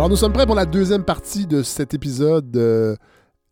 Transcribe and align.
Alors, 0.00 0.08
nous 0.08 0.16
sommes 0.16 0.32
prêts 0.32 0.46
pour 0.46 0.54
la 0.54 0.64
deuxième 0.64 1.04
partie 1.04 1.46
de 1.46 1.62
cet 1.62 1.92
épisode 1.92 2.56
euh, 2.56 2.96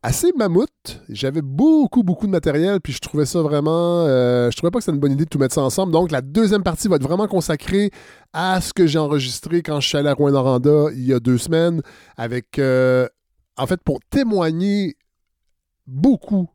assez 0.02 0.32
mammouth. 0.32 1.02
J'avais 1.10 1.42
beaucoup, 1.42 2.02
beaucoup 2.02 2.26
de 2.26 2.32
matériel, 2.32 2.80
puis 2.80 2.94
je 2.94 3.00
trouvais 3.00 3.26
ça 3.26 3.42
vraiment. 3.42 4.06
euh, 4.06 4.50
je 4.50 4.56
trouvais 4.56 4.70
pas 4.70 4.78
que 4.78 4.84
c'était 4.84 4.94
une 4.94 4.98
bonne 4.98 5.12
idée 5.12 5.26
de 5.26 5.28
tout 5.28 5.38
mettre 5.38 5.54
ça 5.54 5.60
ensemble. 5.60 5.92
Donc, 5.92 6.10
la 6.10 6.22
deuxième 6.22 6.62
partie 6.62 6.88
va 6.88 6.96
être 6.96 7.02
vraiment 7.02 7.26
consacrée 7.26 7.90
à 8.32 8.62
ce 8.62 8.72
que 8.72 8.86
j'ai 8.86 8.98
enregistré 8.98 9.60
quand 9.60 9.78
je 9.80 9.88
suis 9.88 9.98
allé 9.98 10.08
à 10.08 10.14
Rouen-Noranda 10.14 10.86
il 10.94 11.04
y 11.04 11.12
a 11.12 11.20
deux 11.20 11.36
semaines, 11.36 11.82
avec. 12.16 12.58
euh, 12.58 13.06
en 13.58 13.66
fait, 13.66 13.82
pour 13.84 14.00
témoigner 14.08 14.96
beaucoup 15.86 16.48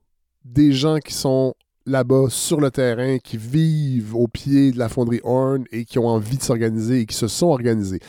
des 0.44 0.72
gens 0.72 0.98
qui 0.98 1.14
sont 1.14 1.54
là-bas 1.86 2.26
sur 2.30 2.60
le 2.60 2.72
terrain, 2.72 3.20
qui 3.20 3.38
vivent 3.38 4.16
au 4.16 4.28
pied 4.28 4.72
de 4.72 4.80
la 4.80 4.90
fonderie 4.90 5.22
Horn 5.23 5.66
et 5.72 5.86
qui 5.86 6.00
ont 6.00 6.08
envie 6.08 6.38
de 6.38 6.44
s'organiser 6.44 7.02
et 7.02 7.06
qui 7.06 7.16
se 7.16 7.28
sont 7.28 7.48
organisés. 7.48 8.00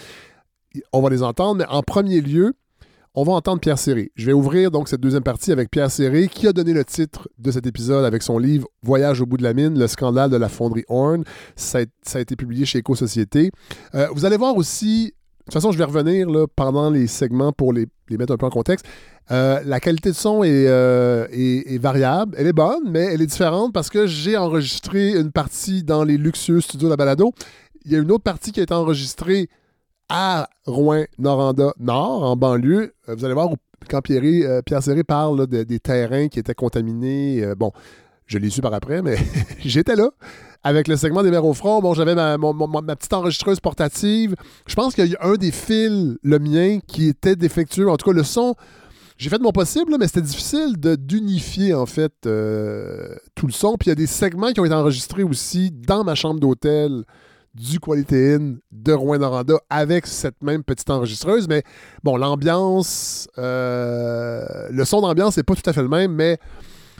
On 0.93 1.03
va 1.03 1.11
les 1.11 1.23
entendre, 1.23 1.57
mais 1.57 1.67
en 1.69 1.83
premier 1.83 2.21
lieu, 2.21 2.55
on 3.17 3.23
va 3.23 3.33
entendre 3.33 3.61
Pierre 3.61 3.79
Serré. 3.79 4.11
Je 4.17 4.27
vais 4.27 4.33
ouvrir 4.33 4.73
donc 4.73 4.89
cette 4.89 5.01
deuxième 5.01 5.23
partie 5.23 5.53
avec 5.53 5.71
Pierre 5.71 5.91
Serré, 5.91 6.27
qui 6.27 6.49
a 6.49 6.53
donné 6.53 6.73
le 6.73 6.85
titre 6.85 7.29
de 7.39 7.53
cet 7.53 7.65
épisode 7.65 8.05
avec 8.05 8.25
son 8.25 8.39
livre 8.39 8.67
Voyage 8.83 9.21
au 9.21 9.27
bout 9.27 9.37
de 9.37 9.45
la 9.45 9.55
mine, 9.55 9.79
le 9.79 9.87
scandale 9.87 10.31
de 10.31 10.37
la 10.37 10.49
fonderie 10.49 10.85
Horn. 10.89 11.23
Ça 11.55 11.79
a, 12.15 12.19
été 12.19 12.35
publié 12.35 12.67
chez 12.67 12.79
Éco-Société. 12.79 13.53
Euh, 13.95 14.09
vous 14.13 14.25
allez 14.25 14.37
voir 14.37 14.57
aussi, 14.57 15.07
de 15.07 15.45
toute 15.45 15.55
façon, 15.55 15.71
je 15.71 15.79
vais 15.79 15.85
revenir 15.85 16.27
pendant 16.57 16.91
les 16.91 17.07
segments 17.07 17.53
pour 17.53 17.73
les, 17.73 17.87
mettre 18.11 18.33
un 18.33 18.37
peu 18.37 18.47
en 18.47 18.51
contexte. 18.51 18.85
Euh, 19.31 19.61
la 19.65 19.79
qualité 19.79 20.11
de 20.11 20.17
son 20.17 20.43
est, 20.43 20.67
euh, 20.67 21.29
est- 21.31 21.73
est 21.73 21.79
variable. 21.79 22.35
Elle 22.37 22.49
est 22.49 22.53
bonne, 22.53 22.91
mais 22.91 23.05
elle 23.15 23.23
est 23.23 23.27
différente 23.27 23.73
parce 23.73 23.91
que 23.91 24.09
j'ai 24.09 24.37
enregistré 24.37 25.13
une 25.13 25.31
partie 25.31 25.85
dans 25.85 26.03
les 26.03 26.17
luxueux 26.17 26.61
studios 26.61 26.89
de 26.89 26.91
la 26.93 26.97
balado. 26.97 27.33
Il 27.85 27.93
y 27.93 27.95
a 27.95 27.99
une 28.01 28.11
autre 28.11 28.25
partie 28.25 28.51
qui 28.51 28.59
a 28.59 28.65
été 28.65 28.75
enregistrée 28.75 29.49
à 30.09 30.49
Rouen-Noranda-Nord, 30.67 32.23
en 32.23 32.37
banlieue. 32.37 32.95
Euh, 33.09 33.15
Vous 33.17 33.25
allez 33.25 33.35
voir 33.35 33.51
où, 33.51 33.57
quand 33.89 34.03
Pierre, 34.03 34.23
euh, 34.25 34.63
Pierre 34.63 34.83
Serré 34.83 35.05
parle 35.05 35.47
des 35.47 35.81
terrains 35.81 36.29
qui 36.29 36.39
étaient 36.39 36.55
contaminés. 36.55 37.43
euh, 37.43 37.55
bon, 37.55 37.73
je 38.27 38.39
l'ai 38.39 38.51
su 38.51 38.61
par 38.61 38.75
après, 38.75 39.03
mais 39.03 39.17
j'étais 39.65 39.97
là. 39.97 40.11
Avec 40.63 40.89
le 40.89 40.97
segment 40.97 41.23
des 41.23 41.31
mers 41.31 41.45
au 41.45 41.53
front, 41.53 41.81
bon, 41.81 41.93
j'avais 41.93 42.15
ma, 42.15 42.39
petite 42.97 43.13
enregistreuse 43.13 43.61
portative. 43.61 44.35
Je 44.67 44.75
pense 44.75 44.95
qu'il 44.95 45.07
y 45.07 45.15
a 45.15 45.27
un 45.27 45.35
des 45.35 45.51
fils, 45.51 46.17
le 46.23 46.39
mien, 46.39 46.79
qui 46.87 47.09
était 47.09 47.37
défectueux. 47.37 47.91
En 47.91 47.99
tout 47.99 48.11
cas, 48.11 48.17
le 48.17 48.23
son, 48.23 48.55
j'ai 49.19 49.29
fait 49.29 49.37
de 49.37 49.43
mon 49.43 49.53
possible, 49.53 49.95
mais 50.01 50.07
c'était 50.07 50.23
difficile 50.23 50.77
d'unifier, 50.79 51.75
en 51.75 51.85
fait, 51.85 52.15
tout 52.23 53.47
le 53.47 53.53
son. 53.53 53.77
Puis 53.77 53.89
il 53.89 53.91
y 53.91 53.93
a 53.93 53.95
des 53.95 54.07
segments 54.07 54.53
qui 54.53 54.61
ont 54.61 54.65
été 54.65 54.75
enregistrés 54.75 55.23
aussi 55.23 55.71
dans 55.71 56.03
ma 56.03 56.15
chambre 56.15 56.41
d'hôtel 56.41 57.05
du 57.55 57.79
Quality 57.79 58.15
Inn 58.15 58.59
de 58.73 58.93
Rouen-Noranda 58.93 59.55
avec 59.71 60.07
cette 60.07 60.43
même 60.43 60.65
petite 60.65 60.91
enregistreuse. 60.91 61.49
Mais 61.49 61.63
bon, 62.03 62.17
l'ambiance, 62.17 63.29
euh, 63.39 64.45
le 64.71 64.85
son 64.85 65.01
d'ambiance 65.01 65.37
n'est 65.37 65.43
pas 65.43 65.55
tout 65.55 65.69
à 65.69 65.73
fait 65.73 65.83
le 65.83 65.89
même, 65.89 66.13
mais 66.13 66.39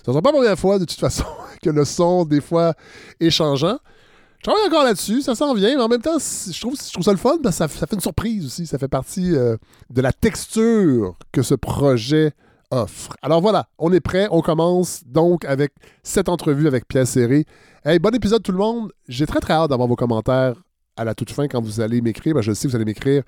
ce 0.05 0.11
ne 0.11 0.15
sera 0.15 0.23
pas 0.23 0.31
la 0.31 0.39
première 0.39 0.59
fois, 0.59 0.79
de 0.79 0.85
toute 0.85 1.01
façon, 1.01 1.25
que 1.63 1.71
le 1.71 1.85
son, 1.85 2.25
des 2.25 2.41
fois, 2.41 2.75
est 3.21 3.31
changeant. 3.31 3.79
Je 4.39 4.51
travaille 4.51 4.67
encore 4.67 4.85
là-dessus, 4.85 5.23
ça 5.23 5.35
s'en 5.35 5.55
vient, 5.55 5.75
mais 5.75 5.83
en 5.83 5.89
même 5.89 6.03
temps, 6.03 6.19
je 6.19 6.61
trouve, 6.61 6.77
je 6.77 6.93
trouve 6.93 7.05
ça 7.05 7.13
le 7.13 7.17
fun 7.17 7.39
parce 7.43 7.57
que 7.57 7.67
ça, 7.67 7.69
ça 7.69 7.87
fait 7.87 7.95
une 7.95 8.03
surprise 8.03 8.45
aussi. 8.45 8.67
Ça 8.67 8.77
fait 8.77 8.89
partie 8.89 9.35
euh, 9.35 9.57
de 9.89 10.03
la 10.03 10.13
texture 10.13 11.17
que 11.33 11.41
ce 11.41 11.55
projet 11.55 12.35
offre. 12.71 13.17
Alors 13.23 13.41
voilà, 13.41 13.69
on 13.79 13.91
est 13.93 14.01
prêt. 14.01 14.29
On 14.31 14.43
commence 14.43 15.03
donc 15.07 15.47
avec 15.47 15.73
cette 16.03 16.29
entrevue 16.29 16.67
avec 16.67 16.87
Pierre 16.87 17.07
Serré. 17.07 17.47
Hey, 17.87 17.99
bon 17.99 18.15
épisode 18.15 18.43
tout 18.43 18.51
le 18.51 18.57
monde. 18.57 18.93
J'ai 19.09 19.27
très 19.27 19.41
très 19.41 19.53
hâte 19.53 19.69
d'avoir 19.69 19.87
vos 19.87 19.95
commentaires 19.95 20.55
à 20.97 21.05
la 21.05 21.15
toute 21.15 21.31
fin 21.31 21.49
quand 21.49 21.61
vous 21.61 21.83
allez 21.83 22.01
m'écrire. 22.01 22.35
Ben, 22.35 22.41
je 22.41 22.55
sais 22.55 22.67
que 22.67 22.71
vous 22.71 22.77
allez 22.77 22.87
m'écrire 22.87 23.25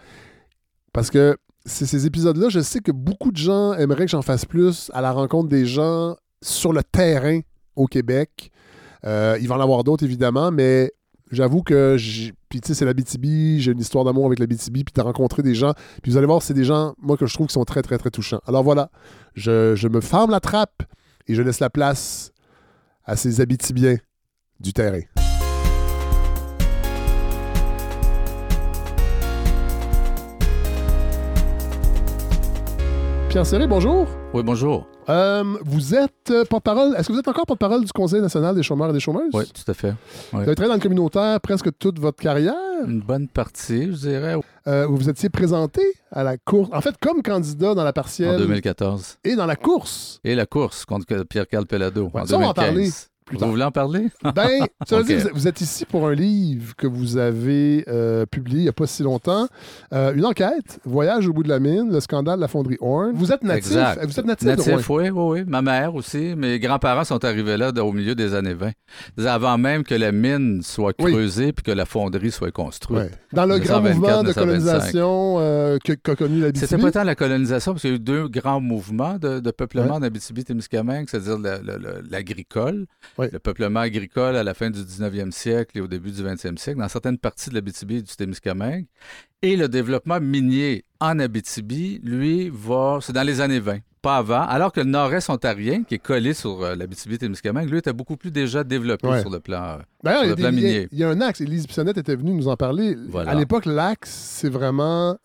parce 0.94 1.10
que 1.10 1.36
ces 1.66 2.06
épisodes-là, 2.06 2.48
je 2.48 2.60
sais 2.60 2.80
que 2.80 2.90
beaucoup 2.90 3.32
de 3.32 3.36
gens 3.36 3.74
aimeraient 3.74 4.06
que 4.06 4.12
j'en 4.12 4.22
fasse 4.22 4.46
plus 4.46 4.90
à 4.94 5.02
la 5.02 5.12
rencontre 5.12 5.50
des 5.50 5.66
gens 5.66 6.16
sur 6.40 6.72
le 6.72 6.82
terrain 6.82 7.40
au 7.74 7.86
Québec. 7.86 8.50
Euh, 9.04 9.36
il 9.42 9.46
va 9.46 9.56
en 9.56 9.60
avoir 9.60 9.84
d'autres 9.84 10.04
évidemment, 10.04 10.50
mais 10.50 10.90
j'avoue 11.30 11.62
que 11.62 11.98
puis 12.48 12.62
tu 12.62 12.68
sais 12.68 12.72
c'est 12.74 12.86
la 12.86 12.94
BTB, 12.94 13.58
j'ai 13.58 13.72
une 13.72 13.80
histoire 13.80 14.04
d'amour 14.04 14.24
avec 14.24 14.38
la 14.38 14.46
BTB, 14.46 14.72
puis 14.72 14.94
de 14.94 15.02
rencontrer 15.02 15.42
des 15.42 15.54
gens, 15.54 15.74
puis 16.02 16.10
vous 16.12 16.16
allez 16.16 16.26
voir 16.26 16.40
c'est 16.40 16.54
des 16.54 16.64
gens 16.64 16.94
moi 16.96 17.18
que 17.18 17.26
je 17.26 17.34
trouve 17.34 17.48
qui 17.48 17.52
sont 17.52 17.66
très 17.66 17.82
très 17.82 17.98
très 17.98 18.10
touchants. 18.10 18.40
Alors 18.46 18.62
voilà, 18.62 18.90
je, 19.34 19.74
je 19.76 19.88
me 19.88 20.00
ferme 20.00 20.30
la 20.30 20.40
trappe 20.40 20.82
et 21.26 21.34
je 21.34 21.42
laisse 21.42 21.60
la 21.60 21.68
place 21.68 22.32
à 23.04 23.16
ces 23.16 23.42
Abitibiens 23.42 23.98
du 24.60 24.72
terrain. 24.72 25.00
Pierre 33.28 33.44
Serré, 33.44 33.66
bonjour. 33.66 34.06
Oui, 34.32 34.42
bonjour. 34.42 34.86
Euh, 35.08 35.44
vous 35.64 35.94
êtes 35.94 36.30
euh, 36.30 36.44
porte-parole. 36.44 36.94
Est-ce 36.96 37.08
que 37.08 37.12
vous 37.12 37.18
êtes 37.18 37.28
encore 37.28 37.44
porte-parole 37.44 37.84
du 37.84 37.92
Conseil 37.92 38.20
national 38.22 38.54
des 38.54 38.62
chômeurs 38.62 38.90
et 38.90 38.92
des 38.92 39.00
chômeuses? 39.00 39.30
Oui, 39.34 39.44
tout 39.46 39.70
à 39.70 39.74
fait. 39.74 39.92
Vous 40.32 40.38
avez 40.38 40.54
travaillé 40.54 40.68
dans 40.70 40.74
le 40.76 40.80
communautaire 40.80 41.40
presque 41.40 41.68
toute 41.78 41.98
votre 41.98 42.22
carrière? 42.22 42.54
Une 42.86 43.00
bonne 43.00 43.28
partie, 43.28 43.86
je 43.92 43.96
dirais, 44.08 44.36
Euh, 44.66 44.86
vous 44.86 44.96
vous 44.96 45.08
étiez 45.10 45.28
présenté 45.28 45.82
à 46.10 46.22
la 46.22 46.38
course, 46.38 46.70
en 46.72 46.80
fait, 46.80 46.94
comme 47.00 47.22
candidat 47.22 47.74
dans 47.74 47.84
la 47.84 47.90
en 47.90 47.92
partielle 47.92 48.38
2014. 48.38 49.18
et 49.24 49.36
dans 49.36 49.46
la 49.46 49.56
course. 49.56 50.18
Et 50.24 50.34
la 50.34 50.46
course 50.46 50.84
contre 50.84 51.04
Pierre-Carl 51.24 51.66
Pelado 51.66 52.10
Ouais, 52.14 52.22
en 52.22 52.26
ça, 52.26 52.36
on 52.36 52.40
va 52.40 52.46
en 52.48 52.52
2015. 52.52 52.54
parler 52.54 52.90
plus 53.26 53.36
tard. 53.36 53.48
Vous 53.48 53.52
voulez 53.54 53.64
en 53.64 53.70
parler? 53.70 54.06
Ben, 54.34 54.66
dire, 55.04 55.28
vous- 55.34 55.46
êtes 55.48 55.60
ici 55.60 55.84
pour 55.84 56.06
un 56.08 56.14
livre 56.14 56.74
que 56.76 56.86
vous 56.86 57.16
avez 57.18 57.84
euh, 57.88 58.24
publié 58.26 58.60
il 58.60 58.62
n'y 58.62 58.68
a 58.68 58.72
pas 58.72 58.86
si 58.86 59.02
longtemps. 59.02 59.46
Euh, 59.92 60.14
une 60.14 60.24
enquête, 60.24 60.78
Voyage 60.84 61.26
au 61.28 61.32
bout 61.32 61.42
de 61.42 61.48
la 61.48 61.58
mine, 61.58 61.90
le 61.92 62.00
scandale 62.00 62.36
de 62.36 62.40
la 62.40 62.48
fonderie 62.48 62.76
Horn. 62.80 63.12
Vous 63.14 63.32
êtes 63.32 63.42
natif. 63.42 63.66
Exact. 63.66 64.04
Vous 64.06 64.18
êtes 64.20 64.26
natif, 64.26 64.46
de 64.48 64.62
oui, 64.90 65.10
oui, 65.10 65.10
oui. 65.40 65.44
Ma 65.46 65.60
mère 65.62 65.94
aussi. 65.94 66.34
Mes 66.36 66.58
grands-parents 66.58 67.04
sont 67.04 67.24
arrivés 67.24 67.56
là 67.56 67.70
au 67.82 67.92
milieu 67.92 68.14
des 68.14 68.34
années 68.34 68.54
20. 68.54 68.70
Avant 69.26 69.58
même 69.58 69.82
que 69.84 69.94
la 69.94 70.12
mine 70.12 70.62
soit 70.62 70.94
Oui. 71.00 71.12
creusée 71.12 71.52
puis 71.52 71.62
que 71.64 71.72
la 71.72 71.84
fonderie 71.84 72.30
soit 72.30 72.50
construite. 72.52 72.98
Ouais. 72.98 73.10
Dans 73.32 73.46
le 73.46 73.58
grand 73.58 73.80
1924, 73.80 73.94
mouvement 73.94 74.22
de 74.22 74.28
1925. 74.28 74.34
colonisation 74.40 75.36
euh, 75.40 75.78
que- 75.84 75.92
qu'a 75.92 76.14
connu 76.16 76.40
la 76.40 76.48
C'était 76.54 76.78
pas 76.78 76.90
tant 76.92 77.04
la 77.04 77.14
colonisation, 77.14 77.72
parce 77.72 77.82
qu'il 77.82 77.90
y 77.90 77.92
a 77.94 77.96
eu 77.96 78.00
deux 78.00 78.28
grands 78.28 78.60
mouvements 78.60 79.18
de, 79.18 79.40
de 79.40 79.50
peuplement 79.50 79.98
d'Abitibi-Témiscamingue, 80.00 81.08
c'est-à-dire 81.08 81.38
le- 81.38 81.58
le- 81.64 81.78
le- 81.78 82.02
l'agricole, 82.10 82.86
Oui. 83.18 83.26
le 83.32 83.38
peuplement 83.38 83.80
agricole 83.80 84.36
à 84.36 84.42
la 84.42 84.52
fin 84.54 84.70
du 84.70 84.80
19e 84.80 85.30
siècle 85.30 85.78
et 85.78 85.80
au 85.80 85.86
début 85.86 86.10
du 86.10 86.22
20e 86.22 86.56
siècle, 86.58 86.78
dans 86.80 86.88
certaines 86.88 87.18
parties 87.18 87.50
de 87.50 87.54
l'Abitibi 87.54 87.96
et 87.96 88.02
du 88.02 88.14
Témiscamingue, 88.14 88.86
et 89.42 89.56
le 89.56 89.68
développement 89.68 90.20
minier 90.20 90.84
en 91.00 91.18
Abitibi, 91.18 92.00
lui, 92.02 92.50
va... 92.52 92.98
C'est 93.00 93.12
dans 93.12 93.22
les 93.22 93.40
années 93.40 93.60
20, 93.60 93.78
pas 94.02 94.16
avant, 94.18 94.42
alors 94.42 94.72
que 94.72 94.80
le 94.80 94.86
nord-est 94.86 95.28
ontarien, 95.30 95.82
qui 95.84 95.94
est 95.94 95.98
collé 95.98 96.34
sur 96.34 96.62
euh, 96.62 96.74
l'Abitibi-Témiscamingue, 96.74 97.70
lui, 97.70 97.78
était 97.78 97.92
beaucoup 97.92 98.16
plus 98.16 98.30
déjà 98.30 98.64
développé 98.64 99.06
Ouais. 99.08 99.20
sur 99.20 99.30
le 99.30 99.40
plan... 99.40 99.62
euh, 99.62 99.76
D'ailleurs, 100.02 100.20
sur 100.22 100.30
le 100.30 100.36
plan 100.36 100.50
des- 100.50 100.56
minier. 100.56 100.88
il 100.92 100.98
y 100.98 101.04
a 101.04 101.08
un 101.08 101.20
axe. 101.20 101.40
Élise 101.40 101.66
Bissonnette 101.66 101.98
était 101.98 102.16
venue 102.16 102.32
nous 102.32 102.48
en 102.48 102.56
parler. 102.56 102.96
Voilà. 103.08 103.30
À 103.30 103.34
l'époque, 103.34 103.66
l'axe, 103.66 104.10
c'est 104.10 104.48
vraiment 104.50 105.16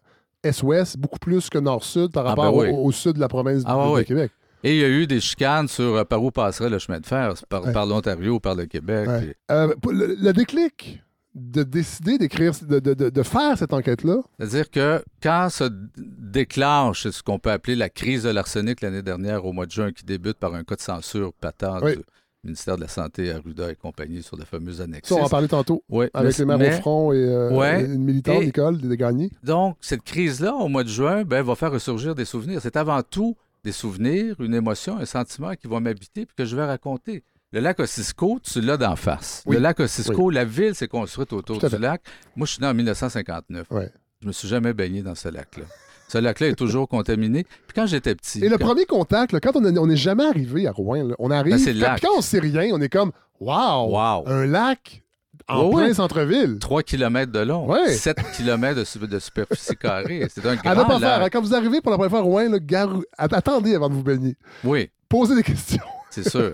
est-ouest, 0.43 0.97
beaucoup 0.97 1.19
plus 1.19 1.49
que 1.49 1.57
nord-sud 1.59 2.11
par 2.11 2.25
Ah, 2.25 2.29
rapport 2.29 2.51
ben 2.57 2.59
oui. 2.59 2.69
au, 2.73 2.85
au 2.85 2.91
sud 2.91 3.13
de 3.13 3.19
la 3.19 3.27
province 3.27 3.63
Ah, 3.65 3.75
de. 3.97 4.01
Québec. 4.03 4.31
Et 4.63 4.75
il 4.75 4.81
y 4.81 4.83
a 4.83 4.89
eu 4.89 5.07
des 5.07 5.19
chicanes 5.19 5.67
sur 5.67 5.95
euh, 5.95 6.03
par 6.03 6.23
où 6.23 6.31
passerait 6.31 6.69
le 6.69 6.79
chemin 6.79 6.99
de 6.99 7.05
fer, 7.05 7.33
par, 7.49 7.65
Ouais. 7.65 7.71
par 7.73 7.85
l'Ontario 7.85 8.35
ou 8.35 8.39
par 8.39 8.55
le 8.55 8.65
Québec. 8.65 9.07
Ouais. 9.07 9.19
puis- 9.21 9.33
Euh, 9.51 9.73
le, 9.91 10.15
le 10.19 10.33
déclic 10.33 11.01
de 11.33 11.63
décider 11.63 12.17
d'écrire, 12.17 12.51
de, 12.67 12.79
de- 12.79 12.93
de- 12.93 13.09
de 13.09 13.23
faire 13.23 13.57
cette 13.57 13.71
enquête-là, 13.73 14.17
C'est-à-dire 14.37 14.69
que 14.69 15.01
quand 15.23 15.47
se 15.49 15.63
déclenche 16.31 17.07
ce 17.09 17.23
qu'on 17.23 17.39
peut 17.39 17.51
appeler 17.51 17.75
la 17.75 17.89
crise 17.89 18.23
de 18.23 18.29
l'arsenic 18.29 18.81
l'année 18.81 19.01
dernière 19.01 19.45
au 19.45 19.53
mois 19.53 19.65
de 19.65 19.71
juin, 19.71 19.91
qui 19.91 20.03
débute 20.03 20.37
par 20.37 20.53
un 20.53 20.63
cas 20.63 20.75
de 20.75 20.81
censure 20.81 21.33
patent 21.33 21.79
Oui. 21.83 21.95
du 21.95 22.03
ministère 22.43 22.75
de 22.75 22.81
la 22.81 22.87
Santé, 22.87 23.31
Arruda 23.31 23.71
et 23.71 23.75
compagnie 23.75 24.23
sur 24.23 24.37
la 24.37 24.45
fameuse 24.45 24.81
annexe. 24.81 25.09
ça, 25.09 25.15
on 25.15 25.23
en 25.23 25.29
parler 25.29 25.47
tantôt, 25.47 25.83
avec 25.91 26.11
mais- 26.15 26.31
les 26.37 26.45
maires 26.57 26.77
au 26.77 26.81
front 26.81 27.13
et 27.13 27.17
euh, 27.23 27.51
Ouais. 27.51 27.85
une 27.85 28.03
militante, 28.03 28.43
Nicole, 28.43 28.77
des 28.79 28.97
Gagnés. 28.97 29.31
Donc, 29.43 29.77
cette 29.81 30.03
crise-là, 30.03 30.53
au 30.55 30.67
mois 30.67 30.83
de 30.83 30.89
juin, 30.89 31.23
ben, 31.23 31.41
va 31.43 31.55
faire 31.55 31.71
ressurgir 31.71 32.15
des 32.15 32.25
souvenirs. 32.25 32.59
C'est 32.61 32.75
avant 32.77 33.01
tout 33.03 33.35
des 33.63 33.71
souvenirs, 33.71 34.35
une 34.39 34.53
émotion, 34.55 34.97
un 34.97 35.05
sentiment 35.05 35.53
qui 35.55 35.67
va 35.67 35.79
m'habiter 35.79 36.25
puis 36.25 36.35
que 36.35 36.45
je 36.45 36.55
vais 36.55 36.65
raconter. 36.65 37.23
Le 37.53 37.59
lac 37.59 37.79
Ossisco, 37.79 38.39
tu 38.41 38.61
l'as 38.61 38.77
d'en 38.77 38.95
face. 38.95 39.43
Oui. 39.45 39.55
Le 39.57 39.61
lac 39.61 39.79
Ossisco, 39.79 40.29
la 40.29 40.45
ville 40.45 40.73
s'est 40.73 40.87
construite 40.87 41.33
autour 41.33 41.57
du 41.59 41.77
lac. 41.77 42.01
Moi, 42.35 42.47
je 42.47 42.53
suis 42.53 42.61
né 42.61 42.67
en 42.67 42.73
1959. 42.73 43.67
Ouais. 43.71 43.91
Je 44.21 44.27
me 44.27 44.31
suis 44.31 44.47
jamais 44.47 44.73
baigné 44.73 45.01
dans 45.01 45.15
ce 45.15 45.27
lac-là. 45.29 45.65
Ce 46.07 46.17
lac-là 46.17 46.47
est 46.47 46.55
toujours 46.55 46.87
contaminé. 46.87 47.43
Puis 47.43 47.73
quand 47.75 47.85
j'étais 47.87 48.15
petit... 48.15 48.43
Et 48.43 48.49
le 48.49 48.57
quand- 48.57 48.65
premier 48.67 48.85
contact, 48.85 49.31
là, 49.33 49.39
quand 49.39 49.55
on 49.55 49.65
est- 49.65 49.77
on 49.77 49.87
n'est 49.87 49.95
jamais 49.97 50.25
arrivé 50.25 50.67
à 50.67 50.71
Rouen, 50.71 51.03
là, 51.09 51.15
on 51.19 51.29
arrive, 51.31 51.55
Ben, 51.63 51.73
le 51.73 51.79
lac. 51.79 51.97
puis 51.99 52.07
quand 52.07 52.17
on 52.17 52.21
sait 52.21 52.39
rien, 52.39 52.69
on 52.73 52.81
est 52.81 52.89
comme 52.89 53.11
Wow! 53.39 53.89
Wow! 53.91 54.23
Un 54.27 54.45
lac 54.45 55.00
en 55.47 55.65
Ouais, 55.67 55.75
plein 55.75 55.87
ouais. 55.89 55.93
centre-ville. 55.93 56.57
3 56.59 56.83
km 56.83 57.31
de 57.31 57.39
long, 57.39 57.67
Ouais. 57.67 57.93
7 57.93 58.17
km 58.37 58.75
de, 58.79 58.83
su- 58.83 58.99
de 58.99 59.19
superficie 59.19 59.75
carrée. 59.75 60.27
C'est 60.33 60.45
un 60.45 60.51
À 60.65 60.69
ne 60.71 60.75
grand 60.75 60.85
pas 60.85 60.99
faire. 60.99 61.19
lac. 61.19 61.31
Quand 61.33 61.41
vous 61.41 61.53
arrivez 61.55 61.81
pour 61.81 61.91
la 61.91 61.97
première 61.97 62.11
fois 62.11 62.19
à 62.19 62.23
Rouen, 62.23 62.49
là, 62.49 62.87
attendez 63.17 63.75
avant 63.75 63.89
de 63.89 63.93
vous 63.95 64.03
baigner. 64.03 64.35
Oui. 64.63 64.89
Posez 65.09 65.35
des 65.35 65.43
questions. 65.43 65.83
C'est 66.11 66.27
sûr. 66.29 66.51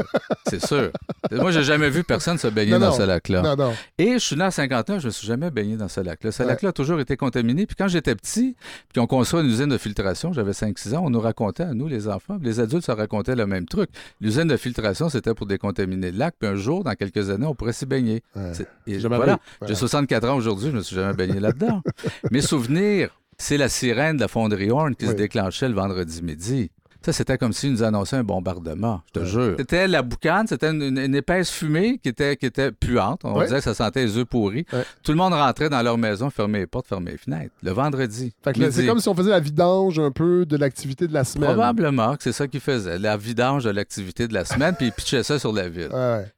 C'est 0.47 0.65
sûr. 0.65 0.91
Moi, 1.31 1.51
j'ai 1.51 1.63
jamais 1.63 1.89
vu 1.89 2.03
personne 2.03 2.37
se 2.37 2.47
baigner 2.47 2.71
Non, 2.73 2.79
dans 2.79 2.89
non. 2.91 2.97
ce 2.97 3.01
lac-là. 3.03 3.55
Non. 3.55 3.73
Et 3.97 4.13
je 4.13 4.17
suis 4.19 4.35
né 4.35 4.43
à 4.43 4.51
51, 4.51 4.99
je 4.99 5.07
me 5.07 5.11
suis 5.11 5.27
jamais 5.27 5.49
baigné 5.51 5.75
dans 5.75 5.87
ce 5.87 5.99
lac-là. 5.99 6.31
Ce 6.31 6.43
Ouais. 6.43 6.49
lac-là 6.49 6.69
a 6.69 6.71
toujours 6.71 6.99
été 6.99 7.17
contaminé. 7.17 7.65
Puis 7.65 7.75
quand 7.75 7.87
j'étais 7.87 8.15
petit, 8.15 8.55
puis 8.93 8.99
on 9.01 9.07
construit 9.07 9.41
une 9.41 9.47
usine 9.47 9.67
de 9.69 9.77
filtration, 9.77 10.31
j'avais 10.33 10.53
5-6 10.53 10.95
ans, 10.95 11.01
on 11.05 11.09
nous 11.09 11.19
racontait, 11.19 11.63
à 11.63 11.73
nous 11.73 11.87
les 11.87 12.07
enfants, 12.07 12.37
les 12.41 12.59
adultes 12.59 12.85
se 12.85 12.91
racontaient 12.91 13.35
le 13.35 13.45
même 13.47 13.65
truc. 13.65 13.89
L'usine 14.21 14.45
de 14.47 14.57
filtration, 14.57 15.09
c'était 15.09 15.33
pour 15.33 15.47
décontaminer 15.47 16.11
le 16.11 16.17
lac, 16.17 16.35
puis 16.39 16.47
un 16.49 16.55
jour, 16.55 16.83
dans 16.83 16.93
quelques 16.93 17.29
années, 17.29 17.47
on 17.47 17.55
pourrait 17.55 17.73
s'y 17.73 17.85
baigner. 17.85 18.21
Ouais. 18.35 18.51
C'est- 18.53 18.67
Et 18.85 18.99
Jamais 18.99 19.17
voilà, 19.17 19.33
vu. 19.33 19.39
Voilà. 19.59 19.73
j'ai 19.73 19.79
64 19.79 20.29
ans 20.29 20.35
aujourd'hui, 20.37 20.69
je 20.71 20.77
me 20.77 20.81
suis 20.83 20.95
jamais 20.95 21.13
baigné 21.13 21.39
là-dedans. 21.39 21.81
Mes 22.31 22.41
souvenirs, 22.41 23.09
c'est 23.37 23.57
la 23.57 23.69
sirène 23.69 24.15
de 24.15 24.21
la 24.21 24.27
fonderie 24.27 24.71
Horn 24.71 24.95
qui 24.95 25.05
se 25.05 25.11
déclenchait 25.11 25.67
le 25.69 25.75
vendredi 25.75 26.21
midi. 26.23 26.71
Ça, 27.05 27.13
c'était 27.13 27.37
comme 27.37 27.53
s'ils 27.53 27.71
nous 27.71 27.83
annonçaient 27.83 28.17
un 28.17 28.23
bombardement, 28.23 29.01
je 29.07 29.11
te 29.13 29.19
Ouais. 29.19 29.25
jure. 29.25 29.55
C'était 29.57 29.87
la 29.87 30.01
boucane, 30.01 30.47
c'était 30.47 30.69
une, 30.71 30.81
une- 30.81 30.97
une 30.97 31.15
épaisse 31.15 31.49
fumée 31.49 31.99
qui 32.01 32.09
était, 32.09 32.35
qui 32.35 32.45
était 32.45 32.71
puante. 32.71 33.21
On 33.23 33.37
Ouais. 33.37 33.45
disait 33.45 33.57
que 33.57 33.63
ça 33.63 33.73
sentait 33.73 34.03
les 34.05 34.17
œufs 34.17 34.25
pourris. 34.25 34.65
Ouais. 34.73 34.83
Tout 35.03 35.11
le 35.11 35.17
monde 35.17 35.33
rentrait 35.33 35.69
dans 35.69 35.81
leur 35.81 35.97
maison, 35.97 36.29
fermait 36.29 36.59
les 36.59 36.67
portes, 36.67 36.87
fermait 36.87 37.11
les 37.11 37.17
fenêtres. 37.17 37.53
Le 37.63 37.71
vendredi. 37.71 38.33
C'est 38.71 38.85
comme 38.85 38.99
si 38.99 39.07
on 39.09 39.15
faisait 39.15 39.29
la 39.29 39.39
vidange 39.39 39.99
un 39.99 40.11
peu 40.11 40.45
de 40.45 40.57
l'activité 40.57 41.07
de 41.07 41.13
la 41.13 41.23
semaine. 41.23 41.49
Probablement 41.53 42.15
que 42.15 42.23
c'est 42.23 42.31
ça 42.33 42.47
qu'ils 42.47 42.59
faisaient. 42.59 42.99
La 42.99 43.15
vidange 43.17 43.63
de 43.63 43.69
l'activité 43.69 44.27
de 44.27 44.33
la 44.33 44.43
semaine, 44.45 44.75
puis 44.75 44.87
ils 44.87 44.91
pitchaient 44.91 45.23
ça 45.23 45.39
sur 45.39 45.53
la 45.53 45.69
ville. 45.69 45.89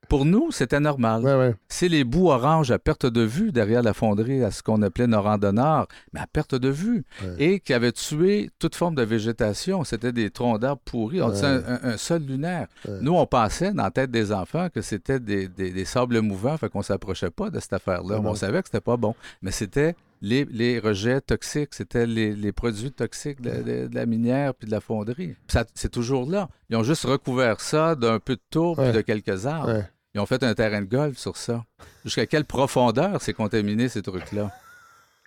Pour 0.10 0.26
nous, 0.26 0.52
c'était 0.52 0.80
normal. 0.80 1.24
ouais, 1.24 1.36
ouais. 1.36 1.56
C'est 1.68 1.88
les 1.88 2.04
bouts 2.04 2.30
oranges 2.30 2.72
à 2.72 2.80
perte 2.80 3.06
de 3.06 3.22
vue 3.22 3.52
derrière 3.52 3.84
la 3.84 3.94
fonderie 3.94 4.44
à 4.44 4.52
ce 4.52 4.64
qu'on 4.64 4.82
appelait 4.82 5.08
Noranda 5.08 5.52
Nord, 5.52 5.88
mais 6.14 6.20
à 6.20 6.28
perte 6.28 6.56
de 6.56 6.70
vue, 6.70 7.06
Ouais. 7.24 7.36
et 7.38 7.60
qui 7.60 7.74
avaient 7.74 7.92
tué 7.92 8.50
toute 8.60 8.76
forme 8.76 8.96
de 8.96 9.04
végétation. 9.04 9.84
C'était 9.84 10.12
des 10.12 10.30
troncs 10.32 10.60
d'arbres 10.60 10.82
pourris. 10.84 11.22
On 11.22 11.30
disait 11.30 11.46
un, 11.46 11.80
un 11.84 11.98
sol 11.98 12.24
lunaire. 12.24 12.68
Nous, 13.02 13.14
on 13.14 13.26
pensait 13.26 13.72
dans 13.72 13.84
la 13.84 13.92
tête 13.92 14.12
des 14.12 14.32
enfants 14.32 14.68
que 14.74 14.82
c'était 14.82 15.20
des, 15.20 15.48
des- 15.48 15.72
des 15.72 15.86
sables 15.86 16.20
mouvants, 16.22 16.58
fait 16.58 16.70
qu'on 16.70 16.82
s'approchait 16.82 17.30
pas 17.30 17.50
de 17.50 17.60
cette 17.60 17.74
affaire-là. 17.74 18.20
On 18.24 18.36
savait 18.36 18.62
que 18.62 18.68
c'était 18.68 18.82
pas 18.82 18.98
bon, 18.98 19.14
mais 19.42 19.52
c'était 19.52 19.96
les, 20.22 20.44
les 20.52 20.80
rejets 20.80 21.22
toxiques, 21.22 21.74
c'était 21.74 22.06
les, 22.06 22.36
les 22.36 22.52
produits 22.52 22.92
toxiques 22.92 23.40
de, 23.42 23.52
de- 23.62 23.88
de 23.88 23.96
la 23.96 24.06
minière 24.06 24.54
puis 24.54 24.66
de 24.68 24.72
la 24.72 24.82
fonderie. 24.82 25.36
C'est 25.76 25.92
toujours 25.92 26.30
là. 26.30 26.50
Ils 26.70 26.76
ont 26.76 26.84
juste 26.84 27.06
recouvert 27.06 27.62
ça 27.62 27.96
d'un 27.96 28.20
peu 28.20 28.36
de 28.36 28.42
tourbe 28.50 28.80
Ouais. 28.80 28.90
puis 28.90 28.98
de 28.98 29.02
quelques 29.02 29.46
arbres. 29.46 29.74
ouais. 29.74 29.88
Ils 30.20 30.22
ont 30.22 30.26
fait 30.26 30.44
un 30.44 30.54
terrain 30.54 30.82
de 30.82 30.86
golf 30.86 31.18
sur 31.18 31.38
ça. 31.38 31.64
Jusqu'à 32.04 32.26
quelle 32.26 32.44
profondeur 32.44 33.22
c'est 33.22 33.32
contaminé, 33.34 33.88
ces 33.88 34.02
trucs-là? 34.02 34.52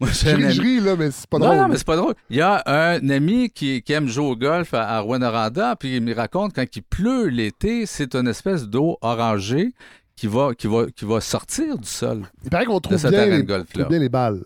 J'ai 0.03 0.31
ami- 0.33 0.47
ris, 0.59 0.81
là, 0.81 0.97
mais 0.97 1.11
c'est 1.11 1.27
pas 1.29 1.39
non, 1.39 1.47
drôle. 1.47 1.57
non, 1.59 1.69
mais 1.69 1.79
c'est 1.79 1.87
pas 1.87 1.97
drôle. 1.97 2.15
Il 2.29 2.37
y 2.37 2.43
a 2.43 2.63
un 2.67 3.09
ami 3.09 3.49
qui, 3.49 3.83
qui 3.83 3.93
aime 3.95 4.07
jouer 4.09 4.27
au 4.27 4.37
golf 4.37 4.75
à, 4.75 4.87
à 4.89 5.01
Rwanda, 5.01 5.77
puis 5.77 5.97
il 5.97 6.03
me 6.03 6.15
raconte 6.15 6.53
quand 6.55 6.65
il 6.77 6.83
pleut 6.83 7.29
l'été, 7.29 7.87
c'est 7.87 8.15
une 8.15 8.29
espèce 8.29 8.65
d'eau 8.69 8.99
orangée 9.01 9.73
qui 10.15 10.27
va, 10.27 10.55
qui, 10.55 10.67
va, 10.67 10.91
qui 10.95 11.07
va 11.07 11.21
sortir 11.23 11.79
du 11.79 11.89
sol 11.89 12.25
Il 12.45 12.51
paraît 12.51 12.67
qu'on 12.67 12.81
trouve 12.81 13.01
bien, 13.09 13.27
les, 13.27 13.47
trouve 13.47 13.89
bien 13.89 13.99
les 13.99 14.09
balles. 14.11 14.43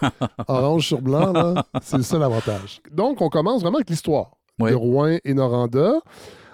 Orange 0.46 0.86
sur 0.86 1.00
blanc, 1.02 1.32
là, 1.32 1.64
c'est 1.82 1.96
le 1.96 2.02
seul 2.04 2.22
avantage. 2.22 2.80
Donc, 2.92 3.20
on 3.20 3.28
commence 3.30 3.62
vraiment 3.62 3.78
avec 3.78 3.90
l'histoire 3.90 4.30
Oui. 4.60 4.70
de 4.70 4.76
Rouen 4.76 5.16
et 5.24 5.34
Noranda. 5.34 5.94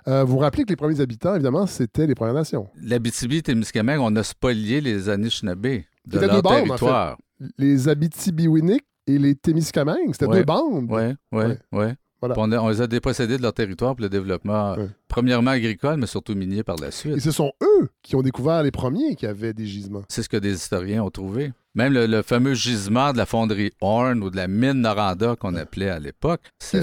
Euh, 0.06 0.25
vous 0.25 0.35
vous 0.35 0.39
rappelez 0.39 0.65
que 0.65 0.69
les 0.71 0.77
premiers 0.77 1.01
habitants, 1.01 1.35
évidemment, 1.35 1.67
c'était 1.67 2.06
les 2.06 2.15
Premières 2.15 2.35
Nations. 2.35 2.69
L'Abitibi-Témiscamingue, 2.83 4.01
on 4.01 4.15
a 4.17 4.23
spolié 4.23 4.81
les 4.81 5.09
Anishinaabe 5.09 5.62
de 6.06 6.19
leur 6.19 6.31
deux 6.37 6.43
bandes, 6.43 6.53
en 6.55 6.56
fait. 6.56 6.67
territoire. 6.67 7.19
Les 7.59 7.89
Abitibi-Winnick 7.89 8.85
et 9.06 9.19
les 9.19 9.35
Témiscamingues, 9.35 10.12
c'était 10.12 10.27
Ouais. 10.27 10.39
deux 10.39 10.45
bandes. 10.45 10.87
Oui, 10.91 11.15
oui, 11.33 11.45
oui. 11.73 11.87
Voilà. 12.21 12.35
On, 12.39 12.53
a- 12.53 12.59
on 12.59 12.69
les 12.71 12.81
a 12.81 12.87
dépossédés 12.87 13.37
de 13.37 13.43
leur 13.43 13.53
territoire 13.53 13.95
pour 13.95 14.03
le 14.03 14.09
développement, 14.09 14.77
Ouais. 14.77 14.89
premièrement 15.09 15.51
agricole, 15.51 15.97
mais 15.99 16.06
surtout 16.06 16.35
minier 16.35 16.62
par 16.62 16.77
la 16.77 16.91
suite. 16.91 17.17
Et 17.17 17.21
ce 17.21 17.31
sont 17.31 17.53
eux 17.62 17.89
qui 18.03 18.17
ont 18.17 18.23
découvert 18.23 18.62
les 18.62 18.71
premiers 18.71 19.15
qui 19.15 19.27
avaient 19.27 19.53
des 19.53 19.67
gisements. 19.67 20.03
C'est 20.09 20.23
ce 20.23 20.29
que 20.31 20.39
des 20.39 20.55
historiens 20.55 21.03
ont 21.03 21.11
trouvé. 21.11 21.53
Même 21.75 21.93
le, 21.93 22.06
le 22.06 22.23
fameux 22.23 22.55
gisement 22.55 23.12
de 23.12 23.19
la 23.19 23.27
fonderie 23.27 23.73
Horn 23.83 24.23
ou 24.23 24.31
de 24.31 24.37
la 24.37 24.49
mine 24.49 24.81
Noranda 24.81 25.37
qu'on 25.37 25.55
appelait 25.55 25.91
à 25.91 25.99
l'époque. 25.99 26.41
Hein? 26.73 26.81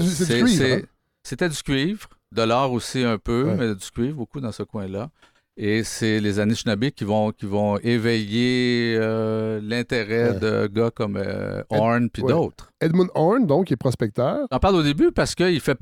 C'était 1.24 1.48
du 1.48 1.62
cuivre, 1.62 2.08
de 2.32 2.42
l'or 2.42 2.72
aussi 2.72 3.02
un 3.04 3.18
peu, 3.18 3.44
Ouais. 3.44 3.56
mais 3.58 3.74
du 3.74 3.90
cuivre 3.90 4.16
beaucoup 4.16 4.40
dans 4.40 4.52
ce 4.52 4.62
coin-là. 4.62 5.10
Et 5.58 5.84
c'est 5.84 6.18
les 6.18 6.40
Anishinaabe 6.40 6.90
qui 6.92 7.04
vont, 7.04 7.30
qui 7.30 7.44
vont 7.44 7.76
éveiller 7.78 8.96
euh, 8.98 9.60
l'intérêt 9.62 10.30
Ouais. 10.30 10.38
de 10.40 10.66
gars 10.66 10.90
comme 10.90 11.18
euh, 11.18 11.62
Horn 11.68 12.08
puis 12.08 12.22
ouais. 12.22 12.32
d'autres. 12.32 12.70
Edmund 12.80 13.10
Horn, 13.14 13.46
donc, 13.46 13.66
qui 13.66 13.74
est 13.74 13.76
prospecteur. 13.76 14.46
J'en 14.50 14.58
parle 14.58 14.76
au 14.76 14.82
début 14.82 15.12
parce 15.12 15.34
que 15.34 15.44
il 15.52 15.60
fait, 15.60 15.76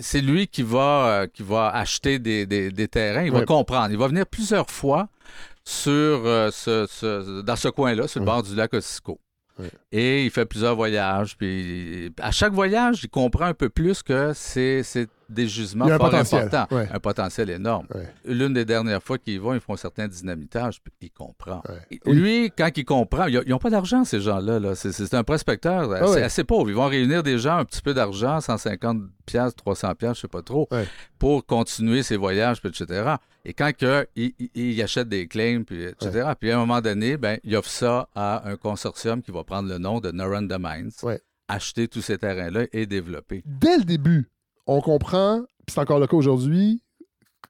c'est 0.00 0.20
lui 0.20 0.46
qui 0.46 0.62
va, 0.62 1.06
euh, 1.22 1.26
qui 1.26 1.42
va 1.42 1.70
acheter 1.70 2.20
des, 2.20 2.46
des- 2.46 2.70
des 2.70 2.86
terrains. 2.86 3.24
Il 3.24 3.32
va 3.32 3.44
comprendre. 3.44 3.90
Il 3.90 3.98
va 3.98 4.06
venir 4.06 4.26
plusieurs 4.26 4.70
fois 4.70 5.08
sur, 5.64 6.20
ce- 6.52 6.86
ce- 6.88 7.40
dans 7.42 7.56
ce 7.56 7.68
coin-là, 7.68 8.06
sur 8.06 8.20
le 8.20 8.26
bord 8.26 8.42
du 8.44 8.54
lac 8.54 8.72
Ossisco. 8.74 9.18
Ouais. 9.58 9.70
Et 9.92 10.24
il 10.24 10.30
fait 10.30 10.46
plusieurs 10.46 10.74
voyages. 10.74 11.36
Puis 11.36 12.12
à 12.20 12.30
chaque 12.30 12.52
voyage, 12.52 13.00
il 13.04 13.08
comprend 13.08 13.46
un 13.46 13.54
peu 13.54 13.68
plus 13.68 14.02
que 14.02 14.32
c'est 14.34 14.82
des 15.28 15.48
gisements 15.48 15.86
un 15.86 15.96
fort 15.96 16.10
potentiel. 16.10 16.44
importants. 16.46 16.76
Ouais. 16.76 16.88
Un 16.92 16.98
potentiel 17.00 17.50
énorme. 17.50 17.86
Ouais. 17.94 18.12
L'une 18.24 18.52
des 18.52 18.64
dernières 18.64 19.02
fois 19.02 19.16
qu'ils 19.18 19.40
vont, 19.40 19.54
ils 19.54 19.60
font 19.60 19.76
certains 19.76 20.06
dynamitages, 20.08 20.80
puis 20.82 20.92
il 21.02 21.10
comprend. 21.10 21.62
Lui, 22.04 22.52
quand 22.56 22.68
il 22.76 22.84
comprend, 22.84 23.26
ils 23.26 23.42
n'ont 23.46 23.58
pas 23.58 23.70
d'argent, 23.70 24.04
ces 24.04 24.20
gens-là. 24.20 24.58
Là. 24.60 24.74
C'est, 24.74 25.14
un 25.14 25.24
prospecteur 25.24 25.90
assez, 25.92 26.02
Ah 26.04 26.10
ouais. 26.10 26.22
assez 26.22 26.44
pauvre. 26.44 26.68
Ils 26.68 26.76
vont 26.76 26.86
réunir 26.86 27.22
des 27.22 27.38
gens, 27.38 27.58
un 27.58 27.64
petit 27.64 27.82
peu 27.82 27.94
d'argent, 27.94 28.40
150 28.40 29.02
piastres, 29.24 29.62
300 29.62 29.94
piastres, 29.94 30.16
je 30.16 30.20
sais 30.22 30.28
pas 30.28 30.42
trop, 30.42 30.68
pour 31.18 31.46
continuer 31.46 32.02
ses 32.02 32.16
voyages, 32.16 32.60
etc. 32.64 33.14
Et 33.44 33.52
quand 33.52 33.72
que, 33.76 34.06
il, 34.16 34.32
il- 34.54 34.80
achète 34.82 35.08
des 35.08 35.26
claims, 35.28 35.64
puis 35.64 35.84
etc., 35.84 36.32
puis 36.38 36.50
à 36.50 36.56
un 36.56 36.60
moment 36.60 36.80
donné, 36.80 37.16
ben, 37.16 37.38
il 37.44 37.54
offre 37.56 37.68
ça 37.70 38.08
à 38.14 38.48
un 38.48 38.56
consortium 38.56 39.20
qui 39.22 39.30
va 39.32 39.44
prendre 39.44 39.68
le 39.68 39.78
nom 39.78 40.00
de 40.00 40.10
Noranda 40.10 40.58
Mines, 40.58 40.90
Ouais. 41.02 41.20
acheter 41.48 41.88
tous 41.88 42.00
ces 42.00 42.16
terrains-là 42.18 42.64
et 42.72 42.86
développer. 42.86 43.42
Dès 43.44 43.76
le 43.78 43.84
début, 43.84 44.30
on 44.66 44.80
comprend, 44.80 45.42
puis 45.66 45.74
c'est 45.74 45.80
encore 45.80 46.00
le 46.00 46.06
cas 46.06 46.16
aujourd'hui, 46.16 46.82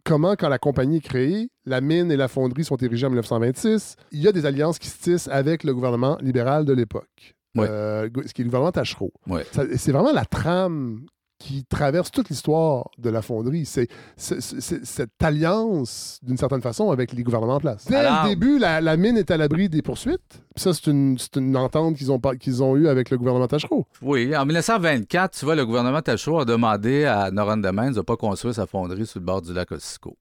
comment, 0.02 0.35
quand 0.37 0.49
la 0.49 0.58
compagnie 0.58 0.96
est 0.96 1.00
créée, 1.00 1.50
la 1.64 1.81
mine 1.81 2.11
et 2.11 2.17
la 2.17 2.26
fonderie 2.29 2.64
sont 2.64 2.76
érigées 2.76 3.06
en 3.06 3.11
1926, 3.11 3.97
il 4.11 4.20
y 4.20 4.26
a 4.29 4.32
des 4.32 4.47
alliances 4.47 4.79
qui 4.81 4.88
se 4.88 5.00
tissent 5.00 5.29
avec 5.29 5.62
le 5.64 5.73
gouvernement 5.75 6.19
libéral 6.20 6.64
de 6.64 6.73
l'époque, 6.73 7.35
Ouais. 7.56 7.69
Euh, 7.70 8.08
ce 8.26 8.32
qui 8.35 8.43
est 8.43 8.44
le 8.44 8.49
gouvernement 8.50 8.73
Tachereau. 8.73 9.12
Ouais. 9.29 9.47
C'est 9.76 9.93
vraiment 9.93 10.11
la 10.12 10.25
trame 10.25 11.06
qui 11.38 11.64
traverse 11.64 12.11
toute 12.11 12.28
l'histoire 12.30 12.88
de 12.99 13.11
la 13.11 13.20
fonderie. 13.23 13.66
C'est 13.66 13.88
cette 14.16 15.23
alliance, 15.23 16.18
d'une 16.23 16.37
certaine 16.37 16.62
façon, 16.62 16.90
avec 16.90 17.12
les 17.12 17.23
gouvernements 17.23 17.56
en 17.56 17.61
place. 17.61 17.87
Dès 17.88 17.97
Alors- 17.97 18.25
le 18.25 18.28
début, 18.30 18.59
la, 18.59 18.80
la 18.80 18.97
mine 18.97 19.16
est 19.16 19.30
à 19.30 19.37
l'abri 19.37 19.68
des 19.68 19.82
poursuites. 19.82 20.42
Ça, 20.56 20.73
c'est 20.73 20.87
une, 20.90 21.16
une 21.37 21.56
entente 21.56 21.97
qu'ils 21.97 22.12
ont, 22.12 22.20
qu'ils 22.40 22.62
ont 22.62 22.76
eue 22.76 22.88
avec 22.88 23.11
le 23.11 23.18
gouvernement 23.18 23.49
Tachereau. 23.49 23.87
Oui, 24.02 24.35
en 24.37 24.47
1924, 24.47 25.37
tu 25.38 25.44
vois, 25.44 25.54
le 25.56 25.66
gouvernement 25.66 26.00
Tachereau 26.02 26.40
a 26.40 26.44
demandé 26.44 27.04
à 27.04 27.30
Noranda 27.30 27.73
Mines 27.73 27.92
de 27.92 27.97
ne 27.99 28.02
pas 28.02 28.16
construire 28.16 28.54
sa 28.54 28.66
fonderie 28.66 29.06
sur 29.06 29.18
le 29.20 29.26
bord 29.26 29.42
du 29.42 29.52
lac 29.52 29.70
Ossisco. 29.73 30.16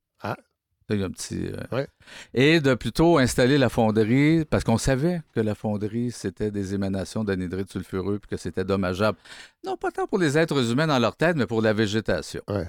Ça, 0.94 0.96
il 0.96 1.02
y 1.02 1.04
a 1.04 1.08
un 1.08 1.12
petit. 1.12 1.48
euh, 1.48 1.76
Ouais. 1.76 1.88
Et 2.34 2.60
de 2.60 2.74
plutôt 2.76 3.18
installer 3.18 3.58
la 3.58 3.70
fonderie, 3.70 4.46
parce 4.46 4.64
qu'on 4.64 4.78
savait 4.78 5.22
que 5.34 5.40
la 5.40 5.56
fonderie, 5.56 6.12
c'était 6.12 6.52
des 6.52 6.74
émanations 6.74 7.24
d'anhydride 7.24 7.70
sulfureux, 7.72 8.20
puis 8.20 8.30
que 8.30 8.38
c'était 8.38 8.64
dommageable. 8.64 9.18
Non 9.66 9.78
pas 9.78 9.92
tant 9.92 10.06
pour 10.08 10.20
les 10.20 10.38
êtres 10.38 10.72
humains 10.72 10.88
dans 10.88 11.00
leur 11.00 11.16
tête, 11.16 11.36
mais 11.38 11.46
pour 11.48 11.62
la 11.62 11.74
végétation. 11.74 12.42
Ouais. 12.48 12.68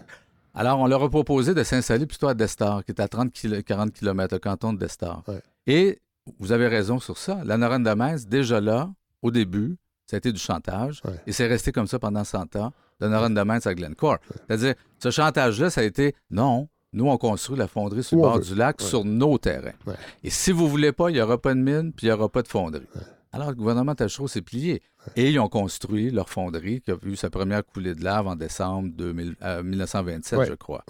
Alors, 0.55 0.79
on 0.79 0.87
leur 0.87 1.03
a 1.03 1.11
proposé 1.11 1.53
de 1.53 1.63
s'installer 1.65 2.07
plutôt 2.07 2.29
à 2.29 2.35
Destar, 2.35 2.85
qui 2.85 2.93
est 2.93 3.01
à 3.01 3.09
30 3.09 3.33
kilo- 3.33 3.63
40 3.63 3.93
km, 3.93 4.35
le 4.35 4.39
canton 4.39 4.73
de 4.73 4.79
Destar. 4.79 5.23
Ouais. 5.27 5.43
Et 5.67 5.99
vous 6.39 6.53
avez 6.53 6.69
raison 6.69 7.01
sur 7.01 7.19
ça. 7.19 7.41
La 7.45 7.57
Noranda 7.57 7.95
Mines, 7.97 8.19
déjà 8.29 8.61
là, 8.61 8.91
au 9.21 9.31
début, 9.31 9.77
ça 10.07 10.17
a 10.17 10.19
été 10.19 10.31
du 10.33 10.39
chantage. 10.39 11.01
Ouais. 11.05 11.19
Et 11.27 11.33
c'est 11.33 11.47
resté 11.49 11.73
comme 11.73 11.87
ça 11.89 11.99
pendant 11.99 12.23
100 12.25 12.55
ans, 12.57 12.73
de 13.01 13.09
Noranda 13.09 13.45
Mines 13.45 13.61
à 13.65 13.75
Glencore. 13.75 14.19
C'est-à-dire, 14.47 14.75
ce 15.03 15.11
chantage-là, 15.11 15.71
ça 15.71 15.81
a 15.81 15.85
été 15.85 16.15
non. 16.31 16.69
Nous, 16.95 17.07
on 17.09 17.17
construit 17.19 17.59
la 17.59 17.67
fonderie 17.67 18.03
sur 18.03 18.17
le 18.17 18.23
bord 18.23 18.41
du 18.41 18.55
lac, 18.55 18.81
Ouais. 18.81 18.87
sur 18.87 19.05
nos 19.05 19.37
terrains. 19.37 19.73
Ouais. 19.87 19.95
Et 20.23 20.31
si 20.31 20.53
vous 20.53 20.69
voulez 20.69 20.93
pas, 20.93 21.11
il 21.11 21.15
n'y 21.15 21.21
aura 21.21 21.37
pas 21.39 21.53
de 21.55 21.59
mine, 21.61 21.93
puis 21.93 22.07
il 22.07 22.11
n'y 22.11 22.15
aura 22.15 22.29
pas 22.29 22.41
de 22.43 22.49
fonderie. 22.49 22.87
Alors, 23.33 23.49
le 23.51 23.57
gouvernement 23.57 23.95
Tachereau 23.97 24.29
s'est 24.29 24.43
plié. 24.43 24.81
Et 25.17 25.31
ils 25.31 25.39
ont 25.41 25.49
construit 25.49 26.11
leur 26.11 26.29
fonderie, 26.31 26.81
qui 26.81 26.93
a 26.93 26.97
eu 27.05 27.17
sa 27.17 27.29
première 27.31 27.63
coulée 27.67 27.95
de 27.95 28.03
lave 28.05 28.27
en 28.29 28.37
décembre 28.37 28.89
2000 28.97 29.35
euh, 29.43 29.63
1927, 29.63 30.39
Ouais. 30.39 30.47
je 30.47 30.55
crois. 30.55 30.85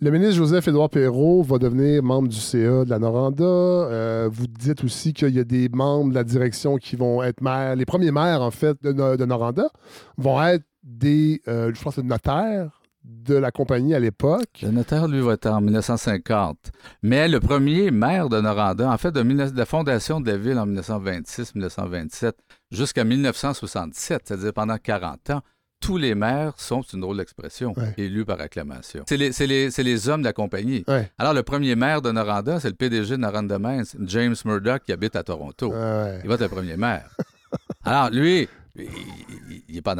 Le 0.00 0.10
ministre 0.10 0.36
Joseph-Édouard 0.36 0.90
Perrault 0.90 1.42
va 1.42 1.58
devenir 1.58 2.02
membre 2.02 2.28
du 2.28 2.36
CA 2.40 2.84
de 2.84 2.90
la 2.90 2.98
Noranda. 2.98 3.44
Euh, 3.44 4.28
vous 4.32 4.46
dites 4.46 4.82
aussi 4.84 5.12
qu'il 5.12 5.34
y 5.34 5.38
a 5.38 5.44
des 5.44 5.68
membres 5.68 6.10
de 6.10 6.14
la 6.14 6.24
direction 6.24 6.76
qui 6.76 6.96
vont 6.96 7.22
être 7.22 7.40
maires. 7.40 7.76
Les 7.76 7.84
premiers 7.84 8.10
maires, 8.10 8.42
en 8.42 8.50
fait, 8.50 8.76
de, 8.82 8.92
No- 8.92 9.16
de 9.16 9.24
Noranda 9.24 9.68
vont 10.16 10.42
être 10.42 10.64
des, 10.82 11.40
euh, 11.46 11.72
je 11.74 11.80
pense, 11.82 11.96
des 11.96 12.02
notaires 12.04 12.80
de 13.04 13.34
la 13.34 13.50
compagnie 13.50 13.94
à 13.94 13.98
l'époque. 13.98 14.60
Le 14.62 14.70
notaire, 14.70 15.08
lui, 15.08 15.20
va 15.20 15.32
être 15.34 15.46
en 15.46 15.60
1950. 15.60 16.56
Mais 17.02 17.28
le 17.28 17.40
premier 17.40 17.90
maire 17.90 18.28
de 18.28 18.40
Noranda, 18.40 18.90
en 18.90 18.98
fait, 18.98 19.10
de, 19.10 19.22
19 19.22 19.52
de 19.52 19.58
la 19.58 19.66
fondation 19.66 20.20
de 20.20 20.30
la 20.30 20.36
ville 20.36 20.58
en 20.58 20.66
1926-1927 20.66 22.32
jusqu'à 22.70 23.04
1967, 23.04 24.22
c'est-à-dire 24.24 24.52
pendant 24.52 24.78
40 24.78 25.30
ans, 25.30 25.42
tous 25.80 25.96
les 25.96 26.14
maires 26.14 26.54
sont, 26.58 26.82
c'est 26.82 26.92
une 26.94 27.00
drôle 27.00 27.16
d'expression, 27.16 27.74
Ouais. 27.76 27.92
élus 27.98 28.24
par 28.24 28.40
acclamation. 28.40 29.02
C'est 29.08 29.16
les, 29.16 30.08
hommes 30.08 30.22
de 30.22 30.26
la 30.26 30.32
compagnie. 30.32 30.84
Ouais. 30.86 31.10
Alors, 31.18 31.34
le 31.34 31.42
premier 31.42 31.74
maire 31.74 32.00
de 32.00 32.12
Noranda, 32.12 32.60
c'est 32.60 32.68
le 32.68 32.76
PDG 32.76 33.16
de 33.16 33.16
Noranda 33.16 33.58
Mines, 33.58 33.84
James 34.02 34.36
Murdoch, 34.44 34.82
qui 34.84 34.92
habite 34.92 35.16
à 35.16 35.24
Toronto. 35.24 35.72
Ouais. 35.72 36.20
Il 36.22 36.28
va 36.28 36.34
être 36.36 36.42
le 36.42 36.48
premier 36.48 36.76
maire. 36.76 37.10
Alors, 37.84 38.10
lui, 38.10 38.48
il 38.76 39.74
n'est 39.74 39.82
pas 39.82 39.94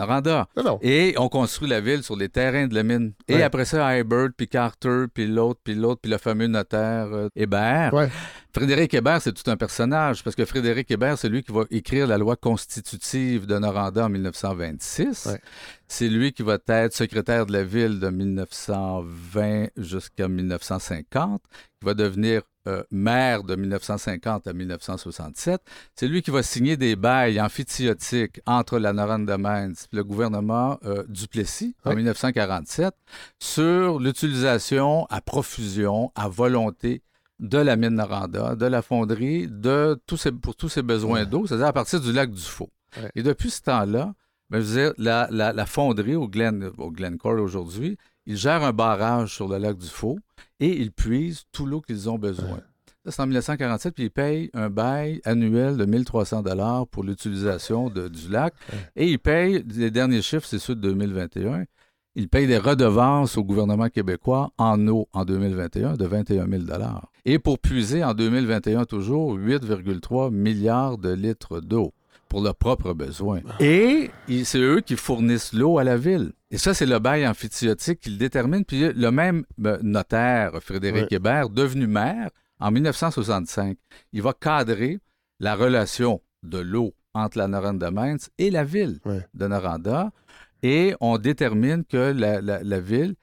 non. 0.62 0.78
Et 0.82 1.14
on 1.18 1.28
construit 1.28 1.68
la 1.68 1.80
ville 1.80 2.02
sur 2.02 2.16
les 2.16 2.28
terrains 2.28 2.66
de 2.66 2.74
la 2.74 2.82
mine. 2.82 3.12
Et 3.28 3.34
Ouais. 3.36 3.42
après 3.42 3.64
ça, 3.64 3.98
Hybert, 3.98 4.28
puis 4.36 4.48
Carter, 4.48 5.04
puis 5.12 5.26
l'autre, 5.26 5.60
puis 5.62 5.74
l'autre, 5.74 6.00
puis 6.02 6.10
le 6.10 6.18
fameux 6.18 6.46
notaire 6.46 7.08
euh, 7.12 7.28
Hébert. 7.36 7.92
Ouais. 7.92 8.08
Frédéric 8.54 8.92
Hébert, 8.92 9.22
c'est 9.22 9.32
tout 9.32 9.50
un 9.50 9.56
personnage, 9.56 10.22
parce 10.22 10.36
que 10.36 10.44
Frédéric 10.44 10.90
Hébert, 10.90 11.16
c'est 11.16 11.30
lui 11.30 11.42
qui 11.42 11.52
va 11.52 11.64
écrire 11.70 12.06
la 12.06 12.18
loi 12.18 12.36
constitutive 12.36 13.46
de 13.46 13.58
Noranda 13.58 14.04
en 14.04 14.08
1926. 14.10 15.26
Ouais. 15.26 15.40
C'est 15.88 16.08
lui 16.08 16.32
qui 16.32 16.42
va 16.42 16.58
être 16.66 16.92
secrétaire 16.94 17.46
de 17.46 17.52
la 17.52 17.64
ville 17.64 17.98
de 17.98 18.08
1920 18.10 19.68
jusqu'à 19.76 20.28
1950, 20.28 21.42
qui 21.80 21.86
va 21.86 21.94
devenir 21.94 22.42
euh, 22.68 22.82
maire 22.90 23.42
de 23.42 23.56
1950 23.56 24.46
à 24.46 24.52
1967. 24.52 25.60
C'est 25.96 26.06
lui 26.06 26.22
qui 26.22 26.30
va 26.30 26.42
signer 26.42 26.76
des 26.76 26.94
bails 26.94 27.40
amphithéotiques 27.40 28.40
entre 28.46 28.78
la 28.78 28.92
Noranda 28.92 29.36
Mines 29.38 29.74
et 29.92 29.96
le 29.96 30.04
gouvernement 30.04 30.78
euh, 30.84 31.04
Duplessis 31.08 31.74
en 31.84 31.90
Ouais. 31.90 31.96
1947 31.96 32.94
sur 33.40 33.98
l'utilisation 33.98 35.06
à 35.10 35.20
profusion, 35.20 36.12
à 36.14 36.28
volonté 36.28 37.02
de 37.42 37.58
la 37.58 37.76
mine 37.76 37.96
Noranda, 37.96 38.54
de 38.56 38.64
la 38.66 38.80
fonderie, 38.80 39.46
de 39.48 40.00
tous 40.06 40.16
ces, 40.16 40.32
pour 40.32 40.56
tous 40.56 40.68
ses 40.70 40.82
besoins 40.82 41.20
Ouais. 41.20 41.26
d'eau, 41.26 41.46
c'est-à-dire 41.46 41.66
à 41.66 41.72
partir 41.74 42.00
du 42.00 42.12
lac 42.12 42.30
du 42.30 42.40
Faux. 42.40 42.70
Ouais. 42.96 43.10
Et 43.16 43.22
depuis 43.22 43.50
ce 43.50 43.60
temps-là, 43.62 44.14
ben, 44.48 44.60
je 44.60 44.64
veux 44.66 44.80
dire, 44.82 44.92
la, 44.96 45.28
la- 45.30 45.52
la 45.52 45.66
fonderie 45.66 46.14
au, 46.14 46.28
Glen, 46.28 46.70
au 46.78 46.90
Glencore 46.90 47.40
aujourd'hui, 47.40 47.98
ils 48.26 48.36
gèrent 48.36 48.62
un 48.62 48.72
barrage 48.72 49.34
sur 49.34 49.48
le 49.48 49.58
lac 49.58 49.76
du 49.76 49.88
Faux 49.88 50.18
et 50.60 50.68
ils 50.80 50.92
puisent 50.92 51.42
tout 51.52 51.66
l'eau 51.66 51.80
qu'ils 51.80 52.08
ont 52.08 52.18
besoin. 52.18 52.60
Ça, 53.04 53.10
c'est 53.10 53.22
en 53.22 53.26
1947, 53.26 53.94
puis 53.94 54.04
ils 54.04 54.10
payent 54.10 54.48
un 54.54 54.70
bail 54.70 55.20
annuel 55.24 55.76
de 55.76 55.84
1300 55.84 56.42
dollars 56.42 56.86
pour 56.86 57.02
l'utilisation 57.02 57.90
du 57.90 58.28
lac. 58.30 58.54
Ouais. 58.72 58.78
Et 58.94 59.10
ils 59.10 59.18
payent, 59.18 59.64
les 59.74 59.90
derniers 59.90 60.22
chiffres, 60.22 60.46
c'est 60.46 60.60
ceux 60.60 60.76
de 60.76 60.80
2021, 60.82 61.64
ils 62.14 62.28
payent 62.28 62.46
des 62.46 62.58
redevances 62.58 63.36
au 63.36 63.42
gouvernement 63.42 63.88
québécois 63.88 64.52
en 64.58 64.86
eau 64.86 65.08
en 65.12 65.24
2021 65.24 65.94
de 65.94 66.04
21 66.04 66.46
000 66.48 66.62
dollars. 66.62 67.10
Et 67.24 67.38
pour 67.38 67.58
puiser 67.58 68.02
en 68.02 68.14
2021 68.14 68.84
toujours 68.84 69.36
8,3 69.36 70.30
milliards 70.32 70.98
de 70.98 71.12
litres 71.12 71.60
d'eau 71.60 71.92
pour 72.28 72.40
leurs 72.42 72.56
propres 72.56 72.94
besoins. 72.94 73.40
Et 73.60 74.10
ils- 74.26 74.44
c'est 74.46 74.58
eux 74.58 74.80
qui 74.80 74.96
fournissent 74.96 75.52
l'eau 75.52 75.78
à 75.78 75.84
la 75.84 75.96
ville. 75.96 76.32
Et 76.50 76.58
ça, 76.58 76.74
c'est 76.74 76.86
le 76.86 76.98
bail 76.98 77.26
amphithéotique 77.26 78.00
qui 78.00 78.10
le 78.10 78.16
détermine. 78.16 78.64
Puis 78.64 78.92
le 78.92 79.10
même 79.10 79.44
ben, 79.58 79.78
notaire, 79.82 80.52
Frédéric. 80.62 81.12
Hébert, 81.12 81.48
devenu 81.50 81.86
maire 81.86 82.30
en 82.58 82.70
1965, 82.70 83.76
il 84.12 84.22
va 84.22 84.32
cadrer 84.32 84.98
la 85.40 85.54
relation 85.54 86.20
de 86.42 86.58
l'eau 86.58 86.92
entre 87.14 87.38
la 87.38 87.46
Noranda 87.48 87.90
Mines 87.90 88.18
et 88.38 88.50
la 88.50 88.64
ville 88.64 88.98
de 89.34 89.46
Noranda. 89.46 90.10
Et 90.62 90.94
on 91.00 91.18
détermine 91.18 91.84
que 91.84 92.12
la, 92.12 92.40
la- 92.40 92.62
la 92.62 92.80
ville 92.80 93.14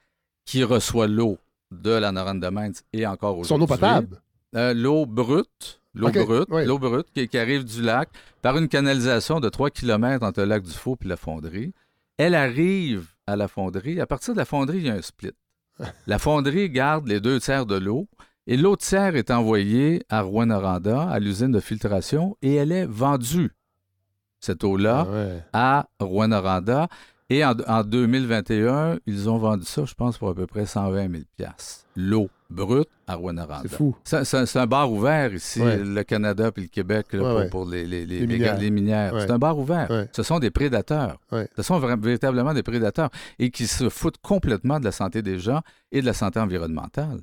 qui 0.44 0.62
reçoit 0.64 1.06
l'eau 1.08 1.38
de 1.70 1.90
la 1.90 2.12
Noranda 2.12 2.50
Mines 2.50 2.74
et 2.92 3.06
encore 3.06 3.38
aujourd'hui... 3.38 3.48
Son 3.56 3.60
eau 3.62 3.66
potable? 3.66 4.20
euh, 4.56 4.74
l'eau 4.74 5.06
brute, 5.06 5.80
l'eau 5.94 6.10
brute, 6.10 6.48
oui. 6.50 6.64
l'eau 6.66 6.78
brute 6.78 7.06
qui, 7.14 7.28
qui 7.28 7.38
arrive 7.38 7.64
du 7.64 7.82
lac 7.82 8.08
par 8.42 8.56
une 8.58 8.68
canalisation 8.68 9.40
de 9.40 9.48
3 9.48 9.70
km 9.70 10.24
entre 10.24 10.40
le 10.40 10.46
lac 10.46 10.62
du 10.62 10.72
Faux 10.72 10.96
et 11.04 11.08
la 11.08 11.16
fonderie. 11.16 11.72
Elle 12.18 12.34
arrive 12.34 13.06
à 13.26 13.36
la 13.36 13.48
fonderie. 13.48 14.00
À 14.00 14.06
partir 14.06 14.34
de 14.34 14.38
la 14.38 14.44
fonderie, 14.44 14.78
il 14.78 14.86
y 14.86 14.90
a 14.90 14.94
un 14.94 15.02
split. 15.02 15.30
La 16.06 16.18
fonderie 16.18 16.68
garde 16.68 17.06
les 17.08 17.20
deux 17.20 17.40
tiers 17.40 17.64
de 17.64 17.76
l'eau 17.76 18.06
et 18.46 18.56
l'autre 18.58 18.84
tiers 18.84 19.16
est 19.16 19.30
envoyée 19.30 20.02
à 20.10 20.20
Rouen-Noranda, 20.22 21.02
à 21.08 21.18
l'usine 21.20 21.52
de 21.52 21.60
filtration, 21.60 22.36
et 22.42 22.56
elle 22.56 22.72
est 22.72 22.84
vendue, 22.86 23.52
cette 24.40 24.64
eau-là, 24.64 25.06
Ah 25.08 25.12
ouais. 25.12 25.44
à 25.52 25.88
Rouen-Noranda. 26.00 26.88
Et 27.32 27.44
en, 27.44 27.54
en 27.68 27.84
2021, 27.84 28.98
ils 29.06 29.30
ont 29.30 29.38
vendu 29.38 29.64
ça, 29.64 29.84
je 29.84 29.94
pense, 29.94 30.18
pour 30.18 30.28
à 30.30 30.34
peu 30.34 30.46
près 30.46 30.66
120 30.66 31.08
000 31.10 31.22
L'eau 31.96 32.28
brute 32.50 32.88
à 33.06 33.14
Rouen-Noranda. 33.14 33.68
C'est 33.68 33.76
fou. 33.76 33.94
C'est 34.04 34.56
un, 34.58 34.66
bar 34.66 34.90
ouvert 34.90 35.32
ici, 35.32 35.60
Ouais. 35.60 35.76
le 35.78 36.02
Canada 36.02 36.50
puis 36.50 36.62
le 36.64 36.68
Québec, 36.68 37.06
là, 37.12 37.36
Ouais, 37.36 37.48
pour, 37.48 37.66
les, 37.66 37.86
les- 37.86 38.04
les- 38.04 38.26
Les 38.26 38.26
les- 38.58 38.70
minières. 38.70 39.14
C'est 39.20 39.30
un 39.30 39.38
bar 39.38 39.56
ouvert. 39.58 39.88
Ce 40.12 40.22
sont 40.24 40.38
des 40.40 40.50
prédateurs. 40.50 41.18
Ce 41.56 41.62
sont 41.62 41.78
véritablement 41.78 42.52
des 42.52 42.62
prédateurs 42.64 43.10
et 43.38 43.50
qui 43.50 43.66
se 43.66 43.88
foutent 43.88 44.18
complètement 44.20 44.80
de 44.80 44.84
la 44.84 44.92
santé 44.92 45.22
des 45.22 45.38
gens 45.38 45.60
et 45.92 46.00
de 46.00 46.06
la 46.06 46.12
santé 46.14 46.40
environnementale. 46.40 47.20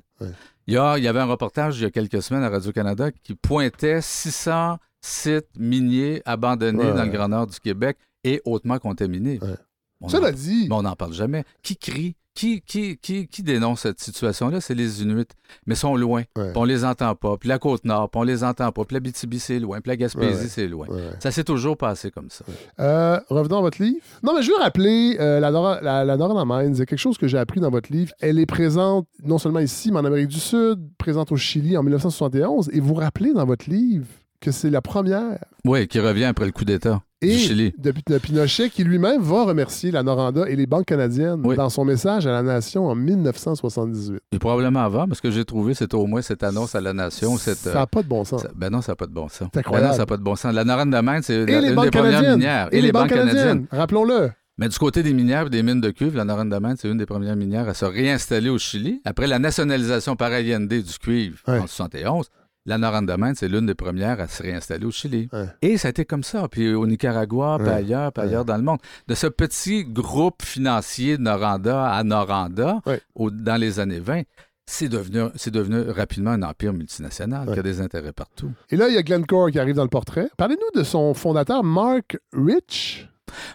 Il, 0.66 0.74
y 0.74 0.78
a, 0.78 0.96
il 0.98 1.04
y 1.04 1.08
avait 1.08 1.20
un 1.20 1.24
reportage 1.26 1.78
il 1.78 1.82
y 1.82 1.86
a 1.86 1.90
quelques 1.90 2.22
semaines 2.22 2.42
à 2.44 2.48
Radio-Canada 2.50 3.10
qui 3.22 3.34
pointait 3.34 4.00
600 4.02 4.78
sites 5.00 5.48
miniers 5.58 6.22
abandonnés 6.24 6.84
Ouais, 6.84 6.94
dans 6.94 7.04
le 7.04 7.10
Grand 7.10 7.28
Nord 7.28 7.46
du 7.46 7.60
Québec 7.60 7.96
et 8.24 8.40
hautement 8.44 8.78
contaminés. 8.78 9.38
Ouais. 9.42 9.54
On 10.00 10.08
Cela 10.08 10.28
en- 10.28 10.32
dit, 10.32 10.66
mais 10.68 10.74
on 10.74 10.82
n'en 10.82 10.94
parle 10.96 11.12
jamais. 11.12 11.44
Qui 11.62 11.76
crie? 11.76 12.16
Qui, 12.34 12.60
qui, 12.60 12.98
qui, 12.98 13.26
qui 13.26 13.42
dénonce 13.42 13.80
cette 13.80 13.98
situation-là? 14.00 14.60
C'est 14.60 14.76
les 14.76 15.02
Inuits. 15.02 15.24
Mais 15.66 15.74
ils 15.74 15.76
sont 15.76 15.96
loin. 15.96 16.22
Ouais. 16.36 16.50
Puis 16.52 16.56
on 16.56 16.62
les 16.62 16.84
entend 16.84 17.16
pas. 17.16 17.36
Puis 17.36 17.48
la 17.48 17.58
Côte-Nord, 17.58 18.10
puis 18.10 18.20
on 18.20 18.22
les 18.22 18.44
entend 18.44 18.70
pas. 18.70 18.84
Puis 18.84 18.94
la 18.94 19.00
BTB, 19.00 19.34
c'est 19.38 19.58
loin. 19.58 19.80
Puis 19.80 19.88
la 19.90 19.96
Gaspésie, 19.96 20.42
Ouais, 20.42 20.48
c'est 20.48 20.68
loin. 20.68 20.86
Ouais. 20.86 21.02
Ça 21.18 21.32
s'est 21.32 21.42
toujours 21.42 21.76
passé 21.76 22.12
comme 22.12 22.30
ça. 22.30 22.44
Euh, 22.78 23.18
revenons 23.28 23.58
à 23.58 23.60
votre 23.62 23.82
livre. 23.82 23.98
Non, 24.22 24.34
mais 24.36 24.42
je 24.42 24.52
veux 24.52 24.56
rappeler, 24.58 25.16
euh, 25.18 25.40
la, 25.40 25.50
Nora, 25.50 25.80
la, 25.80 26.04
la 26.04 26.16
Mines, 26.16 26.74
il 26.74 26.78
y 26.78 26.82
a 26.82 26.86
quelque 26.86 26.96
chose 27.00 27.18
que 27.18 27.26
j'ai 27.26 27.38
appris 27.38 27.58
dans 27.58 27.70
votre 27.70 27.90
livre. 27.92 28.12
Elle 28.20 28.38
est 28.38 28.46
présente 28.46 29.08
non 29.24 29.38
seulement 29.38 29.58
ici, 29.58 29.90
mais 29.90 29.98
en 29.98 30.04
Amérique 30.04 30.28
du 30.28 30.38
Sud, 30.38 30.78
présente 30.96 31.32
au 31.32 31.36
Chili 31.36 31.76
en 31.76 31.82
1971. 31.82 32.70
Et 32.72 32.78
vous 32.78 32.94
rappelez 32.94 33.32
dans 33.32 33.46
votre 33.46 33.68
livre 33.68 34.06
que 34.40 34.52
c'est 34.52 34.70
la 34.70 34.80
première. 34.80 35.44
Oui, 35.64 35.88
qui 35.88 35.98
revient 35.98 36.26
après 36.26 36.46
le 36.46 36.52
coup 36.52 36.64
d'État 36.64 37.02
Et 37.20 37.72
de, 37.76 38.18
Pinochet, 38.18 38.70
qui 38.70 38.84
lui-même 38.84 39.20
va 39.20 39.42
remercier 39.44 39.90
la 39.90 40.04
Noranda 40.04 40.48
et 40.48 40.54
les 40.54 40.66
banques 40.66 40.84
canadiennes 40.86 41.40
Oui. 41.44 41.56
dans 41.56 41.68
son 41.68 41.84
message 41.84 42.28
à 42.28 42.30
la 42.30 42.42
nation 42.42 42.86
en 42.86 42.94
1978. 42.94 44.20
Et 44.32 44.38
probablement 44.38 44.80
avant, 44.80 45.08
parce 45.08 45.20
que 45.20 45.30
j'ai 45.30 45.44
trouvé, 45.44 45.74
c'était 45.74 45.96
au 45.96 46.06
moins 46.06 46.22
cette 46.22 46.44
annonce 46.44 46.74
à 46.76 46.80
la 46.80 46.92
nation. 46.92 47.36
Cette, 47.36 47.58
Ça 47.58 47.74
n'a 47.74 47.86
pas 47.88 48.02
de 48.02 48.08
bon 48.08 48.24
sens. 48.24 48.42
ça- 48.42 48.50
ben 48.54 48.70
non, 48.70 48.82
ça 48.82 48.92
n'a 48.92 48.96
pas 48.96 49.06
de 49.06 49.12
bon 49.12 49.28
sens. 49.28 49.48
C'est 49.52 49.58
incroyable. 49.58 49.86
Ben 49.86 49.90
non, 49.90 49.96
ça 49.96 50.02
n'a 50.02 50.06
pas 50.06 50.16
de 50.16 50.22
bon 50.22 50.36
sens. 50.36 50.54
La 50.54 50.64
Noranda 50.64 51.02
Mines, 51.02 51.22
c'est 51.22 51.34
Et 51.34 51.40
une 51.54 51.74
des 51.80 51.90
premières 51.90 52.36
minières. 52.36 52.68
Et, 52.70 52.80
les 52.80 52.92
banques 52.92 53.08
canadiennes. 53.08 53.66
Rappelons-le. 53.72 54.30
Mais 54.60 54.68
du 54.68 54.76
côté 54.78 55.02
des 55.04 55.12
minières 55.12 55.46
et 55.46 55.50
des 55.50 55.62
mines 55.62 55.80
de 55.80 55.90
cuivre, 55.90 56.16
la 56.16 56.24
Noranda 56.24 56.58
Mines, 56.60 56.74
c'est 56.78 56.88
une 56.88 56.98
des 56.98 57.06
premières 57.06 57.36
minières 57.36 57.68
à 57.68 57.74
se 57.74 57.84
réinstaller 57.84 58.48
au 58.48 58.58
Chili. 58.58 59.00
Après 59.04 59.26
la 59.28 59.38
nationalisation 59.38 60.16
par 60.16 60.32
Allende 60.32 60.66
du 60.68 60.98
cuivre 61.00 61.38
en 61.46 61.66
71, 61.66 62.26
la 62.68 62.78
Noranda 62.78 63.16
Mines, 63.16 63.34
c'est 63.34 63.48
l'une 63.48 63.66
des 63.66 63.74
premières 63.74 64.20
à 64.20 64.28
se 64.28 64.42
réinstaller 64.42 64.84
au 64.84 64.90
Chili. 64.90 65.28
Ouais. 65.32 65.46
Et 65.62 65.78
ça 65.78 65.88
a 65.88 65.90
été 65.90 66.04
comme 66.04 66.22
ça. 66.22 66.46
Puis 66.48 66.74
au 66.74 66.86
Nicaragua, 66.86 67.56
puis 67.58 67.66
Ouais. 67.68 67.74
ailleurs, 67.74 68.12
puis 68.12 68.22
Ouais. 68.22 68.28
ailleurs 68.28 68.44
dans 68.44 68.56
le 68.56 68.62
monde. 68.62 68.78
De 69.08 69.14
ce 69.14 69.26
petit 69.26 69.84
groupe 69.84 70.42
financier 70.42 71.16
de 71.16 71.22
Noranda 71.22 71.90
à 71.90 72.04
Noranda, 72.04 72.80
au- 73.14 73.30
dans 73.30 73.56
les 73.56 73.80
années 73.80 74.00
20, 74.00 74.22
c'est 74.66 74.88
devenu, 74.90 75.30
c'est 75.34 75.50
devenu 75.50 75.80
rapidement 75.90 76.32
un 76.32 76.42
empire 76.42 76.74
multinational 76.74 77.48
Ouais. 77.48 77.54
qui 77.54 77.60
a 77.60 77.62
des 77.62 77.80
intérêts 77.80 78.12
partout. 78.12 78.52
Et 78.70 78.76
là, 78.76 78.88
il 78.88 78.94
y 78.94 78.98
a 78.98 79.02
Glencore 79.02 79.50
qui 79.50 79.58
arrive 79.58 79.76
dans 79.76 79.82
le 79.82 79.88
portrait. 79.88 80.28
Parlez-nous 80.36 80.78
de 80.78 80.84
son 80.84 81.14
fondateur, 81.14 81.64
Mark 81.64 82.18
Rich. 82.34 83.08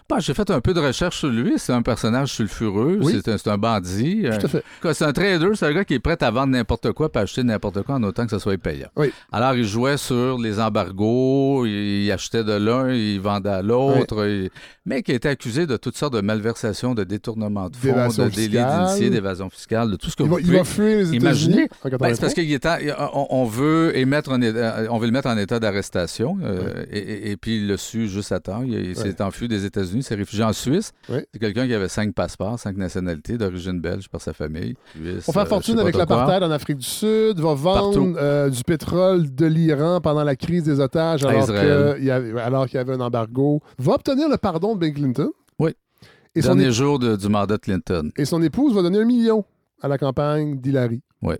Bah, 0.08 0.16
J'ai 0.20 0.34
fait 0.34 0.50
un 0.50 0.60
peu 0.60 0.74
de 0.74 0.80
recherche 0.80 1.18
sur 1.18 1.28
lui. 1.28 1.54
C'est 1.58 1.72
un 1.72 1.82
personnage 1.82 2.32
sulfureux. 2.32 2.98
Oui. 3.00 3.20
C'est 3.24 3.48
un, 3.48 3.58
bandit. 3.58 4.22
Euh, 4.26 4.38
Tout 4.38 4.46
à 4.46 4.48
fait. 4.48 4.64
Quoi, 4.82 4.94
C'est 4.94 5.04
un 5.04 5.12
trader, 5.12 5.50
c'est 5.54 5.66
un 5.66 5.72
gars 5.72 5.84
qui 5.84 5.94
est 5.94 5.98
prêt 6.00 6.16
à 6.22 6.30
vendre 6.30 6.52
n'importe 6.52 6.92
quoi 6.92 7.08
et 7.14 7.18
acheter 7.18 7.42
n'importe 7.42 7.82
quoi 7.82 7.96
en 7.96 8.02
autant 8.02 8.24
que 8.24 8.30
ça 8.30 8.38
soit 8.38 8.56
payant. 8.58 8.88
Oui. 8.96 9.12
Alors, 9.32 9.54
il 9.54 9.64
jouait 9.64 9.96
sur 9.96 10.38
les 10.38 10.58
embargos, 10.60 11.66
il, 11.66 12.04
il 12.04 12.12
achetait 12.12 12.44
de 12.44 12.52
l'un, 12.52 12.90
il 12.92 13.20
vendait 13.20 13.48
à 13.50 13.62
l'autre, 13.62 14.26
il- 14.26 14.50
mais 14.86 15.02
qui 15.02 15.12
était 15.12 15.28
accusé 15.30 15.66
de 15.66 15.76
toutes 15.76 15.96
sortes 15.96 16.12
de 16.14 16.20
malversations, 16.20 16.94
de 16.94 17.04
détournement 17.04 17.70
de 17.70 17.76
fonds, 17.76 17.88
de 18.24 18.28
délits 18.28 18.58
d'initiés, 18.58 19.10
d'évasion 19.10 19.48
fiscale, 19.50 19.90
de 19.90 19.96
tout 19.96 20.10
ce 20.10 20.16
que 20.16 20.22
Il 20.24 20.28
vous 20.28 20.34
va, 20.34 20.40
il 20.40 20.44
pouvez 20.46 20.58
va 20.58 20.64
fuir 20.64 20.98
les 20.98 21.14
imaginer. 21.14 21.68
Ben, 21.68 21.90
83. 21.90 22.14
c'est 22.14 22.20
parce 22.20 22.34
en- 23.14 23.26
on, 23.30 23.44
veut 23.44 23.96
émettre 23.96 24.30
état- 24.42 24.86
on 24.90 24.98
veut 24.98 25.06
le 25.06 25.12
mettre 25.12 25.28
en 25.28 25.36
état 25.38 25.58
d'arrestation 25.60 26.36
euh, 26.42 26.84
et, 26.90 26.98
et- 26.98 27.30
et 27.30 27.36
puis 27.36 27.56
il 27.56 27.68
l'a 27.68 27.76
su 27.78 28.08
juste 28.08 28.32
à 28.32 28.40
temps. 28.40 28.62
Il, 28.62 28.74
il 28.74 28.96
s'est 28.96 29.22
enfui 29.22 29.48
des 29.48 29.63
États-Unis, 29.64 30.02
s'est 30.02 30.14
réfugié 30.14 30.44
en 30.44 30.52
Suisse. 30.52 30.92
C'est 31.08 31.38
quelqu'un 31.38 31.66
qui 31.66 31.74
avait 31.74 31.88
cinq 31.88 32.14
passeports, 32.14 32.58
cinq 32.58 32.76
nationalités, 32.76 33.36
d'origine 33.38 33.80
belge 33.80 34.08
par 34.08 34.20
sa 34.20 34.32
famille. 34.32 34.74
Suisse, 34.94 35.24
On 35.28 35.32
fait 35.32 35.40
euh, 35.40 35.44
fortune 35.46 35.78
avec 35.78 35.96
l'apartheid 35.96 36.42
en 36.42 36.50
Afrique 36.50 36.78
du 36.78 36.86
Sud, 36.86 37.38
va 37.40 37.54
vendre 37.54 38.14
euh, 38.18 38.50
du 38.50 38.62
pétrole 38.64 39.34
de 39.34 39.46
l'Iran 39.46 40.00
pendant 40.00 40.24
la 40.24 40.36
crise 40.36 40.64
des 40.64 40.80
otages 40.80 41.24
alors 41.24 41.46
qu'il 41.46 41.54
y, 42.04 42.10
avait- 42.10 42.34
y 42.72 42.78
un 42.92 43.00
embargo, 43.00 43.60
va 43.78 43.94
obtenir 43.94 44.28
le 44.28 44.36
pardon 44.36 44.74
de 44.74 44.80
Bill 44.80 44.94
Clinton. 44.94 45.30
Oui. 45.58 45.72
Et 46.34 46.42
son, 46.42 46.48
Dernier 46.54 46.68
é- 46.68 46.72
jour 46.72 46.98
de- 46.98 47.16
du 47.16 47.28
mandat 47.28 47.56
de 47.56 47.60
Clinton. 47.60 48.10
et 48.16 48.24
son 48.24 48.42
épouse 48.42 48.74
va 48.74 48.82
donner 48.82 48.98
un 49.00 49.04
million 49.04 49.44
à 49.80 49.88
la 49.88 49.98
campagne 49.98 50.58
d'Hillary. 50.60 51.02
Ouais. 51.22 51.38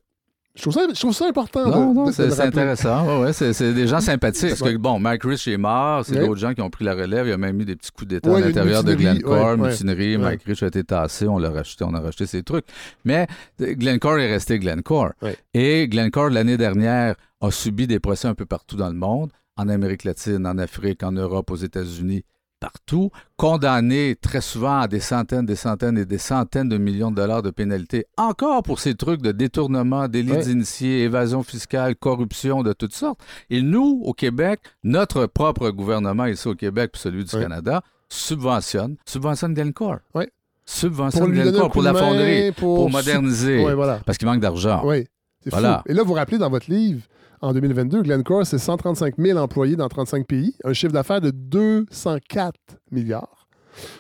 Je 0.57 0.63
trouve 0.63 0.73
ça, 0.75 0.83
je 0.89 1.01
trouve 1.01 1.13
ça 1.13 1.27
important. 1.27 1.69
Non, 1.69 1.91
de- 1.91 1.95
non, 1.95 2.05
de- 2.05 2.09
de 2.11 2.13
c'est 2.13 2.41
intéressant. 2.41 3.05
Ouais, 3.21 3.25
ouais, 3.25 3.33
c'est 3.33 3.73
des 3.75 3.89
gens 3.89 4.01
sympathiques. 4.01 4.51
Parce 4.51 4.63
que, 4.63 4.77
bon, 4.77 5.01
Mike 5.01 5.25
Rich 5.25 5.49
est 5.49 5.57
mort, 5.57 6.05
c'est 6.05 6.15
Ouais. 6.17 6.27
d'autres 6.27 6.39
gens 6.41 6.55
qui 6.55 6.61
ont 6.61 6.71
pris 6.71 6.85
la 6.85 6.95
relève. 6.95 7.27
Il 7.27 7.31
y 7.31 7.33
a 7.33 7.37
même 7.37 7.61
eu 7.61 7.65
des 7.65 7.75
petits 7.75 7.91
coups 7.91 8.07
d'État 8.09 8.35
à 8.37 8.39
l'intérieur 8.41 8.85
de 8.85 8.95
Glencore, 8.95 9.57
mutinerie. 9.59 10.17
Mike 10.17 10.45
Rich 10.45 10.63
a 10.63 10.67
été 10.69 10.85
tassé, 10.85 11.27
on 11.27 11.39
l'a 11.39 11.51
racheté, 11.51 11.85
on 11.85 11.93
a 11.95 12.01
racheté 12.01 12.27
ses 12.27 12.45
trucs. 12.45 12.67
Mais 13.05 13.27
euh, 13.63 13.75
Glencore 13.75 14.19
est 14.19 14.31
resté 14.33 14.61
Glencore. 14.61 15.11
Et 15.55 15.89
Glencore, 15.89 16.31
l'année 16.31 16.57
dernière, 16.57 17.17
a 17.41 17.51
subi 17.51 17.87
des 17.89 17.99
procès 17.99 18.29
un 18.29 18.35
peu 18.35 18.47
partout 18.47 18.77
dans 18.77 18.89
le 18.89 18.95
monde, 18.95 19.33
en 19.57 19.69
Amérique 19.69 20.05
latine, 20.05 20.47
en 20.47 20.57
Afrique, 20.59 21.03
en 21.03 21.13
Europe, 21.13 21.51
aux 21.51 21.57
États-Unis, 21.57 22.23
partout, 22.65 23.11
condamné 23.37 24.17
très 24.19 24.41
souvent 24.41 24.79
à 24.81 24.89
des 24.89 25.01
centaines, 25.01 25.45
des 25.45 25.55
centaines 25.55 25.99
et 25.99 26.07
des 26.07 26.17
centaines 26.17 26.71
de 26.71 26.79
millions 26.79 27.11
de 27.11 27.17
dollars 27.17 27.43
de 27.43 27.51
pénalités, 27.51 28.07
encore 28.17 28.63
pour 28.63 28.81
ces 28.81 28.95
trucs 28.95 29.21
de 29.21 29.33
détournement, 29.33 30.09
délit 30.09 30.39
d'initiés, 30.39 31.03
évasion 31.03 31.43
fiscale, 31.43 31.95
corruption 31.95 32.63
de 32.63 32.73
toutes 32.73 32.95
sortes. 32.95 33.21
Et 33.51 33.61
nous, 33.61 34.01
au 34.03 34.15
Québec, 34.15 34.61
notre 34.83 35.27
propre 35.27 35.69
gouvernement 35.69 36.25
ici 36.25 36.49
au 36.49 36.55
Québec, 36.55 36.93
puis 36.93 37.03
celui 37.03 37.25
du. 37.25 37.31
Canada, 37.35 37.83
subventionne, 38.09 38.97
subventionne 39.05 39.53
Glencore. 39.53 39.99
Ouais. 40.15 40.31
Subventionne 40.65 41.25
Pour 41.25 41.35
Glencore 41.35 41.71
pour 41.71 41.83
la 41.83 41.93
fonderie, 41.93 42.53
pour, 42.53 42.77
pour 42.77 42.91
moderniser, 42.91 43.63
voilà. 43.75 44.01
parce 44.07 44.17
qu'il 44.17 44.27
manque 44.27 44.41
d'argent. 44.41 44.81
Oui, 44.87 45.05
Voilà. 45.51 45.83
fou. 45.85 45.93
Et 45.93 45.95
là, 45.95 46.03
vous 46.03 46.09
vous 46.09 46.15
rappelez 46.15 46.39
dans 46.39 46.51
votre 46.51 46.71
livre, 46.71 47.03
en 47.41 47.53
2022, 47.53 48.03
Glencore, 48.03 48.47
c'est 48.47 48.59
135 48.59 49.15
000 49.19 49.39
employés 49.39 49.77
dans 49.77 49.89
35 49.89 50.27
pays, 50.27 50.55
un 50.65 50.73
chiffre 50.73 50.93
d'affaires 50.93 51.21
de 51.21 51.31
204 51.31 52.55
milliards. 52.91 53.47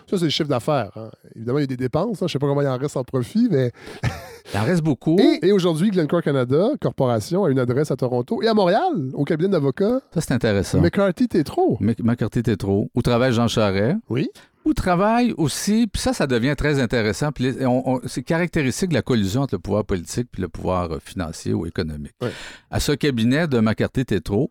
Ça, 0.09 0.19
c'est 0.19 0.25
le 0.25 0.31
chiffre 0.31 0.49
d'affaires. 0.49 0.93
hein. 0.97 1.11
Évidemment, 1.35 1.59
il 1.59 1.63
y 1.63 1.65
a 1.65 1.67
des 1.67 1.77
dépenses. 1.77 2.19
hein. 2.19 2.19
Je 2.21 2.25
ne 2.25 2.29
sais 2.29 2.39
pas 2.39 2.47
comment 2.47 2.63
il 2.63 2.69
en 2.69 2.79
reste 2.79 2.97
en 2.97 3.03
profit, 3.05 3.49
mais. 3.51 3.73
Il 4.53 4.61
en 4.61 4.65
reste 4.65 4.83
beaucoup. 4.83 5.17
Et, 5.19 5.49
et 5.49 5.53
aujourd'hui, 5.53 5.91
Glencore 5.91 6.23
Canada, 6.23 6.69
corporation, 6.81 7.45
a 7.45 7.51
une 7.51 7.59
adresse 7.59 7.91
à 7.91 7.97
Toronto 7.97 8.41
et 8.43 8.47
à 8.47 8.53
Montréal, 8.55 9.11
au 9.15 9.25
cabinet 9.25 9.49
d'avocats 9.49 10.01
Ça, 10.13 10.21
c'est 10.21 10.33
intéressant. 10.35 10.81
McCarthy 10.81 11.27
Tétro. 11.29 11.79
Mc- 11.81 12.03
McCarthy 12.05 12.43
Tétro, 12.43 12.89
où 12.95 13.03
travaille 13.03 13.33
Jean 13.33 13.49
Charest, 13.49 13.97
Oui. 14.11 14.29
Où 14.64 14.73
travaille 14.75 15.35
aussi, 15.37 15.87
puis 15.87 16.00
ça, 16.00 16.12
ça 16.12 16.26
devient 16.26 16.54
très 16.56 16.80
intéressant, 16.80 17.33
puis 17.33 17.54
c'est 18.06 18.23
caractéristique 18.23 18.88
de 18.90 18.94
la 18.94 19.02
collusion 19.02 19.42
entre 19.42 19.54
le 19.56 19.59
pouvoir 19.61 19.85
politique 19.85 20.28
puis 20.33 20.42
le 20.42 20.49
pouvoir 20.49 20.92
euh, 20.92 20.99
financier 21.04 21.52
ou 21.52 21.66
économique. 21.66 22.14
À 22.71 22.80
ce 22.80 22.92
cabinet 22.92 23.47
de 23.47 23.61
McCarthy 23.61 24.04
Tétro, 24.04 24.50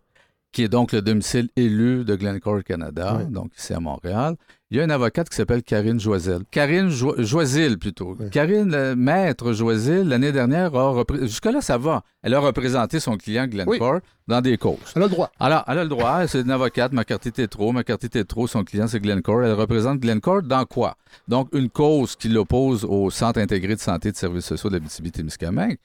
qui 0.54 0.64
est 0.64 0.70
donc 0.70 0.92
le 0.94 1.02
domicile 1.02 1.50
élu 1.58 2.06
de 2.06 2.16
Glencore 2.16 2.64
Canada, 2.64 3.22
donc 3.30 3.52
ici 3.58 3.74
à 3.74 3.80
Montréal, 3.82 4.36
il 4.72 4.78
y 4.78 4.80
a 4.80 4.86
une 4.86 4.92
avocate 4.92 5.30
qui 5.30 5.36
s'appelle 5.36 5.62
Karine 5.62 6.00
Joisel. 6.00 6.42
Karine 6.50 6.90
Jo- 6.90 7.14
Joisil, 7.20 7.78
plutôt. 7.78 8.16
Karine, 8.32 8.96
maître 8.96 9.54
Joisil, 9.54 10.02
l'année 10.08 10.32
dernière, 10.32 10.74
a 10.76 10.90
repré- 10.92 11.22
jusque-là, 11.28 11.62
ça 11.62 11.78
va. 11.78 12.02
Elle 12.24 12.34
a 12.34 12.40
représenté 12.40 13.00
son 13.00 13.16
client 13.18 13.46
Glencore 13.46 14.00
dans 14.28 14.42
des 14.42 14.58
causes. 14.58 14.80
Elle 14.96 15.04
a 15.04 15.06
le 15.06 15.12
droit. 15.12 15.32
Alors, 15.40 15.64
elle 15.68 15.78
a 15.78 15.84
le 15.84 15.90
droit, 15.90 16.26
c'est 16.28 16.42
une 16.42 16.50
avocate, 16.50 16.92
McCarthy 16.92 17.32
Tétro. 17.32 17.72
McCarthy 17.72 18.10
Tétro, 18.10 18.48
son 18.48 18.64
client, 18.64 18.88
c'est 18.88 19.00
Glencore. 19.00 19.44
Elle 19.44 19.54
représente 19.54 20.00
Glencore 20.00 20.42
dans 20.42 20.66
quoi? 20.66 20.96
Donc, 21.28 21.50
une 21.54 21.70
cause 21.70 22.16
qui 22.16 22.30
l'oppose 22.30 22.84
au 22.84 23.12
Centre 23.12 23.40
intégré 23.40 23.76
de 23.76 23.80
santé 23.82 24.10
et 24.10 24.12
de 24.12 24.18
services 24.18 24.46
sociaux 24.46 24.72
de 24.72 24.76
l'Abitibi-Témiscamingue, 24.78 25.78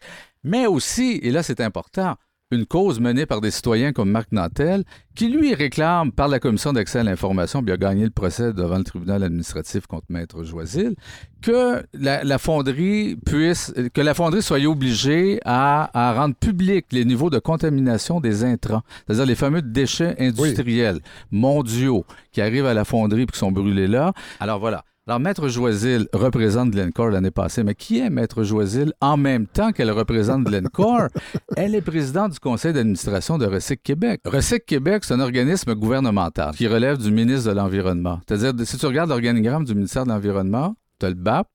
mais 0.44 0.66
aussi, 0.66 1.18
et 1.22 1.30
là 1.30 1.42
c'est 1.42 1.60
important, 1.60 2.14
une 2.50 2.64
cause 2.64 2.98
menée 2.98 3.26
par 3.26 3.40
des 3.40 3.50
citoyens 3.50 3.92
comme 3.92 4.10
Marc 4.10 4.32
Nantel, 4.32 4.84
qui 5.14 5.28
lui 5.28 5.54
réclame 5.54 6.12
par 6.12 6.28
la 6.28 6.38
Commission 6.38 6.72
d'accès 6.72 7.00
à 7.00 7.02
l'information, 7.02 7.62
puis 7.62 7.72
a 7.72 7.76
gagné 7.76 8.04
le 8.04 8.10
procès 8.10 8.52
devant 8.52 8.78
le 8.78 8.84
tribunal 8.84 9.22
administratif 9.22 9.86
contre 9.86 10.06
Maître 10.08 10.44
Joisil, 10.44 10.94
que 11.42 11.82
la, 11.92 12.24
la 12.24 12.38
fonderie 12.38 13.16
puisse, 13.26 13.74
que 13.92 14.00
la 14.00 14.14
fonderie 14.14 14.42
soit 14.42 14.64
obligée 14.64 15.40
à, 15.44 15.90
à 15.92 16.14
rendre 16.14 16.34
public 16.36 16.86
les 16.92 17.04
niveaux 17.04 17.30
de 17.30 17.38
contamination 17.38 18.20
des 18.20 18.44
intrants, 18.44 18.82
c'est-à-dire 19.06 19.26
les 19.26 19.34
fameux 19.34 19.62
déchets 19.62 20.14
industriels 20.18 21.00
mondiaux 21.30 22.04
qui 22.32 22.40
arrivent 22.40 22.66
à 22.66 22.74
la 22.74 22.84
fonderie 22.84 23.22
et 23.22 23.26
qui 23.26 23.38
sont 23.38 23.52
brûlés 23.52 23.88
là. 23.88 24.12
Alors 24.40 24.58
voilà. 24.58 24.84
Alors, 25.08 25.20
Maître 25.20 25.48
Joisil 25.48 26.06
représente 26.12 26.70
Glencore 26.70 27.08
l'année 27.08 27.30
passée, 27.30 27.64
mais 27.64 27.74
qui 27.74 27.98
est 27.98 28.10
Maître 28.10 28.42
Joisil 28.42 28.92
en 29.00 29.16
même 29.16 29.46
temps 29.46 29.72
qu'elle 29.72 29.90
représente 29.90 30.44
Glencore? 30.44 31.08
Elle 31.56 31.74
est 31.74 31.80
présidente 31.80 32.32
du 32.32 32.38
conseil 32.38 32.74
d'administration 32.74 33.38
de 33.38 33.46
Recyc 33.46 33.82
Québec. 33.82 34.20
Recyc 34.26 34.66
Québec, 34.66 35.04
c'est 35.04 35.14
un 35.14 35.20
organisme 35.20 35.74
gouvernemental 35.74 36.54
qui 36.54 36.66
relève 36.66 36.98
du 36.98 37.10
ministre 37.10 37.48
de 37.48 37.54
l'Environnement. 37.54 38.20
C'est-à-dire, 38.28 38.52
si 38.66 38.76
tu 38.76 38.84
regardes 38.84 39.08
l'organigramme 39.08 39.64
du 39.64 39.74
ministère 39.74 40.04
de 40.04 40.10
l'Environnement, 40.10 40.76
tu 41.00 41.06
as 41.06 41.08
le 41.08 41.14
BAP 41.14 41.48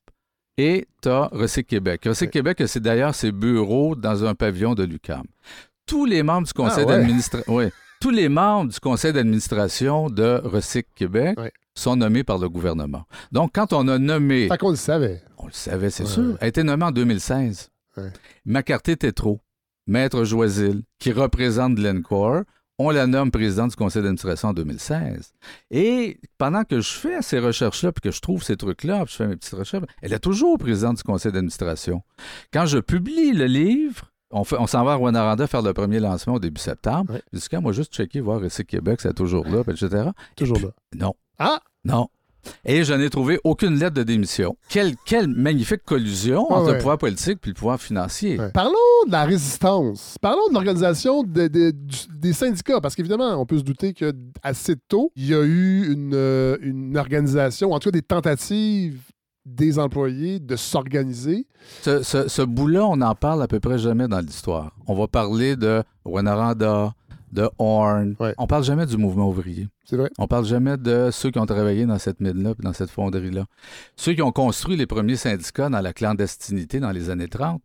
et 0.58 0.88
tu 1.04 1.10
as 1.10 1.30
Recyc 1.32 1.68
Québec. 1.68 2.02
Recyc. 2.08 2.32
Québec, 2.32 2.64
c'est 2.66 2.82
d'ailleurs 2.82 3.14
ses 3.14 3.32
bureaux 3.32 3.96
dans 3.96 4.26
un 4.26 4.34
pavillon 4.34 4.74
de 4.74 4.84
l'UQAM. 4.84 5.26
Tous 5.86 6.06
les 6.06 6.24
membres 6.24 6.48
du 6.48 6.54
conseil 6.54 6.86
Ah 6.88 6.90
ouais. 6.90 6.98
d'administration... 6.98 7.54
Oui. 7.54 7.66
Tous 8.02 8.10
les 8.10 8.30
membres 8.30 8.72
du 8.74 8.80
conseil 8.80 9.14
d'administration 9.14 10.10
de 10.10 10.42
Recyc 10.44 10.88
Québec 10.96 11.40
Ouais. 11.40 11.52
Sont 11.76 11.96
nommés 11.96 12.24
par 12.24 12.38
le 12.38 12.50
gouvernement. 12.50 13.04
Donc, 13.32 13.52
quand 13.54 13.74
on 13.74 13.88
a 13.88 13.98
nommé 13.98 14.48
Fait 14.48 14.58
qu'on 14.58 14.70
le 14.70 14.76
savait. 14.76 15.22
on 15.38 15.48
le 15.48 15.52
savait, 15.54 15.90
c'est 15.90 16.04
Ouais. 16.04 16.10
sûr. 16.10 16.38
Elle 16.40 16.46
a 16.46 16.48
été 16.48 16.64
nommée 16.64 16.86
en 16.86 16.92
2016. 16.92 17.70
Ouais. 17.98 18.12
McCarthy 18.46 18.98
Tétro, 18.98 19.40
Maître 19.88 20.24
Joisil, 20.24 20.84
qui 21.00 21.12
représente 21.12 21.76
Glencore, 21.76 22.42
on 22.80 22.90
la 22.90 23.06
nomme 23.06 23.30
présidente 23.30 23.70
du 23.70 23.76
conseil 23.76 24.02
d'administration 24.02 24.50
en 24.50 24.54
2016. 24.54 25.32
Et 25.70 26.20
pendant 26.40 26.64
que 26.64 26.82
je 26.82 26.92
fais 26.92 27.22
ces 27.22 27.38
recherches-là, 27.40 27.92
puis 27.92 28.02
que 28.02 28.12
je 28.16 28.20
trouve 28.20 28.44
ces 28.44 28.58
trucs-là, 28.58 29.06
puis 29.06 29.12
je 29.12 29.16
fais 29.18 29.28
mes 29.28 29.36
petites 29.36 29.54
recherches, 29.54 29.86
elle 30.02 30.14
est 30.14 30.20
toujours 30.20 30.58
présidente 30.58 30.98
du 30.98 31.04
conseil 31.04 31.32
d'administration. 31.32 32.02
Quand 32.52 32.66
je 32.66 32.80
publie 32.80 33.32
le 33.32 33.46
livre, 33.46 34.12
on, 34.32 34.44
s'en 34.44 34.84
va 34.84 34.94
à 34.94 34.96
Rwanda 34.96 35.46
faire 35.46 35.62
le 35.62 35.74
premier 35.74 36.00
lancement 36.00 36.34
au 36.36 36.40
début 36.40 36.60
septembre. 36.60 37.20
Dis, 37.32 37.46
quand 37.50 37.62
moi, 37.62 37.72
juste 37.72 37.94
checker, 37.94 38.20
voir 38.20 38.42
Récit 38.42 38.66
Québec, 38.66 39.02
c'est 39.02 39.14
toujours 39.14 39.48
là, 39.48 39.62
etc. 39.68 40.10
Toujours 40.36 40.60
là. 40.60 40.70
Non. 40.96 41.14
Ah! 41.40 41.60
Non. 41.86 42.08
Et 42.66 42.84
je 42.84 42.94
n'ai 42.94 43.10
trouvé 43.10 43.40
aucune 43.46 43.76
lettre 43.80 43.94
de 43.96 44.04
démission. 44.04 44.58
Quelle, 44.68 44.96
quelle 45.06 45.30
magnifique 45.30 45.84
collusion 45.86 46.46
Ah 46.50 46.56
entre 46.56 46.66
ouais. 46.68 46.72
le 46.74 46.78
pouvoir 46.80 46.98
politique 46.98 47.40
et 47.46 47.48
le 47.50 47.54
pouvoir 47.54 47.80
financier. 47.80 48.38
Ouais. 48.38 48.52
Parlons 48.52 48.74
de 49.08 49.12
la 49.14 49.24
résistance. 49.24 50.18
Parlons 50.22 50.50
de 50.50 50.54
l'organisation 50.54 51.24
de- 51.24 51.48
de- 51.48 51.72
du- 51.72 51.98
des 52.20 52.34
syndicats, 52.34 52.82
parce 52.82 52.96
qu'évidemment, 52.96 53.40
on 53.42 53.46
peut 53.46 53.58
se 53.60 53.64
douter 53.64 53.94
que 53.94 54.12
assez 54.42 54.76
tôt, 54.90 55.12
il 55.16 55.28
y 55.28 55.34
a 55.34 55.42
eu 55.42 55.90
une, 55.94 56.12
euh, 56.16 56.58
une 56.62 56.98
organisation, 56.98 57.72
en 57.72 57.80
tout 57.80 57.90
cas 57.90 57.94
des 57.94 58.02
tentatives 58.02 59.00
des 59.46 59.78
employés 59.78 60.40
de 60.40 60.56
s'organiser. 60.56 61.48
Ce, 61.82 62.02
ce- 62.02 62.30
ce 62.30 62.42
bout-là, 62.42 62.86
on 62.86 62.96
n'en 62.98 63.14
parle 63.14 63.42
à 63.44 63.48
peu 63.48 63.60
près 63.60 63.78
jamais 63.78 64.08
dans 64.08 64.20
l'histoire. 64.22 64.72
On 64.88 64.96
va 64.96 65.08
parler 65.08 65.58
de 65.58 65.84
Rwanda, 66.06 66.94
de 67.34 67.50
Horn. 67.58 68.16
Ouais. 68.20 68.34
On 68.38 68.48
parle 68.48 68.64
jamais 68.64 68.86
du 68.86 68.96
mouvement 68.98 69.28
ouvrier. 69.28 69.68
C'est 69.86 69.98
vrai. 69.98 70.10
On 70.18 70.28
parle 70.28 70.46
jamais 70.46 70.78
de 70.78 71.10
ceux 71.12 71.32
qui 71.32 71.40
ont 71.40 71.46
travaillé 71.46 71.86
dans 71.86 71.98
cette 71.98 72.22
mine-là, 72.22 72.54
dans 72.60 72.74
cette 72.74 72.92
fonderie-là. 72.92 73.46
Ceux 73.96 74.14
qui 74.14 74.22
ont 74.22 74.32
construit 74.32 74.78
les 74.78 74.86
premiers 74.86 75.16
syndicats 75.16 75.70
dans 75.70 75.82
la 75.82 75.94
clandestinité 75.94 76.80
dans 76.80 76.92
les 76.92 77.10
années 77.10 77.28
30. 77.28 77.62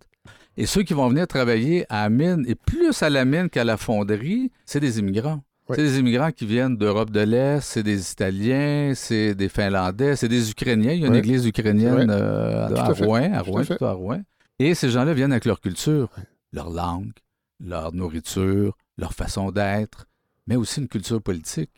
Et 0.57 0.67
ceux 0.67 0.83
qui 0.83 0.95
vont 0.95 1.09
venir 1.09 1.27
travailler 1.29 1.87
à 1.89 2.03
la 2.05 2.11
mine, 2.11 2.45
et 2.49 2.55
plus 2.55 3.03
à 3.03 3.11
la 3.11 3.25
mine 3.25 3.49
qu'à 3.49 3.63
la 3.63 3.77
fonderie, 3.77 4.51
c'est 4.65 4.81
des 4.81 4.99
immigrants. 4.99 5.41
C'est 5.71 5.83
des 5.83 5.99
immigrants 5.99 6.33
qui 6.33 6.47
viennent 6.47 6.79
d'Europe 6.79 7.11
de 7.11 7.21
l'Est, 7.21 7.61
c'est 7.61 7.83
des 7.83 8.11
Italiens, 8.11 8.93
c'est 8.95 9.35
des 9.35 9.51
Finlandais, 9.51 10.17
c'est 10.17 10.29
des 10.29 10.51
Ukrainiens. 10.51 10.93
Il 10.93 11.01
y 11.01 11.05
a 11.05 11.09
une 11.09 11.15
église 11.15 11.47
ukrainienne 11.47 12.09
euh, 12.11 12.75
à. 12.75 12.93
Rouen, 12.93 13.31
à 13.35 13.43
Rouen, 13.43 13.63
à 13.79 13.93
Rouen. 13.93 14.23
Et 14.59 14.75
ces 14.75 14.89
gens-là 14.89 15.13
viennent 15.13 15.31
avec 15.31 15.45
leur 15.45 15.61
culture, 15.61 16.09
leur 16.55 16.71
langue, 16.71 17.13
leur 17.61 17.93
nourriture, 17.93 18.79
leur 18.99 19.15
façon 19.15 19.51
d'être, 19.53 20.07
mais 20.47 20.57
aussi 20.57 20.81
une 20.81 20.89
culture 20.89 21.23
politique. 21.23 21.71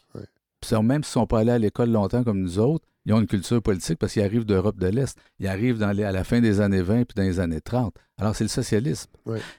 Puis 0.61 0.76
même 0.83 1.02
s'ils 1.04 1.18
ne 1.20 1.22
sont 1.22 1.26
pas 1.26 1.40
allés 1.40 1.52
à 1.52 1.59
l'école 1.59 1.90
longtemps 1.90 2.22
comme 2.24 2.40
nous 2.40 2.59
autres, 2.59 2.85
ils 3.06 3.14
ont 3.14 3.20
une 3.20 3.26
culture 3.26 3.62
politique 3.62 3.98
parce 3.98 4.12
qu'ils 4.12 4.22
arrivent 4.22 4.44
d'Europe 4.44 4.78
de 4.78 4.87
l'Est. 4.88 5.16
Ils 5.38 5.48
arrivent 5.48 5.78
dans 5.78 5.90
les- 5.90 6.04
à 6.04 6.12
la 6.12 6.22
fin 6.22 6.40
des 6.40 6.61
années 6.61 6.83
20 6.83 7.04
puis 7.04 7.14
dans 7.16 7.22
les 7.22 7.40
années 7.40 7.62
30. 7.62 7.94
Alors, 8.18 8.37
c'est 8.37 8.44
le 8.44 8.48
socialisme. 8.48 9.09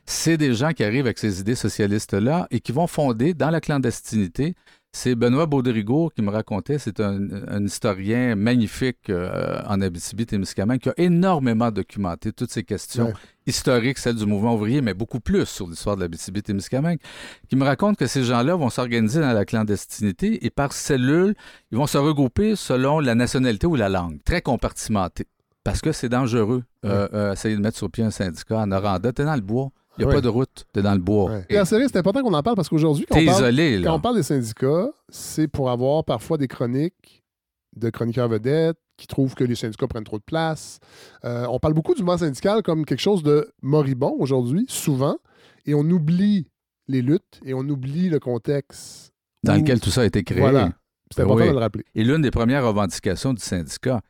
C'est 0.05 0.37
des 0.37 0.53
gens 0.53 0.73
qui 0.73 0.83
arrivent 0.83 1.05
avec 1.05 1.17
ces 1.17 1.39
idées 1.39 1.55
socialistes-là 1.55 2.47
et 2.51 2.59
qui 2.59 2.71
vont 2.71 2.85
fonder 2.85 3.33
dans 3.33 3.49
la 3.49 3.59
clandestinité. 3.59 4.53
C'est 4.93 5.15
Benoît 5.15 5.45
Baudrigour 5.45 6.13
qui 6.13 6.21
me 6.21 6.29
racontait, 6.29 6.77
c'est 6.77 6.99
un, 6.99 7.17
un 7.47 7.63
historien 7.63 8.35
magnifique 8.35 9.09
euh, 9.09 9.61
en 9.65 9.79
Abitibi-Témiscamingue 9.79 10.79
qui 10.79 10.89
a 10.89 10.93
énormément 10.97 11.71
documenté 11.71 12.33
toutes 12.33 12.51
ces 12.51 12.63
questions 12.63 13.05
Ouais. 13.05 13.13
historiques, 13.47 13.97
celles 13.99 14.15
du 14.17 14.25
mouvement 14.25 14.53
ouvrier, 14.55 14.81
mais 14.81 14.93
beaucoup 14.93 15.21
plus 15.21 15.45
sur 15.45 15.65
l'histoire 15.67 15.95
de 15.95 16.01
l'Abitibi-Témiscamingue, 16.01 16.99
qui 17.47 17.55
me 17.55 17.63
raconte 17.63 17.95
que 17.97 18.05
ces 18.05 18.23
gens-là 18.25 18.55
vont 18.55 18.69
s'organiser 18.69 19.21
dans 19.21 19.31
la 19.31 19.45
clandestinité 19.45 20.45
et 20.45 20.49
par 20.49 20.73
cellules, 20.73 21.35
ils 21.71 21.77
vont 21.77 21.87
se 21.87 21.97
regrouper 21.97 22.57
selon 22.57 22.99
la 22.99 23.15
nationalité 23.15 23.67
ou 23.67 23.75
la 23.77 23.87
langue, 23.87 24.19
très 24.25 24.41
compartimenté. 24.41 25.25
Parce 25.63 25.79
que 25.79 25.91
c'est 25.93 26.09
dangereux. 26.09 26.63
Euh, 26.85 27.07
euh, 27.13 27.33
essayer 27.33 27.55
de 27.55 27.61
mettre 27.61 27.77
sur 27.77 27.89
pied 27.89 28.03
un 28.03 28.11
syndicat 28.11 28.57
en 28.57 28.67
Noranda, 28.67 29.13
t'es 29.13 29.23
dans 29.23 29.35
le 29.35 29.41
bois. 29.41 29.69
Il 29.97 30.01
n'y 30.01 30.05
a 30.05 30.07
Ouais. 30.07 30.13
pas 30.15 30.21
de 30.21 30.29
route, 30.29 30.65
t'es 30.73 30.81
dans 30.81 30.93
le 30.93 30.99
bois. 31.01 31.31
Ouais. 31.31 31.45
Et 31.49 31.59
en 31.59 31.65
série, 31.65 31.83
c'est 31.87 31.97
important 31.97 32.21
qu'on 32.23 32.33
en 32.33 32.41
parle 32.43 32.55
parce 32.55 32.69
qu'aujourd'hui, 32.69 33.05
quand, 33.09 33.15
T'es 33.15 33.23
on 33.23 33.25
parle- 33.31 33.41
isolé, 33.43 33.75
quand 33.83 33.89
là. 33.89 33.93
on 33.95 33.99
parle 33.99 34.15
des 34.15 34.23
syndicats, 34.23 34.89
c'est 35.09 35.47
pour 35.47 35.69
avoir 35.69 36.05
parfois 36.05 36.37
des 36.37 36.47
chroniques 36.47 37.23
de 37.75 37.89
chroniqueurs 37.89 38.29
vedettes 38.29 38.77
qui 38.97 39.07
trouvent 39.07 39.33
que 39.35 39.43
les 39.43 39.55
syndicats 39.55 39.87
prennent 39.87 40.03
trop 40.03 40.17
de 40.17 40.23
place. 40.23 40.79
Euh, 41.25 41.45
on 41.49 41.59
parle 41.59 41.73
beaucoup 41.73 41.93
du 41.93 42.01
mouvement 42.03 42.17
syndical 42.17 42.61
comme 42.63 42.85
quelque 42.85 42.99
chose 43.01 43.21
de 43.23 43.51
moribond 43.61 44.15
aujourd'hui, 44.19 44.65
souvent, 44.69 45.17
et 45.65 45.73
on 45.73 45.81
oublie 45.89 46.47
les 46.87 47.01
luttes 47.01 47.39
et 47.45 47.53
on 47.53 47.61
oublie 47.61 48.09
le 48.09 48.19
contexte. 48.19 49.11
Dans 49.43 49.55
où- 49.55 49.59
lequel 49.61 49.79
tout 49.79 49.89
ça 49.89 50.01
a 50.01 50.05
été 50.05 50.23
créé. 50.23 50.39
Voilà. 50.39 50.69
C'est 51.13 51.21
important 51.23 51.41
Oui. 51.41 51.47
de 51.49 51.53
le 51.53 51.59
rappeler. 51.59 51.83
Et 51.95 52.03
l'une 52.05 52.21
des 52.21 52.31
premières 52.31 52.65
revendications 52.65 53.33
du 53.33 53.41
syndicat, 53.41 54.01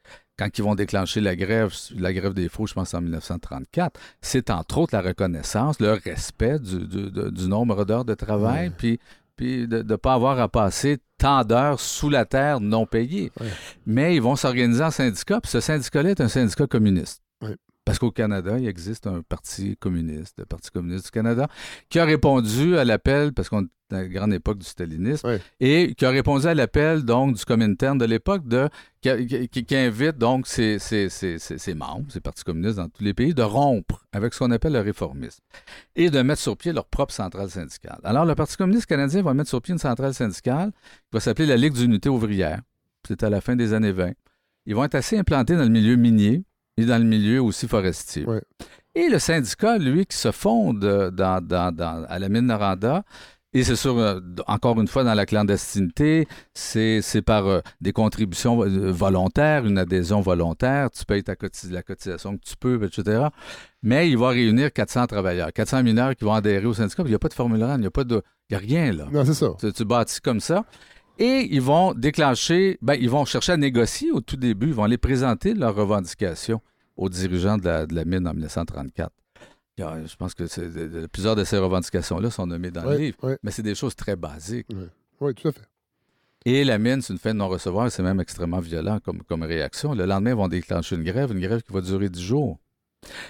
quand 0.41 0.58
ils 0.58 0.63
vont 0.63 0.73
déclencher 0.73 1.21
la 1.21 1.36
grève, 1.36 1.71
la 1.97 2.12
grève 2.13 2.34
des 2.34 2.49
faux, 2.49 2.65
je 2.65 2.73
pense 2.73 2.93
en 2.95 3.01
1934, 3.01 3.99
c'est 4.21 4.49
entre 4.49 4.80
autres 4.80 4.95
la 4.95 5.01
reconnaissance, 5.04 5.80
le 5.80 5.91
respect 5.91 6.58
du, 6.58 6.80
du- 6.88 7.12
de- 7.12 7.30
du 7.30 7.47
nombre 7.47 7.86
d'heures 7.86 8.06
de 8.06 8.15
travail, 8.15 8.69
Ouais. 8.69 8.73
puis, 8.75 8.99
puis 9.36 9.67
de 9.67 9.84
ne 9.84 9.95
pas 9.95 10.13
avoir 10.13 10.39
à 10.39 10.49
passer 10.49 10.97
tant 11.19 11.43
d'heures 11.43 11.80
sous 11.80 12.10
la 12.10 12.25
terre 12.25 12.60
non 12.60 12.88
payées. 12.88 13.32
Ouais. 13.39 13.47
Mais 13.86 14.15
ils 14.15 14.21
vont 14.21 14.36
s'organiser 14.36 14.84
en 14.84 14.89
syndicat, 14.89 15.39
puis 15.41 15.51
ce 15.51 15.60
syndicat-là 15.60 16.10
est 16.10 16.21
un 16.21 16.27
syndicat 16.27 16.65
communiste. 16.65 17.21
Parce 17.84 17.98
qu'au 17.98 18.12
Canada, 18.12 18.60
il 18.60 18.67
existe 18.67 19.08
un 19.08 19.22
parti 19.22 19.76
communiste, 19.78 20.36
le 20.38 20.46
Parti 20.46 20.70
communiste 20.70 21.06
du 21.06 21.12
Canada, 21.12 21.48
qui 21.89 21.98
a 22.00 22.06
répondu 22.06 22.78
à 22.78 22.86
l'appel, 22.86 23.34
parce 23.34 23.50
qu'on 23.50 23.63
est 23.63 23.67
dans 23.89 23.98
la 23.98 24.08
grande 24.08 24.34
époque 24.34 24.60
du 24.60 24.65
stalinisme, 24.65 25.28
et 25.60 25.96
qui 25.96 26.06
a 26.06 26.12
répondu 26.12 26.46
à 26.46 26.54
l'appel 26.54 27.04
donc 27.04 27.36
du 27.36 27.44
Comintern 27.44 27.98
de 27.98 28.06
l'époque 28.06 28.48
de 28.48 28.70
qui, 29.02 29.48
qui- 29.50 29.65
qui 29.65 29.76
invite 29.76 30.17
donc 30.20 30.46
ses, 30.48 30.78
ses- 30.80 31.10
ses- 31.10 31.39
ses- 31.39 31.58
ses 31.58 31.74
membres, 31.74 32.06
ses 32.12 32.22
partis 32.22 32.44
communistes 32.44 32.78
dans 32.78 32.88
tous 32.88 33.04
les 33.04 33.15
pays, 33.15 33.34
de 33.34 33.41
rompre 33.41 34.06
avec 34.13 34.34
ce 34.36 34.39
qu'on 34.39 34.52
appelle 34.52 34.74
le 34.74 34.80
réformisme 34.82 35.41
et 35.96 36.10
de 36.12 36.22
mettre 36.22 36.41
sur 36.41 36.56
pied 36.56 36.72
leur 36.74 36.86
propre 36.86 37.13
centrale 37.13 37.50
syndicale. 37.50 38.00
Alors, 38.04 38.26
le 38.26 38.36
Parti 38.36 38.56
communiste 38.58 38.86
canadien 38.86 39.24
va 39.24 39.34
mettre 39.34 39.50
sur 39.50 39.62
pied 39.62 39.72
une 39.74 39.80
centrale 39.80 40.13
syndicale 40.13 40.72
qui 40.72 41.10
va 41.13 41.20
s'appeler 41.20 41.48
la 41.48 41.58
Ligue 41.58 41.74
d'unité 41.74 42.10
ouvrière. 42.10 42.62
C'est 43.08 43.24
à 43.24 43.30
la 43.32 43.41
fin 43.41 43.56
des 43.56 43.74
années 43.74 43.91
20. 43.91 44.12
Ils 44.67 44.76
vont 44.76 44.84
être 44.84 44.96
assez 44.96 45.17
implantés 45.17 45.56
dans 45.56 45.63
le 45.63 45.70
milieu 45.70 45.96
minier 45.96 46.44
dans 46.86 46.98
le 46.98 47.04
milieu 47.08 47.41
aussi 47.41 47.67
forestier. 47.67 48.26
Et 48.96 49.08
le 49.10 49.20
syndicat, 49.20 49.78
lui, 49.78 50.06
qui 50.06 50.17
se 50.17 50.32
fonde 50.32 50.84
euh, 50.84 51.12
dans, 51.12 51.41
dans- 51.46 51.74
dans- 51.74 52.06
à 52.10 52.20
la 52.20 52.28
mine 52.30 52.48
Noranda, 52.48 53.04
et 53.54 53.63
c'est 53.63 53.76
sûr, 53.76 53.98
euh, 53.98 54.20
encore 54.48 54.80
une 54.80 54.88
fois, 54.88 55.04
dans 55.04 55.13
la 55.13 55.26
clandestinité, 55.26 56.28
c'est 56.54 57.02
par 57.26 57.48
euh, 57.48 57.60
des 57.82 57.91
contributions 57.94 58.56
volontaires, 58.91 59.65
une 59.65 59.78
adhésion 59.78 60.22
volontaire, 60.22 60.89
tu 60.91 61.04
payes 61.06 61.24
ta 61.24 61.34
cotis- 61.36 61.70
la 61.72 61.84
cotisation 61.84 62.38
que 62.38 62.44
tu 62.44 62.56
peux, 62.58 62.82
etc. 62.84 63.28
Mais 63.84 64.10
il 64.10 64.17
va 64.17 64.30
réunir 64.30 64.72
400 64.72 65.08
travailleurs, 65.08 65.52
400 65.54 65.84
mineurs 65.84 66.15
qui 66.15 66.24
vont 66.26 66.34
adhérer 66.34 66.65
au 66.65 66.74
syndicat. 66.74 67.04
puis 67.04 67.10
Il 67.10 67.13
n'y 67.13 67.15
a 67.15 67.20
pas 67.20 67.28
de 67.30 67.34
formulaire, 67.34 67.76
il 67.76 67.82
n'y 67.82 67.88
a 67.88 67.91
pas 67.91 68.04
de... 68.04 68.22
Il 68.50 68.54
y 68.54 68.56
a 68.56 68.60
rien, 68.60 68.91
là. 68.91 69.08
Non, 69.12 69.24
c'est 69.26 69.34
ça. 69.34 69.50
Tu, 69.60 69.72
tu 69.72 69.86
bâtis 69.86 70.20
comme 70.22 70.39
ça. 70.41 70.65
Et 71.17 71.48
ils 71.52 71.62
vont 71.62 71.94
déclencher, 71.94 72.78
ben, 72.82 72.96
ils 73.00 73.10
vont 73.10 73.26
chercher 73.26 73.54
à 73.54 73.58
négocier 73.58 74.12
au 74.12 74.22
tout 74.22 74.38
début, 74.38 74.67
ils 74.67 74.74
vont 74.74 74.84
aller 74.84 74.98
présenter 74.98 75.54
leurs 75.54 75.76
revendications 75.76 76.62
aux 77.02 77.10
dirigeants 77.10 77.58
de 77.58 77.66
la, 77.66 77.86
de 77.86 77.96
la 77.96 78.06
mine 78.06 78.28
en 78.28 78.34
1934. 78.34 79.12
Il 79.78 79.82
y 79.82 79.84
a- 79.84 80.06
Je 80.06 80.16
pense 80.16 80.34
que 80.34 80.44
plusieurs 81.08 81.36
de 81.36 81.44
ces 81.44 81.58
revendications-là 81.58 82.30
sont 82.30 82.46
nommées 82.48 82.72
dans 82.72 82.84
le 82.84 82.98
livre, 82.98 83.18
mais 83.44 83.52
c'est 83.52 83.64
des 83.64 83.76
choses 83.76 83.96
très 83.96 84.16
basiques. 84.16 84.68
ouais, 85.20 85.34
tout 85.34 85.48
à 85.48 85.52
fait. 85.52 85.62
Et 86.46 86.64
la 86.64 86.78
mine, 86.80 87.02
c'est 87.02 87.14
une 87.14 87.20
fin 87.20 87.34
de 87.34 87.38
non-recevoir, 87.40 87.92
c'est 87.92 88.02
même 88.04 88.20
extrêmement 88.20 88.60
violent 88.60 89.00
comme, 89.00 89.22
comme 89.24 89.44
réaction. 89.44 89.94
Le 89.94 90.06
lendemain, 90.06 90.32
ils 90.32 90.36
vont 90.36 90.48
déclencher 90.48 90.96
une 90.96 91.04
grève, 91.04 91.32
une 91.32 91.40
grève 91.40 91.62
qui 91.62 91.72
va 91.74 91.82
durer 91.82 92.10
10 92.10 92.22
jours. 92.22 92.58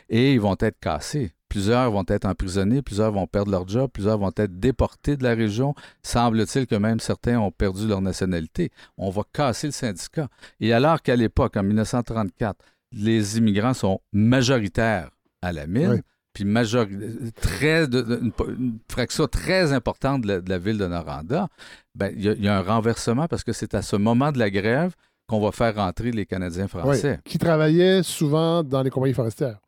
Et 0.09 0.33
ils 0.33 0.39
vont 0.41 0.55
être 0.59 0.79
cassés. 0.79 1.33
Plusieurs 1.49 1.91
vont 1.91 2.05
être 2.07 2.25
emprisonnés, 2.25 2.81
plusieurs 2.81 3.11
vont 3.11 3.27
perdre 3.27 3.51
leur 3.51 3.67
job, 3.67 3.89
plusieurs 3.91 4.17
vont 4.17 4.31
être 4.37 4.57
déportés 4.59 5.17
de 5.17 5.23
la 5.23 5.33
région. 5.35 5.75
Semble-t-il 6.03 6.65
que 6.67 6.75
même 6.75 7.01
certains 7.01 7.37
ont 7.39 7.51
perdu 7.51 7.85
leur 7.87 7.99
nationalité. 8.01 8.71
On 8.97 9.09
va 9.09 9.23
casser 9.33 9.67
le 9.67 9.73
syndicat. 9.73 10.29
Et 10.61 10.71
alors 10.71 11.01
qu'à 11.01 11.17
l'époque, 11.17 11.57
en 11.57 11.63
1934, 11.63 12.57
les 12.91 13.37
immigrants 13.37 13.73
sont 13.73 13.99
majoritaires 14.11 15.09
à 15.41 15.51
la 15.53 15.67
mine, 15.67 16.01
puis 16.33 16.45
majori- 16.45 17.31
très 17.41 17.87
de- 17.87 18.01
de- 18.01 18.19
une, 18.21 18.31
une 18.57 18.79
fraction 18.89 19.27
très 19.27 19.73
importante 19.73 20.21
de 20.21 20.27
la, 20.27 20.41
de 20.41 20.49
la 20.49 20.57
ville 20.57 20.77
de 20.77 20.87
Noranda, 20.87 21.47
ben, 21.95 22.11
il 22.15 22.21
y, 22.23 22.29
a- 22.29 22.33
il 22.33 22.43
y 22.43 22.47
a 22.47 22.57
un 22.57 22.61
renversement 22.61 23.27
parce 23.27 23.43
que 23.43 23.53
c'est 23.53 23.73
à 23.75 23.81
ce 23.81 23.95
moment 23.95 24.31
de 24.31 24.39
la 24.39 24.49
grève 24.49 24.93
qu'on 25.27 25.39
va 25.41 25.51
faire 25.51 25.75
rentrer 25.75 26.11
les 26.11 26.25
Canadiens 26.25 26.67
français. 26.67 27.19
Qui 27.25 27.37
travaillait 27.37 28.03
souvent 28.03 28.63
dans 28.63 28.81
les 28.83 28.89
compagnies 28.89 29.13
forestières. 29.13 29.59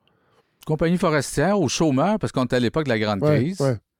Compagnie 0.65 0.97
forestière 0.97 1.59
aux 1.59 1.67
chômeurs, 1.67 2.19
parce 2.19 2.31
qu'on 2.31 2.45
était 2.45 2.55
à 2.55 2.59
l'époque 2.59 2.85
de 2.85 2.89
la 2.89 2.99
grande 2.99 3.19
crise. 3.37 3.57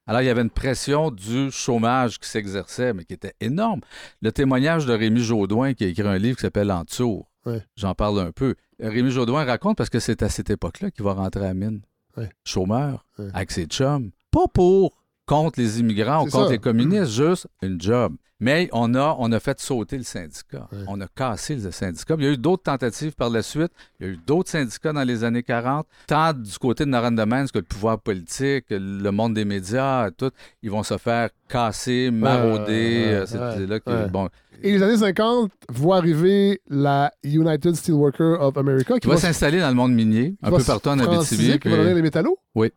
Alors, 0.08 0.22
il 0.22 0.26
y 0.26 0.30
avait 0.30 0.42
une 0.42 0.50
pression 0.50 1.12
du 1.12 1.50
chômage 1.52 2.20
qui 2.20 2.28
s'exerçait, 2.30 2.94
mais 2.94 3.04
qui 3.06 3.14
était 3.14 3.34
énorme. 3.40 3.80
Le 4.22 4.32
témoignage 4.34 4.86
de 4.86 4.94
Rémi 4.94 5.22
Jaudoin, 5.22 5.74
qui 5.74 5.86
a 5.86 5.88
écrit 5.88 6.06
un 6.08 6.18
livre 6.18 6.36
qui 6.38 6.42
s'appelle 6.42 6.72
Entour, 6.72 7.30
Ouais. 7.46 7.62
j'en 7.76 7.94
parle 7.94 8.20
un 8.20 8.32
peu. 8.32 8.56
Rémi 8.80 9.12
Jaudoin 9.12 9.44
raconte 9.46 9.78
parce 9.78 9.90
que 9.90 10.00
c'est 10.00 10.24
à 10.24 10.30
cette 10.30 10.50
époque-là 10.50 10.92
qu'il 10.92 11.04
va 11.04 11.14
rentrer 11.14 11.42
à 11.42 11.48
la 11.48 11.54
mine. 11.54 11.82
Ouais. 12.18 12.30
Chômeur, 12.44 13.06
avec 13.34 13.52
ses 13.52 13.66
chums. 13.66 14.12
Pas 14.32 14.48
pour 14.54 15.03
contre 15.26 15.60
les 15.60 15.80
immigrants 15.80 16.22
ou 16.26 16.30
contre 16.30 16.46
ça. 16.48 16.52
les 16.52 16.60
communistes, 16.60 17.12
juste 17.12 17.48
une 17.62 17.80
job. 17.80 18.14
Mais 18.40 18.68
on 18.74 18.94
a, 18.94 19.16
on 19.20 19.32
a 19.32 19.40
fait 19.40 19.58
sauter 19.62 19.98
le 19.98 20.04
syndicat. 20.04 20.68
On 20.88 21.00
a 21.00 21.08
cassé 21.08 21.56
le 21.56 21.72
syndicat. 21.72 22.16
Il 22.18 22.26
y 22.26 22.28
a 22.28 22.32
eu 22.32 22.38
d'autres 22.38 22.64
tentatives 22.64 23.14
par 23.14 23.30
la 23.30 23.42
suite. 23.42 23.72
Il 24.00 24.06
y 24.06 24.10
a 24.10 24.14
eu 24.14 24.18
d'autres 24.28 24.50
syndicats 24.50 24.92
dans 24.92 25.04
les 25.04 25.24
années 25.24 25.44
40. 25.44 25.88
Tant 26.08 26.34
du 26.34 26.58
côté 26.60 26.84
de 26.84 26.90
Narendamans 26.90 27.46
que 27.46 27.60
le 27.60 27.64
pouvoir 27.64 28.00
politique, 28.02 28.66
le 28.70 29.10
monde 29.12 29.34
des 29.36 29.46
médias, 29.46 30.12
tout, 30.12 30.32
ils 30.62 30.70
vont 30.70 30.84
se 30.84 30.98
faire 30.98 31.30
casser, 31.48 32.12
marauder. 32.12 33.04
euh, 33.06 33.26
c'est 33.26 33.38
ouais, 33.40 33.66
là 33.68 33.80
que, 33.80 33.90
ouais. 33.90 34.10
bon, 34.10 34.28
Et 34.62 34.74
les 34.74 34.84
années 34.84 34.98
50 34.98 35.50
voient 35.70 35.98
arriver 35.98 36.60
la 36.70 37.14
United 37.24 37.76
Steelworker 37.76 38.38
of 38.42 38.58
America 38.58 38.96
qui 38.96 39.02
qui 39.02 39.08
va 39.08 39.16
s'installer 39.18 39.60
dans 39.62 39.70
le 39.70 39.76
monde 39.76 39.94
minier, 39.94 40.36
un 40.42 40.50
peu 40.52 40.64
partout 40.64 40.90
en 40.90 41.00
Abitibi. 41.00 41.52
qui 41.54 41.58
Puis, 41.60 41.70
va 41.70 41.78
devenir 41.78 41.96
les 41.96 42.02
métallos? 42.02 42.38
ouais, 42.56 42.74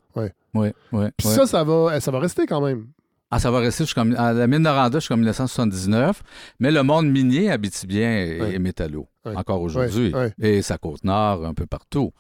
ouais. 0.57 0.73
Puis 1.17 1.29
ouais. 1.29 1.35
ça, 1.35 1.47
ça 1.47 1.65
va, 1.65 2.01
ça 2.01 2.11
va 2.11 2.19
rester 2.19 2.47
quand 2.47 2.61
même. 2.61 2.87
Ah, 3.31 3.41
ça 3.41 3.51
va 3.51 3.59
rester 3.59 3.83
jusqu'à 3.85 4.03
à 4.17 4.33
la 4.33 4.47
mine 4.47 4.61
Noranda 4.61 5.01
jusqu'en 5.01 5.17
1979, 5.17 6.23
mais 6.61 6.71
le 6.71 6.85
monde 6.85 7.09
minier 7.11 7.51
habitibien 7.51 8.09
est, 8.09 8.41
Ouais. 8.41 8.55
est 8.55 8.59
métallo, 8.61 9.09
encore 9.25 9.63
aujourd'hui, 9.63 10.13
et 10.41 10.63
sa 10.63 10.79
côte 10.79 11.03
nord, 11.03 11.45
un 11.45 11.53
peu 11.53 11.67
partout. 11.67 12.13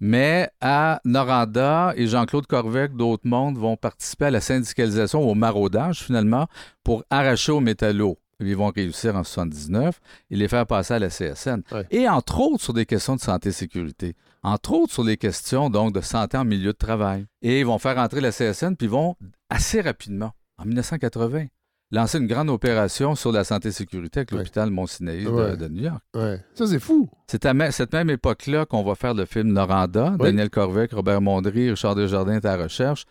Mais 0.00 0.50
à 0.60 1.00
Noranda 1.06 1.94
et 1.96 2.06
Jean-Claude 2.06 2.46
Corvec, 2.46 2.94
d'autres 2.94 3.26
mondes 3.26 3.56
vont 3.56 3.76
participer 3.78 4.26
à 4.26 4.30
la 4.30 4.42
syndicalisation, 4.42 5.22
au 5.22 5.34
maraudage 5.34 6.02
finalement, 6.02 6.46
pour 6.84 7.04
arracher 7.08 7.52
aux 7.52 7.60
métallos. 7.60 8.18
Ils 8.42 8.56
vont 8.56 8.70
réussir 8.74 9.16
en 9.16 9.24
79 9.24 10.00
et 10.30 10.36
les 10.36 10.48
faire 10.48 10.66
passer 10.66 10.94
à 10.94 10.98
la 10.98 11.08
CSN. 11.08 11.62
Et 11.90 12.08
entre 12.08 12.40
autres 12.40 12.62
sur 12.64 12.72
des 12.72 12.86
questions 12.86 13.16
de 13.16 13.20
santé 13.20 13.50
et 13.50 13.52
sécurité. 13.52 14.14
Entre 14.42 14.72
autres 14.72 14.92
sur 14.92 15.04
les 15.04 15.16
questions 15.16 15.68
donc 15.70 15.94
de 15.94 16.00
santé 16.00 16.36
en 16.38 16.44
milieu 16.44 16.72
de 16.72 16.78
travail. 16.78 17.26
Et 17.42 17.60
ils 17.60 17.66
vont 17.66 17.78
faire 17.78 17.98
entrer 17.98 18.20
la 18.20 18.30
CSN, 18.32 18.74
puis 18.76 18.86
ils 18.86 18.90
vont 18.90 19.16
assez 19.50 19.80
rapidement, 19.80 20.32
en 20.58 20.64
1980, 20.64 21.46
lancer 21.92 22.18
une 22.18 22.26
grande 22.26 22.48
opération 22.48 23.14
sur 23.16 23.32
la 23.32 23.44
santé 23.44 23.68
et 23.68 23.72
sécurité 23.72 24.20
avec 24.20 24.30
Ouais. 24.32 24.38
l'hôpital 24.38 24.70
Mont-Sinaï 24.70 25.24
de- 25.24 25.28
Ouais. 25.30 25.56
de, 25.56 25.68
New 25.68 25.82
York. 25.82 26.02
Ouais. 26.14 26.40
Ça, 26.54 26.66
c'est 26.66 26.78
fou. 26.78 27.10
C'est 27.26 27.44
à 27.44 27.70
cette 27.72 27.92
même 27.92 28.08
époque-là 28.10 28.64
qu'on 28.64 28.82
va 28.82 28.94
faire 28.94 29.12
le 29.12 29.24
film 29.26 29.52
Noranda. 29.52 30.16
Daniel 30.18 30.48
Corvec, 30.50 30.92
Robert 30.92 31.20
Mondry, 31.20 31.68
Richard 31.70 31.94
Desjardins 31.96 32.36
est 32.36 32.44
à 32.46 32.56
la 32.56 32.62
recherche. 32.64 33.04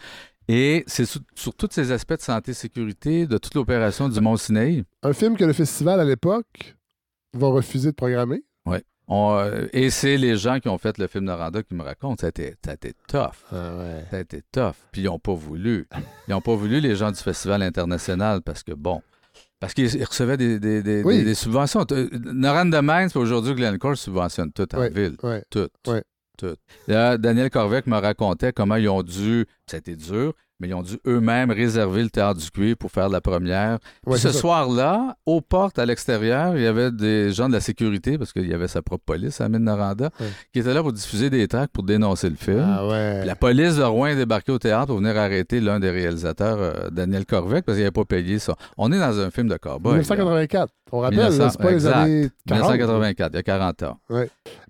Et 0.47 0.83
c'est 0.87 1.05
sur, 1.05 1.21
sur 1.35 1.53
tous 1.53 1.67
ces 1.71 1.91
aspects 1.91 2.15
de 2.15 2.21
santé 2.21 2.51
et 2.51 2.53
sécurité 2.55 3.27
de 3.27 3.37
toute 3.37 3.53
l'opération 3.53 4.09
du 4.09 4.19
Mont-Sinaï. 4.19 4.83
Un 5.03 5.13
film 5.13 5.37
que 5.37 5.45
le 5.45 5.53
festival, 5.53 5.99
à 5.99 6.05
l'époque, 6.05 6.75
va 7.33 7.49
refuser 7.49 7.91
de 7.91 7.95
programmer. 7.95 8.43
On, 9.11 9.35
euh, 9.37 9.65
et 9.73 9.89
c'est 9.89 10.17
les 10.17 10.37
gens 10.37 10.59
qui 10.59 10.69
ont 10.69 10.77
fait 10.77 10.97
le 10.99 11.07
film 11.07 11.23
Noranda 11.25 11.63
qui 11.63 11.73
me 11.73 11.81
racontent. 11.83 12.15
Ça 12.21 12.27
a 12.27 12.29
été, 12.29 12.55
ça 12.63 12.71
a 12.71 12.73
été 12.75 12.93
tough. 13.07 13.31
ouais. 13.51 14.05
Ça 14.11 14.17
a 14.17 14.19
été 14.19 14.41
tough. 14.51 14.75
Puis 14.91 15.01
ils 15.01 15.05
n'ont 15.05 15.17
pas 15.17 15.33
voulu. 15.33 15.87
Ils 16.27 16.31
n'ont 16.31 16.41
pas 16.41 16.53
voulu, 16.55 16.79
les 16.79 16.95
gens 16.95 17.11
du 17.11 17.17
Festival 17.19 17.63
international, 17.63 18.41
parce 18.43 18.61
que, 18.61 18.71
bon, 18.73 19.01
parce 19.59 19.73
qu'ils 19.73 19.93
ils 19.95 20.03
recevaient 20.05 20.37
des, 20.37 20.59
des- 20.59 20.83
des- 20.83 21.01
Oui. 21.03 21.23
des- 21.23 21.33
subventions. 21.33 21.85
Euh, 21.91 22.07
Noranda 22.13 22.81
Mines, 22.83 23.09
puis 23.09 23.17
aujourd'hui, 23.19 23.55
Glencore 23.55 23.97
subventionne 23.97 24.51
tout 24.53 24.67
en 24.75 24.79
Ouais. 24.79 24.89
ville. 24.91 25.15
Ouais. 25.23 25.43
Tout. 25.49 25.67
Daniel 26.87 27.49
Corvec 27.49 27.85
me 27.87 27.97
racontait 27.97 28.53
comment 28.53 28.75
ils 28.77 28.87
ont 28.87 29.03
dû, 29.03 29.45
ça 29.69 29.77
a 29.77 29.79
été 29.79 29.95
dur, 29.95 30.33
mais 30.59 30.67
ils 30.67 30.73
ont 30.73 30.81
dû 30.81 30.97
eux-mêmes 31.07 31.51
réserver 31.51 32.03
le 32.03 32.09
théâtre 32.09 32.39
du 32.39 32.51
cuir 32.51 32.75
pour 32.77 32.91
faire 32.91 33.07
la 33.07 33.21
première. 33.21 33.79
Ouais, 34.05 34.17
ce 34.17 34.31
soir-là, 34.31 35.15
aux 35.25 35.39
portes 35.39 35.79
à 35.79 35.85
l'extérieur, 35.85 36.55
il 36.57 36.63
y 36.63 36.65
avait 36.67 36.91
des 36.91 37.31
gens 37.31 37.47
de 37.47 37.53
la 37.53 37.61
sécurité, 37.61 38.17
parce 38.17 38.33
qu'il 38.33 38.47
y 38.47 38.53
avait 38.53 38.67
sa 38.67 38.81
propre 38.81 39.03
police 39.05 39.39
à 39.39 39.47
Mine 39.47 39.63
Noranda, 39.63 40.09
Ouais. 40.19 40.25
qui 40.51 40.59
étaient 40.59 40.73
là 40.73 40.81
pour 40.81 40.91
diffuser 40.91 41.29
des 41.29 41.47
tracts 41.47 41.71
pour 41.71 41.83
dénoncer 41.83 42.29
le 42.29 42.35
film. 42.35 42.59
Ah 42.67 42.85
ouais. 42.87 43.23
La 43.25 43.35
police 43.35 43.77
de 43.77 43.83
Rouen 43.83 44.07
est 44.07 44.15
débarquée 44.17 44.51
au 44.51 44.59
théâtre 44.59 44.87
pour 44.87 44.97
venir 44.97 45.15
arrêter 45.17 45.61
l'un 45.61 45.79
des 45.79 45.91
réalisateurs, 45.91 46.57
euh, 46.59 46.89
Daniel 46.91 47.25
Corvec, 47.25 47.63
parce 47.63 47.77
qu'il 47.77 47.83
n'avait 47.83 47.91
pas 47.91 48.05
payé 48.05 48.37
ça. 48.39 48.55
On 48.77 48.91
est 48.91 48.99
dans 48.99 49.17
un 49.19 49.31
film 49.31 49.47
de 49.47 49.55
cowboy. 49.55 49.93
là. 49.93 49.99
1984. 49.99 50.73
On 50.91 50.99
rappelle, 50.99 51.19
1900, 51.19 51.43
là, 51.43 51.49
c'est 51.51 51.57
pas 51.61 51.69
les 51.69 51.75
exact. 51.75 51.95
années 51.95 52.29
40. 52.47 52.63
1984, 52.71 53.31
il 53.31 53.35
y 53.35 53.39
a 53.39 53.43
40 53.43 53.83
ans. 53.83 53.97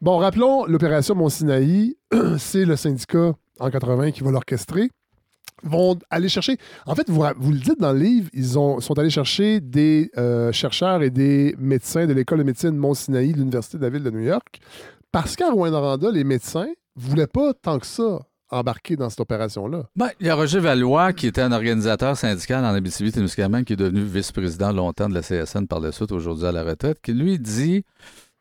Bon, 0.01 0.17
rappelons 0.17 0.65
l'opération 0.65 1.15
Mont-Sinaï. 1.15 1.95
c'est 2.37 2.65
le 2.65 2.75
syndicat 2.75 3.33
en 3.59 3.69
80 3.69 4.11
qui 4.11 4.23
va 4.23 4.31
l'orchestrer. 4.31 4.89
vont 5.63 5.97
aller 6.09 6.29
chercher. 6.29 6.57
En 6.85 6.95
fait, 6.95 7.09
vous, 7.09 7.23
le 7.23 7.59
dites 7.59 7.79
dans 7.79 7.93
le 7.93 7.99
livre, 7.99 8.29
ils 8.33 8.57
ont, 8.57 8.79
sont 8.79 8.97
allés 8.97 9.09
chercher 9.09 9.59
des 9.59 10.09
euh, 10.17 10.51
chercheurs 10.51 11.01
et 11.01 11.09
des 11.09 11.55
médecins 11.59 12.07
de 12.07 12.13
l'école 12.13 12.39
de 12.39 12.43
médecine 12.43 12.71
Mont-Sinaï 12.71 13.33
de 13.33 13.37
l'Université 13.37 13.77
de 13.77 13.83
la 13.83 13.89
ville 13.89 14.03
de 14.03 14.11
New 14.11 14.21
York 14.21 14.59
parce 15.11 15.35
qu'à 15.35 15.51
Rwanda, 15.51 16.11
les 16.11 16.23
médecins 16.23 16.67
voulaient 16.95 17.27
pas 17.27 17.53
tant 17.53 17.79
que 17.79 17.85
ça 17.85 18.19
embarquer 18.51 18.95
dans 18.95 19.09
cette 19.09 19.19
opération-là. 19.19 19.83
Ben, 19.95 20.09
il 20.19 20.25
y 20.25 20.29
a 20.29 20.35
Roger 20.35 20.59
Valois, 20.59 21.13
qui 21.13 21.27
était 21.27 21.41
un 21.41 21.51
organisateur 21.51 22.17
syndical 22.17 22.65
en 22.65 22.73
Abitibi-Témiscamingue, 22.73 23.63
qui 23.63 23.73
est 23.73 23.77
devenu 23.77 24.03
vice-président 24.03 24.71
longtemps 24.71 25.07
de 25.07 25.13
la 25.13 25.21
CSN 25.21 25.67
par 25.67 25.79
la 25.79 25.91
suite, 25.91 26.11
aujourd'hui 26.11 26.47
à 26.47 26.51
la 26.51 26.63
retraite, 26.63 26.99
qui 27.01 27.13
lui 27.13 27.37
dit, 27.37 27.83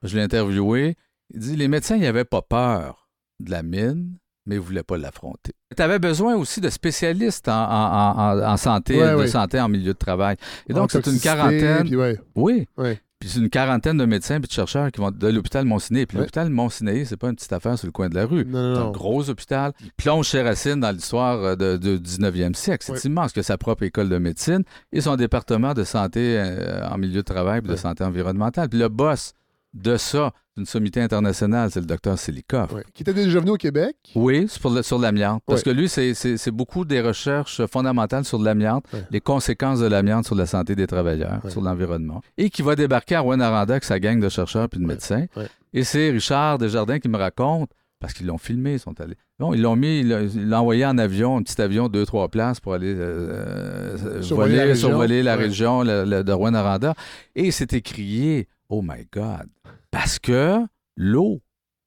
je 0.03 0.17
l'ai 0.17 0.23
interviewé, 0.23 0.97
il 1.35 1.41
dit, 1.41 1.57
les 1.57 1.69
médecins, 1.69 1.99
n'avaient 1.99 2.25
pas 2.25 2.41
peur 2.41 3.09
de 3.41 3.51
la 3.51 3.63
mine, 3.63 4.17
mais 4.49 4.57
ils 4.57 4.59
ne 4.59 4.65
voulaient 4.65 4.83
pas 4.83 4.97
l'affronter. 4.97 5.53
Tu 5.77 5.83
avais 5.83 5.99
besoin 5.99 6.35
aussi 6.35 6.61
de 6.61 6.71
spécialistes 6.71 7.49
en, 7.49 8.57
santé, 8.57 8.99
de 8.99 9.27
santé 9.27 9.61
en 9.61 9.69
milieu 9.69 9.93
de 9.93 9.99
travail. 9.99 10.37
Et 10.69 10.73
donc, 10.73 10.91
c'est 10.91 11.07
une 11.07 11.21
quarantaine. 11.21 11.89
Oui. 12.35 12.67
Puis 13.21 13.31
c'est 13.31 13.41
une 13.41 13.51
quarantaine 13.51 13.99
de 13.99 14.05
médecins 14.05 14.37
et 14.37 14.39
de 14.39 14.49
chercheurs 14.49 14.93
qui 14.93 15.01
vont 15.01 15.11
de 15.11 15.29
l'hôpital 15.29 15.65
Monsiné. 15.65 16.07
Puis 16.07 16.17
l'hôpital 16.19 16.51
Monsiné, 16.51 17.05
c'est 17.05 17.17
pas 17.17 17.29
une 17.29 17.35
petite 17.35 17.53
affaire 17.53 17.77
sur 17.77 17.87
le 17.87 17.93
coin 17.93 18.09
de 18.09 18.15
la 18.15 18.27
rue. 18.27 18.47
C'est 18.49 18.57
un 18.57 18.93
gros 18.93 19.29
hôpital. 19.29 19.73
Il 19.83 19.91
plonge 19.93 20.29
ses 20.29 20.41
racines 20.41 20.79
dans 20.79 20.93
l'histoire 20.93 21.39
euh, 21.43 21.79
du 21.79 21.99
19e 21.99 22.55
siècle. 22.55 22.93
C'est 22.95 23.09
immense 23.09 23.33
que 23.33 23.43
sa 23.43 23.59
propre 23.59 23.83
école 23.83 24.09
de 24.09 24.19
médecine 24.19 24.63
et 24.93 25.01
son 25.01 25.17
département 25.17 25.75
de 25.75 25.83
santé 25.83 26.39
euh, 26.39 26.87
en 26.89 26.97
milieu 26.97 27.17
de 27.17 27.23
travail 27.23 27.59
et 27.59 27.69
de 27.69 27.75
santé 27.75 28.05
environnementale. 28.05 28.69
Puis 28.69 28.79
le 28.79 28.89
boss 28.89 29.33
de 29.79 29.97
ça, 29.97 30.33
d'une 30.57 30.67
sommité 30.67 31.01
internationale, 31.01 31.71
c'est 31.71 31.81
le 31.81 31.87
docteur 31.87 32.19
Selikoff. 32.19 32.75
Qui 32.93 33.03
était 33.03 33.15
déjà 33.15 33.39
venu 33.39 33.53
au 33.53 33.57
Québec? 33.57 33.97
Oui, 34.15 34.49
sur 34.49 34.99
l'amiante. 34.99 35.43
Parce 35.47 35.63
que 35.63 35.71
lui, 35.71 35.89
c'est 35.89 36.51
beaucoup 36.51 36.85
des 36.85 37.01
recherches 37.01 37.65
fondamentales 37.67 38.25
sur 38.25 38.41
l'amiante, 38.41 38.85
les 39.11 39.21
conséquences 39.21 39.81
de 39.81 39.87
l'amiante 39.87 40.27
sur 40.27 40.35
la 40.35 40.47
santé 40.47 40.75
des 40.75 40.87
travailleurs, 40.87 41.41
sur 41.49 41.61
l'environnement. 41.61 42.23
Et 42.37 42.51
qui 42.51 42.63
va 42.63 42.77
débarquer 42.77 43.15
à 43.17 43.21
Rwanda 43.21 43.57
avec 43.59 43.85
sa 43.85 44.01
gang 44.01 44.21
de 44.21 44.29
chercheurs 44.29 44.69
puis 44.69 44.81
de 44.81 44.87
médecins. 44.87 45.27
Et 45.73 45.85
c'est 45.85 46.11
Richard 46.11 46.59
Desjardins 46.59 46.99
qui 46.99 47.09
me 47.09 47.19
raconte, 47.19 47.71
parce 48.01 48.13
qu'ils 48.13 48.27
l'ont 48.27 48.39
filmé, 48.39 48.75
ils 48.75 48.79
sont 48.79 49.01
allés. 49.01 49.17
Bon, 49.39 49.53
ils 49.55 49.61
l'ont 49.61 49.77
mis, 49.77 50.01
ils 50.01 50.49
l'ont 50.49 50.59
envoyé 50.59 50.87
en 50.87 50.99
avion, 50.99 51.37
un 51.37 51.43
petit 51.43 51.61
avion, 51.61 51.89
deux, 51.89 52.07
trois 52.07 52.29
places 52.29 52.61
pour 52.61 52.75
aller 52.75 52.95
euh, 52.95 53.97
euh, 54.05 54.23
survoler 54.23 55.23
la 55.23 55.37
région, 55.37 55.85
de 55.85 56.33
Rwanda. 56.33 56.95
Et 57.35 57.47
il 57.47 57.53
s'est 57.53 57.69
écrié 57.73 58.49
Oh 58.69 58.83
my 58.83 59.07
God. 59.13 59.49
Parce 59.91 60.19
que 60.19 60.59
l'eau, 60.97 61.41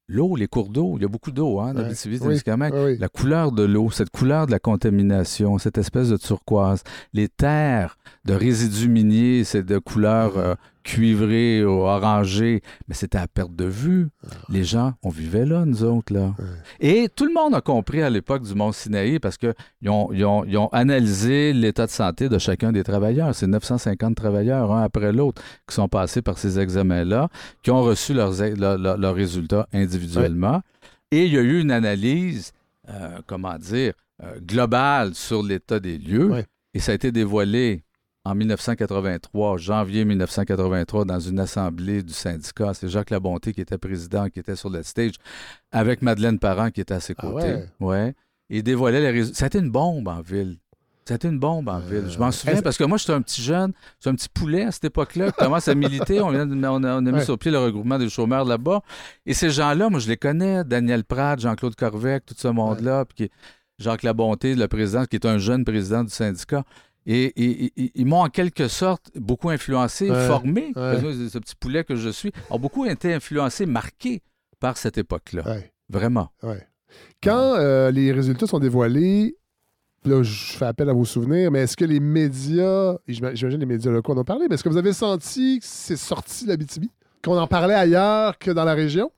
l'eau, 0.08 0.36
les 0.36 0.48
cours 0.48 0.70
d'eau, 0.70 0.96
il 0.98 1.04
y 1.04 1.06
a 1.06 1.08
beaucoup 1.08 1.32
d'eau 1.32 1.60
hein, 1.60 1.74
dans 1.74 1.88
oui, 1.88 1.96
La 3.00 3.08
couleur 3.10 3.52
de 3.52 3.64
l'eau, 3.64 3.92
cette 3.92 4.10
couleur 4.10 4.48
de 4.48 4.52
la 4.52 4.60
contamination, 4.60 5.58
cette 5.58 5.78
espèce 5.78 6.10
de 6.10 6.18
turquoise, 6.18 6.84
les 7.14 7.30
terres 7.30 7.98
de 8.26 8.34
résidus 8.34 8.90
miniers, 8.90 9.44
c'est 9.44 9.64
de 9.64 9.78
couleur 9.78 10.38
euh, 10.38 10.56
cuivré 10.84 11.64
ou 11.64 11.82
orangé, 11.82 12.62
mais 12.88 12.96
c'était 12.96 13.18
à 13.18 13.28
perte 13.28 13.56
de 13.56 13.66
vue. 13.66 14.10
Ah 14.24 14.36
les 14.50 14.64
gens, 14.64 14.94
on 15.04 15.10
vivait 15.10 15.46
là, 15.46 15.66
nous 15.66 15.84
autres, 15.84 16.14
là. 16.14 16.34
Et 16.80 17.10
tout 17.16 17.26
le 17.26 17.34
monde 17.34 17.54
a 17.54 17.62
compris 17.62 18.02
à 18.02 18.10
l'époque 18.10 18.44
du 18.44 18.54
Mont 18.56 18.72
Sinaï 18.72 19.20
parce 19.20 19.38
qu'ils 19.38 19.54
ont, 19.88 20.12
ils 20.14 20.26
ont, 20.26 20.68
analysé 20.72 21.54
l'état 21.54 21.86
de 21.86 21.92
santé 21.92 22.30
de 22.30 22.38
chacun 22.38 22.72
des 22.72 22.84
travailleurs. 22.84 23.36
C'est 23.36 23.48
950 23.48 24.16
travailleurs, 24.16 24.72
un 24.72 24.84
après 24.84 25.12
l'autre, 25.12 25.42
qui 25.68 25.76
sont 25.76 25.88
passés 25.88 26.22
par 26.22 26.38
ces 26.38 26.60
examens-là, 26.60 27.30
qui 27.64 27.72
ont 27.72 27.82
reçu 27.82 28.14
leurs, 28.14 28.34
leurs, 28.58 29.16
résultats 29.16 29.68
individuellement. 29.74 30.62
Et 31.12 31.26
il 31.26 31.34
y 31.34 31.38
a 31.38 31.42
eu 31.42 31.60
une 31.60 31.72
analyse, 31.72 32.54
euh, 32.90 33.20
comment 33.28 33.58
dire, 33.58 33.94
euh, 34.24 34.40
globale 34.40 35.14
sur 35.14 35.44
l'état 35.44 35.80
des 35.80 35.98
lieux. 35.98 36.46
Et 36.74 36.80
ça 36.80 36.94
a 36.94 36.96
été 36.96 37.12
dévoilé 37.12 37.84
en 38.24 38.36
1983, 38.36 39.58
janvier 39.58 40.06
1983, 40.06 41.06
dans 41.06 41.20
une 41.20 41.40
assemblée 41.40 42.04
du 42.04 42.14
syndicat. 42.14 42.74
C'est 42.74 42.88
Jacques 42.88 43.10
Labonté 43.10 43.54
qui 43.54 43.62
était 43.62 43.78
président, 43.78 44.30
qui 44.30 44.40
était 44.40 44.56
sur 44.56 44.70
le 44.70 44.84
stage, 44.84 45.16
avec 45.72 46.02
Madeleine 46.02 46.38
Parent 46.38 46.70
qui 46.70 46.82
était 46.82 46.94
à 46.94 47.00
ses 47.00 47.16
ah 47.18 47.22
côtés. 47.22 47.56
ouais? 47.80 48.14
Et 48.50 48.62
dévoilait 48.62 49.02
les 49.02 49.12
résultats. 49.12 49.40
C'était 49.40 49.60
une 49.60 49.72
bombe 49.72 50.08
en 50.08 50.22
ville. 50.22 50.58
C'était 51.06 51.30
une 51.30 51.40
bombe 51.40 51.68
en 51.68 51.80
ville. 51.80 52.10
Je 52.10 52.20
m'en 52.20 52.28
euh, 52.28 52.32
souviens 52.32 52.62
parce 52.62 52.78
que 52.78 52.84
moi, 52.84 52.98
j'étais 52.98 53.14
un 53.14 53.22
petit 53.22 53.42
jeune, 53.42 53.74
j'étais 54.00 54.10
un 54.10 54.16
petit 54.16 54.30
poulet 54.30 54.66
à 54.66 54.72
cette 54.72 54.86
époque-là, 54.86 55.32
qui 55.32 55.38
commence 55.44 55.68
à 55.68 55.74
militer. 55.74 56.22
On, 56.22 56.34
a, 56.34 57.02
mis 57.02 57.26
sur 57.26 57.40
pied 57.40 57.50
le 57.50 57.58
regroupement 57.58 57.98
des 57.98 58.10
chômeurs 58.10 58.46
là-bas. 58.46 58.82
Et 59.26 59.34
ces 59.34 59.50
gens-là, 59.50 59.90
moi, 59.90 60.00
je 60.00 60.08
les 60.08 60.18
connais. 60.18 60.64
Daniel 60.64 61.04
Pratt, 61.04 61.40
Jean-Claude 61.40 61.76
Corvec, 61.76 62.26
tout 62.26 62.36
ce 62.38 62.48
monde-là. 62.50 63.06
Puis 63.06 63.32
Jacques 63.80 64.04
Labonté, 64.04 64.54
le 64.54 64.68
président, 64.68 65.06
qui 65.06 65.16
est 65.16 65.26
un 65.26 65.40
jeune 65.40 65.66
président 65.66 66.04
du 66.04 66.12
syndicat. 66.12 66.64
Et, 67.08 67.72
ils 67.96 68.06
m'ont 68.06 68.22
en 68.22 68.30
quelque 68.30 68.68
sorte 68.68 69.12
beaucoup 69.16 69.50
influencé, 69.50 70.08
formé. 70.28 70.72
Ce 70.76 71.38
petit 71.38 71.56
poulet 71.56 71.84
que 71.84 71.96
je 71.96 72.10
suis 72.10 72.32
a 72.50 72.58
beaucoup 72.58 72.86
été 72.86 73.14
influencé, 73.14 73.66
marqué 73.66 74.22
par 74.60 74.78
cette 74.78 74.98
époque-là. 74.98 75.44
Vraiment. 75.90 76.30
Quand 77.24 77.56
euh, 77.56 77.92
les 77.92 78.12
résultats 78.12 78.48
sont 78.48 78.60
dévoilés, 78.60 79.38
là, 80.06 80.24
je 80.24 80.58
fais 80.58 80.66
appel 80.66 80.90
à 80.90 80.94
vos 80.94 81.06
souvenirs, 81.06 81.52
mais 81.52 81.60
est-ce 81.60 81.78
que 81.78 81.86
les 81.86 82.00
médias, 82.00 82.98
j'imagine 83.08 83.60
les 83.60 83.66
médias 83.66 83.92
locaux 83.92 84.14
en 84.14 84.18
ont 84.18 84.24
parlé, 84.24 84.48
mais 84.50 84.56
est-ce 84.56 84.64
que 84.64 84.70
vous 84.70 84.78
avez 84.78 84.94
senti 84.94 85.60
que 85.60 85.66
c'est 85.66 85.98
sorti 85.98 86.46
de 86.46 86.50
la 86.50 86.58
BTB? 86.58 86.86
Qu'on 87.24 87.38
en 87.38 87.48
parlait 87.48 87.76
ailleurs 87.76 88.38
que 88.38 88.52
dans 88.52 88.66
la 88.66 88.74
région? 88.74 89.12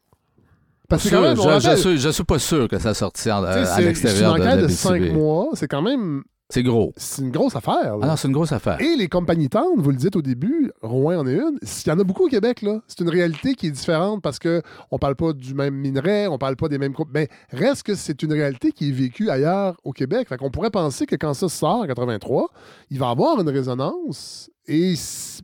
Parce 0.89 1.06
que 1.06 1.10
quand 1.10 1.22
même, 1.22 1.38
je, 1.38 2.08
ne 2.08 2.12
suis, 2.12 2.24
pas 2.24 2.39
sûr 2.39 2.67
que 2.67 2.78
ça 2.78 2.93
sorti 2.93 3.30
à, 3.30 3.38
à 3.38 3.82
l'extérieur 3.82 4.36
de 4.36 4.43
la 4.43 4.58
de 4.58 4.67
cinq 4.67 5.02
mois, 5.13 5.50
c'est 5.54 5.67
quand 5.67 5.82
même 5.82 6.24
c'est 6.54 6.62
gros. 6.62 6.94
C'est 6.98 7.24
une 7.24 7.32
grosse 7.32 7.56
affaire. 7.56 7.98
Ah 8.00 8.06
non, 8.06 8.16
c'est 8.16 8.28
une 8.28 8.34
grosse 8.34 8.52
affaire. 8.52 8.80
Et 8.80 8.96
les 8.96 9.08
compagnies 9.08 9.50
tendres, 9.50 9.82
vous 9.82 9.89
le 9.89 9.96
dites 9.96 10.16
au 10.16 10.22
début, 10.22 10.72
Rouen 10.84 11.18
en 11.18 11.26
est 11.26 11.34
une. 11.34 11.58
Il 11.63 11.89
y 11.89 11.92
en 11.92 11.98
a 11.98 12.04
beaucoup 12.04 12.26
au 12.26 12.30
Québec, 12.30 12.62
là. 12.62 12.80
C'est 12.86 13.00
une 13.00 13.10
réalité 13.10 13.56
qui 13.56 13.66
est 13.66 13.72
différente 13.72 14.22
parce 14.22 14.38
qu'on 14.38 14.62
ne 14.92 14.98
parle 15.00 15.16
pas 15.16 15.34
du 15.34 15.56
même 15.56 15.74
minerai, 15.74 16.28
on 16.28 16.38
parle 16.38 16.56
pas 16.56 16.68
des 16.68 16.78
mêmes 16.78 16.92
groupes. 16.92 17.10
Mais 17.12 17.28
reste 17.50 17.82
que 17.82 17.96
c'est 17.96 18.22
une 18.22 18.32
réalité 18.34 18.72
qui 18.72 18.89
est 18.89 18.92
vécue 18.92 19.32
ailleurs 19.32 19.78
au 19.84 19.94
Québec. 19.94 20.30
Fait 20.30 20.38
qu'on 20.38 20.52
pourrait 20.52 20.70
penser 20.70 21.08
que 21.08 21.16
quand 21.16 21.34
ça 21.34 21.50
sort 21.50 21.80
en 21.80 21.88
83, 21.88 22.52
il 22.92 23.00
va 23.00 23.08
y 23.08 23.12
avoir 23.12 23.42
une 23.42 23.50
résonance. 23.50 24.52
Et 24.68 24.94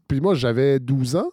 puis 0.08 0.22
moi, 0.22 0.36
j'avais 0.36 0.80
12 0.80 1.16
ans. 1.16 1.32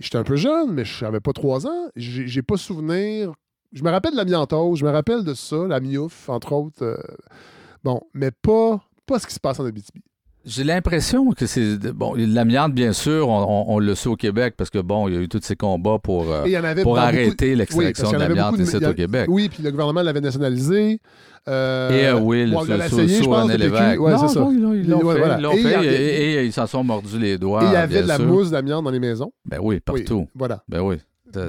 J'étais 0.00 0.16
un 0.16 0.24
peu 0.24 0.36
jeune, 0.36 0.72
mais 0.72 0.86
je 0.86 1.04
n'avais 1.04 1.20
pas 1.20 1.34
3 1.34 1.66
ans. 1.66 1.90
J'ai 1.96 2.40
pas 2.42 2.56
souvenir. 2.56 3.34
Je 3.74 3.84
me 3.84 3.90
rappelle 3.90 4.12
de 4.12 4.16
l'amiantose, 4.16 4.78
je 4.78 4.86
me 4.86 4.90
rappelle 4.90 5.22
de 5.22 5.34
ça, 5.34 5.66
la 5.66 5.80
miouf, 5.80 6.30
entre 6.30 6.52
autres. 6.54 6.82
Euh, 6.82 6.96
Bon, 7.86 8.00
mais 8.14 8.32
pas, 8.32 8.80
pas 9.06 9.20
ce 9.20 9.28
qui 9.28 9.34
se 9.34 9.38
passe 9.38 9.60
en 9.60 9.64
Abitibi. 9.64 10.02
J'ai 10.44 10.64
l'impression 10.64 11.30
que 11.30 11.46
c'est. 11.46 11.76
Bon, 11.92 12.14
l'amiante, 12.16 12.72
bien 12.74 12.92
sûr, 12.92 13.28
on, 13.28 13.78
le 13.78 13.94
sait 13.94 14.08
au 14.08 14.16
Québec 14.16 14.54
parce 14.56 14.70
que, 14.70 14.80
bon, 14.80 15.06
il 15.06 15.14
y 15.14 15.16
a 15.16 15.20
eu 15.20 15.28
tous 15.28 15.40
ces 15.44 15.54
combats 15.54 16.00
pour, 16.02 16.32
euh, 16.32 16.82
pour 16.82 16.98
arrêter 16.98 17.54
l'extraction 17.54 18.10
de 18.10 18.16
l'amiante 18.16 18.58
ici 18.58 18.74
au 18.74 18.92
Québec. 18.92 19.26
Oui, 19.28 19.48
puis 19.48 19.62
le 19.62 19.70
gouvernement 19.70 20.02
l'avait 20.02 20.20
nationalisé. 20.20 21.00
Euh, 21.46 21.90
et 21.90 22.06
euh, 22.08 22.18
oui, 22.18 22.44
le 22.44 22.88
sous 22.88 23.30
René 23.30 23.56
Lévesque. 23.56 24.00
Ouais, 24.00 24.18
c'est 24.18 24.28
ça. 24.34 24.48
Ils 24.50 24.88
l'ont 24.88 25.52
fait, 25.52 25.56
ils 25.56 25.62
fait 25.62 26.42
et, 26.42 26.44
ils 26.44 26.52
s'en 26.52 26.66
sont 26.66 26.82
mordus 26.82 27.20
les 27.20 27.38
doigts. 27.38 27.62
Et 27.62 27.66
il 27.66 27.72
y 27.72 27.76
avait 27.76 28.02
de 28.02 28.08
la 28.08 28.18
mousse 28.18 28.50
d'amiante 28.50 28.82
dans 28.82 28.90
les 28.90 28.98
maisons. 28.98 29.32
Ben 29.44 29.60
oui, 29.62 29.78
partout. 29.78 30.26
voilà. 30.34 30.64
Ben 30.68 30.80
oui. 30.80 30.96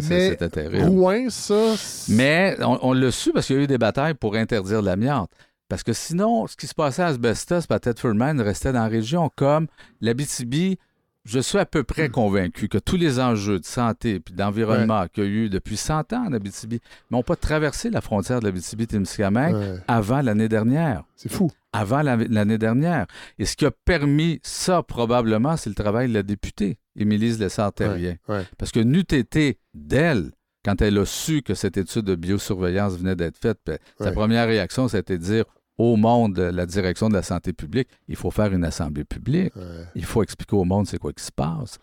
C'était 0.01 0.49
terrible. 0.49 0.85
Rouen, 0.85 1.29
ça. 1.29 1.73
Mais 2.09 2.57
on, 2.61 2.77
on 2.83 2.93
l'a 2.93 3.09
su 3.09 3.31
parce 3.31 3.47
qu'il 3.47 3.55
y 3.55 3.59
a 3.59 3.63
eu 3.63 3.67
des 3.67 3.79
batailles 3.79 4.13
pour 4.13 4.35
interdire 4.35 4.83
l'amiante. 4.83 5.31
Parce 5.69 5.83
que 5.83 5.93
sinon, 5.93 6.47
ce 6.47 6.55
qui 6.55 6.67
se 6.67 6.73
passait 6.73 7.01
à 7.01 7.07
Asbestos, 7.07 7.69
à 7.69 7.79
Thetford 7.79 8.15
restait 8.39 8.71
dans 8.71 8.79
la 8.79 8.87
région 8.87 9.29
comme 9.35 9.67
l'Abitibi. 10.01 10.77
Je 11.25 11.39
suis 11.39 11.57
à 11.57 11.65
peu 11.65 11.83
près 11.83 12.07
convaincu 12.07 12.69
que 12.69 12.77
tous 12.77 12.95
les 12.95 13.19
enjeux 13.19 13.59
de 13.59 13.65
santé 13.65 14.15
et 14.15 14.33
d'environnement 14.33 15.07
qu'il 15.13 15.23
y 15.25 15.27
a 15.27 15.29
eu 15.29 15.49
depuis 15.49 15.75
100 15.75 16.13
ans 16.13 16.25
en 16.25 16.31
Abitibi 16.31 16.79
n'ont 17.11 17.21
pas 17.21 17.35
traversé 17.35 17.89
la 17.89 17.99
frontière 17.99 18.39
de 18.39 18.45
l'Abitibi-Témiscamingue 18.45 19.81
avant 19.89 20.21
l'année 20.21 20.47
dernière. 20.47 21.03
C'est 21.17 21.29
fou. 21.29 21.51
Avant 21.73 22.01
l'année 22.01 22.57
dernière. 22.57 23.07
Et 23.39 23.45
ce 23.45 23.57
qui 23.57 23.65
a 23.65 23.71
permis 23.71 24.39
ça, 24.41 24.83
probablement, 24.83 25.57
c'est 25.57 25.69
le 25.69 25.75
travail 25.75 26.07
de 26.07 26.13
la 26.13 26.23
députée, 26.23 26.77
Émilise 26.95 27.41
Lessard-Terrien. 27.41 28.15
Parce 28.57 28.71
que 28.71 28.79
n'eût 28.79 29.01
été 29.11 29.59
d'elle 29.73 30.31
quand 30.63 30.81
elle 30.81 30.97
a 30.97 31.05
su 31.05 31.41
que 31.43 31.53
cette 31.53 31.77
étude 31.77 32.03
de 32.03 32.15
biosurveillance 32.15 32.97
venait 32.97 33.15
d'être 33.15 33.37
faite, 33.37 33.59
sa 33.99 34.13
première 34.13 34.47
réaction, 34.47 34.87
c'était 34.87 35.17
de 35.17 35.23
dire 35.23 35.45
au 35.77 35.95
monde 35.95 36.37
la 36.39 36.65
direction 36.65 37.09
de 37.09 37.13
la 37.13 37.23
santé 37.23 37.53
publique, 37.53 37.87
il 38.07 38.15
faut 38.15 38.31
faire 38.31 38.53
une 38.53 38.63
assemblée 38.63 39.03
publique. 39.03 39.53
Il 39.95 40.05
faut 40.05 40.23
expliquer 40.23 40.55
au 40.55 40.63
monde 40.63 40.87
c'est 40.87 40.97
quoi 40.97 41.13
qui 41.13 41.23
se 41.23 41.31
passe. 41.31 41.77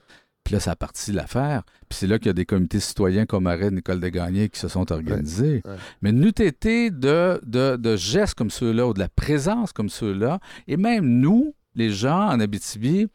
Puis 0.44 0.52
là, 0.52 0.60
ça 0.60 0.72
a 0.72 0.76
parti 0.76 1.10
l'affaire. 1.10 1.62
Puis 1.88 1.98
c'est 2.00 2.06
là 2.06 2.18
qu'il 2.18 2.26
y 2.26 2.30
a 2.30 2.34
des 2.34 2.44
comités 2.44 2.78
citoyens 2.78 3.24
comme 3.24 3.46
Arrêt 3.46 3.70
Nicole 3.70 3.98
Desgagnés 3.98 4.50
qui 4.50 4.60
se 4.60 4.68
sont 4.68 4.92
organisés. 4.92 5.62
Mais 6.02 6.12
n'eût 6.12 6.28
été 6.38 6.90
de, 6.90 7.40
de, 7.46 7.76
de 7.76 7.96
gestes 7.96 8.34
comme 8.34 8.50
ceux-là 8.50 8.86
ou 8.86 8.92
de 8.92 8.98
la 8.98 9.08
présence 9.08 9.72
comme 9.72 9.88
ceux-là, 9.88 10.40
et 10.68 10.76
même 10.76 11.06
nous, 11.06 11.54
les 11.74 11.90
gens 11.90 12.28
en 12.28 12.40
Abitibi, 12.40 13.06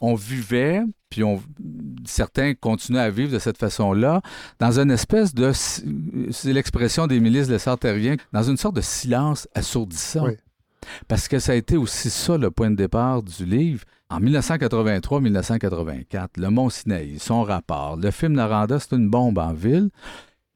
on 0.00 0.14
vivait, 0.14 0.82
puis 1.16 1.24
on, 1.24 1.42
certains 2.04 2.52
continuent 2.52 2.98
à 2.98 3.08
vivre 3.08 3.32
de 3.32 3.38
cette 3.38 3.56
façon-là, 3.56 4.20
dans 4.58 4.78
une 4.78 4.90
espèce 4.90 5.34
de, 5.34 5.50
c'est 5.50 6.52
l'expression 6.52 7.06
des 7.06 7.20
milices 7.20 7.48
de 7.48 7.56
Sartérien, 7.56 8.16
dans 8.34 8.42
une 8.42 8.58
sorte 8.58 8.76
de 8.76 8.82
silence 8.82 9.48
assourdissant. 9.54 10.26
Parce 11.08 11.26
que 11.26 11.38
ça 11.38 11.52
a 11.52 11.54
été 11.54 11.78
aussi 11.78 12.10
ça 12.10 12.36
le 12.36 12.50
point 12.50 12.70
de 12.70 12.76
départ 12.76 13.22
du 13.22 13.46
livre. 13.46 13.82
En 14.10 14.20
1983-1984, 14.20 16.28
le 16.36 16.50
Mont 16.50 16.68
Sinaï, 16.68 17.18
son 17.18 17.44
rapport, 17.44 17.96
le 17.96 18.10
film 18.10 18.34
Naranda, 18.34 18.78
c'est 18.78 18.94
une 18.94 19.08
bombe 19.08 19.38
en 19.38 19.54
ville. 19.54 19.88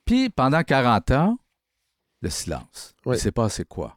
Puis 0.05 0.29
pendant 0.29 0.63
40 0.63 1.11
ans, 1.13 1.39
le 2.21 2.29
silence. 2.29 2.95
Il 3.07 3.17
s'est 3.17 3.33
passé 3.33 3.65
quoi? 3.65 3.97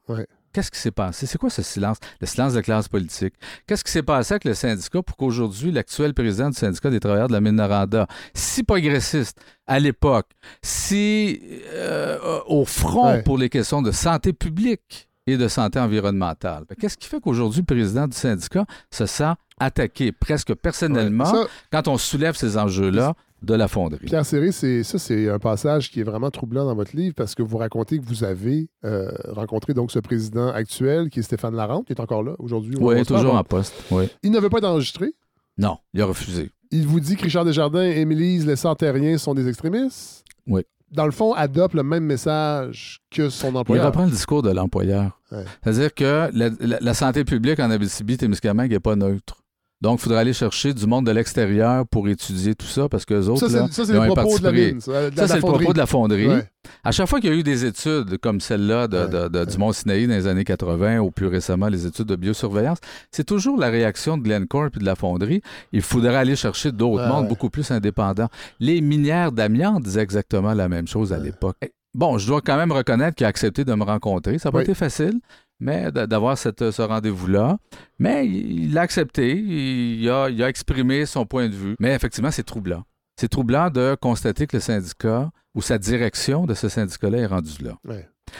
Qu'est-ce 0.53 0.69
qui 0.71 0.79
s'est 0.79 0.91
passé? 0.91 1.25
C'est 1.25 1.37
quoi 1.37 1.49
ce 1.49 1.61
silence? 1.63 1.97
Le 2.21 2.27
silence 2.27 2.51
de 2.53 2.57
la 2.57 2.63
classe 2.63 2.87
politique? 2.87 3.33
Qu'est-ce 3.67 3.83
qui 3.83 3.91
s'est 3.91 4.03
passé 4.03 4.33
avec 4.35 4.45
le 4.45 4.53
syndicat 4.53 5.01
pour 5.01 5.17
qu'aujourd'hui, 5.17 5.71
l'actuel 5.71 6.13
président 6.13 6.49
du 6.49 6.55
syndicat 6.57 6.89
des 6.91 6.99
travailleurs 6.99 7.27
de 7.27 7.33
la 7.33 7.41
mine 7.41 7.55
Noranda, 7.55 8.07
si 8.35 8.63
progressiste 8.63 9.39
à 9.67 9.79
l'époque, 9.79 10.27
si 10.61 11.39
euh, 11.73 12.39
au 12.47 12.65
front 12.65 13.13
Ouais. 13.13 13.23
pour 13.23 13.37
les 13.37 13.49
questions 13.49 13.81
de 13.81 13.91
santé 13.91 14.31
publique 14.33 15.09
et 15.25 15.37
de 15.37 15.47
santé 15.47 15.79
environnementale, 15.79 16.63
ben, 16.69 16.75
qu'est-ce 16.79 16.97
qui 16.97 17.07
fait 17.07 17.19
qu'aujourd'hui, 17.19 17.61
le 17.61 17.65
président 17.65 18.07
du 18.07 18.15
syndicat 18.15 18.65
se 18.91 19.05
sent 19.05 19.33
attaqué 19.59 20.11
presque 20.11 20.53
personnellement 20.55 21.25
Ça, 21.25 21.47
quand 21.71 21.87
on 21.87 21.97
soulève 21.97 22.35
ces 22.35 22.57
enjeux-là? 22.57 23.13
De 23.43 23.53
la 23.53 23.67
fonderie? 23.67 24.05
Pierre 24.05 24.25
Serré, 24.25 24.51
c'est 24.51 24.83
ça, 24.83 24.97
c'est 24.97 25.29
un 25.29 25.39
passage 25.39 25.91
qui 25.91 25.99
est 25.99 26.03
vraiment 26.03 26.31
troublant 26.31 26.65
dans 26.65 26.75
votre 26.75 26.95
livre 26.95 27.13
parce 27.15 27.35
que 27.35 27.43
vous 27.43 27.57
racontez 27.57 27.99
que 27.99 28.05
vous 28.05 28.23
avez 28.23 28.69
euh, 28.85 29.11
rencontré 29.29 29.73
donc 29.73 29.91
ce 29.91 29.99
président 29.99 30.47
actuel 30.49 31.09
qui 31.09 31.19
est 31.19 31.23
Stéphane 31.23 31.55
Larente, 31.55 31.85
qui 31.87 31.93
est 31.93 31.99
encore 31.99 32.23
là 32.23 32.33
aujourd'hui. 32.39 32.75
au 32.77 32.91
Oui, 32.93 33.03
toujours 33.05 33.35
en 33.35 33.43
poste. 33.43 33.73
Oui. 33.91 34.05
Il 34.23 34.31
ne 34.31 34.39
veut 34.39 34.49
pas 34.49 34.57
être 34.59 34.67
enregistré. 34.67 35.13
Non, 35.57 35.77
il 35.93 36.01
a 36.01 36.05
refusé. 36.05 36.51
Il 36.71 36.87
vous 36.87 36.99
dit 36.99 37.15
que 37.15 37.23
Richard 37.23 37.45
Desjardins 37.45 37.85
et 37.85 37.99
Émilise 37.99 38.47
Les 38.47 38.55
Santériens 38.55 39.17
sont 39.19 39.35
des 39.35 39.47
extrémistes. 39.47 40.23
Oui. 40.47 40.61
Dans 40.91 41.05
le 41.05 41.11
fond, 41.11 41.33
adopte 41.33 41.73
le 41.73 41.83
même 41.83 42.03
message 42.05 43.01
que 43.11 43.29
son 43.29 43.49
Il 43.51 43.57
employeur. 43.57 43.85
reprend 43.87 44.05
le 44.05 44.11
discours 44.11 44.41
de 44.43 44.51
l'employeur. 44.51 45.19
Ouais. 45.31 45.43
C'est-à-dire 45.63 45.93
que 45.93 46.29
la, 46.33 46.49
la- 46.59 46.79
la 46.79 46.93
santé 46.93 47.23
publique 47.23 47.59
en 47.59 47.69
Abitibi-Témiscamingue 47.71 48.71
n'est 48.71 48.79
pas 48.79 48.95
neutre. 48.95 49.42
Donc, 49.83 49.99
il 49.99 50.03
faudrait 50.03 50.19
aller 50.19 50.31
chercher 50.31 50.73
du 50.73 50.87
monde 50.87 51.05
de 51.05 51.11
l'extérieur 51.11 51.85
pour 51.85 52.07
étudier 52.07 52.55
tout 52.55 52.65
ça 52.65 52.87
parce 52.87 53.03
que 53.03 53.13
les 53.15 53.27
autres, 53.27 53.47
Ça, 53.49 53.59
là, 53.59 53.67
c'est 53.69 53.85
le 53.91 54.07
propos 54.07 54.39
de 54.39 54.43
la 54.45 54.51
mine. 54.53 54.79
Ça, 54.79 55.27
c'est 55.27 55.35
le 55.35 55.39
propos 55.41 55.73
de 55.73 55.77
la 55.77 55.85
fonderie. 55.85 56.27
Ouais. 56.27 56.47
À 56.85 56.91
chaque 56.93 57.07
fois 57.09 57.19
qu'il 57.19 57.29
y 57.29 57.33
a 57.33 57.35
eu 57.35 57.43
des 57.43 57.65
études 57.65 58.17
comme 58.19 58.39
celle-là 58.39 58.87
de, 58.87 58.97
Ouais, 58.97 59.09
de- 59.09 59.27
de- 59.27 59.43
du. 59.45 59.57
Mont 59.57 59.73
Sinaï 59.73 60.07
dans 60.07 60.13
les 60.13 60.27
années 60.27 60.45
80 60.45 60.99
ou 60.99 61.11
plus 61.11 61.27
récemment 61.27 61.67
les 61.67 61.85
études 61.85 62.05
de 62.05 62.15
biosurveillance, 62.15 62.77
c'est 63.11 63.25
toujours 63.25 63.59
la 63.59 63.67
réaction 63.69 64.17
de 64.17 64.23
Glencore 64.23 64.67
et 64.73 64.79
de 64.79 64.85
la 64.85 64.95
fonderie. 64.95 65.41
Il 65.73 65.81
faudrait 65.81 66.15
aller 66.15 66.37
chercher 66.37 66.71
d'autres 66.71 67.05
mondes 67.05 67.27
beaucoup 67.27 67.49
plus 67.49 67.69
indépendants. 67.69 68.29
Les 68.61 68.79
minières 68.79 69.33
d'amiante 69.33 69.83
disaient 69.83 70.01
exactement 70.01 70.53
la 70.53 70.69
même 70.69 70.87
chose 70.87 71.11
à 71.11 71.17
l'époque. 71.19 71.57
Bon, 71.93 72.17
je 72.17 72.25
dois 72.25 72.41
quand 72.41 72.55
même 72.57 72.71
reconnaître 72.71 73.15
qu'il 73.15 73.25
a 73.25 73.29
accepté 73.29 73.65
de 73.65 73.73
me 73.75 73.83
rencontrer. 73.83 74.39
Ça 74.39 74.47
n'a 74.47 74.53
pas 74.53 74.59
Oui. 74.59 74.63
été 74.63 74.73
facile, 74.73 75.19
mais 75.63 75.91
d'avoir 75.91 76.37
cette- 76.37 76.71
ce 76.71 76.81
rendez-vous-là. 76.81 77.57
Mais 77.99 78.27
il 78.27 78.73
l'a 78.73 78.81
accepté. 78.81 79.35
Il 79.37 80.09
a, 80.09 80.29
exprimé 80.47 81.05
son 81.05 81.25
point 81.25 81.47
de 81.49 81.55
vue. 81.55 81.75
Mais 81.79 81.95
effectivement, 81.95 82.31
c'est 82.31 82.43
troublant. 82.43 82.83
C'est 83.19 83.29
troublant 83.29 83.69
de 83.69 83.95
constater 83.99 84.47
que 84.47 84.57
le 84.57 84.61
syndicat 84.61 85.31
ou 85.55 85.61
sa 85.61 85.77
direction 85.77 86.45
de 86.45 86.53
ce 86.53 86.67
syndicat-là 86.69 87.17
est 87.19 87.25
rendue 87.27 87.63
là. 87.63 87.77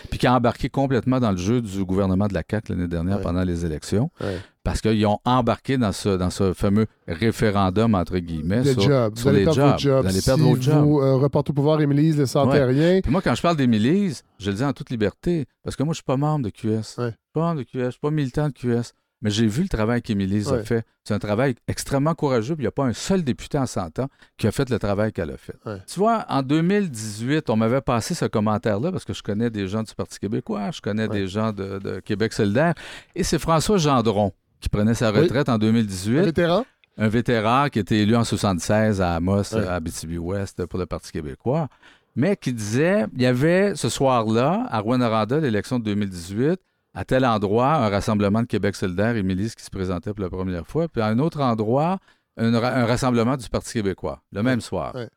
Puis 0.09 0.17
qui 0.19 0.27
a 0.27 0.35
embarqué 0.35 0.69
complètement 0.69 1.19
dans 1.19 1.31
le 1.31 1.37
jeu 1.37 1.61
du 1.61 1.83
gouvernement 1.85 2.27
de 2.27 2.33
la 2.33 2.41
CAQ 2.49 2.71
l'année 2.73 2.87
dernière 2.87 3.17
Ouais. 3.17 3.23
pendant 3.23 3.43
les 3.43 3.65
élections. 3.65 4.09
Ouais. 4.21 4.37
Parce 4.63 4.79
qu'ils 4.81 5.05
ont 5.05 5.19
embarqué 5.25 5.77
dans 5.77 5.91
ce, 5.91 6.09
dans 6.17 6.29
ce 6.29 6.53
fameux 6.53 6.87
référendum, 7.07 7.95
entre 7.95 8.17
guillemets, 8.17 8.61
Des 8.61 8.73
sur, 8.73 8.81
jobs. 8.83 9.13
les 9.31 9.43
jobs. 9.45 9.55
votre 9.57 9.79
job. 9.79 10.01
Vous 10.03 10.09
allez 10.09 10.19
si 10.21 10.25
perdre 10.25 10.43
votre 10.49 10.61
job. 10.61 10.83
vous 10.85 10.99
euh, 11.01 11.15
reportez 11.15 11.51
au 11.51 11.53
pouvoir 11.53 11.81
Émilise 11.81 12.15
Les. 12.17 13.01
Puis 13.01 13.11
moi, 13.11 13.21
quand 13.21 13.35
je 13.35 13.41
parle 13.41 13.57
des 13.57 13.67
milices, 13.67 14.23
je 14.39 14.49
le 14.51 14.57
dis 14.57 14.63
en 14.63 14.73
toute 14.73 14.89
liberté, 14.89 15.45
parce 15.63 15.75
que 15.75 15.83
moi, 15.83 15.93
je 15.93 15.97
suis 15.97 16.03
pas 16.05 16.17
membre 16.17 16.45
de 16.45 16.49
QS. 16.49 16.67
Ouais. 16.69 16.81
Je 16.97 17.03
suis 17.07 17.17
pas 17.33 17.41
membre 17.41 17.57
de 17.59 17.63
QS, 17.63 17.85
je 17.85 17.89
suis 17.91 17.99
pas 17.99 18.11
militant 18.11 18.47
de 18.47 18.53
QS. 18.53 18.93
Mais 19.23 19.29
j'ai 19.31 19.47
vu 19.47 19.63
le 19.63 19.69
travail 19.69 20.01
qu'Émilie 20.01 20.45
a 20.49 20.59
fait. 20.63 20.85
C'est 21.05 21.13
un 21.13 21.19
travail 21.19 21.55
extrêmement 21.67 22.13
courageux, 22.13 22.55
puis 22.55 22.63
il 22.63 22.65
n'y 22.65 22.69
a 22.69 22.71
pas 22.71 22.83
un 22.83 22.93
seul 22.93 23.23
député 23.23 23.57
en 23.57 23.65
100 23.65 23.99
ans 23.99 24.09
qui 24.37 24.45
a 24.47 24.51
fait 24.51 24.69
le 24.69 24.77
travail 24.77 25.11
qu'elle 25.13 25.31
a 25.31 25.37
fait. 25.37 25.55
Ouais. 25.65 25.77
Tu 25.87 25.97
vois, 25.99 26.25
en 26.29 26.43
2018, 26.43 27.49
on 27.49 27.55
m'avait 27.55 27.81
passé 27.81 28.13
ce 28.13 28.25
commentaire-là 28.25 28.91
parce 28.91 29.05
que 29.05 29.13
je 29.13 29.23
connais 29.23 29.49
des 29.49 29.67
gens 29.67 29.81
du 29.83 29.95
Parti 29.95 30.19
québécois, 30.19 30.69
je 30.71 30.81
connais 30.81 31.03
Ouais. 31.07 31.19
des 31.21 31.27
gens 31.27 31.51
de, 31.51 31.79
de 31.79 31.99
Québec 32.01 32.33
solidaire, 32.33 32.73
et 33.15 33.23
c'est 33.23 33.39
François 33.39 33.77
Gendron 33.77 34.31
qui 34.59 34.69
prenait 34.69 34.93
sa 34.93 35.11
Oui. 35.11 35.19
retraite 35.21 35.49
en 35.49 35.53
Un 35.53 35.57
2018 35.57 36.21
vétéran? 36.21 36.65
un 36.97 37.07
vétéran 37.07 37.69
qui 37.69 37.79
était 37.79 37.97
élu 37.99 38.15
en 38.15 38.23
76 38.23 39.01
à 39.01 39.15
Amos, 39.15 39.55
à 39.55 39.73
Abitibi-Ouest, 39.75 40.65
pour 40.67 40.77
le 40.79 40.85
Parti 40.85 41.11
québécois, 41.11 41.67
mais 42.15 42.35
qui 42.37 42.53
disait 42.53 43.05
il 43.15 43.21
y 43.21 43.25
avait 43.25 43.75
ce 43.75 43.89
soir-là, 43.89 44.67
à 44.69 44.79
Rwanda, 44.79 45.39
l'élection 45.39 45.79
de 45.79 45.85
2018, 45.85 46.59
à 46.93 47.05
tel 47.05 47.25
endroit, 47.25 47.73
un 47.75 47.89
rassemblement 47.89 48.41
de 48.41 48.47
Québec 48.47 48.75
solidaire 48.75 49.15
et 49.15 49.23
milice 49.23 49.55
qui 49.55 49.63
se 49.63 49.69
présentait 49.71 50.13
pour 50.13 50.23
la 50.23 50.29
première 50.29 50.67
fois, 50.67 50.87
puis 50.87 51.01
à 51.01 51.07
un 51.07 51.19
autre 51.19 51.41
endroit, 51.41 51.99
un, 52.37 52.57
ra- 52.59 52.75
un 52.75 52.85
rassemblement 52.85 53.35
du 53.37 53.47
Parti 53.49 53.73
québécois, 53.73 54.21
le 54.31 54.43
même 54.43 54.61
soir. 54.61 54.93
Ouais. 54.95 55.09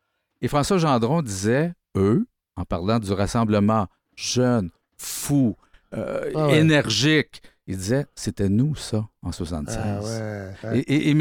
Et 0.42 0.48
François 0.48 0.78
Gendron 0.78 1.22
disait, 1.22 1.72
eux, 1.96 2.26
en 2.56 2.64
parlant 2.64 2.98
du 2.98 3.12
rassemblement 3.12 3.86
jeune, 4.16 4.70
fou, 4.96 5.56
euh, 5.94 6.30
Ah 6.34 6.46
ouais. 6.46 6.58
énergique, 6.60 7.42
il 7.66 7.76
disait, 7.76 8.06
c'était 8.14 8.48
nous, 8.48 8.74
ça, 8.76 9.06
en 9.22 9.32
76. 9.32 10.56
Ah. 10.62 10.76
Et, 10.76 11.10
et 11.10 11.14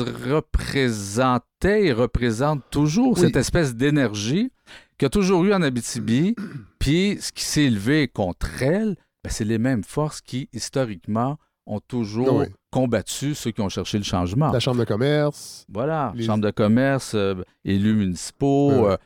représentait 0.00 1.86
et 1.86 1.92
représente 1.92 2.62
toujours 2.70 3.14
Oui. 3.16 3.20
cette 3.20 3.36
espèce 3.36 3.74
d'énergie 3.74 4.50
qu'il 4.98 5.04
y 5.04 5.06
a 5.06 5.10
toujours 5.10 5.44
eu 5.44 5.52
en 5.54 5.62
Abitibi. 5.62 6.34
Puis 6.78 7.18
ce 7.20 7.32
qui 7.32 7.44
s'est 7.44 7.64
élevé 7.64 8.08
contre 8.08 8.62
elle, 8.62 8.96
ben, 9.24 9.30
c'est 9.30 9.44
les 9.44 9.58
mêmes 9.58 9.84
forces 9.84 10.20
qui, 10.20 10.48
historiquement, 10.52 11.38
ont 11.66 11.80
toujours 11.80 12.28
Ah 12.28 12.34
oui. 12.40 12.46
combattu 12.70 13.34
ceux 13.34 13.52
qui 13.52 13.60
ont 13.60 13.68
cherché 13.68 13.98
le 13.98 14.04
changement. 14.04 14.50
La 14.50 14.58
Chambre 14.60 14.78
de 14.80 14.84
commerce. 14.84 15.64
Voilà, 15.72 16.12
Les- 16.16 16.24
chambre 16.24 16.42
de 16.44 16.50
commerce, 16.50 17.12
euh, 17.14 17.36
élus 17.64 17.94
municipaux, 17.94 18.70
Ouais. 18.72 18.90
euh, 18.92 18.96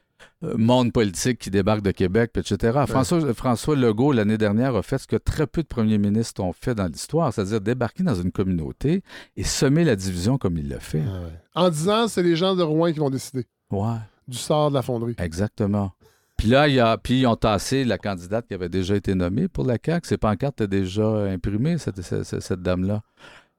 euh, 0.44 0.57
monde 0.57 0.90
politique 0.92 1.38
qui 1.38 1.50
débarque 1.50 1.83
de 1.83 1.90
Québec, 1.90 2.31
etc. 2.35 2.85
François, 2.87 3.35
François 3.35 3.76
Legault, 3.76 4.12
l'année 4.12 4.38
dernière, 4.38 4.74
a 4.74 4.83
fait 4.83 4.96
ce 4.96 5.07
que 5.07 5.16
très 5.16 5.46
peu 5.46 5.62
de 5.62 5.66
premiers 5.66 5.98
ministres 5.98 6.42
ont 6.42 6.55
fait 6.55 6.74
dans 6.74 6.87
l'histoire, 6.87 7.31
c'est-à-dire 7.35 7.61
débarquer 7.61 8.02
dans 8.02 8.14
une 8.14 8.33
communauté 8.33 9.02
et 9.37 9.44
semer 9.44 9.85
la 9.85 9.96
division 9.96 10.38
comme 10.38 10.57
il 10.57 10.68
l'a 10.70 10.81
fait. 10.81 11.02
Ah 11.07 11.20
ouais. 11.20 11.33
En 11.55 11.68
disant, 11.68 12.09
c'est 12.09 12.22
les 12.22 12.37
gens 12.37 12.57
de 12.57 12.62
Rouen 12.62 12.90
qui 12.92 12.98
vont 12.98 13.11
décider 13.11 13.44
Ouais, 13.70 13.96
du 14.26 14.38
sort 14.38 14.70
de 14.70 14.74
la 14.76 14.83
fonderie. 14.83 15.14
exactement. 15.18 15.92
Puis 16.37 16.49
là, 16.49 16.68
il 16.68 16.75
y 16.75 16.81
a, 16.81 16.99
puis 16.99 17.20
ils 17.20 17.27
ont 17.27 17.37
tassé 17.37 17.85
la 17.85 17.96
candidate 17.99 18.46
qui 18.46 18.55
avait 18.55 18.68
déjà 18.68 18.94
été 18.94 19.14
nommée 19.14 19.49
pour 19.49 19.64
la 19.64 19.77
CAQ. 19.85 20.07
Ses 20.07 20.18
pancartes 20.18 20.61
étaient 20.61 20.68
déjà 20.81 21.07
imprimées, 21.07 21.79
cette, 21.79 22.03
cette- 22.03 22.25
cette- 22.25 22.40
cette 22.42 22.62
dame-là. 22.62 23.01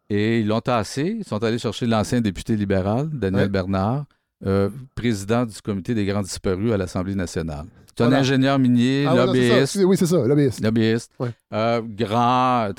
Et 0.09 0.39
ils 0.41 0.47
l'ont 0.47 0.61
tassé. 0.61 1.17
Ils 1.19 1.25
sont 1.25 1.43
allés 1.43 1.57
chercher 1.57 1.85
l'ancien 1.87 2.21
député 2.21 2.55
libéral, 2.55 3.09
Daniel 3.11 3.43
Ouais. 3.43 3.49
Bernard, 3.49 4.05
euh, 4.45 4.69
président 4.95 5.45
du 5.45 5.59
comité 5.61 5.95
des 5.95 6.05
grands 6.05 6.21
disparus 6.21 6.71
à 6.71 6.77
l'Assemblée 6.77 7.15
nationale. 7.15 7.65
C'est 7.87 8.03
un 8.03 8.07
Voilà. 8.09 8.19
ingénieur 8.21 8.59
minier, 8.59 9.05
Ah 9.09 9.15
non, 9.15 9.25
lobbyiste, 9.25 9.79
Oui, 9.83 9.97
c'est 9.97 10.05
ça, 10.05 10.17
lobbyiste. 10.27 10.61
lobbyiste, 10.63 11.11
Ouais. 11.19 11.31
euh, 11.51 11.81
grand, 11.83 12.69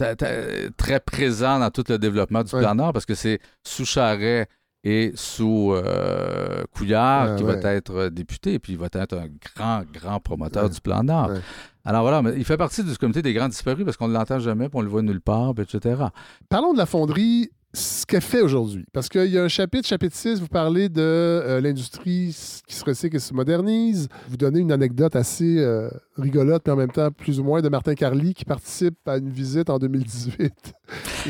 très 0.77 1.01
présent 1.01 1.59
dans 1.59 1.71
tout 1.71 1.83
le 1.89 1.99
développement 1.99 2.45
du 2.45 2.55
Ouais. 2.55 2.61
plan 2.63 2.77
Nord 2.77 2.93
parce 2.93 3.05
que 3.05 3.15
c'est 3.17 3.41
sous 3.65 3.85
Charret 3.85 4.47
et 4.85 5.13
sous 5.17 5.73
euh, 5.73 6.63
Couillard 6.73 7.33
Ah, 7.33 7.37
qui 7.37 7.43
ouais. 7.45 7.61
va 7.61 7.73
être 7.75 8.09
député, 8.11 8.59
puis 8.59 8.75
il 8.75 8.79
va 8.79 8.87
être 8.93 9.17
un 9.17 9.27
grand, 9.57 9.83
grand 9.93 10.21
promoteur 10.21 10.65
Ouais. 10.65 10.71
du 10.71 10.81
plan 10.81 11.03
Nord. 11.03 11.31
Ouais. 11.31 11.41
Alors 11.85 12.03
voilà, 12.03 12.23
mais 12.23 12.35
il 12.37 12.45
fait 12.45 12.57
partie 12.59 12.85
du 12.85 12.97
comité 12.99 13.23
des 13.23 13.33
grands 13.33 13.49
disparus 13.49 13.85
parce 13.85 13.97
qu'on 13.97 14.09
ne 14.09 14.15
l'entend 14.15 14.39
jamais, 14.39 14.69
puis 14.69 14.79
on 14.79 14.83
le 14.83 14.89
voit 14.89 15.03
nulle 15.03 15.21
part, 15.21 15.53
etc. 15.59 16.03
Parlons 16.49 16.73
de 16.75 16.79
la 16.79 16.87
fonderie, 16.87 17.51
ce 17.73 18.05
qu'elle 18.07 18.21
fait 18.23 18.41
aujourd'hui. 18.43 18.85
Parce 18.93 19.09
qu'il 19.09 19.27
y 19.27 19.39
a 19.39 19.43
un 19.45 19.49
chapitre, 19.49 19.87
chapitre 19.89 20.15
6, 20.15 20.41
vous 20.41 20.49
parlez 20.49 20.89
de 20.89 21.01
euh, 21.03 21.61
l'industrie 21.61 22.35
qui 22.67 22.75
se 22.75 22.85
recycle 22.85 23.17
et 23.17 23.21
se 23.21 23.33
modernise. 23.35 24.09
Vous 24.29 24.37
donnez 24.37 24.61
une 24.61 24.73
anecdote 24.73 25.17
assez 25.17 25.59
euh, 25.59 25.89
rigolote, 26.17 26.63
mais 26.67 26.73
en 26.73 26.77
même 26.77 26.91
temps 26.93 27.11
plus 27.11 27.41
ou 27.41 27.45
moins, 27.45 27.63
de 27.63 27.69
Martin 27.69 27.95
Carly 27.95 28.35
qui 28.35 28.45
participe 28.45 28.97
à 29.07 29.17
une 29.17 29.31
visite 29.31 29.71
en 29.71 29.79
2018 29.79 30.53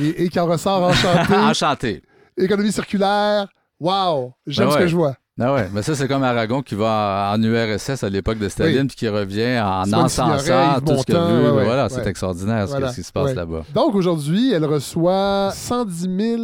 et, 0.01 0.25
et 0.25 0.29
qui 0.29 0.39
en 0.41 0.47
ressort 0.47 0.83
enchanté. 0.91 1.35
Enchanté. 1.35 2.03
Économie 2.39 2.73
circulaire. 2.73 3.49
Wow! 3.81 4.33
J'aime 4.47 4.69
Ben 4.69 4.75
ce 4.75 4.79
que 4.79 4.87
je 4.87 4.97
vois. 4.97 5.17
Ah 5.41 5.55
ouais, 5.55 5.69
mais 5.73 5.83
ça, 5.83 5.95
c'est 5.95 6.09
comme 6.09 6.25
Aragon 6.25 6.63
qui 6.63 6.75
va 6.75 7.33
en 7.33 7.41
URSS 7.41 8.03
à 8.03 8.09
l'époque 8.09 8.39
de 8.39 8.49
Staline, 8.49 8.89
puis 8.89 8.97
qui 8.97 9.09
revient 9.09 9.61
en 9.61 9.93
encensant 9.93 10.81
tout 10.81 10.99
ce 10.99 11.05
qu'il 11.05 11.15
a 11.15 11.27
vu. 11.29 11.35
ouais, 11.35 11.51
ouais, 11.51 11.65
voilà, 11.65 11.85
ouais. 11.85 11.89
c'est 11.91 12.07
extraordinaire 12.09 12.67
ce, 12.67 12.71
Voilà, 12.73 12.91
ce 12.91 12.97
qui 12.97 13.03
se 13.05 13.13
passe 13.13 13.35
là-bas. 13.35 13.63
Donc 13.73 13.95
aujourd'hui, 13.95 14.53
elle 14.53 14.65
reçoit 14.65 15.53
110 15.55 16.09
000 16.19 16.43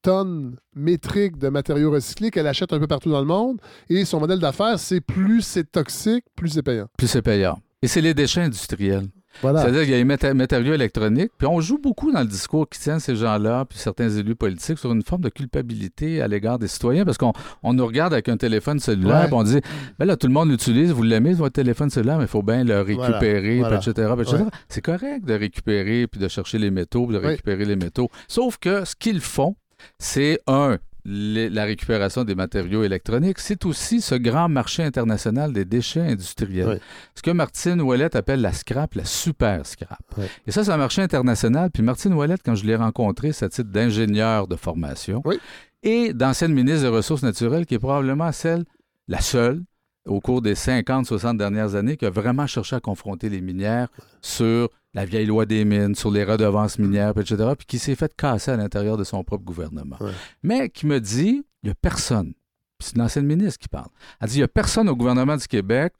tonnes 0.00 0.56
métriques 0.74 1.36
de 1.36 1.48
matériaux 1.50 1.90
recyclés 1.90 2.30
qu'elle 2.30 2.46
achète 2.46 2.72
un 2.72 2.78
peu 2.78 2.86
partout 2.86 3.10
dans 3.10 3.20
le 3.20 3.26
monde. 3.26 3.60
Et 3.90 4.06
son 4.06 4.18
modèle 4.20 4.38
d'affaires, 4.38 4.78
c'est 4.78 5.02
plus 5.02 5.42
c'est 5.42 5.70
toxique, 5.70 6.24
plus 6.36 6.48
c'est 6.48 6.62
payant. 6.62 6.86
Plus 6.96 7.08
c'est 7.08 7.22
payant. 7.22 7.58
Et 7.82 7.86
c'est 7.88 8.00
les 8.00 8.14
déchets 8.14 8.42
industriels. 8.42 9.08
Voilà. 9.42 9.62
C'est-à-dire 9.62 9.82
qu'il 9.82 9.90
y 9.90 9.94
a 9.94 9.98
les 9.98 10.04
maté- 10.04 10.34
matériaux 10.34 10.74
électroniques, 10.74 11.30
puis 11.38 11.46
on 11.46 11.60
joue 11.60 11.78
beaucoup 11.78 12.10
dans 12.12 12.20
le 12.20 12.26
discours 12.26 12.68
qui 12.68 12.78
tient 12.80 12.98
ces 12.98 13.14
gens-là, 13.16 13.64
puis 13.64 13.78
certains 13.78 14.08
élus 14.10 14.34
politiques, 14.34 14.78
sur 14.78 14.92
une 14.92 15.02
forme 15.02 15.22
de 15.22 15.28
culpabilité 15.28 16.20
à 16.22 16.28
l'égard 16.28 16.58
des 16.58 16.68
citoyens, 16.68 17.04
parce 17.04 17.18
qu'on 17.18 17.32
on 17.62 17.72
nous 17.72 17.86
regarde 17.86 18.12
avec 18.12 18.28
un 18.28 18.36
téléphone 18.36 18.78
cellulaire, 18.80 19.20
Ouais. 19.20 19.24
puis 19.26 19.34
on 19.34 19.42
dit, 19.42 19.60
ben 19.98 20.04
là, 20.06 20.16
tout 20.16 20.26
le 20.26 20.32
monde 20.32 20.50
l'utilise, 20.50 20.90
vous 20.92 21.02
l'aimez, 21.02 21.34
votre 21.34 21.52
téléphone 21.54 21.90
cellulaire, 21.90 22.18
mais 22.18 22.24
il 22.24 22.28
faut 22.28 22.42
bien 22.42 22.64
le 22.64 22.80
récupérer, 22.80 23.58
Voilà. 23.60 23.78
puis 23.78 23.90
etc., 23.90 24.08
puis 24.14 24.22
etc. 24.28 24.42
Ouais. 24.44 24.50
C'est 24.68 24.82
correct 24.82 25.24
de 25.24 25.34
récupérer, 25.34 26.06
puis 26.06 26.20
de 26.20 26.28
chercher 26.28 26.58
les 26.58 26.70
métaux, 26.70 27.06
puis 27.06 27.14
de 27.16 27.20
récupérer 27.24 27.64
les 27.64 27.76
métaux. 27.76 28.08
Sauf 28.28 28.56
que 28.58 28.84
ce 28.84 28.94
qu'ils 28.96 29.20
font, 29.20 29.56
c'est 29.98 30.40
un, 30.46 30.78
les- 31.10 31.48
la 31.48 31.64
récupération 31.64 32.22
des 32.24 32.34
matériaux 32.34 32.84
électroniques, 32.84 33.38
c'est 33.38 33.64
aussi 33.64 34.02
ce 34.02 34.14
grand 34.14 34.48
marché 34.50 34.82
international 34.82 35.52
des 35.54 35.64
déchets 35.64 36.02
industriels. 36.02 36.68
Oui. 36.68 36.76
Ce 37.14 37.22
que 37.22 37.30
Martine 37.30 37.80
Ouellette 37.80 38.14
appelle 38.14 38.42
la 38.42 38.52
scrap, 38.52 38.94
la 38.94 39.06
super 39.06 39.64
scrap. 39.64 39.98
Oui. 40.18 40.26
Et 40.46 40.52
ça, 40.52 40.64
c'est 40.64 40.70
un 40.70 40.76
marché 40.76 41.00
international. 41.00 41.70
Puis 41.72 41.82
Martine 41.82 42.12
Ouellette, 42.12 42.42
quand 42.44 42.54
je 42.54 42.66
l'ai 42.66 42.76
rencontrée, 42.76 43.32
c'est 43.32 43.46
à 43.46 43.48
titre 43.48 43.70
d'ingénieur 43.70 44.46
de 44.48 44.56
formation 44.56 45.22
Oui. 45.24 45.38
et 45.82 46.12
d'ancienne 46.12 46.52
ministre 46.52 46.82
des 46.82 46.88
Ressources 46.88 47.22
naturelles, 47.22 47.64
qui 47.64 47.74
est 47.74 47.78
probablement 47.78 48.30
celle, 48.32 48.64
la 49.08 49.20
seule, 49.22 49.62
au 50.08 50.20
cours 50.20 50.42
des 50.42 50.54
50-60 50.54 51.36
dernières 51.36 51.74
années, 51.74 51.96
qui 51.96 52.06
a 52.06 52.10
vraiment 52.10 52.46
cherché 52.46 52.76
à 52.76 52.80
confronter 52.80 53.28
les 53.28 53.40
minières 53.40 53.88
sur 54.20 54.68
la 54.94 55.04
vieille 55.04 55.26
loi 55.26 55.46
des 55.46 55.64
mines, 55.64 55.94
sur 55.94 56.10
les 56.10 56.24
redevances 56.24 56.78
minières, 56.78 57.12
etc., 57.16 57.50
puis 57.56 57.66
qui 57.66 57.78
s'est 57.78 57.94
fait 57.94 58.14
casser 58.16 58.50
à 58.50 58.56
l'intérieur 58.56 58.96
de 58.96 59.04
son 59.04 59.22
propre 59.22 59.44
gouvernement. 59.44 59.96
Ouais. 60.00 60.12
Mais 60.42 60.68
qui 60.70 60.86
me 60.86 60.98
dit, 60.98 61.44
il 61.62 61.66
n'y 61.66 61.70
a 61.70 61.74
personne, 61.74 62.32
puis 62.78 62.88
c'est 62.88 62.96
une 62.96 63.02
ancienne 63.02 63.26
ministre 63.26 63.58
qui 63.58 63.68
parle, 63.68 63.88
elle 64.20 64.28
dit, 64.28 64.36
il 64.36 64.38
n'y 64.38 64.44
a 64.44 64.48
personne 64.48 64.88
au 64.88 64.96
gouvernement 64.96 65.36
du 65.36 65.46
Québec 65.46 65.92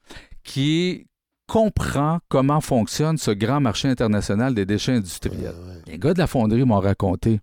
qui 0.43 1.05
comprend 1.47 2.19
comment 2.29 2.61
fonctionne 2.61 3.17
ce 3.17 3.31
grand 3.31 3.59
marché 3.59 3.87
international 3.87 4.53
des 4.53 4.65
déchets 4.65 4.93
industriels. 4.93 5.55
Les 5.87 5.97
gars 5.97 6.13
de 6.13 6.19
la 6.19 6.27
fonderie 6.27 6.63
m'ont 6.63 6.79
raconté 6.79 7.41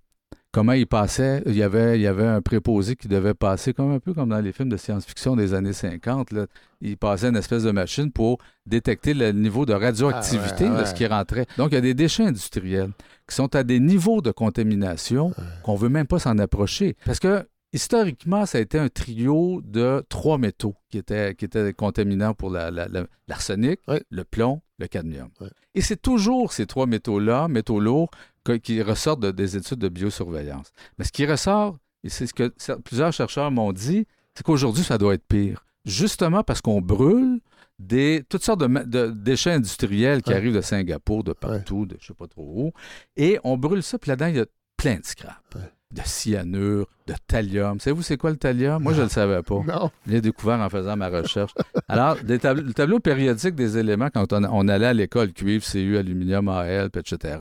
comment 0.56 0.72
ils 0.72 0.86
passaient. 0.86 1.42
Il 1.44 1.54
y 1.54 1.62
avait, 1.62 1.98
il 1.98 2.02
y 2.02 2.06
avait 2.06 2.26
un 2.26 2.40
préposé 2.40 2.96
qui 2.96 3.08
devait 3.08 3.34
passer, 3.34 3.74
comme 3.74 3.92
un 3.92 4.00
peu 4.00 4.14
comme 4.14 4.30
dans 4.30 4.40
les 4.40 4.52
films 4.52 4.70
de 4.70 4.78
science-fiction 4.78 5.36
des 5.36 5.52
années 5.52 5.74
50. 5.74 6.32
Là. 6.32 6.46
Il 6.80 6.96
passait 6.96 7.28
une 7.28 7.36
espèce 7.36 7.62
de 7.64 7.70
machine 7.72 8.10
pour 8.10 8.38
détecter 8.64 9.12
le 9.12 9.32
niveau 9.32 9.66
de 9.66 9.74
radioactivité 9.74 10.64
Ah 10.66 10.70
ouais, 10.70 10.70
de 10.70 10.76
ouais. 10.76 10.86
ce 10.86 10.94
qui 10.94 11.06
rentrait. 11.06 11.44
Donc, 11.58 11.72
il 11.72 11.74
y 11.74 11.78
a 11.78 11.82
des 11.82 11.92
déchets 11.92 12.24
industriels 12.24 12.90
qui 13.28 13.34
sont 13.34 13.54
à 13.54 13.64
des 13.64 13.80
niveaux 13.80 14.22
de 14.22 14.30
contamination 14.30 15.32
qu'on 15.62 15.74
ne 15.74 15.78
veut 15.78 15.88
même 15.90 16.06
pas 16.06 16.18
s'en 16.18 16.38
approcher. 16.38 16.96
Parce 17.04 17.18
que 17.20 17.46
historiquement, 17.74 18.46
ça 18.46 18.56
a 18.56 18.60
été 18.62 18.78
un 18.78 18.88
trio 18.88 19.60
de 19.62 20.02
trois 20.08 20.38
métaux 20.38 20.74
qui 20.90 20.96
étaient, 20.96 21.34
qui 21.34 21.44
étaient 21.44 21.74
contaminants 21.74 22.32
pour 22.32 22.48
la- 22.50 22.70
la- 22.70 22.88
la- 22.88 23.04
l'arsenic, 23.28 23.80
le 24.10 24.24
plomb, 24.24 24.62
le 24.78 24.86
cadmium. 24.86 25.28
Et 25.74 25.82
c'est 25.82 26.00
toujours 26.00 26.52
ces 26.54 26.64
trois 26.66 26.86
métaux-là, 26.86 27.48
métaux 27.48 27.78
lourds, 27.80 28.10
qui 28.54 28.82
ressortent 28.82 29.20
de- 29.20 29.30
des 29.30 29.56
études 29.56 29.78
de 29.78 29.88
biosurveillance. 29.88 30.72
Mais 30.98 31.04
ce 31.04 31.12
qui 31.12 31.26
ressort, 31.26 31.76
et 32.04 32.08
c'est 32.08 32.26
ce 32.26 32.34
que 32.34 32.52
plusieurs 32.84 33.12
chercheurs 33.12 33.50
m'ont 33.50 33.72
dit, 33.72 34.06
c'est 34.34 34.44
qu'aujourd'hui, 34.44 34.84
ça 34.84 34.98
doit 34.98 35.14
être 35.14 35.26
pire. 35.26 35.64
Justement 35.84 36.42
parce 36.42 36.60
qu'on 36.60 36.80
brûle 36.80 37.40
des, 37.78 38.24
toutes 38.28 38.42
sortes 38.42 38.60
de, 38.60 39.08
déchets 39.10 39.52
industriels 39.52 40.22
qui 40.22 40.30
Ouais. 40.30 40.36
arrivent 40.36 40.54
de 40.54 40.60
Singapour, 40.60 41.22
de 41.24 41.32
partout, 41.32 41.86
de 41.86 41.96
je 42.00 42.06
sais 42.08 42.14
pas 42.14 42.26
trop 42.26 42.42
où. 42.56 42.72
Et 43.16 43.38
on 43.44 43.56
brûle 43.56 43.82
ça, 43.82 43.98
puis 43.98 44.08
là-dedans, 44.08 44.26
il 44.28 44.36
y 44.36 44.40
a 44.40 44.46
plein 44.76 44.96
de 44.96 45.04
scrap. 45.04 45.42
Ouais. 45.54 45.60
De 45.92 46.00
cyanure, 46.04 46.88
de 47.06 47.14
thallium. 47.28 47.78
Savez-vous 47.78 48.02
c'est 48.02 48.16
quoi 48.16 48.30
le 48.30 48.36
thallium? 48.36 48.82
Moi, 48.82 48.92
je 48.92 48.98
ne 48.98 49.04
le 49.04 49.08
savais 49.08 49.40
pas. 49.42 49.62
Non. 49.66 49.90
Je 50.06 50.12
l'ai 50.12 50.20
découvert 50.20 50.58
en 50.58 50.68
faisant 50.68 50.96
ma 50.96 51.08
recherche. 51.08 51.52
Alors, 51.86 52.16
des 52.24 52.40
tab- 52.40 52.58
le 52.58 52.74
tableau 52.74 52.98
périodique 52.98 53.54
des 53.54 53.78
éléments, 53.78 54.08
quand 54.12 54.32
on, 54.32 54.42
on 54.44 54.66
allait 54.66 54.86
à 54.86 54.92
l'école, 54.92 55.32
cuivre, 55.32 55.64
CU, 55.64 55.96
aluminium, 55.96 56.48
AL, 56.48 56.90
etc., 56.92 57.38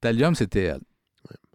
thallium, 0.00 0.34
c'est 0.34 0.48
TL. 0.48 0.80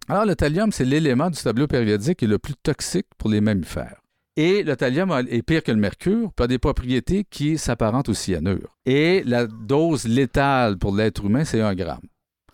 Alors, 0.07 0.25
le 0.25 0.35
thallium, 0.35 0.71
c'est 0.71 0.85
l'élément 0.85 1.29
du 1.29 1.41
tableau 1.41 1.67
périodique 1.67 2.19
qui 2.19 2.25
est 2.25 2.27
le 2.27 2.39
plus 2.39 2.55
toxique 2.55 3.07
pour 3.17 3.29
les 3.29 3.41
mammifères. 3.41 4.01
Et 4.35 4.63
le 4.63 4.75
thallium 4.75 5.11
est 5.29 5.43
pire 5.43 5.63
que 5.63 5.71
le 5.71 5.77
mercure, 5.77 6.33
puis 6.33 6.43
a 6.43 6.47
des 6.47 6.57
propriétés 6.57 7.23
qui 7.23 7.57
s'apparentent 7.57 8.09
au 8.09 8.13
cyanure. 8.13 8.77
Et 8.85 9.23
la 9.25 9.45
dose 9.45 10.05
létale 10.05 10.77
pour 10.77 10.95
l'être 10.95 11.23
humain, 11.25 11.45
c'est 11.45 11.61
1 11.61 11.75
gramme. 11.75 12.01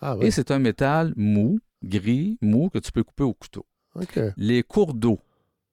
Ah. 0.00 0.16
Et 0.20 0.30
c'est 0.30 0.50
un 0.50 0.58
métal 0.58 1.12
mou, 1.16 1.58
gris, 1.82 2.38
mou, 2.42 2.68
que 2.68 2.78
tu 2.78 2.92
peux 2.92 3.02
couper 3.02 3.24
au 3.24 3.32
couteau. 3.32 3.66
Les 4.36 4.62
cours 4.62 4.94
d'eau 4.94 5.18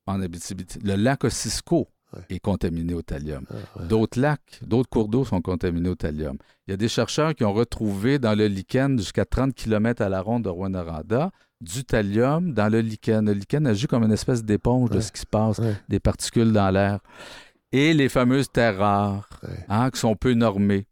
en 0.05 0.22
Abitibi, 0.22 0.65
le 0.84 0.95
lac 0.95 1.26
Ossisco 1.26 1.88
Ouais. 2.14 2.22
est 2.30 2.39
contaminé 2.39 2.93
au 2.93 3.01
thallium. 3.01 3.45
Ah, 3.49 3.53
ouais. 3.80 3.88
D'autres 3.88 4.20
lacs, 4.20 4.62
d'autres 4.62 4.89
cours 4.89 5.10
d'eau 5.10 5.26
sont 5.26 5.41
contaminés 5.41 5.89
au 5.89 5.95
thallium. 5.95 6.38
Il 6.66 6.72
y 6.72 6.74
a 6.74 6.78
des 6.78 6.88
chercheurs 6.88 7.36
qui 7.36 7.43
ont 7.43 7.51
retrouvé 7.51 8.18
dans 8.18 8.34
le 8.34 8.47
lichen 8.47 8.97
jusqu'à 8.97 9.26
30 9.26 9.53
km 9.53 10.01
à 10.01 10.08
la 10.08 10.22
ronde 10.22 10.43
de 10.43 10.49
Rwanda 10.49 11.32
du 11.60 11.84
thallium 11.84 12.53
dans 12.53 12.70
le 12.70 12.80
lichen. 12.80 13.26
Le 13.26 13.34
lichen 13.34 13.68
agit 13.68 13.88
comme 13.88 14.03
une 14.03 14.14
espèce 14.14 14.43
d'éponge 14.43 14.89
de 14.89 15.01
ce 15.01 15.12
qui 15.12 15.20
se 15.20 15.26
passe, 15.26 15.60
des 15.89 15.99
particules 15.99 16.53
dans 16.53 16.70
l'air. 16.70 16.99
Et 17.74 17.93
les 17.93 18.08
fameuses 18.08 18.49
terres 18.49 18.78
rares, 18.78 19.28
hein, 19.68 19.89
qui 19.91 19.99
sont 19.99 20.16
peu 20.16 20.34
normées. 20.34 20.88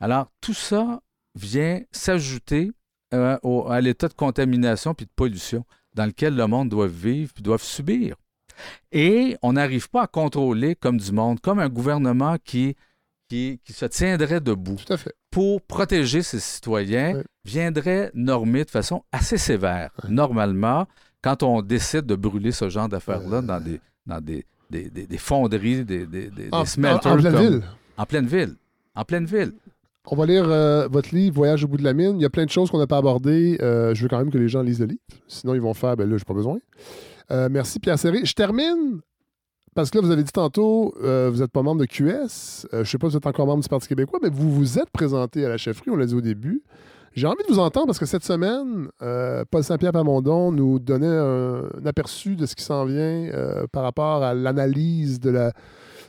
Alors, 0.00 0.30
tout 0.40 0.54
ça 0.54 1.00
vient 1.36 1.80
s'ajouter 1.92 2.72
euh, 3.14 3.38
à 3.68 3.80
l'état 3.80 4.08
de 4.08 4.14
contamination 4.14 4.94
puis 4.94 5.06
de 5.06 5.12
pollution 5.14 5.64
dans 5.94 6.06
lequel 6.06 6.34
le 6.34 6.46
monde 6.46 6.68
doit 6.68 6.88
vivre 6.88 7.32
puis 7.32 7.42
doit 7.42 7.58
subir. 7.58 8.16
Et 8.92 9.36
on 9.42 9.52
n'arrive 9.54 9.88
pas 9.90 10.02
à 10.02 10.06
contrôler 10.06 10.74
comme 10.74 10.98
du 10.98 11.12
monde, 11.12 11.40
comme 11.40 11.58
un 11.58 11.68
gouvernement 11.68 12.36
qui, 12.44 12.76
qui, 13.28 13.60
qui 13.64 13.72
se 13.72 13.86
tiendrait 13.86 14.40
debout 14.40 14.76
Tout 14.86 14.92
à 14.92 14.96
fait. 14.96 15.14
pour 15.30 15.60
protéger 15.62 16.22
ses 16.22 16.40
citoyens, 16.40 17.22
viendrait 17.44 18.10
normer 18.14 18.64
de 18.64 18.70
façon 18.70 19.02
assez 19.12 19.38
sévère, 19.38 19.90
normalement, 20.08 20.86
quand 21.22 21.42
on 21.42 21.62
décide 21.62 22.06
de 22.06 22.14
brûler 22.14 22.52
ce 22.52 22.68
genre 22.68 22.88
d'affaires-là 22.88 23.42
dans 23.42 23.60
des, 23.60 23.80
dans 24.06 24.20
des, 24.20 24.44
des, 24.70 24.90
des- 24.90 25.06
des 25.06 25.18
fonderies, 25.18 25.84
des, 25.84 26.06
des, 26.06 26.28
des- 26.30 26.48
En, 26.52 26.62
des 26.62 26.66
smelters. 26.68 27.12
en- 27.12 27.16
en 27.16 27.18
pleine 27.20 27.32
comme- 27.32 27.42
ville. 27.42 27.62
En 27.96 28.04
pleine 28.06 28.26
ville. 28.26 28.54
En 28.94 29.04
pleine 29.04 29.24
ville. 29.24 29.52
On 30.08 30.14
va 30.14 30.24
lire 30.26 30.44
euh, 30.48 30.86
votre 30.88 31.12
livre 31.14 31.34
Voyage 31.34 31.64
au 31.64 31.68
bout 31.68 31.78
de 31.78 31.82
la 31.82 31.92
mine. 31.92 32.14
Il 32.16 32.22
y 32.22 32.24
a 32.24 32.30
plein 32.30 32.44
de 32.44 32.50
choses 32.50 32.70
qu'on 32.70 32.78
n'a 32.78 32.86
pas 32.86 32.98
abordées. 32.98 33.58
Euh, 33.60 33.92
je 33.94 34.02
veux 34.02 34.08
quand 34.08 34.18
même 34.18 34.30
que 34.30 34.38
les 34.38 34.48
gens 34.48 34.62
lisent 34.62 34.78
le 34.78 34.86
livre. 34.86 35.00
Sinon, 35.26 35.54
ils 35.54 35.60
vont 35.60 35.74
faire, 35.74 35.96
ben 35.96 36.08
là, 36.08 36.16
j'ai 36.16 36.24
pas 36.24 36.32
besoin. 36.34 36.58
Euh, 37.30 37.48
merci 37.50 37.80
Pierre 37.80 37.98
Serré. 37.98 38.24
Je 38.24 38.32
termine 38.32 39.00
parce 39.74 39.90
que 39.90 39.98
là, 39.98 40.04
vous 40.04 40.10
avez 40.10 40.22
dit 40.22 40.32
tantôt, 40.32 40.94
euh, 41.02 41.28
vous 41.30 41.40
n'êtes 41.40 41.50
pas 41.50 41.62
membre 41.62 41.82
de 41.82 41.86
QS. 41.86 42.66
Euh, 42.72 42.84
je 42.84 42.90
sais 42.90 42.98
pas 42.98 43.08
si 43.08 43.12
vous 43.12 43.16
êtes 43.18 43.26
encore 43.26 43.46
membre 43.46 43.62
du 43.62 43.68
Parti 43.68 43.88
québécois, 43.88 44.20
mais 44.22 44.30
vous 44.30 44.50
vous 44.50 44.78
êtes 44.78 44.90
présenté 44.90 45.44
à 45.44 45.48
la 45.48 45.58
chefferie, 45.58 45.90
on 45.90 45.96
l'a 45.96 46.06
dit 46.06 46.14
au 46.14 46.20
début. 46.20 46.62
J'ai 47.12 47.26
envie 47.26 47.42
de 47.48 47.52
vous 47.52 47.58
entendre 47.58 47.86
parce 47.86 47.98
que 47.98 48.06
cette 48.06 48.24
semaine, 48.24 48.88
Paul 49.50 49.64
Saint-Pierre 49.64 49.92
Pamondon 49.92 50.52
nous 50.52 50.78
donnait 50.78 51.06
un, 51.06 51.62
aperçu 51.86 52.36
de 52.36 52.44
ce 52.44 52.54
qui 52.54 52.62
s'en 52.62 52.84
vient 52.84 53.30
par 53.72 53.84
rapport 53.84 54.22
à 54.22 54.34
l'analyse 54.34 55.18
de 55.18 55.30
la, 55.30 55.52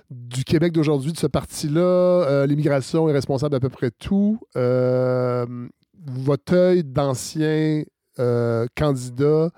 du 0.09 0.43
Québec 0.43 0.73
d'aujourd'hui, 0.73 1.13
de 1.13 1.17
ce 1.17 1.27
parti-là. 1.27 2.45
L'immigration 2.45 3.07
est 3.07 3.13
responsable 3.13 3.53
d'à 3.53 3.61
peu 3.61 3.69
près 3.69 3.89
tout. 3.89 4.37
Votre 4.53 6.53
œil 6.53 6.83
d'ancien 6.83 7.83
candidat, 8.75 9.49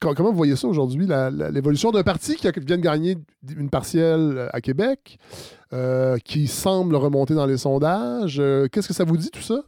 comment 0.00 0.30
vous 0.30 0.36
voyez 0.36 0.56
ça 0.56 0.68
aujourd'hui, 0.68 1.06
l'évolution 1.50 1.90
d'un 1.90 2.02
parti 2.02 2.36
qui 2.36 2.48
vient 2.50 2.76
de 2.76 2.82
gagner 2.82 3.16
une 3.56 3.70
partielle 3.70 4.48
à 4.52 4.60
Québec, 4.60 5.18
euh, 5.72 6.16
qui 6.24 6.46
semble 6.46 6.96
remonter 6.96 7.34
dans 7.34 7.44
les 7.46 7.58
sondages? 7.58 8.38
Euh, 8.40 8.68
Qu'est-ce 8.68 8.88
que 8.88 8.94
ça 8.94 9.04
vous 9.04 9.16
dit, 9.16 9.30
tout 9.30 9.42
ça? 9.42 9.62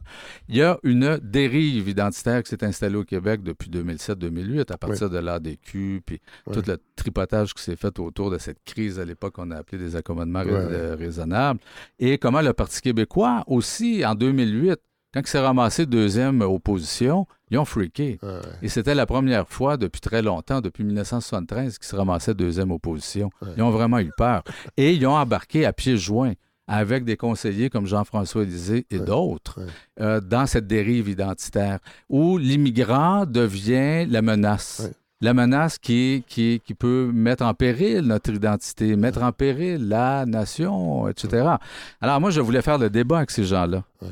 Il 0.49 0.55
y 0.55 0.61
a 0.63 0.79
une 0.83 1.19
dérive 1.21 1.87
identitaire 1.89 2.41
qui 2.43 2.49
s'est 2.49 2.63
installée 2.63 2.95
au 2.95 3.03
Québec 3.03 3.43
depuis 3.43 3.69
2007-2008 3.69 4.71
à 4.71 4.77
partir 4.77 5.09
de 5.09 5.17
l'ADQ, 5.19 6.01
puis 6.05 6.21
tout 6.51 6.61
le 6.65 6.77
tripotage 6.95 7.53
qui 7.53 7.61
s'est 7.63 7.75
fait 7.75 7.99
autour 7.99 8.31
de 8.31 8.37
cette 8.37 8.63
crise 8.63 8.99
à 8.99 9.05
l'époque 9.05 9.33
qu'on 9.35 9.51
a 9.51 9.57
appelé 9.57 9.77
des 9.77 9.95
accommodements 9.95 10.39
rais- 10.41 10.49
euh, 10.51 10.95
raisonnables. 10.97 11.59
Et 11.99 12.17
comment 12.17 12.41
le 12.41 12.53
Parti 12.53 12.81
québécois 12.81 13.43
aussi, 13.47 14.03
en 14.05 14.15
2008, 14.15 14.79
quand 15.13 15.19
il 15.21 15.27
s'est 15.27 15.39
ramassé 15.39 15.85
deuxième 15.85 16.41
opposition, 16.41 17.27
ils 17.51 17.57
ont 17.57 17.65
freaké. 17.65 18.17
Et 18.61 18.69
c'était 18.69 18.95
la 18.95 19.05
première 19.05 19.47
fois 19.47 19.77
depuis 19.77 19.99
très 19.99 20.21
longtemps, 20.21 20.61
depuis 20.61 20.83
1973, 20.83 21.77
qu'ils 21.77 21.87
se 21.87 21.95
ramassaient 21.95 22.33
deuxième 22.33 22.71
opposition. 22.71 23.29
Ouais. 23.41 23.49
Ils 23.57 23.63
ont 23.63 23.71
vraiment 23.71 23.99
eu 23.99 24.11
peur. 24.17 24.43
Et 24.77 24.93
ils 24.93 25.05
ont 25.05 25.15
embarqué 25.15 25.65
à 25.65 25.73
pieds 25.73 25.97
joints 25.97 26.33
avec 26.67 27.03
des 27.03 27.17
conseillers 27.17 27.69
comme 27.69 27.85
Jean-François 27.85 28.45
Lisée 28.45 28.85
et 28.89 28.99
d'autres 28.99 29.59
euh, 29.99 30.21
dans 30.21 30.45
cette 30.45 30.67
dérive 30.67 31.09
identitaire 31.09 31.79
où 32.07 32.37
l'immigrant 32.37 33.25
devient 33.25 34.05
la 34.05 34.21
menace. 34.21 34.89
La 35.19 35.33
menace 35.33 35.77
qui, 35.77 36.23
qui, 36.27 36.61
qui 36.65 36.73
peut 36.73 37.11
mettre 37.13 37.43
en 37.43 37.53
péril 37.53 37.99
notre 38.01 38.31
identité, 38.31 38.95
mettre 38.95 39.21
en 39.21 39.31
péril 39.33 39.87
la 39.87 40.25
nation, 40.25 41.07
etc. 41.09 41.55
Alors 41.99 42.21
moi, 42.21 42.31
je 42.31 42.41
voulais 42.41 42.61
faire 42.63 42.77
le 42.79 42.89
débat 42.89 43.17
avec 43.17 43.31
ces 43.31 43.43
gens-là. 43.43 43.83
Ouais. 44.01 44.07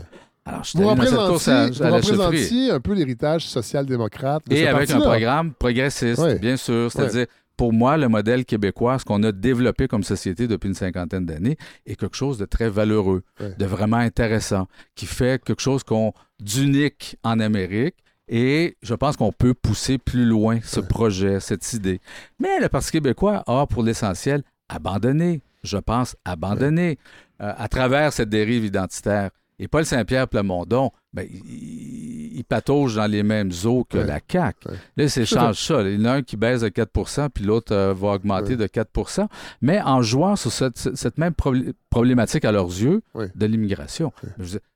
Alors, 0.50 0.64
je 0.64 0.70
suis 0.70 0.80
vous 0.80 0.90
représentiez, 0.90 2.72
un 2.72 2.80
peu 2.80 2.94
l'héritage 2.94 3.46
social-démocrate 3.48 4.44
Et 4.50 4.64
ce 4.64 4.68
avec 4.68 4.90
un 4.90 5.00
programme 5.00 5.54
progressiste, 5.54 6.40
bien 6.40 6.58
sûr. 6.58 6.92
C'est-à-dire 6.92 7.28
pour 7.56 7.74
moi, 7.74 7.98
le 7.98 8.08
modèle 8.08 8.46
québécois, 8.46 9.00
ce 9.00 9.06
qu'on 9.06 9.22
a 9.24 9.34
développé 9.34 9.90
comme 9.90 10.04
société 10.04 10.48
depuis 10.48 10.70
une 10.70 10.76
cinquantaine 10.76 11.26
d'années, 11.26 11.58
est 11.86 11.98
quelque 11.98 12.16
chose 12.16 12.38
de 12.38 12.46
très 12.46 12.70
valeureux, 12.70 13.22
de 13.40 13.66
vraiment 13.66 13.98
intéressant, 13.98 14.68
qui 14.96 15.06
fait 15.06 15.44
quelque 15.44 15.62
chose 15.62 15.84
qu'on 15.84 16.14
d'unique 16.40 17.18
en 17.24 17.40
Amérique. 17.40 17.96
Et 18.30 18.78
je 18.82 18.94
pense 18.94 19.18
qu'on 19.18 19.32
peut 19.32 19.54
pousser 19.54 19.98
plus 19.98 20.24
loin 20.24 20.60
ce 20.64 20.80
projet, 20.80 21.40
cette 21.40 21.74
idée. 21.74 22.00
Mais 22.40 22.60
le 22.62 22.70
Parti 22.70 22.92
québécois 22.92 23.44
a, 23.46 23.66
pour 23.68 23.84
l'essentiel, 23.84 24.44
abandonné, 24.70 25.42
je 25.64 25.78
pense, 25.78 26.16
abandonné. 26.26 26.98
Euh, 27.42 27.54
à 27.58 27.70
travers 27.70 28.12
cette 28.12 28.28
dérive 28.28 28.66
identitaire. 28.66 29.30
Et 29.60 29.68
Paul 29.68 29.86
Saint-Pierre 29.86 30.28
Plamondon, 30.28 30.92
ben, 31.14 31.28
il, 31.30 32.38
il 32.38 32.44
patauge 32.46 32.96
dans 32.96 33.08
les 33.08 33.24
mêmes 33.24 33.52
eaux 33.66 33.84
que 33.84 33.98
Ouais. 33.98 34.06
la 34.06 34.20
CAQ. 34.26 34.70
Ouais. 34.70 34.76
Là, 34.98 35.10
c'est 35.10 35.26
change 35.26 35.60
ça. 35.68 35.82
Il 35.82 36.00
y 36.00 36.02
en 36.02 36.06
a 36.06 36.12
un 36.14 36.22
qui 36.24 36.38
baisse 36.38 36.62
de 36.62 36.70
4% 36.70 37.30
puis 37.30 37.44
l'autre 37.44 37.74
euh, 37.76 37.94
va 37.94 38.10
augmenter 38.14 38.52
Ouais. 38.52 38.56
de 38.58 38.68
4% 38.68 39.28
mais 39.62 39.82
en 39.82 40.02
jouant 40.02 40.36
sur 40.36 40.52
cette, 40.52 40.78
cette 40.96 41.18
même 41.18 41.34
problé- 41.34 41.74
problématique 41.90 42.46
à 42.46 42.52
leurs 42.52 42.68
yeux 42.70 43.02
de 43.36 43.46
l'immigration. 43.46 44.14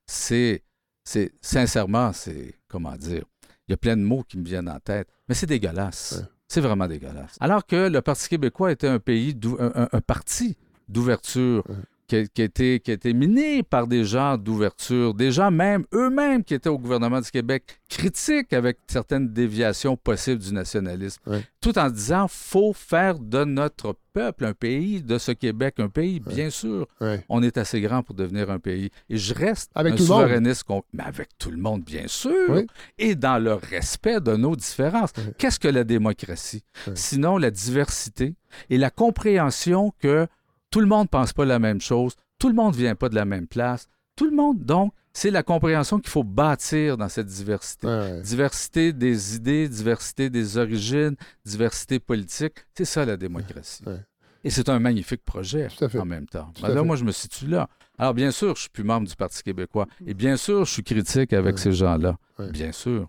C'est, 0.06 0.64
c'est, 1.06 1.32
sincèrement, 1.42 2.12
c'est, 2.14 2.56
comment 2.68 2.96
dire, 2.96 3.24
il 3.68 3.72
y 3.72 3.74
a 3.74 3.78
plein 3.78 3.96
de 3.96 4.02
mots 4.02 4.24
qui 4.28 4.38
me 4.38 4.44
viennent 4.46 4.70
en 4.70 4.80
tête, 4.80 5.08
mais 5.30 5.36
c'est 5.36 5.46
dégueulasse. 5.48 6.24
C'est 6.50 6.60
vraiment 6.62 6.88
dégueulasse. 6.88 7.38
Alors 7.40 7.66
que 7.66 7.88
le 7.88 8.02
Parti 8.02 8.28
québécois 8.30 8.72
était 8.72 8.88
un 8.88 9.00
pays, 9.00 9.36
un, 9.60 9.72
un- 9.84 9.90
un 9.92 10.02
parti 10.02 10.58
d'ouverture. 10.90 11.64
Qui, 12.08 12.16
a, 12.18 12.26
qui 12.28 12.42
été, 12.42 12.80
qui 12.80 13.14
miné 13.14 13.64
par 13.64 13.88
des 13.88 14.04
gens 14.04 14.38
d'ouverture, 14.38 15.14
des 15.14 15.32
gens 15.32 15.52
même, 15.52 15.86
eux-mêmes 15.94 16.44
qui 16.44 16.54
étaient 16.54 16.70
au 16.70 16.78
gouvernement 16.80 17.22
du 17.22 17.30
Québec, 17.32 17.80
critiques 17.90 18.54
avec 18.54 18.78
certaines 18.88 19.30
déviations 19.32 19.96
possibles 19.96 20.42
du 20.42 20.54
nationalisme, 20.54 21.22
tout 21.62 21.78
en 21.78 21.90
disant 21.90 22.28
faut 22.28 22.74
faire 22.74 23.20
de 23.20 23.44
notre 23.44 23.96
peuple 24.14 24.46
un 24.46 24.54
pays, 24.54 25.02
de 25.02 25.18
ce 25.18 25.32
Québec 25.32 25.76
un 25.80 25.90
pays, 25.90 26.20
bien 26.20 26.50
sûr. 26.50 26.88
On 27.30 27.42
est 27.42 27.58
assez 27.58 27.82
grand 27.82 28.04
pour 28.04 28.14
devenir 28.16 28.50
un 28.52 28.60
pays. 28.60 28.90
Et 29.10 29.18
je 29.18 29.34
reste 29.34 29.72
Avec 29.74 29.94
un 29.94 29.96
tout 29.96 30.04
le 30.04 30.10
monde. 30.10 30.22
souverainiste, 30.22 30.64
con- 30.64 30.84
mais 30.94 31.04
avec 31.04 31.30
tout 31.40 31.50
le 31.52 31.58
monde, 31.58 31.84
bien 31.84 32.08
sûr, 32.08 32.62
et 33.00 33.16
dans 33.16 33.38
le 33.42 33.54
respect 33.54 34.20
de 34.22 34.36
nos 34.36 34.56
différences. 34.56 35.14
Qu'est-ce 35.38 35.60
que 35.60 35.68
la 35.68 35.84
démocratie? 35.84 36.64
Sinon, 36.94 37.38
la 37.38 37.50
diversité 37.50 38.36
et 38.70 38.78
la 38.78 38.92
compréhension 38.92 39.92
que 40.00 40.28
tout 40.74 40.80
le 40.80 40.88
monde 40.88 41.04
ne 41.04 41.10
pense 41.10 41.34
pas 41.34 41.46
la 41.46 41.60
même 41.60 41.80
chose, 41.80 42.16
tout 42.40 42.48
le 42.50 42.56
monde 42.56 42.74
ne 42.74 42.78
vient 42.80 42.96
pas 42.96 43.08
de 43.08 43.16
la 43.16 43.26
même 43.26 43.46
place, 43.48 43.88
tout 44.16 44.26
le 44.26 44.36
monde, 44.36 44.60
donc, 44.66 44.92
c'est 45.14 45.30
la 45.30 45.44
compréhension 45.44 46.00
qu'il 46.00 46.10
faut 46.10 46.24
bâtir 46.24 46.98
dans 46.98 47.08
cette 47.10 47.28
diversité. 47.28 47.86
Ouais. 47.86 48.22
Diversité 48.22 48.92
des 48.92 49.36
idées, 49.36 49.70
diversité 49.70 50.32
des 50.32 50.58
origines, 50.58 51.16
diversité 51.46 52.00
politique, 52.00 52.66
c'est 52.76 52.86
ça 52.86 53.06
la 53.06 53.18
démocratie. 53.18 53.84
Ouais. 53.86 54.00
Et 54.44 54.50
c'est 54.50 54.70
un 54.70 54.80
magnifique 54.80 55.24
projet 55.24 55.68
en 56.00 56.06
même 56.06 56.26
temps. 56.26 56.52
Ben 56.62 56.70
là, 56.74 56.82
moi, 56.84 56.96
je 56.96 57.04
me 57.06 57.12
situe 57.12 57.46
là. 57.48 57.70
Alors, 58.00 58.16
bien 58.16 58.32
sûr, 58.32 58.56
je 58.56 58.62
suis 58.62 58.70
plus 58.70 58.84
membre 58.84 59.08
du 59.08 59.16
Parti 59.16 59.42
québécois. 59.44 59.86
Et 60.08 60.14
bien 60.16 60.36
sûr, 60.36 60.66
je 60.66 60.72
suis 60.72 60.84
critique 60.84 61.32
avec 61.32 61.56
Ouais. 61.56 61.62
ces 61.62 61.72
gens-là. 61.72 62.18
Bien 62.50 62.72
sûr. 62.72 63.08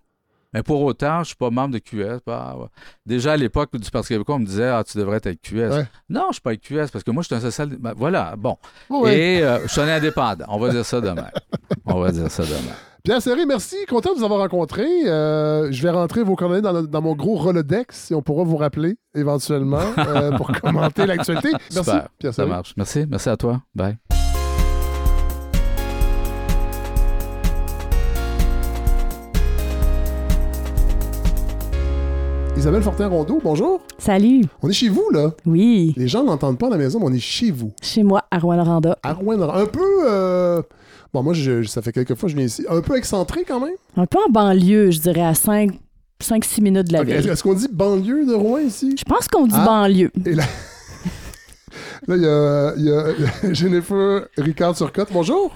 Mais 0.54 0.62
pour 0.62 0.80
autant, 0.82 1.16
je 1.16 1.20
ne 1.20 1.24
suis 1.24 1.36
pas 1.36 1.50
membre 1.50 1.74
de 1.74 1.78
QS. 1.78 2.20
Bah, 2.26 2.56
ouais. 2.58 2.66
Déjà, 3.04 3.32
à 3.32 3.36
l'époque 3.36 3.76
du 3.76 3.90
Parti 3.90 4.08
québécois, 4.08 4.36
on 4.36 4.38
me 4.38 4.46
disait 4.46 4.68
Ah, 4.68 4.82
tu 4.84 4.96
devrais 4.96 5.16
être 5.22 5.40
QS. 5.42 5.54
Ouais. 5.56 5.86
Non, 6.08 6.22
je 6.22 6.28
ne 6.28 6.32
suis 6.34 6.42
pas 6.42 6.50
avec 6.50 6.62
QS 6.62 6.90
parce 6.92 7.04
que 7.04 7.10
moi, 7.10 7.22
je 7.22 7.26
suis 7.26 7.34
un 7.34 7.40
social. 7.40 7.68
ben, 7.68 7.92
voilà, 7.96 8.34
bon. 8.36 8.56
Et 9.06 9.42
euh, 9.42 9.58
je 9.64 9.68
suis 9.68 9.80
un 9.80 9.88
indépendant. 9.88 10.46
On 10.48 10.58
va 10.58 10.70
dire 10.70 10.86
ça 10.86 11.00
demain. 11.00 11.26
On 11.86 12.00
va 12.00 12.12
dire 12.12 12.30
ça 12.30 12.44
demain. 12.44 12.74
Pierre 13.02 13.20
Serré, 13.20 13.44
merci. 13.44 13.76
Content 13.86 14.14
de 14.14 14.18
vous 14.18 14.24
avoir 14.24 14.40
rencontré. 14.40 14.86
Euh, 15.04 15.70
je 15.70 15.82
vais 15.82 15.90
rentrer 15.90 16.22
vos 16.22 16.36
coordonnées 16.36 16.62
dans, 16.62 17.02
mon 17.02 17.14
gros 17.14 17.34
Rolodex 17.36 18.10
et 18.10 18.14
on 18.14 18.22
pourra 18.22 18.44
vous 18.44 18.56
rappeler 18.56 18.96
éventuellement 19.14 19.82
euh, 19.98 20.30
pour 20.38 20.50
commenter 20.60 21.04
l'actualité. 21.04 21.50
Merci, 21.52 21.90
Super. 21.90 22.08
Pierre 22.18 22.32
Ça 22.32 22.44
Serré. 22.44 22.48
marche. 22.48 22.72
Merci. 22.78 23.04
Merci 23.06 23.28
à 23.28 23.36
toi. 23.36 23.60
Bye. 23.74 23.98
Isabelle 32.64 32.82
Fortin-Rondeau, 32.82 33.40
bonjour. 33.44 33.82
Salut. 33.98 34.42
On 34.62 34.70
est 34.70 34.72
chez 34.72 34.88
vous, 34.88 35.04
là. 35.12 35.32
Oui, 35.44 35.92
Les 35.98 36.08
gens 36.08 36.24
n'entendent 36.24 36.56
pas 36.58 36.68
à 36.68 36.70
la 36.70 36.78
maison, 36.78 36.98
mais 36.98 37.04
on 37.06 37.12
est 37.12 37.18
chez 37.18 37.50
vous. 37.50 37.72
chez 37.82 38.02
moi, 38.02 38.24
à 38.30 38.38
Rouen-Noranda. 38.38 38.96
À 39.02 39.12
Rouen, 39.12 39.38
un 39.42 39.66
peu... 39.66 39.82
euh, 40.08 40.62
Bon, 41.12 41.22
moi, 41.22 41.34
je- 41.34 41.62
ça 41.64 41.82
fait 41.82 41.92
quelques 41.92 42.14
fois 42.14 42.26
que 42.26 42.30
je 42.32 42.36
viens 42.38 42.46
ici. 42.46 42.64
Un 42.70 42.80
peu 42.80 42.96
excentré, 42.96 43.44
quand 43.46 43.60
même? 43.60 43.74
Un 43.98 44.06
peu 44.06 44.16
en 44.26 44.30
banlieue, 44.30 44.90
je 44.92 44.98
dirais, 45.00 45.20
à 45.20 45.32
5-6 45.32 46.62
minutes 46.62 46.88
de 46.88 46.94
la 46.94 47.02
Ok, 47.02 47.08
Est-ce 47.10 47.20
ville. 47.24 47.30
est-ce 47.32 47.42
qu'on 47.42 47.52
dit 47.52 47.68
banlieue 47.70 48.24
de 48.24 48.32
Rouen, 48.32 48.60
ici? 48.60 48.96
Je 48.98 49.04
pense 49.04 49.28
qu'on 49.28 49.46
dit 49.46 49.54
Ah. 49.58 49.66
banlieue. 49.66 50.10
Et 50.24 50.32
là, 50.34 50.44
là, 52.08 52.16
il 52.78 52.82
y 52.84 52.90
a, 52.90 53.50
y 53.50 53.54
Jennifer 53.54 54.26
Ricard-Turcotte, 54.38 55.08
bonjour. 55.12 55.52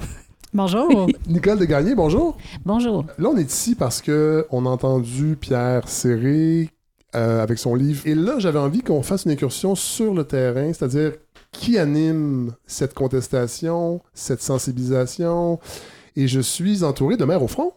Bonjour. 0.53 1.09
Nicole 1.27 1.59
Desgagnés, 1.59 1.95
bonjour. 1.95 2.37
Bonjour. 2.67 3.07
Là, 3.19 3.31
on 3.33 3.37
est 3.39 3.51
ici 3.51 3.75
parce 3.75 4.03
que 4.03 4.47
on 4.51 4.67
a 4.67 4.69
entendu 4.69 5.37
Pierre 5.41 5.89
Serré 5.89 6.69
euh, 7.15 7.43
avec 7.43 7.59
son 7.59 7.75
livre. 7.75 8.03
Et 8.07 8.15
là, 8.15 8.39
j'avais 8.39 8.59
envie 8.59 8.83
qu'on 8.83 9.03
fasse 9.03 9.25
une 9.25 9.31
incursion 9.31 9.75
sur 9.75 10.13
le 10.13 10.25
terrain, 10.25 10.73
c'est-à-dire 10.73 11.13
qui 11.53 11.79
anime 11.79 12.55
cette 12.67 12.95
contestation, 12.95 14.03
cette 14.13 14.43
sensibilisation. 14.43 15.59
Et 16.17 16.29
je 16.29 16.41
suis 16.41 16.85
entouré 16.85 17.17
de 17.17 17.25
maires 17.25 17.43
au 17.43 17.49
front. 17.49 17.73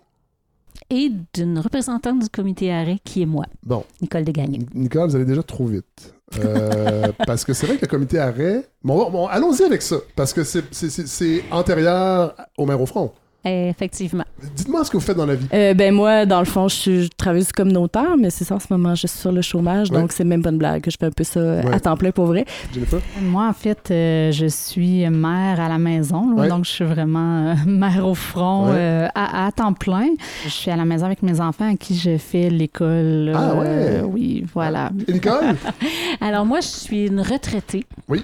Et 0.90 1.12
d'une 1.34 1.60
représentante 1.60 2.20
du 2.20 2.30
comité 2.30 2.74
arrêt 2.74 2.98
qui 3.04 3.22
est 3.22 3.26
moi, 3.26 3.46
Bon, 3.64 3.86
Nicole 4.02 4.26
Degagné. 4.26 4.60
Nicole, 4.74 5.10
vous 5.10 5.16
allez 5.16 5.26
déjà 5.26 5.44
trop 5.44 5.66
vite. 5.66 6.14
Euh, 6.40 7.08
parce 7.26 7.46
que 7.46 7.54
c'est 7.54 7.68
vrai 7.68 7.78
que 7.78 7.84
le 7.84 7.88
comité 7.88 8.20
arrêt. 8.20 8.68
Bon, 8.84 9.10
bon, 9.10 9.28
allons-y 9.28 9.64
avec 9.64 9.82
ça. 9.82 9.98
Parce 10.16 10.34
que 10.34 10.44
c'est 10.44 11.44
antérieur 11.52 12.36
au 12.58 12.66
maire 12.66 12.82
au 12.82 12.86
front. 12.86 13.14
Effectivement. 13.44 14.24
Dites-moi 14.56 14.84
ce 14.86 14.92
que 14.92 14.98
vous 14.98 15.04
faites 15.04 15.18
dans 15.18 15.26
la 15.26 15.36
vie. 15.36 15.48
Euh, 15.54 15.74
ben 15.74 15.94
moi, 15.94 16.26
dans 16.26 16.40
le 16.40 16.46
fond, 16.46 16.68
je, 16.68 16.76
suis- 16.76 17.04
je 17.06 17.10
travaille 17.18 17.44
comme 17.46 17.68
communautaire, 17.72 18.16
mais 18.20 18.30
c'est 18.30 18.44
ça, 18.44 18.56
en 18.56 18.60
ce 18.60 18.68
moment, 18.70 18.94
je 18.96 19.08
suis 19.08 19.18
sur 19.20 19.32
le 19.32 19.42
chômage, 19.42 19.90
Ouais. 19.92 20.00
donc 20.00 20.12
c'est 20.12 20.24
même 20.24 20.42
pas 20.44 20.50
une 20.52 20.58
blague 20.58 20.84
je 20.88 20.96
fais 21.00 21.08
un 21.08 21.12
peu 21.12 21.24
ça 21.24 21.40
euh, 21.40 21.64
Ouais. 21.64 21.74
à 21.76 21.80
temps 21.80 21.96
plein 21.98 22.12
pour 22.12 22.26
vrai. 22.26 22.46
Jennifer? 22.74 23.00
Moi, 23.22 23.48
en 23.48 23.54
fait, 23.54 23.90
euh, 23.92 24.32
je 24.32 24.46
suis 24.48 25.08
mère 25.10 25.60
à 25.60 25.70
la 25.70 25.78
maison, 25.78 26.30
là, 26.36 26.42
Ouais. 26.44 26.48
donc 26.50 26.66
je 26.66 26.70
suis 26.72 26.86
vraiment 26.86 27.48
euh, 27.52 27.56
mère 27.66 28.08
au 28.08 28.14
front 28.16 28.68
Ouais. 28.68 28.76
euh, 28.76 29.08
à, 29.16 29.48
à 29.48 29.52
temps 29.52 29.74
plein. 29.74 30.08
Je 30.44 30.50
suis 30.50 30.70
à 30.72 30.76
la 30.76 30.86
maison 30.86 31.06
avec 31.06 31.24
mes 31.24 31.40
enfants 31.42 31.72
à 31.72 31.76
qui 31.76 31.96
je 31.98 32.18
fais 32.18 32.50
l'école. 32.50 33.32
Ah 33.36 33.56
ouais? 33.56 33.66
euh, 33.68 34.02
oui, 34.04 34.46
voilà. 34.54 34.92
Et 35.08 35.14
Nicole? 35.14 35.56
Alors 36.22 36.46
moi, 36.46 36.60
je 36.62 36.68
suis 36.68 37.08
une 37.08 37.22
retraitée. 37.22 37.86
Oui. 38.08 38.24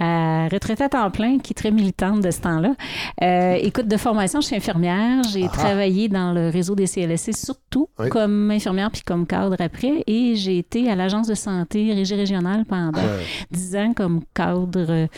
Euh, 0.00 0.48
retraitée 0.52 0.84
à 0.84 0.88
temps 0.88 1.10
plein, 1.10 1.38
qui 1.38 1.52
est 1.52 1.54
très 1.54 1.70
militante 1.70 2.20
de 2.20 2.30
ce 2.30 2.40
temps-là. 2.40 2.74
Euh, 3.22 3.54
écoute, 3.60 3.88
de 3.88 3.96
formation, 3.96 4.40
je 4.40 4.46
suis 4.46 4.56
infirmière. 4.56 5.22
J'ai 5.32 5.44
Ah. 5.46 5.48
travaillé 5.48 6.08
dans 6.08 6.32
le 6.32 6.50
réseau 6.50 6.74
des 6.74 6.86
CLSC, 6.86 7.32
surtout 7.32 7.88
Oui. 7.98 8.08
comme 8.08 8.50
infirmière 8.50 8.90
puis 8.90 9.02
comme 9.02 9.26
cadre 9.26 9.56
après. 9.58 10.04
Et 10.06 10.36
j'ai 10.36 10.58
été 10.58 10.88
à 10.90 10.94
l'Agence 10.94 11.26
de 11.26 11.34
santé 11.34 11.92
régie 11.92 12.14
régionale 12.14 12.64
pendant. 12.64 13.00
10 13.50 13.76
ans 13.76 13.92
comme 13.94 14.20
cadre 14.34 15.08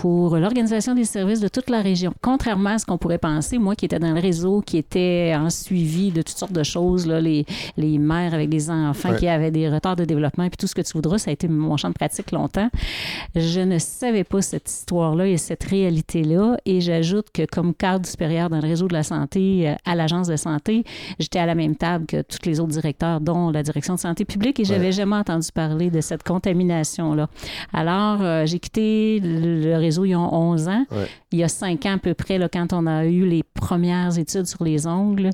pour 0.00 0.36
l'organisation 0.36 0.94
des 0.94 1.04
services 1.04 1.40
de 1.40 1.48
toute 1.48 1.70
la 1.70 1.80
région. 1.80 2.12
Contrairement 2.22 2.70
à 2.70 2.78
ce 2.78 2.86
qu'on 2.86 2.98
pourrait 2.98 3.18
penser, 3.18 3.58
moi 3.58 3.74
qui 3.74 3.84
étais 3.84 3.98
dans 3.98 4.12
le 4.12 4.20
réseau, 4.20 4.60
qui 4.60 4.76
était 4.78 5.34
en 5.36 5.50
suivi 5.50 6.10
de 6.10 6.22
toutes 6.22 6.36
sortes 6.36 6.52
de 6.52 6.62
choses, 6.62 7.06
là, 7.06 7.20
les, 7.20 7.44
les 7.76 7.98
mères 7.98 8.34
avec 8.34 8.48
des 8.48 8.70
enfants 8.70 9.10
Ouais. 9.10 9.16
qui 9.18 9.28
avaient 9.28 9.50
des 9.50 9.68
retards 9.68 9.96
de 9.96 10.04
développement, 10.04 10.48
puis 10.48 10.56
tout 10.58 10.66
ce 10.66 10.74
que 10.74 10.80
tu 10.82 10.92
voudras, 10.94 11.18
ça 11.18 11.30
a 11.30 11.32
été 11.32 11.46
mon 11.48 11.76
champ 11.76 11.88
de 11.88 11.94
pratique 11.94 12.32
longtemps. 12.32 12.68
Je 13.34 13.60
ne 13.60 13.78
savais 13.78 14.24
pas 14.24 14.40
cette 14.42 14.68
histoire-là 14.70 15.26
et 15.26 15.36
cette 15.36 15.64
réalité-là. 15.64 16.56
Et 16.64 16.80
j'ajoute 16.80 17.26
que 17.32 17.44
comme 17.46 17.74
cadre 17.74 18.06
supérieur 18.06 18.48
dans 18.50 18.60
le 18.60 18.66
réseau 18.66 18.88
de 18.88 18.94
la 18.94 19.02
santé 19.02 19.68
euh, 19.68 19.74
à 19.84 19.94
l'agence 19.94 20.28
de 20.28 20.36
santé, 20.36 20.84
j'étais 21.18 21.38
à 21.38 21.46
la 21.46 21.54
même 21.54 21.76
table 21.76 22.06
que 22.06 22.22
tous 22.22 22.38
les 22.46 22.60
autres 22.60 22.72
directeurs, 22.72 23.20
dont 23.20 23.50
la 23.50 23.62
direction 23.62 23.94
de 23.94 24.00
santé 24.00 24.24
publique, 24.24 24.58
et 24.60 24.64
j'avais 24.64 24.92
jamais 24.92 25.16
entendu 25.16 25.48
parler 25.52 25.90
de 25.90 26.00
cette 26.00 26.22
contamination-là. 26.22 27.28
Alors, 27.72 28.18
euh, 28.22 28.46
j'ai 28.46 28.58
quitté 28.58 29.20
le 29.22 29.76
réseau 29.84 30.04
il 30.04 30.10
y 30.10 30.14
a 30.14 30.18
11 30.18 30.68
ans. 30.68 30.84
Ouais. 30.90 31.06
Il 31.32 31.38
y 31.38 31.42
a 31.44 31.48
5 31.48 31.84
ans 31.86 31.94
à 31.94 31.98
peu 31.98 32.14
près, 32.14 32.38
là, 32.38 32.48
quand 32.48 32.72
on 32.72 32.86
a 32.86 33.04
eu 33.06 33.26
les 33.26 33.42
premières 33.42 34.18
études 34.18 34.46
sur 34.46 34.64
les 34.64 34.86
ongles, 34.86 35.30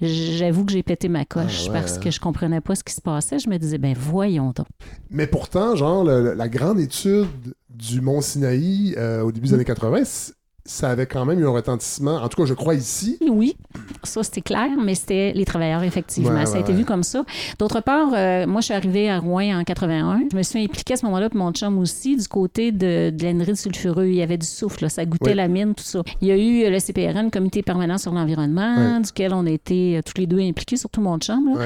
j'avoue 0.00 0.64
que 0.64 0.72
j'ai 0.72 0.82
pété 0.82 1.08
ma 1.08 1.24
coche 1.24 1.64
Ah 1.66 1.72
ouais, 1.72 1.80
parce 1.80 1.96
hein? 1.96 2.00
que 2.00 2.10
je 2.10 2.20
comprenais 2.20 2.60
pas 2.60 2.74
ce 2.74 2.84
qui 2.84 2.92
se 2.94 3.00
passait. 3.00 3.38
Je 3.38 3.48
me 3.48 3.56
disais, 3.58 3.78
ben 3.78 3.94
voyons 3.98 4.52
donc. 4.54 4.66
Mais 5.10 5.26
pourtant, 5.26 5.76
genre, 5.76 6.04
le- 6.04 6.34
la 6.34 6.48
grande 6.48 6.78
étude 6.80 7.26
du 7.70 8.00
Mont 8.00 8.20
Sinaï 8.20 8.94
euh, 8.98 9.22
au 9.22 9.32
début 9.32 9.48
des 9.48 9.54
années 9.54 9.64
80, 9.64 10.04
c- 10.04 10.32
ça 10.66 10.90
avait 10.90 11.06
quand 11.06 11.24
même 11.26 11.38
eu 11.40 11.46
un 11.46 11.50
retentissement, 11.50 12.16
en 12.16 12.28
tout 12.28 12.40
cas, 12.40 12.46
je 12.48 12.54
crois 12.54 12.74
ici, 12.74 13.18
Oui, 13.28 13.54
Ça, 14.02 14.22
c'était 14.22 14.40
clair, 14.40 14.68
mais 14.82 14.94
c'était 14.94 15.32
les 15.34 15.44
travailleurs, 15.44 15.82
effectivement. 15.82 16.30
Ouais, 16.30 16.46
ça 16.46 16.56
a 16.56 16.60
été 16.60 16.72
ouais. 16.72 16.78
vu 16.78 16.84
comme 16.86 17.02
ça. 17.02 17.24
D'autre 17.58 17.80
part, 17.80 18.08
euh, 18.14 18.46
moi, 18.46 18.60
je 18.60 18.66
suis 18.66 18.74
arrivée 18.74 19.10
à 19.10 19.18
Rouen 19.18 19.58
en 19.60 19.64
81. 19.64 20.22
Je 20.32 20.36
me 20.36 20.42
suis 20.42 20.62
impliquée 20.64 20.94
à 20.94 20.96
ce 20.96 21.04
moment-là, 21.06 21.28
puis 21.28 21.38
mon 21.38 21.52
chum 21.52 21.78
aussi, 21.78 22.16
du 22.16 22.26
côté 22.28 22.72
de, 22.72 23.10
de 23.10 23.22
l'anhydride 23.24 23.56
sulfureux. 23.56 24.06
Il 24.06 24.14
y 24.14 24.22
avait 24.22 24.38
du 24.38 24.46
souffle, 24.46 24.84
là, 24.84 24.88
ça 24.88 25.04
goûtait 25.04 25.30
Oui. 25.30 25.36
la 25.36 25.48
mine, 25.48 25.74
tout 25.74 25.84
ça. 25.84 26.00
Il 26.22 26.28
y 26.28 26.30
a 26.32 26.36
eu 26.36 26.64
euh, 26.64 26.70
le 26.70 26.78
CPRN, 26.78 27.30
Comité 27.30 27.62
permanent 27.62 27.98
sur 27.98 28.12
l'environnement, 28.12 29.00
duquel 29.00 29.34
on 29.34 29.44
était 29.46 29.96
euh, 29.98 30.00
tous 30.02 30.18
les 30.18 30.26
deux 30.26 30.40
impliqués, 30.40 30.76
surtout 30.78 31.00
mon 31.02 31.18
chum. 31.18 31.58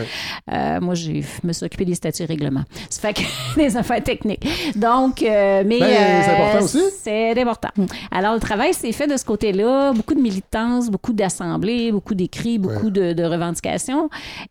Euh, 0.53 0.81
moi, 0.81 0.95
je 0.95 1.13
me 1.45 1.53
suis 1.53 1.65
occupée 1.65 1.85
des 1.85 1.95
statuts 1.95 2.23
et 2.23 2.27
règlements. 2.27 2.65
Ça 2.91 3.01
fait 3.01 3.15
que 3.15 3.23
des 3.57 3.77
affaires 3.77 4.03
techniques. 4.03 4.47
Donc, 4.77 5.23
euh, 5.23 5.63
mais. 5.65 5.79
Ben, 5.79 6.23
c'est 6.25 6.31
important 6.33 6.65
aussi. 6.65 6.83
C'est 7.01 7.41
important. 7.41 7.69
Alors, 8.11 8.35
le 8.35 8.41
travail 8.41 8.75
fait 8.93 9.07
de 9.07 9.17
ce 9.17 9.25
côté-là. 9.25 9.93
Beaucoup 9.93 10.15
de 10.15 10.21
militance, 10.21 10.91
beaucoup 10.91 11.13
d'assemblées, 11.13 11.93
beaucoup 11.93 12.15
d'écrits, 12.15 12.59
beaucoup 12.59 12.91
de, 12.91 13.13
de 13.13 13.23
revendications. 13.25 14.09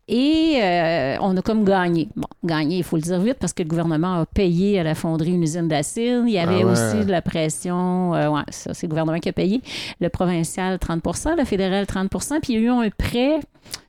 Et 0.07 0.59
euh, 0.61 1.17
on 1.21 1.35
a 1.37 1.41
comme 1.41 1.63
gagné. 1.63 2.09
Bon, 2.15 2.27
gagné, 2.43 2.77
il 2.77 2.83
faut 2.83 2.95
le 2.95 3.01
dire 3.01 3.19
vite, 3.19 3.37
parce 3.39 3.53
que 3.53 3.63
le 3.63 3.69
gouvernement 3.69 4.21
a 4.21 4.25
payé 4.25 4.79
à 4.79 4.83
la 4.83 4.95
fonderie 4.95 5.31
une 5.31 5.43
usine 5.43 5.67
d'acide. 5.67 6.23
Il 6.25 6.29
y 6.33 6.39
avait 6.39 6.61
Ah 6.61 6.65
ouais. 6.65 6.71
aussi 6.71 7.05
de 7.05 7.11
la 7.11 7.21
pression. 7.21 8.13
euh, 8.15 8.29
ouais, 8.29 8.41
ça, 8.49 8.73
c'est 8.73 8.87
le 8.87 8.89
gouvernement 8.89 9.19
qui 9.19 9.29
a 9.29 9.33
payé. 9.33 9.61
Le 9.99 10.09
provincial, 10.09 10.77
30% 10.77 11.37
le 11.37 11.45
fédéral, 11.45 11.85
30% 11.85 12.39
Puis 12.41 12.53
il 12.53 12.55
y 12.55 12.57
a 12.57 12.61
eu 12.61 12.69
un 12.69 12.89
prêt 12.89 13.39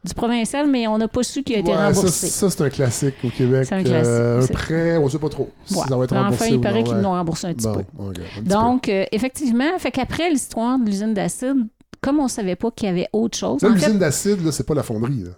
du 0.05 0.15
provincial, 0.15 0.69
mais 0.69 0.87
on 0.87 0.97
n'a 0.99 1.09
pas 1.09 1.23
su 1.23 1.43
qu'il 1.43 1.57
a 1.57 1.59
été 1.59 1.71
Ouais, 1.71 1.77
ça, 1.77 1.87
remboursé. 1.89 2.27
ça, 2.29 2.51
c'est 2.51 2.63
un 2.63 2.71
classique 2.71 3.15
au 3.25 3.29
Québec. 3.31 3.67
C'est 3.69 3.75
un 3.75 3.83
classique. 3.83 4.07
Euh, 4.07 4.43
un 4.43 4.47
prêt, 4.47 4.97
on 4.99 5.09
sait 5.09 5.19
pas 5.19 5.29
trop 5.29 5.51
si 5.65 5.75
Ouais. 5.75 5.85
ça 5.89 5.97
va 5.97 6.05
être 6.05 6.13
Enfin, 6.13 6.23
remboursé 6.25 6.49
il 6.51 6.61
paraît 6.61 6.85
qu'ils 6.85 6.97
l'ont 6.99 7.11
remboursé 7.11 7.47
un 7.49 7.55
petit 7.55 7.67
Bon, 7.67 7.75
peu. 7.75 7.81
ok, 7.81 8.09
un 8.09 8.13
petit 8.13 8.41
peu. 8.43 8.43
Donc, 8.49 8.89
euh, 8.89 9.05
effectivement, 9.13 9.79
fait 9.79 9.91
qu'après 9.91 10.31
l'histoire 10.31 10.79
de 10.79 10.85
l'usine 10.87 11.15
d'acide, 11.15 11.67
comme 12.01 12.21
on 12.21 12.29
savait 12.29 12.57
pas 12.57 12.71
qu'il 12.71 12.87
y 12.89 12.91
avait 12.91 13.09
autre 13.13 13.37
chose, 13.37 13.61
Là, 13.63 13.69
en 13.71 13.73
fait, 13.73 13.79
l'usine 13.87 13.99
d'acide, 13.99 14.45
là, 14.45 14.53
c'est 14.53 14.65
pas 14.67 14.75
la 14.75 14.83
fonderie. 14.85 15.25
Là. 15.25 15.31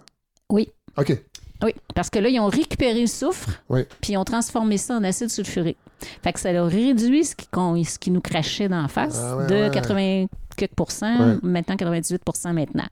Oui. 0.49 0.69
OK. 0.97 1.17
oui, 1.63 1.73
parce 1.95 2.09
que 2.09 2.19
là, 2.19 2.27
ils 2.29 2.39
ont 2.39 2.47
récupéré 2.47 3.01
le 3.01 3.07
soufre, 3.07 3.49
Oui. 3.69 3.81
puis 4.01 4.13
ils 4.13 4.17
ont 4.17 4.23
transformé 4.23 4.77
ça 4.77 4.95
en 4.95 5.03
acide 5.03 5.29
sulfurique. 5.29 5.77
Fait 6.23 6.33
que 6.33 6.39
ça 6.39 6.49
a 6.49 6.63
réduit 6.65 7.23
ce 7.23 7.35
qui, 7.35 7.45
qu'on- 7.47 7.81
ce 7.83 7.99
qui 7.99 8.09
nous 8.11 8.21
crachait 8.21 8.67
d'en 8.67 8.87
face 8.87 9.19
Ah 9.21 9.37
ouais, 9.37 9.47
de 9.47 9.55
ouais. 9.55 9.69
80 9.71 10.25
quelques 10.55 10.75
pourcents, 10.75 11.17
Ouais. 11.19 11.37
maintenant 11.43 11.75
98 11.75 12.21
maintenant. 12.53 12.83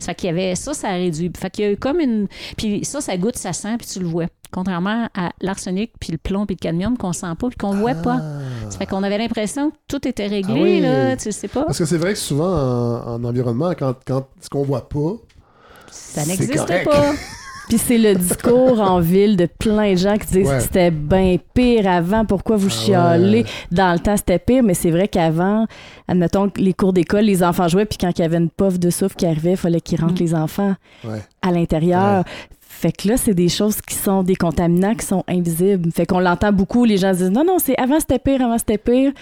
Ça 0.00 0.06
fait 0.08 0.14
qu'il 0.14 0.26
y 0.28 0.30
avait 0.30 0.54
ça, 0.54 0.74
ça 0.74 0.88
a 0.88 0.92
réduit. 0.92 1.30
Fait 1.36 1.50
qu'il 1.50 1.64
y 1.64 1.68
a 1.68 1.72
eu 1.72 1.76
comme 1.76 2.00
une. 2.00 2.28
Puis 2.56 2.84
ça, 2.84 3.00
ça 3.00 3.16
goûte, 3.16 3.36
ça 3.36 3.52
sent, 3.52 3.76
puis 3.78 3.86
tu 3.86 4.00
le 4.00 4.06
vois. 4.06 4.26
Contrairement 4.50 5.08
à 5.14 5.30
l'arsenic, 5.42 5.92
puis 6.00 6.10
le 6.12 6.18
plomb, 6.18 6.46
puis 6.46 6.56
le 6.58 6.62
cadmium 6.62 6.96
qu'on 6.96 7.12
sent 7.12 7.26
pas, 7.38 7.48
puis 7.48 7.56
qu'on 7.58 7.74
voit 7.74 7.94
pas. 7.94 8.18
Ah. 8.22 8.70
Ça 8.70 8.78
fait 8.78 8.86
qu'on 8.86 9.02
avait 9.02 9.18
l'impression 9.18 9.70
que 9.70 9.76
tout 9.88 10.08
était 10.08 10.26
réglé, 10.26 10.54
Ah 10.58 10.62
oui. 10.62 10.80
là, 10.80 11.16
tu 11.16 11.30
sais 11.32 11.48
pas. 11.48 11.64
Parce 11.64 11.78
que 11.78 11.84
c'est 11.84 11.98
vrai 11.98 12.14
que 12.14 12.18
souvent, 12.18 12.48
en, 12.50 13.14
en 13.14 13.24
environnement, 13.24 13.72
quand, 13.78 13.94
quand 14.06 14.26
ce 14.40 14.48
qu'on 14.48 14.62
voit 14.62 14.88
pas, 14.88 15.12
Ça 15.90 16.24
n'existe 16.24 16.56
pas. 16.84 17.12
Puis 17.68 17.76
c'est 17.78 17.98
le 17.98 18.14
discours 18.14 18.80
en 18.80 18.98
ville 19.00 19.36
de 19.36 19.46
plein 19.46 19.92
de 19.92 19.98
gens 19.98 20.16
qui 20.16 20.26
disent 20.26 20.48
Ouais. 20.48 20.56
que 20.56 20.62
c'était 20.62 20.90
bien 20.90 21.36
pire 21.54 21.86
avant, 21.86 22.24
pourquoi 22.24 22.56
vous 22.56 22.68
Ah 22.70 22.84
chialez? 22.84 23.42
ouais. 23.42 23.46
Dans 23.70 23.92
le 23.92 23.98
temps, 23.98 24.16
c'était 24.16 24.38
pire, 24.38 24.62
mais 24.62 24.72
c'est 24.74 24.90
vrai 24.90 25.06
qu'avant, 25.08 25.66
admettons 26.08 26.48
que 26.48 26.60
les 26.62 26.72
cours 26.72 26.92
d'école, 26.94 27.24
les 27.24 27.42
enfants 27.42 27.68
jouaient, 27.68 27.84
puis 27.84 27.98
quand 27.98 28.10
il 28.18 28.22
y 28.22 28.24
avait 28.24 28.38
une 28.38 28.48
puff 28.48 28.78
de 28.78 28.88
souffle 28.90 29.16
qui 29.16 29.26
arrivait, 29.26 29.50
il 29.52 29.56
fallait 29.58 29.80
qu'ils 29.82 30.00
rentrent 30.00 30.14
Mm. 30.14 30.24
les 30.24 30.34
enfants 30.34 30.74
Ouais. 31.04 31.20
à 31.42 31.50
l'intérieur. 31.50 32.24
Fait 32.70 32.92
que 32.92 33.08
là, 33.08 33.16
c'est 33.16 33.34
des 33.34 33.48
choses 33.48 33.80
qui 33.80 33.94
sont 33.96 34.22
des 34.22 34.36
contaminants 34.36 34.94
qui 34.94 35.04
sont 35.04 35.24
invisibles. 35.28 35.90
Fait 35.92 36.06
qu'on 36.06 36.20
l'entend 36.20 36.52
beaucoup, 36.52 36.84
les 36.84 36.96
gens 36.96 37.12
disent 37.12 37.30
non, 37.30 37.44
non, 37.44 37.58
c'est 37.58 37.76
avant 37.78 37.98
c'était 38.00 38.18
pire, 38.20 38.40
avant 38.40 38.56
c'était 38.56 38.78
pire. 38.78 39.12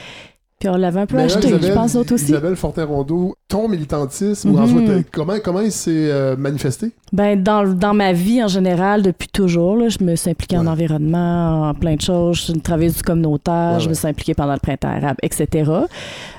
Puis 0.59 0.71
on 0.71 0.77
l'avait 0.77 1.01
un 1.01 1.07
peu 1.07 1.17
Mais 1.17 1.27
là, 1.27 1.35
acheté, 1.35 1.49
Isabelle, 1.49 1.69
je 1.69 1.75
pense, 1.75 1.93
d'autres 1.93 2.15
aussi. 2.15 2.25
Isabelle 2.27 2.57
Fortin-Rondeau, 2.57 3.37
ton 3.47 3.69
militantisme, 3.69 4.51
ou 4.51 4.59
en 4.59 4.67
Mhm. 4.67 5.05
comment, 5.13 5.35
comment 5.45 5.61
il 5.61 5.71
s'est 5.71 5.91
euh, 6.11 6.35
manifesté? 6.37 6.93
Ben, 7.13 7.41
dans, 7.41 7.65
dans 7.73 7.93
ma 7.95 8.13
vie 8.15 8.43
en 8.43 8.49
général, 8.49 9.03
depuis 9.03 9.29
toujours, 9.29 9.77
là, 9.77 9.89
je 9.91 10.03
me 10.03 10.17
suis 10.17 10.31
impliquée 10.31 10.57
en 10.57 10.67
environnement, 10.67 11.69
en 11.69 11.75
plein 11.75 11.95
de 11.97 12.01
choses. 12.01 12.37
Je 12.39 12.43
suis 12.43 12.53
une 12.55 12.63
travailleuse 12.63 12.97
du 12.97 13.03
communautaire, 13.03 13.75
Ouais, 13.75 13.81
je 13.81 13.89
me 13.89 13.95
suis 13.95 14.09
impliquée 14.09 14.35
pendant 14.35 14.55
le 14.55 14.59
printemps 14.59 14.89
arabe, 14.89 15.17
etc. 15.23 15.71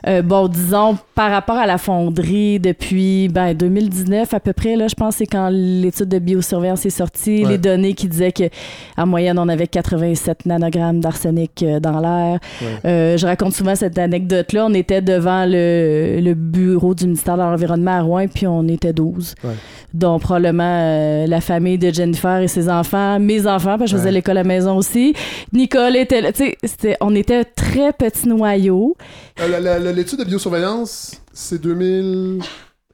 Euh, 0.07 0.21
bon, 0.23 0.47
disons, 0.47 0.97
par 1.15 1.29
rapport 1.31 1.57
à 1.57 1.65
la 1.67 1.77
fonderie, 1.77 2.59
depuis 2.59 3.29
ben, 3.29 3.53
2019 3.53 4.33
à 4.33 4.39
peu 4.39 4.53
près, 4.53 4.75
là, 4.75 4.87
je 4.87 4.95
pense 4.95 5.13
que 5.15 5.17
c'est 5.19 5.25
quand 5.27 5.49
l'étude 5.51 6.09
de 6.09 6.19
biosurveillance 6.19 6.85
est 6.85 6.89
sortie, 6.89 7.45
les 7.45 7.57
données 7.59 7.93
qui 7.93 8.07
disaient 8.07 8.31
que 8.31 8.45
en 8.97 9.05
moyenne, 9.05 9.37
on 9.39 9.47
avait 9.47 9.67
87 9.67 10.45
nanogrammes 10.47 10.99
d'arsenic 11.01 11.61
euh, 11.63 11.79
dans 11.79 11.99
l'air. 11.99 12.39
Euh, 12.85 13.15
je 13.17 13.25
raconte 13.27 13.53
souvent 13.53 13.75
cette 13.75 13.93
anecdote-là. 14.07 14.65
On 14.65 14.73
était 14.73 15.01
devant 15.01 15.45
le, 15.45 16.19
le 16.21 16.33
bureau 16.33 16.93
du 16.95 17.05
ministère 17.05 17.35
de 17.37 17.41
l'Environnement 17.43 17.91
à 17.91 18.01
Rouen, 18.01 18.27
puis 18.27 18.47
on 18.47 18.67
était 18.67 18.93
12. 18.93 19.35
Ouais. 19.43 19.51
dont 19.93 20.19
probablement 20.19 20.63
euh, 20.81 21.27
la 21.27 21.39
famille 21.41 21.77
de 21.77 21.91
Jennifer 21.91 22.39
et 22.41 22.47
ses 22.47 22.69
enfants, 22.69 23.19
mes 23.19 23.47
enfants, 23.47 23.77
parce 23.77 23.83
que 23.83 23.87
je 23.87 23.95
faisais 23.97 24.05
Ouais. 24.09 24.11
l'école 24.15 24.37
à 24.37 24.43
la 24.43 24.47
maison 24.47 24.75
aussi. 24.77 25.13
Nicole 25.53 25.95
était 25.95 26.21
là. 26.21 26.31
Tu 26.33 26.43
sais, 26.45 26.57
c'était- 26.63 26.97
on 27.01 27.15
était 27.15 27.37
un 27.37 27.43
très 27.55 27.93
petit 27.93 28.27
noyau. 28.27 28.95
Euh, 29.39 29.47
la- 29.47 29.59
la- 29.59 29.79
la- 29.79 29.91
L'étude 29.93 30.19
de 30.19 30.25
biosurveillance, 30.25 31.21
c'est 31.33 31.59
2000... 31.61 32.41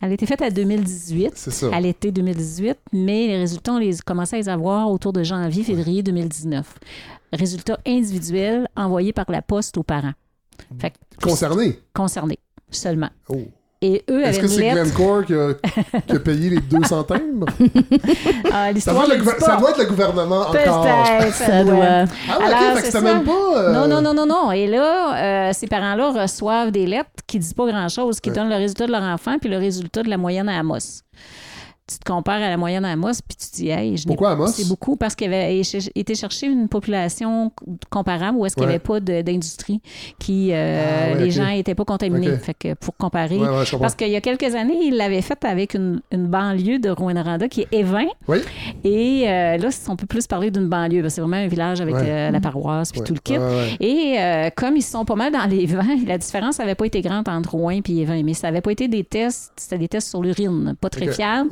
Elle 0.01 0.11
a 0.11 0.13
été 0.13 0.25
faite 0.25 0.41
à 0.41 0.49
2018. 0.49 1.31
C'est 1.35 1.51
ça. 1.51 1.67
à 1.73 1.79
l'été 1.79 2.11
2018, 2.11 2.77
mais 2.91 3.27
les 3.27 3.37
résultats, 3.37 3.71
on 3.73 3.77
les 3.79 3.95
commençait 4.05 4.35
à 4.35 4.39
les 4.39 4.49
avoir 4.49 4.91
autour 4.91 5.13
de 5.13 5.23
janvier, 5.23 5.63
février 5.63 6.03
2019. 6.03 6.65
Résultats 7.31 7.79
individuels 7.87 8.67
envoyés 8.75 9.13
par 9.13 9.25
la 9.29 9.41
poste 9.41 9.77
aux 9.77 9.83
parents. 9.83 10.11
Fait 10.79 10.91
que- 10.91 10.95
Concerné. 11.27 11.79
concernés 11.93 12.39
seulement. 12.71 13.09
Oh. 13.29 13.37
Et 13.85 14.01
eux 14.09 14.23
Est-ce 14.23 14.39
que 14.39 14.47
c'est 14.47 14.61
lettre. 14.61 14.81
Glencore 14.95 15.25
qui 15.25 15.33
a, 15.33 15.53
qui 16.07 16.15
a 16.15 16.19
payé 16.19 16.49
les 16.51 16.59
200 16.61 17.03
timbres? 17.03 17.47
Ah, 18.55 18.67
Ça 18.67 18.71
L'histoire 18.71 19.05
doit, 19.07 19.15
ne 19.17 19.21
le 19.21 19.39
ça 19.39 19.57
doit 19.57 19.71
être 19.71 19.79
le 19.79 19.85
gouvernement 19.85 20.41
encore. 20.41 20.51
Peut-être, 20.53 21.33
Ça 21.33 21.63
doit. 21.65 21.75
Ah 21.83 22.39
ouais, 22.39 22.45
Alors, 22.45 22.71
ok, 22.71 22.77
fait 22.77 22.81
que 22.83 22.91
ça. 22.91 23.01
même 23.01 23.23
pas... 23.25 23.31
euh, 23.57 23.73
Non, 23.73 23.87
non, 23.87 24.01
non, 24.01 24.13
non, 24.13 24.25
non. 24.25 24.51
Et 24.53 24.67
là, 24.67 25.49
euh, 25.49 25.53
ces 25.53 25.67
parents-là 25.67 26.11
reçoivent 26.21 26.71
des 26.71 26.85
lettres 26.85 27.09
qui 27.27 27.39
disent 27.39 27.53
pas 27.53 27.65
grand-chose, 27.67 28.19
qui 28.21 28.29
Ouais. 28.29 28.35
donnent 28.35 28.49
le 28.49 28.55
résultat 28.55 28.85
de 28.87 28.91
leur 28.91 29.01
enfant 29.03 29.37
puis 29.39 29.49
le 29.49 29.57
résultat 29.57 30.01
de 30.03 30.09
la 30.09 30.17
moyenne 30.17 30.47
à 30.47 30.59
Amos. 30.59 31.01
Tu 31.85 31.99
te 31.99 32.05
compares 32.09 32.41
à 32.41 32.49
la 32.49 32.55
moyenne 32.55 32.85
à 32.85 32.91
Amos, 32.93 33.11
puis 33.27 33.35
tu 33.37 33.47
te 33.51 33.55
dis, 33.57 33.69
hey, 33.69 33.97
je 33.97 34.07
Pourquoi 34.07 34.31
Amos? 34.31 34.47
C'est 34.47 34.67
beaucoup 34.69 34.95
parce 34.95 35.15
qu'il 35.15 35.27
avait 35.27 35.59
été 35.59 36.15
chercher 36.15 36.47
une 36.47 36.69
population 36.69 37.51
comparable 37.89 38.37
où 38.37 38.45
est-ce 38.45 38.55
qu'il 38.55 38.63
n'y 38.63 38.67
Ouais. 38.67 38.75
avait 38.75 38.79
pas 38.79 39.01
d'industrie, 39.01 39.81
qui 40.17 40.51
euh, 40.53 41.09
Ah, 41.11 41.13
ouais, 41.17 41.23
les 41.25 41.31
gens 41.31 41.45
n'étaient 41.45 41.75
pas 41.75 41.83
contaminés. 41.83 42.37
Fait 42.37 42.53
que 42.53 42.73
pour 42.75 42.95
comparer. 42.95 43.35
Ouais. 43.37 43.65
Parce 43.81 43.95
qu'il 43.95 44.07
y 44.07 44.15
a 44.15 44.21
quelques 44.21 44.55
années, 44.55 44.77
il 44.81 44.95
l'avait 44.95 45.21
fait 45.21 45.43
avec 45.43 45.73
une, 45.73 45.99
une 46.13 46.27
banlieue 46.27 46.79
de 46.79 46.89
Rouen-Noranda 46.89 47.49
qui 47.49 47.61
est 47.61 47.67
Évin. 47.73 48.05
Oui. 48.29 48.37
Et 48.85 49.25
euh, 49.27 49.57
là, 49.57 49.67
on 49.89 49.97
peut 49.97 50.05
plus 50.07 50.25
parler 50.25 50.51
d'une 50.51 50.69
banlieue. 50.69 51.07
C'est 51.09 51.19
vraiment 51.19 51.35
un 51.35 51.47
village 51.47 51.81
avec 51.81 51.95
euh, 51.95 52.31
la 52.31 52.39
paroisse 52.39 52.93
puis 52.93 53.01
tout 53.01 53.13
le 53.13 53.19
kit. 53.19 53.35
Et 53.81 54.17
comme 54.55 54.77
ils 54.77 54.81
sont 54.83 55.03
pas 55.03 55.15
mal 55.15 55.33
dans 55.33 55.45
les 55.49 55.65
vins, 55.65 55.97
la 56.07 56.17
différence 56.17 56.59
n'avait 56.59 56.75
pas 56.75 56.85
été 56.85 57.01
grande 57.01 57.27
entre 57.27 57.55
Rouen 57.55 57.71
et 57.85 57.91
Évin, 57.91 58.23
mais 58.23 58.33
ça 58.33 58.47
n'avait 58.47 58.61
pas 58.61 58.71
été 58.71 58.87
des 58.87 59.03
tests, 59.03 59.51
c'était 59.57 59.77
des 59.77 59.89
tests 59.89 60.07
sur 60.09 60.21
l'urine, 60.21 60.75
pas 60.79 60.89
très 60.89 61.09
Ok. 61.09 61.15
fiables. 61.15 61.49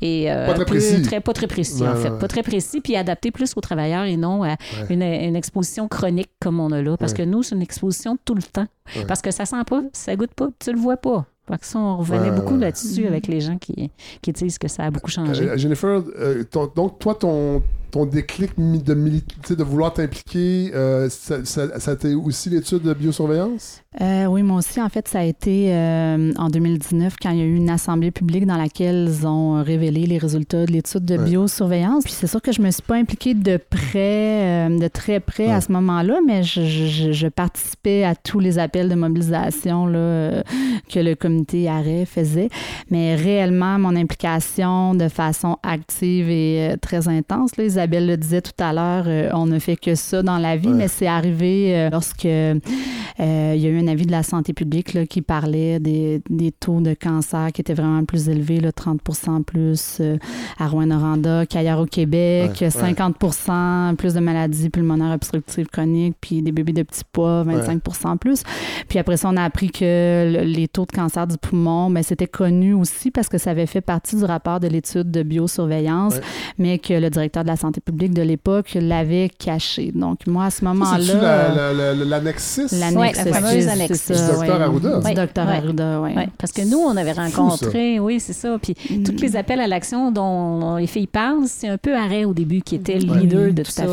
Et 0.00 0.30
euh, 0.30 0.46
Pas 0.46 0.54
très 0.54 0.64
plus- 0.64 0.78
précis. 0.78 1.02
très- 1.02 1.20
pas 1.20 1.32
très 1.32 1.46
précis 1.46 1.82
Ouais, 1.82 1.88
en 1.88 1.94
fait, 1.96 2.04
ouais, 2.08 2.10
ouais. 2.14 2.18
pas 2.18 2.28
très 2.28 2.42
précis, 2.42 2.80
puis 2.80 2.96
adapté 2.96 3.30
plus 3.30 3.52
aux 3.56 3.60
travailleurs 3.60 4.04
et 4.04 4.16
non 4.16 4.42
à 4.42 4.48
Ouais. 4.48 4.56
une, 4.90 5.02
une 5.02 5.36
exposition 5.36 5.88
chronique 5.88 6.30
comme 6.40 6.60
on 6.60 6.70
a 6.72 6.82
là, 6.82 6.96
parce 6.96 7.12
Ouais. 7.12 7.18
que 7.18 7.22
nous 7.24 7.42
c'est 7.42 7.54
une 7.54 7.62
exposition 7.62 8.18
tout 8.24 8.34
le 8.34 8.42
temps, 8.42 8.66
Ouais. 8.96 9.04
parce 9.06 9.22
que 9.22 9.30
ça 9.30 9.44
sent 9.46 9.64
pas, 9.66 9.82
ça 9.92 10.14
goûte 10.16 10.34
pas, 10.34 10.48
tu 10.58 10.72
le 10.72 10.78
vois 10.78 10.96
pas. 10.96 11.26
Fait 11.50 11.56
que 11.56 11.64
ça, 11.66 11.78
on 11.78 11.96
revenait 11.96 12.28
Ouais, 12.28 12.36
beaucoup 12.36 12.54
ouais. 12.54 12.60
là-dessus 12.60 13.06
avec 13.06 13.26
les 13.26 13.40
gens 13.40 13.56
qui, 13.56 13.90
qui 14.20 14.32
disent 14.32 14.58
que 14.58 14.68
ça 14.68 14.82
a 14.84 14.90
beaucoup 14.90 15.10
changé. 15.10 15.48
Euh, 15.48 15.56
Jennifer, 15.56 16.02
euh, 16.18 16.44
ton- 16.44 16.70
donc 16.76 16.98
toi, 16.98 17.14
ton, 17.14 17.62
ton 17.90 18.06
déclic 18.06 18.50
de, 18.58 18.94
mili- 18.94 19.22
tu 19.24 19.36
sais, 19.44 19.56
de 19.56 19.62
vouloir 19.64 19.92
t'impliquer, 19.94 20.70
euh, 20.74 21.08
ça, 21.08 21.44
ça, 21.44 21.78
ça 21.80 21.90
a 21.90 21.94
été 21.94 22.14
aussi 22.14 22.50
l'étude 22.50 22.82
de 22.82 22.92
biosurveillance? 22.94 23.82
Euh, 24.00 24.26
oui, 24.26 24.42
moi 24.42 24.58
aussi, 24.58 24.80
en 24.80 24.88
fait, 24.88 25.08
ça 25.08 25.20
a 25.20 25.24
été 25.24 25.72
euh, 25.74 26.32
en 26.36 26.48
2019 26.48 27.16
quand 27.20 27.30
il 27.30 27.38
y 27.38 27.42
a 27.42 27.44
eu 27.44 27.56
une 27.56 27.70
assemblée 27.70 28.10
publique 28.10 28.46
dans 28.46 28.56
laquelle 28.56 29.08
ils 29.08 29.26
ont 29.26 29.62
révélé 29.62 30.06
les 30.06 30.18
résultats 30.18 30.66
de 30.66 30.72
l'étude 30.72 31.04
de 31.04 31.16
Ouais. 31.16 31.24
biosurveillance. 31.24 32.04
Puis 32.04 32.12
c'est 32.12 32.26
sûr 32.26 32.40
que 32.42 32.52
je 32.52 32.60
me 32.62 32.70
suis 32.70 32.82
pas 32.82 32.96
impliquée 32.96 33.34
de 33.34 33.56
près, 33.56 34.68
de 34.70 34.88
très 34.88 35.20
près 35.20 35.46
Ouais. 35.46 35.52
à 35.52 35.60
ce 35.60 35.72
moment-là, 35.72 36.18
mais 36.26 36.42
je, 36.42 36.60
je- 36.64 37.12
je 37.12 37.28
participais 37.28 38.04
à 38.04 38.14
tous 38.14 38.38
les 38.40 38.58
appels 38.58 38.88
de 38.88 38.94
mobilisation 38.94 39.86
là, 39.86 40.42
que 40.92 41.00
le 41.00 41.14
comité 41.14 41.68
arrêt 41.68 42.04
faisait. 42.04 42.50
Mais 42.90 43.16
réellement, 43.16 43.78
mon 43.78 43.96
implication 43.96 44.94
de 44.94 45.08
façon 45.08 45.56
active 45.62 46.28
et 46.30 46.74
très 46.80 47.08
intense, 47.08 47.56
là, 47.56 47.64
Isabelle 47.78 48.06
le 48.08 48.16
disait 48.16 48.40
tout 48.42 48.50
à 48.58 48.72
l'heure, 48.72 49.04
euh, 49.06 49.30
on 49.34 49.46
ne 49.46 49.58
fait 49.60 49.76
que 49.76 49.94
ça 49.94 50.22
dans 50.22 50.38
la 50.38 50.56
vie, 50.56 50.68
Ouais. 50.68 50.74
mais 50.74 50.88
c'est 50.88 51.06
arrivé 51.06 51.76
euh, 51.76 51.90
lorsque 51.90 52.24
euh, 52.24 52.58
il 53.20 53.60
y 53.60 53.66
a 53.66 53.68
eu 53.68 53.78
un 53.80 53.86
avis 53.86 54.04
de 54.06 54.10
la 54.10 54.22
santé 54.24 54.52
publique 54.52 54.94
là, 54.94 55.06
qui 55.06 55.22
parlait 55.22 55.78
des, 55.78 56.20
des 56.28 56.50
taux 56.50 56.80
de 56.80 56.94
cancer 56.94 57.52
qui 57.52 57.60
étaient 57.60 57.74
vraiment 57.74 58.04
plus 58.04 58.28
élevés, 58.28 58.58
là, 58.60 58.70
30% 58.70 59.44
plus 59.44 60.02
à 60.58 60.66
Rouen-Noranda 60.66 61.46
qu'ailleurs 61.46 61.78
au 61.80 61.86
Québec, 61.86 62.50
Ouais, 62.60 62.66
ouais. 62.66 62.70
50 62.70 63.16
plus 63.96 64.14
de 64.14 64.20
maladies 64.20 64.70
pulmonaires 64.70 65.14
obstructives 65.14 65.66
chroniques, 65.68 66.16
puis 66.20 66.42
des 66.42 66.50
bébés 66.52 66.72
de 66.72 66.82
petits 66.82 67.04
poids, 67.12 67.44
25% 67.44 68.16
plus. 68.18 68.42
Puis 68.88 68.98
après 68.98 69.16
ça, 69.16 69.28
on 69.32 69.36
a 69.36 69.42
appris 69.44 69.70
que 69.70 70.32
le- 70.34 70.44
les 70.44 70.66
taux 70.66 70.84
de 70.86 70.92
cancer 70.92 71.26
du 71.28 71.36
poumon, 71.38 71.90
mais 71.90 72.02
c'était 72.02 72.26
connu 72.26 72.74
aussi 72.74 73.10
parce 73.12 73.28
que 73.28 73.38
ça 73.38 73.50
avait 73.50 73.66
fait 73.66 73.80
partie 73.80 74.16
du 74.16 74.24
rapport 74.24 74.58
de 74.60 74.66
l'étude 74.66 75.10
de 75.10 75.22
biosurveillance, 75.22 76.14
mais 76.58 76.78
que 76.78 76.94
le 76.94 77.10
directeur 77.10 77.42
de 77.42 77.48
la 77.48 77.56
santé 77.56 77.67
publique 77.80 78.12
de 78.14 78.22
l'époque 78.22 78.76
l'avait 78.80 79.28
caché. 79.38 79.92
Donc 79.94 80.26
moi, 80.26 80.46
à 80.46 80.50
ce 80.50 80.64
moment-là... 80.64 80.98
C'est-tu 81.04 81.18
la- 81.18 81.48
la- 81.54 81.72
la- 81.72 81.94
la- 81.94 82.04
l'annexe 82.04 82.42
6? 82.68 82.80
L'annexe 82.80 83.24
la 83.24 83.32
fameuse 83.32 83.68
annexe 83.68 84.00
c'est 84.00 84.14
six. 84.14 84.20
ça, 84.20 84.32
Du 84.32 84.38
docteur. 84.38 84.62
Arruda. 84.62 85.00
Du 85.00 85.14
docteur 85.14 85.46
ouais. 85.46 85.56
Arruda, 85.56 86.00
oui. 86.00 86.12
Parce 86.38 86.52
que 86.52 86.62
nous, 86.62 86.78
on 86.78 86.96
avait 86.96 87.14
fou, 87.14 87.20
rencontré, 87.20 88.00
oui, 88.00 88.20
c'est 88.20 88.32
ça. 88.32 88.56
Puis 88.62 88.74
tous 89.04 89.20
les 89.20 89.36
appels 89.36 89.60
à 89.60 89.66
l'action 89.66 90.10
dont 90.10 90.76
les 90.76 90.86
filles 90.86 91.06
parlent, 91.06 91.46
c'est 91.46 91.68
un 91.68 91.78
peu 91.78 91.94
Arrêt 91.96 92.24
au 92.24 92.32
début 92.34 92.62
qui 92.62 92.76
était 92.76 92.98
le 92.98 93.14
leader 93.14 93.46
Oui, 93.46 93.52
de 93.52 93.62
tout 93.62 93.70
ça. 93.70 93.84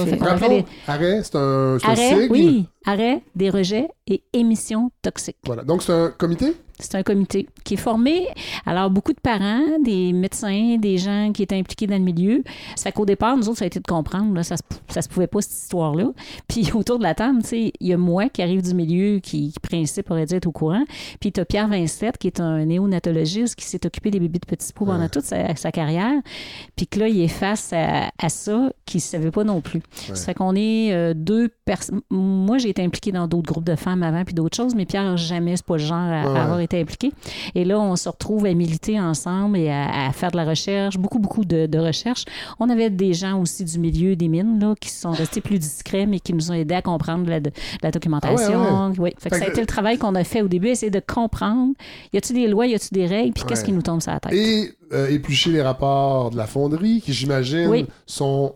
arrêt, 0.88 1.22
c'est 1.24 1.36
un, 1.36 1.78
sigle. 1.96 2.28
oui, 2.30 2.66
arrêt 2.86 3.22
des 3.36 3.50
rejets 3.50 3.90
et 4.08 4.22
émissions 4.34 4.92
toxiques. 5.02 5.38
Voilà. 5.46 5.64
Donc, 5.64 5.82
c'est 5.84 5.94
un 5.94 6.10
comité? 6.12 6.54
C'est 6.78 6.96
un 6.96 7.04
comité 7.04 7.48
qui 7.64 7.76
est 7.76 7.78
formé. 7.78 8.28
Alors, 8.66 8.90
beaucoup 8.90 9.14
de 9.14 9.20
parents, 9.22 9.62
des 9.82 10.12
médecins, 10.12 10.76
des 10.78 10.98
gens 10.98 11.32
qui 11.34 11.42
étaient 11.44 11.56
impliqués 11.58 11.88
dans 11.88 11.96
le 11.98 12.04
milieu. 12.04 12.44
Ça 12.76 12.84
fait 12.84 12.92
qu'au 12.92 13.06
départ, 13.06 13.38
nous 13.38 13.48
autres, 13.48 13.60
ça 13.60 13.64
a 13.64 13.68
été 13.68 13.80
de 13.80 13.88
comprendre. 13.88 14.34
Là, 14.36 14.44
ça, 14.44 14.56
ça 14.90 15.02
se 15.02 15.08
pouvait 15.08 15.28
pas, 15.28 15.42
cette 15.42 15.54
histoire-là. 15.54 16.12
Puis, 16.50 16.72
autour 16.74 16.98
de 16.98 17.04
la 17.04 17.16
table, 17.16 17.42
tu 17.44 17.48
sais, 17.48 17.72
il 17.80 17.88
y 17.88 17.94
a 17.94 17.98
moi 17.98 18.28
qui 18.28 18.42
arrive 18.42 18.62
du 18.62 18.74
milieu, 18.74 19.20
qui, 19.20 19.54
qui 19.54 19.60
principe, 19.62 20.12
aurait 20.12 20.26
dû 20.26 20.36
être 20.36 20.48
au 20.48 20.52
courant. 20.52 20.84
Puis, 21.22 21.32
tu 21.32 21.40
as 21.40 21.46
Pierre 21.46 21.70
Vincette, 21.70 22.18
qui 22.18 22.28
est 22.28 22.42
un 22.42 22.66
néonatologiste, 22.66 23.56
qui 23.56 23.64
s'est 23.66 23.86
occupé 23.86 24.12
des 24.12 24.20
bébés 24.20 24.40
de 24.40 24.46
petits 24.46 24.74
pots 24.74 24.84
pendant 24.86 25.00
Ouais. 25.04 25.10
toute 25.10 25.24
sa, 25.24 25.56
sa 25.56 25.72
carrière. 25.72 26.12
Puis 26.76 26.88
que 26.88 27.00
là, 27.00 27.08
il 27.08 27.22
est 27.22 27.30
face 27.30 27.72
à, 27.72 28.12
à 28.20 28.28
ça, 28.28 28.74
qu'il 28.86 28.98
ne 28.98 29.02
savait 29.02 29.32
pas 29.32 29.46
non 29.46 29.62
plus. 29.62 29.80
Ouais. 30.10 30.16
Ça 30.16 30.26
fait 30.26 30.34
qu'on 30.34 30.56
est 30.58 30.92
euh, 30.94 31.14
deux 31.16 31.48
personnes. 31.64 32.02
Moi, 32.10 32.58
j'ai 32.58 32.70
été 32.76 32.84
impliquée 32.84 33.12
dans 33.14 33.28
d'autres 33.28 33.52
groupes 33.52 33.64
de 33.64 33.76
femmes 33.76 34.04
avant, 34.04 34.24
puis 34.26 34.34
d'autres 34.34 34.56
choses, 34.58 34.76
mais 34.76 34.86
Pierre, 34.86 35.16
jamais, 35.16 35.56
c'est 35.56 35.66
pas 35.66 35.78
le 35.78 35.84
genre 35.84 35.98
à, 35.98 36.22
à 36.24 36.32
Ouais. 36.34 36.40
avoir 36.40 36.60
été 36.60 36.80
impliqué. 36.82 37.12
Et 37.56 37.64
là, 37.64 37.80
on 37.80 37.96
se 37.96 38.10
retrouve 38.10 38.46
à 38.46 38.54
militer 38.54 39.00
ensemble 39.00 39.58
et 39.58 39.70
à, 39.70 40.08
à 40.08 40.12
faire 40.12 40.32
de 40.32 40.38
la 40.38 40.44
recherche, 40.44 40.98
beaucoup, 40.98 41.20
beaucoup 41.20 41.46
de, 41.46 41.66
de 41.68 41.80
recherche. 41.80 42.26
On 42.60 42.70
avait 42.70 42.90
des 42.90 43.14
gens 43.14 43.40
aussi 43.40 43.64
du 43.64 43.80
milieu 43.80 44.16
des 44.18 44.28
mines 44.28 44.60
là, 44.60 44.74
qui 44.80 44.90
sont 44.90 45.12
restés 45.12 45.40
plus 45.42 45.58
discrets, 45.60 46.06
mais 46.06 46.20
qui 46.20 46.34
nous 46.34 46.52
ont 46.52 46.54
aidés 46.54 46.76
à 46.76 46.82
comprendre 46.82 47.30
la, 47.30 47.40
de- 47.40 47.52
la 47.82 47.92
documentation. 47.92 48.62
Ah 48.62 48.92
Oui. 48.98 49.12
Fait 49.18 49.30
que 49.30 49.36
Fait 49.36 49.42
ça 49.42 49.48
a 49.48 49.52
été 49.52 49.62
le 49.62 49.68
travail 49.68 49.98
qu'on 49.98 50.16
a 50.16 50.24
fait 50.26 50.42
au 50.42 50.48
début, 50.50 50.68
essayer 50.68 50.92
de 50.92 51.00
comprendre 51.06 51.74
y 52.14 52.18
a-tu 52.18 52.34
des 52.34 52.48
lois, 52.48 52.68
y 52.68 52.76
a-tu 52.76 52.90
des 52.94 53.06
règles, 53.08 53.34
puis 53.34 53.44
qu'est-ce 53.48 53.64
qui 53.64 53.72
nous 53.72 53.82
tombe 53.82 54.02
sur 54.02 54.12
la 54.12 54.20
tête? 54.20 54.34
Et 54.34 54.72
euh, 54.92 55.08
éplucher 55.10 55.52
les 55.52 55.62
rapports 55.62 56.30
de 56.32 56.38
la 56.38 56.46
fonderie, 56.48 57.02
qui, 57.02 57.14
j'imagine, 57.14 57.68
Oui. 57.70 57.86
sont 58.06 58.54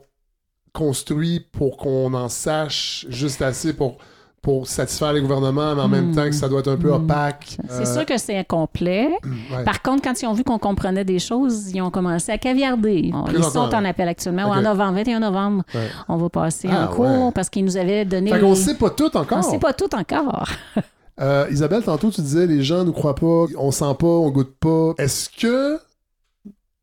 construits 0.74 1.40
pour 1.52 1.78
qu'on 1.78 2.14
en 2.14 2.30
sache 2.30 3.06
juste 3.10 3.42
assez 3.42 3.74
pour, 3.74 3.98
pour 4.42 4.68
satisfaire 4.68 5.14
les 5.14 5.22
gouvernements, 5.22 5.76
mais 5.76 5.82
en 5.82 5.88
même 5.88 6.12
Hmm. 6.12 6.16
temps 6.16 6.26
que 6.26 6.32
ça 6.32 6.48
doit 6.48 6.62
être 6.62 6.70
un 6.70 6.78
peu 6.78 6.90
Hmm. 6.90 6.94
opaque. 7.04 7.58
C'est 7.70 7.88
Euh, 7.88 7.94
sûr 7.94 8.06
que 8.06 8.18
c'est 8.18 8.38
incomplet. 8.38 9.10
ouais. 9.52 9.64
Par 9.66 9.82
contre, 9.82 10.02
quand 10.04 10.22
ils 10.22 10.26
ont 10.28 10.34
vu 10.34 10.44
qu'on 10.44 10.60
comprenait 10.60 11.04
des 11.06 11.20
choses, 11.20 11.72
ils 11.74 11.82
ont 11.82 11.90
commencé 11.92 12.32
à 12.32 12.38
caviarder. 12.38 13.12
On- 13.14 13.26
Ils 13.32 13.44
sont 13.44 13.60
en 13.60 13.86
appel 13.86 14.08
actuellement. 14.08 14.50
Ok. 14.50 14.58
En 14.58 14.62
novembre, 14.62 14.94
21 14.96 15.20
novembre, 15.20 15.64
Ouais. 15.74 15.90
on 16.08 16.18
va 16.18 16.30
passer 16.30 16.70
Ah, 16.72 16.86
en 16.86 16.88
cours 16.96 17.06
ouais. 17.26 17.32
parce 17.34 17.50
qu'ils 17.50 17.66
nous 17.66 17.78
avaient 17.78 18.06
donné. 18.06 18.32
Fait 18.32 18.40
qu'on 18.40 18.56
sait 18.56 18.76
pas 18.76 18.90
tout 18.90 19.16
encore. 19.18 19.38
On 19.40 19.42
sait 19.42 19.60
pas 19.60 19.74
tout 19.74 19.94
encore. 19.96 20.48
Euh, 21.22 21.48
Isabelle, 21.52 21.84
tantôt, 21.84 22.10
tu 22.12 22.22
disais 22.22 22.48
les 22.48 22.64
gens 22.64 22.86
nous 22.86 22.94
croient 22.94 23.14
pas, 23.14 23.44
on 23.58 23.72
sent 23.72 23.94
pas, 24.00 24.08
on 24.08 24.30
goûte 24.32 24.56
pas. 24.58 24.94
Est-ce 24.98 25.28
que 25.30 25.78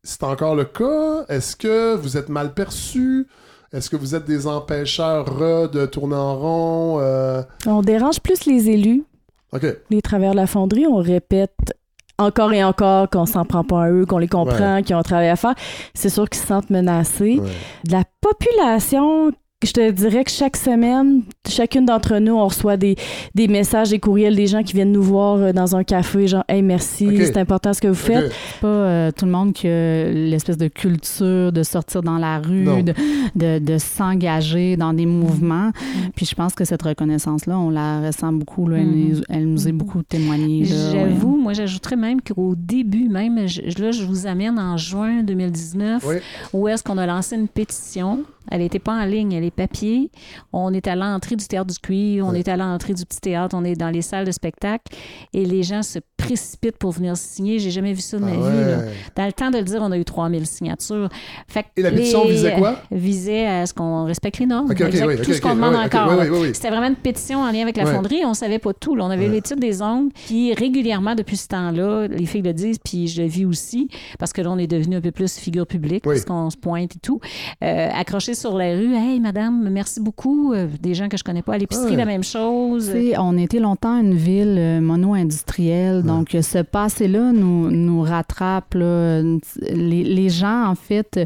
c'est 0.03 0.21
encore 0.23 0.53
le 0.55 0.63
cas? 0.65 1.25
Est-ce 1.27 1.55
que 1.55 1.95
vous 1.95 2.17
êtes 2.17 2.29
mal 2.29 2.53
perçus? 2.53 3.25
Est-ce 3.73 3.89
que 3.89 3.95
vous 3.95 4.15
êtes 4.15 4.25
des 4.25 4.47
empêcheurs 4.47 5.25
re, 5.25 5.69
de 5.69 5.85
tourner 5.85 6.15
en 6.15 6.35
rond? 6.37 6.97
Euh, 7.01 7.41
On 7.65 7.81
dérange 7.81 8.19
plus 8.21 8.45
les 8.45 8.69
élus, 8.69 9.03
OK. 9.51 9.65
les 9.89 10.01
travers 10.01 10.31
de 10.31 10.37
la 10.37 10.47
fonderie. 10.47 10.85
On 10.87 10.97
répète 10.97 11.73
encore 12.17 12.53
et 12.53 12.63
encore 12.63 13.09
qu'on 13.09 13.25
s'en 13.25 13.45
prend 13.45 13.63
pas 13.63 13.83
à 13.83 13.91
eux, 13.91 14.05
qu'on 14.05 14.17
les 14.17 14.27
comprend, 14.27 14.81
qu'ils 14.81 14.95
ont 14.95 14.99
un 14.99 15.03
travail 15.03 15.29
à 15.29 15.35
faire. 15.35 15.53
C'est 15.93 16.09
sûr 16.09 16.29
qu'ils 16.29 16.41
se 16.41 16.47
sentent 16.47 16.69
menacés. 16.69 17.39
Ouais. 17.39 17.49
De 17.85 17.91
la 17.91 18.03
population, 18.21 19.31
je 19.63 19.71
te 19.71 19.89
dirais 19.89 20.23
que 20.23 20.29
chaque 20.29 20.55
semaine, 20.55 21.23
chacune 21.49 21.83
d'entre 21.85 22.19
nous, 22.19 22.33
on 22.35 22.45
reçoit 22.47 22.77
des, 22.77 22.95
des 23.33 23.47
messages, 23.47 23.89
des 23.89 23.97
courriels 23.97 24.35
des 24.35 24.45
gens 24.45 24.61
qui 24.61 24.73
viennent 24.73 24.91
nous 24.91 25.01
voir 25.01 25.37
euh, 25.37 25.51
dans 25.51 25.75
un 25.75 25.83
café, 25.83 26.27
genre 26.27 26.43
Hey, 26.47 26.61
merci, 26.61 27.07
c'est 27.25 27.37
important 27.37 27.73
ce 27.73 27.81
que 27.81 27.87
vous 27.87 27.95
faites. 27.95 28.25
OK. 28.27 28.31
C'est 28.53 28.59
pas 28.61 28.67
euh, 28.67 29.11
tout 29.11 29.25
le 29.25 29.31
monde 29.31 29.53
qui 29.53 29.67
a 29.67 30.09
l'espèce 30.11 30.57
de 30.57 30.67
culture 30.67 31.51
de 31.51 31.63
sortir 31.63 32.03
dans 32.03 32.19
la 32.19 32.37
rue, 32.37 32.65
Non. 32.65 32.83
de, 32.83 32.93
de, 33.35 33.57
de 33.57 33.77
s'engager 33.79 34.77
dans 34.77 34.93
des 34.93 35.07
mouvements. 35.07 35.71
Puis 36.15 36.27
je 36.27 36.35
pense 36.35 36.53
que 36.53 36.63
cette 36.63 36.83
reconnaissance-là, 36.83 37.57
on 37.57 37.71
la 37.71 38.01
ressent 38.05 38.31
beaucoup. 38.33 38.67
Là, 38.67 38.77
elle, 38.77 38.91
nous, 38.91 39.21
elle 39.27 39.47
nous 39.49 39.67
est 39.67 39.71
beaucoup 39.71 40.03
témoignée. 40.03 40.65
ouais. 40.65 40.91
J'avoue, 40.93 41.35
moi, 41.35 41.53
j'ajouterais 41.53 41.95
même 41.95 42.21
qu'au 42.21 42.53
début, 42.55 43.09
même, 43.09 43.47
je- 43.47 43.61
là, 43.81 43.89
je 43.89 44.03
vous 44.05 44.27
amène 44.27 44.59
en 44.59 44.77
juin 44.77 45.23
2019, 45.23 46.03
Oui. 46.07 46.15
où 46.53 46.67
est-ce 46.67 46.83
qu'on 46.83 46.99
a 46.99 47.07
lancé 47.07 47.35
une 47.35 47.47
pétition. 47.47 48.19
Elle 48.51 48.59
n'était 48.61 48.79
pas 48.79 48.93
en 48.93 49.05
ligne, 49.05 49.33
elle 49.33 49.43
est 49.43 49.51
papier. 49.51 50.11
On 50.53 50.73
est 50.73 50.87
à 50.87 50.95
l'entrée 50.95 51.35
du 51.35 51.45
théâtre 51.47 51.67
du 51.73 51.79
cuir, 51.79 52.25
on 52.25 52.31
Ouais. 52.31 52.39
est 52.39 52.47
à 52.47 52.57
l'entrée 52.57 52.93
du 52.93 53.05
petit 53.05 53.19
théâtre, 53.21 53.55
on 53.57 53.63
est 53.63 53.75
dans 53.75 53.89
les 53.89 54.01
salles 54.01 54.25
de 54.25 54.31
spectacle 54.31 54.95
et 55.33 55.45
les 55.45 55.63
gens 55.63 55.83
se 55.83 55.99
précipitent 56.17 56.77
pour 56.77 56.91
venir 56.91 57.15
signer. 57.15 57.59
J'ai 57.59 57.71
jamais 57.71 57.93
vu 57.93 58.01
ça 58.01 58.17
de 58.17 58.23
ma 58.23 58.31
Ah 58.31 58.33
vie. 58.33 58.71
là. 58.71 58.77
Dans 59.15 59.25
le 59.25 59.33
temps 59.33 59.51
de 59.51 59.57
le 59.57 59.63
dire, 59.63 59.79
on 59.81 59.91
a 59.91 59.97
eu 59.97 60.05
3000 60.05 60.45
signatures. 60.45 61.09
Fait 61.47 61.63
que 61.63 61.67
Et 61.77 61.81
la 61.81 61.91
pétition 61.91 62.23
les- 62.25 62.31
visait 62.31 62.55
quoi? 62.55 62.75
Visait 62.91 63.45
à 63.47 63.65
ce 63.65 63.73
qu'on 63.73 64.05
respecte 64.05 64.39
les 64.39 64.45
normes. 64.45 64.71
Exact. 64.71 65.05
oui, 65.05 65.15
Tout 65.23 65.33
ce 65.33 65.41
qu'on 65.41 65.55
demande 65.55 65.75
oui, 65.75 65.85
encore. 65.85 66.11
oui. 66.41 66.49
C'était 66.53 66.69
vraiment 66.69 66.87
une 66.87 66.95
pétition 66.95 67.39
en 67.41 67.51
lien 67.51 67.61
avec 67.61 67.77
la 67.77 67.85
fonderie. 67.85 68.25
On 68.25 68.33
savait 68.33 68.59
pas 68.59 68.73
tout. 68.73 68.95
là. 68.95 69.05
On 69.05 69.09
avait 69.09 69.27
Ouais. 69.27 69.33
l'étude 69.35 69.59
des 69.59 69.81
ongles. 69.81 70.11
Puis 70.27 70.53
régulièrement, 70.53 71.13
depuis 71.15 71.37
ce 71.37 71.47
temps-là, 71.49 72.07
les 72.07 72.25
filles 72.25 72.41
le 72.41 72.53
disent, 72.53 72.79
puis 72.79 73.07
je 73.07 73.21
le 73.21 73.27
vis 73.27 73.45
aussi, 73.45 73.89
parce 74.19 74.33
que 74.33 74.41
là, 74.41 74.49
on 74.51 74.57
est 74.57 74.67
devenu 74.67 74.95
un 74.97 75.01
peu 75.01 75.11
plus 75.11 75.37
figure 75.37 75.65
publique, 75.67 76.03
parce 76.03 76.25
qu'on 76.25 76.49
se 76.49 76.57
pointe 76.57 76.95
et 76.95 76.99
tout. 76.99 77.19
Euh, 77.63 77.89
sur 78.37 78.55
la 78.57 78.73
rue, 78.75 78.93
Hey, 78.95 79.19
madame, 79.19 79.67
merci 79.69 79.99
beaucoup. 79.99 80.53
Euh, 80.53 80.67
des 80.81 80.93
gens 80.93 81.09
que 81.09 81.17
je 81.17 81.23
connais 81.23 81.41
pas 81.41 81.53
à 81.53 81.57
l'épicerie, 81.57 81.91
Ouais. 81.91 81.95
la 81.97 82.05
même 82.05 82.23
chose. 82.23 82.85
Tu 82.93 83.09
sais, 83.11 83.17
on 83.17 83.37
était 83.37 83.59
longtemps 83.59 83.99
une 83.99 84.13
ville 84.13 84.55
euh, 84.57 84.79
mono-industrielle, 84.81 86.03
donc 86.03 86.35
euh, 86.35 86.41
ce 86.41 86.59
passé-là 86.59 87.31
nous, 87.33 87.69
nous 87.71 88.01
rattrape. 88.01 88.73
là. 88.75 89.21
Les, 89.61 90.03
les 90.03 90.29
gens, 90.29 90.65
en 90.67 90.75
fait, 90.75 91.19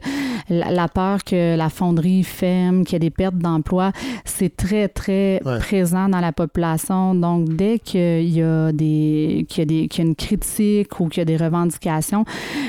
la, 0.49 0.71
la 0.71 0.87
peur 0.87 1.23
que 1.23 1.55
la 1.55 1.69
fonderie 1.69 2.23
ferme, 2.23 2.83
qu'il 2.83 2.93
y 2.93 2.95
ait 2.97 2.99
des 2.99 3.09
pertes 3.09 3.37
d'emplois, 3.37 3.91
c'est 4.25 4.55
très, 4.55 4.87
très 4.87 5.41
Ouais. 5.45 5.59
présent 5.59 6.07
dans 6.09 6.19
la 6.19 6.31
population. 6.31 7.15
Donc, 7.15 7.49
dès 7.55 7.79
qu'il 7.79 8.29
y 8.29 8.41
a 8.41 8.71
des, 8.71 9.45
qu'il 9.49 9.59
y 9.59 9.61
a 9.61 9.65
des, 9.65 9.87
qu'il 9.87 10.03
y 10.03 10.07
a 10.07 10.09
une 10.09 10.15
critique 10.15 10.99
ou 10.99 11.07
qu'il 11.07 11.19
y 11.19 11.21
a 11.21 11.25
des 11.25 11.37
revendications, 11.37 12.25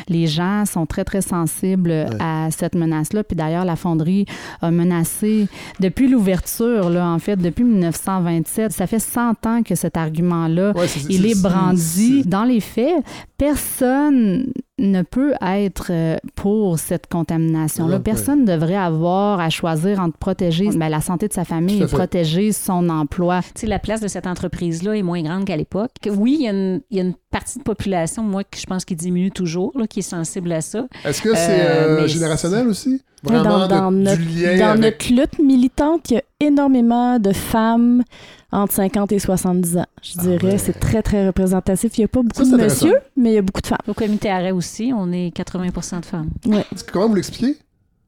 les 0.08 0.26
gens 0.26 0.64
sont 0.66 0.86
très, 0.86 1.04
très 1.04 1.22
sensibles 1.22 2.06
à 2.20 2.48
cette 2.50 2.74
menace-là. 2.74 3.24
Puis 3.24 3.36
d'ailleurs, 3.36 3.64
la 3.64 3.76
fonderie 3.76 4.24
a 4.60 4.70
menacé 4.70 5.48
depuis 5.80 6.08
l'ouverture, 6.08 6.90
là, 6.90 7.08
en 7.08 7.18
fait, 7.18 7.36
depuis 7.36 7.64
1927. 7.64 8.72
Ça 8.72 8.86
fait 8.86 8.98
100 8.98 9.46
ans 9.46 9.62
que 9.62 9.74
cet 9.74 9.96
argument-là, 9.96 10.72
Ouais, 10.76 10.86
il 11.08 11.26
est 11.26 11.40
brandi. 11.40 12.22
Dans 12.24 12.44
les 12.44 12.60
faits, 12.60 13.04
personne 13.38 14.52
ne 14.82 15.02
peut 15.02 15.32
être 15.40 15.86
euh, 15.90 16.16
pour 16.34 16.78
cette 16.78 17.06
contamination-là. 17.06 18.00
Personne 18.00 18.42
ne 18.44 18.46
devrait 18.52 18.74
avoir 18.76 19.40
à 19.40 19.48
choisir 19.48 20.00
entre 20.00 20.18
protéger 20.18 20.68
ben, 20.74 20.88
la 20.88 21.00
santé 21.00 21.28
de 21.28 21.32
sa 21.32 21.44
famille 21.44 21.82
et 21.82 21.86
protéger 21.86 22.52
son 22.52 22.88
emploi. 22.90 23.40
Tu 23.54 23.62
sais, 23.62 23.66
la 23.66 23.78
place 23.78 24.00
de 24.00 24.08
cette 24.08 24.26
entreprise-là 24.26 24.96
est 24.96 25.02
moins 25.02 25.22
grande 25.22 25.44
qu'à 25.44 25.56
l'époque. 25.56 25.90
Que 26.02 26.10
Oui, 26.10 26.36
il 26.40 26.44
y, 26.44 26.48
a 26.48 26.50
une, 26.52 26.80
il 26.90 26.96
y 26.96 27.00
a 27.00 27.04
une 27.04 27.14
partie 27.30 27.58
de 27.58 27.64
population, 27.64 28.22
moi, 28.22 28.44
que 28.44 28.58
je 28.58 28.66
pense 28.66 28.84
qui 28.84 28.96
diminue 28.96 29.30
toujours, 29.30 29.72
là, 29.78 29.86
qui 29.86 30.00
est 30.00 30.02
sensible 30.02 30.52
à 30.52 30.60
ça. 30.60 30.86
Est-ce 31.04 31.22
que 31.22 31.34
c'est 31.34 31.60
Euh, 31.60 32.00
euh, 32.02 32.06
générationnel 32.08 32.66
aussi? 32.68 33.00
Vraiment 33.22 33.44
dans, 33.44 33.68
dans 33.68 33.92
de- 33.92 33.98
notre, 33.98 34.20
du 34.20 34.28
lien 34.42 34.58
dans 34.58 34.70
avec... 34.72 34.82
notre 34.82 35.12
lutte 35.12 35.38
militante, 35.38 36.10
il 36.10 36.14
y 36.14 36.16
a 36.16 36.22
énormément 36.42 37.18
de 37.18 37.32
femmes 37.32 38.02
entre 38.50 38.72
50 38.74 39.12
et 39.12 39.18
70 39.18 39.78
ans. 39.78 39.86
Je 40.02 40.12
Ah 40.18 40.22
dirais, 40.22 40.52
ouais. 40.52 40.58
c'est 40.58 40.78
très, 40.78 41.02
très 41.02 41.26
représentatif. 41.26 41.96
Il 41.96 42.02
n'y 42.02 42.04
a 42.04 42.08
pas 42.08 42.22
beaucoup 42.22 42.44
Ça, 42.44 42.56
de 42.56 42.62
monsieur, 42.62 42.94
mais 43.16 43.30
il 43.30 43.34
y 43.34 43.38
a 43.38 43.42
beaucoup 43.42 43.62
de 43.62 43.66
femmes. 43.66 43.78
Au 43.88 43.94
comité 43.94 44.30
arrêt 44.30 44.50
aussi, 44.50 44.92
on 44.94 45.10
est 45.12 45.34
80% 45.36 46.00
de 46.00 46.04
femmes. 46.04 46.30
Comment 46.92 47.08
vous 47.08 47.14
l'expliquez? 47.14 47.56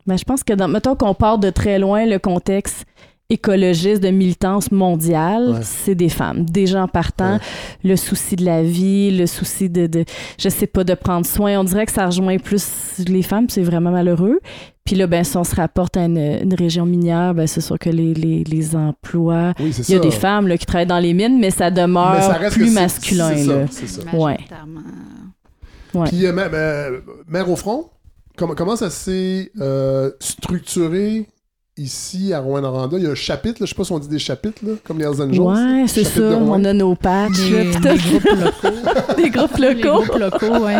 Ben, 0.06 0.18
je 0.18 0.24
pense 0.24 0.44
que, 0.44 0.52
dans, 0.52 0.68
mettons 0.68 0.96
qu'on 0.96 1.14
part 1.14 1.38
de 1.38 1.48
très 1.50 1.78
loin, 1.78 2.04
le 2.04 2.18
contexte 2.18 2.84
écologistes 3.30 4.02
de 4.02 4.10
militance 4.10 4.70
mondiale, 4.70 5.50
Ouais. 5.54 5.58
c'est 5.62 5.94
des 5.94 6.08
femmes. 6.10 6.44
Déjà 6.44 6.82
en 6.82 6.88
partant, 6.88 7.34
Ouais. 7.34 7.40
le 7.82 7.96
souci 7.96 8.36
de 8.36 8.44
la 8.44 8.62
vie, 8.62 9.10
le 9.16 9.26
souci 9.26 9.70
de, 9.70 9.86
de, 9.86 10.04
je 10.38 10.48
sais 10.48 10.66
pas, 10.66 10.84
de 10.84 10.94
prendre 10.94 11.24
soin. 11.26 11.58
On 11.58 11.64
dirait 11.64 11.86
que 11.86 11.92
ça 11.92 12.06
rejoint 12.06 12.36
plus 12.38 12.66
les 13.08 13.22
femmes, 13.22 13.48
c'est 13.48 13.62
vraiment 13.62 13.90
malheureux. 13.90 14.40
Puis 14.84 14.94
là, 14.96 15.06
ben, 15.06 15.24
si 15.24 15.34
on 15.38 15.44
se 15.44 15.54
rapporte 15.54 15.96
à 15.96 16.04
une, 16.04 16.18
une 16.18 16.52
région 16.54 16.84
minière, 16.84 17.32
ben, 17.32 17.46
c'est 17.46 17.62
sûr 17.62 17.78
que 17.78 17.88
les, 17.88 18.12
les, 18.12 18.44
les 18.44 18.76
emplois, 18.76 19.54
Oui, 19.58 19.72
c'est 19.72 19.82
ça. 19.82 19.92
il 19.92 19.96
y 19.96 19.98
a 19.98 20.02
des 20.02 20.10
femmes 20.10 20.46
là, 20.46 20.58
qui 20.58 20.66
travaillent 20.66 20.84
dans 20.86 20.98
les 20.98 21.14
mines, 21.14 21.38
mais 21.40 21.50
ça 21.50 21.70
demeure 21.70 22.12
Mais 22.16 22.20
ça 22.20 22.34
reste 22.34 22.56
plus 22.56 22.70
masculin. 22.70 23.32
c'est 23.70 23.86
ça, 23.86 24.02
ça. 24.02 24.16
Ouais. 24.16 24.32
Majoritairement. 24.32 24.80
Ouais. 25.94 26.08
Puis, 26.08 26.26
euh, 26.26 27.00
mère 27.26 27.48
au 27.50 27.56
front, 27.56 27.86
comment, 28.36 28.54
comment 28.54 28.76
ça 28.76 28.90
s'est 28.90 29.50
euh, 29.58 30.10
structuré 30.20 31.26
ici 31.76 32.32
à 32.32 32.40
Rouen-Noranda? 32.40 32.96
Il 32.98 33.04
y 33.04 33.06
a 33.06 33.10
un 33.10 33.14
chapitre, 33.14 33.60
là, 33.60 33.66
je 33.66 33.70
sais 33.70 33.74
pas 33.74 33.84
si 33.84 33.92
on 33.92 33.98
dit 33.98 34.08
des 34.08 34.18
chapitres, 34.18 34.62
là, 34.64 34.72
comme 34.84 34.98
les 34.98 35.04
Hells 35.04 35.20
Angels. 35.22 35.40
Ouais, 35.40 35.84
c'est 35.88 36.04
ça. 36.04 36.20
Rouen. 36.36 36.60
On 36.60 36.64
a 36.64 36.72
nos 36.72 36.94
patchs, 36.94 37.32
Des, 37.50 37.64
des 37.64 37.96
groupes 37.96 38.24
locaux. 38.64 39.16
des 39.16 39.30
groupes 39.30 39.58
locaux. 39.58 40.02
groupes 40.04 40.18
locaux, 40.18 40.64
ouais. 40.64 40.76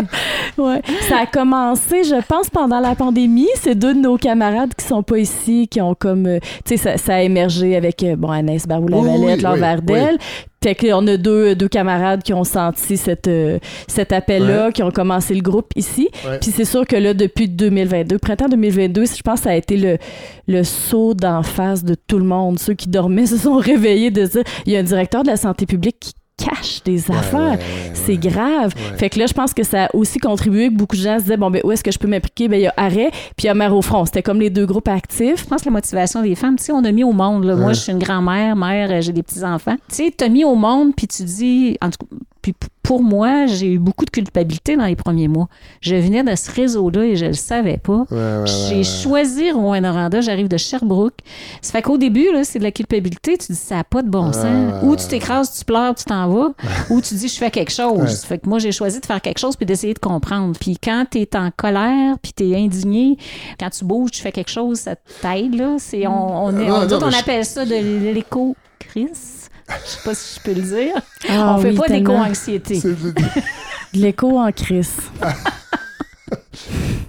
Ouais. 0.57 0.81
Ça 1.09 1.19
a 1.19 1.25
commencé, 1.25 2.03
je 2.03 2.21
pense, 2.27 2.49
pendant 2.49 2.79
la 2.79 2.95
pandémie. 2.95 3.47
C'est 3.55 3.75
deux 3.75 3.93
de 3.93 3.99
nos 3.99 4.17
camarades 4.17 4.73
qui 4.73 4.85
sont 4.85 5.03
pas 5.03 5.17
ici, 5.17 5.67
qui 5.67 5.81
ont 5.81 5.95
comme. 5.95 6.25
euh, 6.27 6.39
tu 6.65 6.75
sais, 6.75 6.77
ça, 6.77 6.97
ça 6.97 7.15
a 7.15 7.21
émergé 7.21 7.75
avec, 7.75 8.01
euh, 8.03 8.15
bon, 8.15 8.29
Anaïs 8.31 8.65
Barou-Lavalette, 8.67 9.19
Oui, 9.19 9.33
oui, 9.35 9.41
Laure 9.41 9.53
oui, 9.53 9.59
Vardel. 9.59 10.17
Fait 10.65 10.73
qu'on 10.73 11.05
a 11.05 11.15
deux, 11.17 11.53
deux 11.53 11.67
camarades 11.67 12.23
qui 12.23 12.33
ont 12.33 12.43
senti 12.43 12.97
cette, 12.97 13.27
euh, 13.27 13.59
cet 13.87 14.11
appel-là, 14.11 14.71
qui 14.71 14.81
ont 14.81 14.89
commencé 14.89 15.35
le 15.35 15.41
groupe 15.41 15.67
ici. 15.75 16.09
Ouais. 16.27 16.39
Puis 16.39 16.49
c'est 16.49 16.65
sûr 16.65 16.87
que 16.87 16.95
là, 16.95 17.13
depuis 17.13 17.47
2022, 17.47 18.17
printemps 18.17 18.49
2022, 18.49 19.05
je 19.05 19.21
pense 19.21 19.41
que 19.41 19.43
ça 19.43 19.51
a 19.51 19.55
été 19.55 19.77
le, 19.77 19.99
le 20.47 20.63
saut 20.63 21.13
d'en 21.13 21.43
face 21.43 21.83
de 21.83 21.93
tout 21.93 22.17
le 22.17 22.25
monde. 22.25 22.57
Ceux 22.57 22.73
qui 22.73 22.89
dormaient 22.89 23.25
se 23.27 23.37
sont 23.37 23.57
réveillés 23.57 24.09
de 24.09 24.25
dire 24.25 24.41
il 24.65 24.73
y 24.73 24.75
a 24.75 24.79
un 24.79 24.83
directeur 24.83 25.21
de 25.21 25.27
la 25.27 25.37
santé 25.37 25.67
publique 25.67 25.97
qui 25.99 26.13
cache 26.37 26.83
des 26.83 27.09
affaires. 27.11 27.39
ouais, 27.39 27.57
ouais, 27.57 27.91
C'est 27.93 28.11
ouais. 28.13 28.17
grave. 28.17 28.73
Ouais. 28.75 28.97
Fait 28.97 29.09
que 29.09 29.19
là, 29.19 29.25
je 29.27 29.33
pense 29.33 29.53
que 29.53 29.63
ça 29.63 29.85
a 29.85 29.95
aussi 29.95 30.19
contribué 30.19 30.69
que 30.69 30.73
beaucoup 30.75 30.95
de 30.95 31.01
gens 31.01 31.17
se 31.17 31.23
disaient 31.23 31.37
bon, 31.37 31.49
ben, 31.49 31.61
où 31.63 31.71
est-ce 31.71 31.83
que 31.83 31.91
je 31.91 31.97
peux 31.99 32.07
m'impliquer? 32.07 32.47
Ben, 32.47 32.57
il 32.59 32.63
y 32.63 32.67
a 32.67 32.73
Arrêt, 32.77 33.09
puis 33.35 33.43
il 33.43 33.45
y 33.45 33.49
a 33.49 33.53
Mère 33.53 33.75
au 33.75 33.81
front. 33.81 34.05
C'était 34.05 34.23
comme 34.23 34.39
les 34.39 34.49
deux 34.49 34.65
groupes 34.65 34.87
actifs. 34.87 35.41
Je 35.41 35.45
pense 35.45 35.61
que 35.61 35.65
la 35.65 35.71
motivation 35.71 36.21
des 36.21 36.35
femmes, 36.35 36.57
tu 36.57 36.65
sais, 36.65 36.71
on 36.71 36.83
a 36.83 36.91
mis 36.91 37.03
au 37.03 37.13
monde. 37.13 37.45
là. 37.45 37.55
Moi, 37.55 37.73
je 37.73 37.79
suis 37.79 37.91
une 37.91 37.99
grand-mère, 37.99 38.55
mère, 38.55 38.89
euh, 38.91 39.01
j'ai 39.01 39.13
des 39.13 39.23
petits-enfants. 39.23 39.75
Tu 39.89 39.95
sais, 39.95 40.13
t'as 40.15 40.29
mis 40.29 40.43
au 40.43 40.55
monde, 40.55 40.93
puis 40.95 41.07
tu 41.07 41.23
dis, 41.23 41.77
en 41.81 41.89
tout 41.89 41.97
cas, 42.05 42.15
puis 42.53 42.69
pour 42.83 43.01
moi, 43.01 43.47
j'ai 43.47 43.73
eu 43.73 43.79
beaucoup 43.79 44.05
de 44.05 44.11
culpabilité 44.11 44.77
dans 44.77 44.85
les 44.85 44.95
premiers 44.95 45.27
mois. 45.27 45.47
Je 45.81 45.95
venais 45.95 46.21
de 46.21 46.35
ce 46.35 46.51
réseau-là 46.51 47.03
et 47.05 47.15
je 47.15 47.25
le 47.25 47.33
savais 47.33 47.77
pas. 47.77 48.05
Ouais, 48.11 48.17
ouais, 48.17 48.37
ouais, 48.41 48.45
J'ai 48.45 48.75
ouais. 48.77 48.83
choisi 48.83 49.51
Rouen-Noranda, 49.51 50.21
j'arrive 50.21 50.47
de 50.47 50.57
Sherbrooke. 50.57 51.15
Ça 51.63 51.71
fait 51.71 51.81
qu'au 51.81 51.97
début, 51.97 52.31
là, 52.31 52.43
c'est 52.43 52.59
de 52.59 52.63
la 52.63 52.71
culpabilité. 52.71 53.39
Tu 53.39 53.53
dis, 53.53 53.57
ça 53.57 53.77
n'a 53.77 53.83
pas 53.83 54.03
de 54.03 54.09
bon 54.09 54.31
sens. 54.31 54.83
Ou 54.83 54.95
tu 54.95 55.07
t'écrases, 55.07 55.57
tu 55.57 55.65
pleures, 55.65 55.95
tu 55.95 56.03
t'en 56.05 56.27
vas. 56.29 56.49
ou 56.91 57.01
tu 57.01 57.15
dis, 57.15 57.27
je 57.27 57.35
fais 57.37 57.49
quelque 57.49 57.71
chose. 57.71 58.21
Fait 58.23 58.37
que 58.37 58.47
moi, 58.47 58.59
j'ai 58.59 58.71
choisi 58.71 58.99
de 58.99 59.05
faire 59.07 59.19
quelque 59.19 59.39
chose 59.39 59.55
puis 59.55 59.65
d'essayer 59.65 59.95
de 59.95 59.99
comprendre. 59.99 60.55
Puis 60.59 60.77
quand 60.77 61.05
tu 61.09 61.17
es 61.21 61.35
en 61.35 61.49
colère, 61.57 62.17
puis 62.21 62.33
tu 62.37 62.51
es 62.51 62.55
indigné, 62.55 63.17
quand 63.59 63.71
tu 63.71 63.83
bouges, 63.83 64.11
tu 64.11 64.21
fais 64.21 64.31
quelque 64.31 64.51
chose, 64.51 64.81
ça 64.81 64.95
t'aide. 65.23 65.55
Là. 65.55 65.77
C'est, 65.79 66.05
on, 66.05 66.45
on, 66.45 66.59
est, 66.59 66.67
Ah, 66.69 66.81
on, 66.83 66.87
non, 66.87 66.99
on 67.07 67.09
je- 67.09 67.17
appelle 67.19 67.45
ça 67.45 67.65
de 67.65 67.73
l'éco-crise. 68.13 69.34
Je 69.69 69.89
sais 69.89 69.99
pas 70.03 70.13
si 70.15 70.35
je 70.39 70.43
peux 70.43 70.53
le 70.53 70.61
dire. 70.61 70.95
Ah 71.29 71.55
on 71.57 71.61
fait 71.61 71.69
oui, 71.71 71.75
pas 71.77 71.87
d'éco-anxiété. 71.87 72.79
C'est 72.79 72.89
de- 73.01 73.11
De 73.93 73.99
L'écho 74.01 74.37
en 74.37 74.51
crise. 74.51 74.91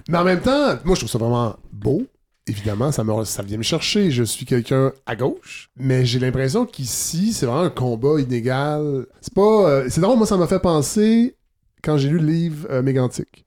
Mais 0.09 0.17
en 0.17 0.23
même 0.23 0.39
temps, 0.41 0.77
moi, 0.85 0.95
je 0.95 1.01
trouve 1.01 1.09
ça 1.09 1.17
vraiment 1.17 1.55
beau. 1.71 2.03
Évidemment, 2.47 2.91
ça, 2.93 3.03
me, 3.03 3.25
ça 3.25 3.43
vient 3.43 3.57
me 3.57 3.63
chercher. 3.63 4.09
Je 4.09 4.23
suis 4.23 4.45
quelqu'un 4.45 4.93
à 5.05 5.17
gauche, 5.17 5.69
mais 5.75 6.05
j'ai 6.05 6.17
l'impression 6.17 6.65
qu'ici, 6.65 7.33
c'est 7.33 7.45
vraiment 7.45 7.63
un 7.63 7.69
combat 7.69 8.21
inégal. 8.21 9.05
C'est 9.19 9.33
pas. 9.33 9.41
euh, 9.69 9.85
c'est 9.89 9.99
drôle, 9.99 10.17
moi, 10.17 10.25
ça 10.25 10.37
m'a 10.37 10.47
fait 10.47 10.59
penser 10.61 11.35
quand 11.83 11.97
j'ai 11.97 12.07
lu 12.07 12.19
le 12.19 12.25
livre 12.25 12.67
euh, 12.71 12.81
Mégantic 12.81 13.43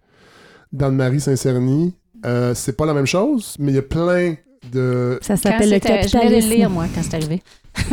d'Anne-Marie 0.70 1.20
Saint-Cerny. 1.20 1.94
Euh, 2.26 2.54
c'est 2.54 2.76
pas 2.76 2.84
la 2.84 2.92
même 2.92 3.06
chose, 3.06 3.56
mais 3.58 3.72
il 3.72 3.76
y 3.76 3.78
a 3.78 3.82
plein 3.82 4.34
de. 4.70 5.18
Ça 5.22 5.38
s'appelle 5.38 5.70
le 5.70 5.76
c'était- 5.76 5.88
Je 5.88 6.02
le 6.04 6.10
capitalisme. 6.10 6.50
lire, 6.50 6.68
moi, 6.68 6.84
quand 6.94 7.00
c'est 7.02 7.14
arrivé. 7.14 7.42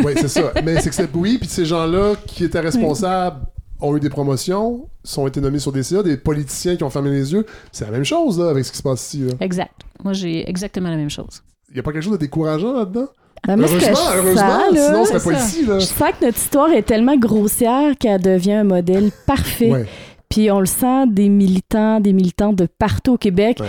Oui, 0.03 0.13
c'est 0.15 0.27
ça. 0.27 0.51
Mais 0.63 0.79
c'est 0.81 0.89
que 0.89 0.95
c'est 0.95 1.09
oui, 1.13 1.37
puis 1.37 1.47
ces 1.49 1.65
gens-là 1.65 2.15
qui 2.25 2.43
étaient 2.43 2.59
responsables 2.59 3.41
ont 3.79 3.95
eu 3.95 3.99
des 3.99 4.09
promotions, 4.09 4.87
sont 5.03 5.27
été 5.27 5.39
nommés 5.39 5.59
sur 5.59 5.71
des 5.71 5.83
CA, 5.83 6.01
des 6.01 6.17
politiciens 6.17 6.75
qui 6.75 6.83
ont 6.83 6.89
fermé 6.89 7.11
les 7.11 7.31
yeux. 7.33 7.45
C'est 7.71 7.85
la 7.85 7.91
même 7.91 8.03
chose 8.05 8.39
là, 8.39 8.49
avec 8.49 8.65
ce 8.65 8.71
qui 8.71 8.77
se 8.77 8.83
passe 8.83 9.05
ici. 9.07 9.19
là. 9.19 9.33
Exact. 9.39 9.73
Moi, 10.03 10.13
j'ai 10.13 10.49
exactement 10.49 10.89
la 10.89 10.95
même 10.97 11.09
chose. 11.09 11.43
Il 11.69 11.75
n'y 11.75 11.79
a 11.79 11.83
pas 11.83 11.91
quelque 11.91 12.03
chose 12.03 12.13
de 12.13 12.17
décourageant 12.17 12.73
là-dedans? 12.73 13.07
Ben, 13.45 13.59
heureusement, 13.59 13.97
heureusement, 14.15 14.41
sens, 14.41 14.73
là, 14.73 14.85
sinon 14.87 15.01
on 15.01 15.05
serait 15.05 15.19
c'est 15.19 15.31
pas 15.31 15.39
ça. 15.39 15.45
ici. 15.45 15.65
Là. 15.65 15.79
je 15.79 15.85
sens 15.85 16.09
que 16.19 16.25
notre 16.25 16.37
histoire 16.37 16.69
est 16.71 16.81
tellement 16.81 17.17
grossière 17.17 17.95
qu'elle 17.99 18.19
devient 18.21 18.53
un 18.53 18.63
modèle 18.63 19.11
parfait. 19.27 19.71
Ouais, 19.71 19.85
Puis 20.27 20.49
on 20.49 20.59
le 20.59 20.65
sent 20.65 21.05
des 21.07 21.29
militants, 21.29 21.99
des 21.99 22.13
militantes 22.13 22.55
de 22.55 22.65
partout 22.65 23.13
au 23.13 23.17
Québec. 23.17 23.59
ouais. 23.59 23.67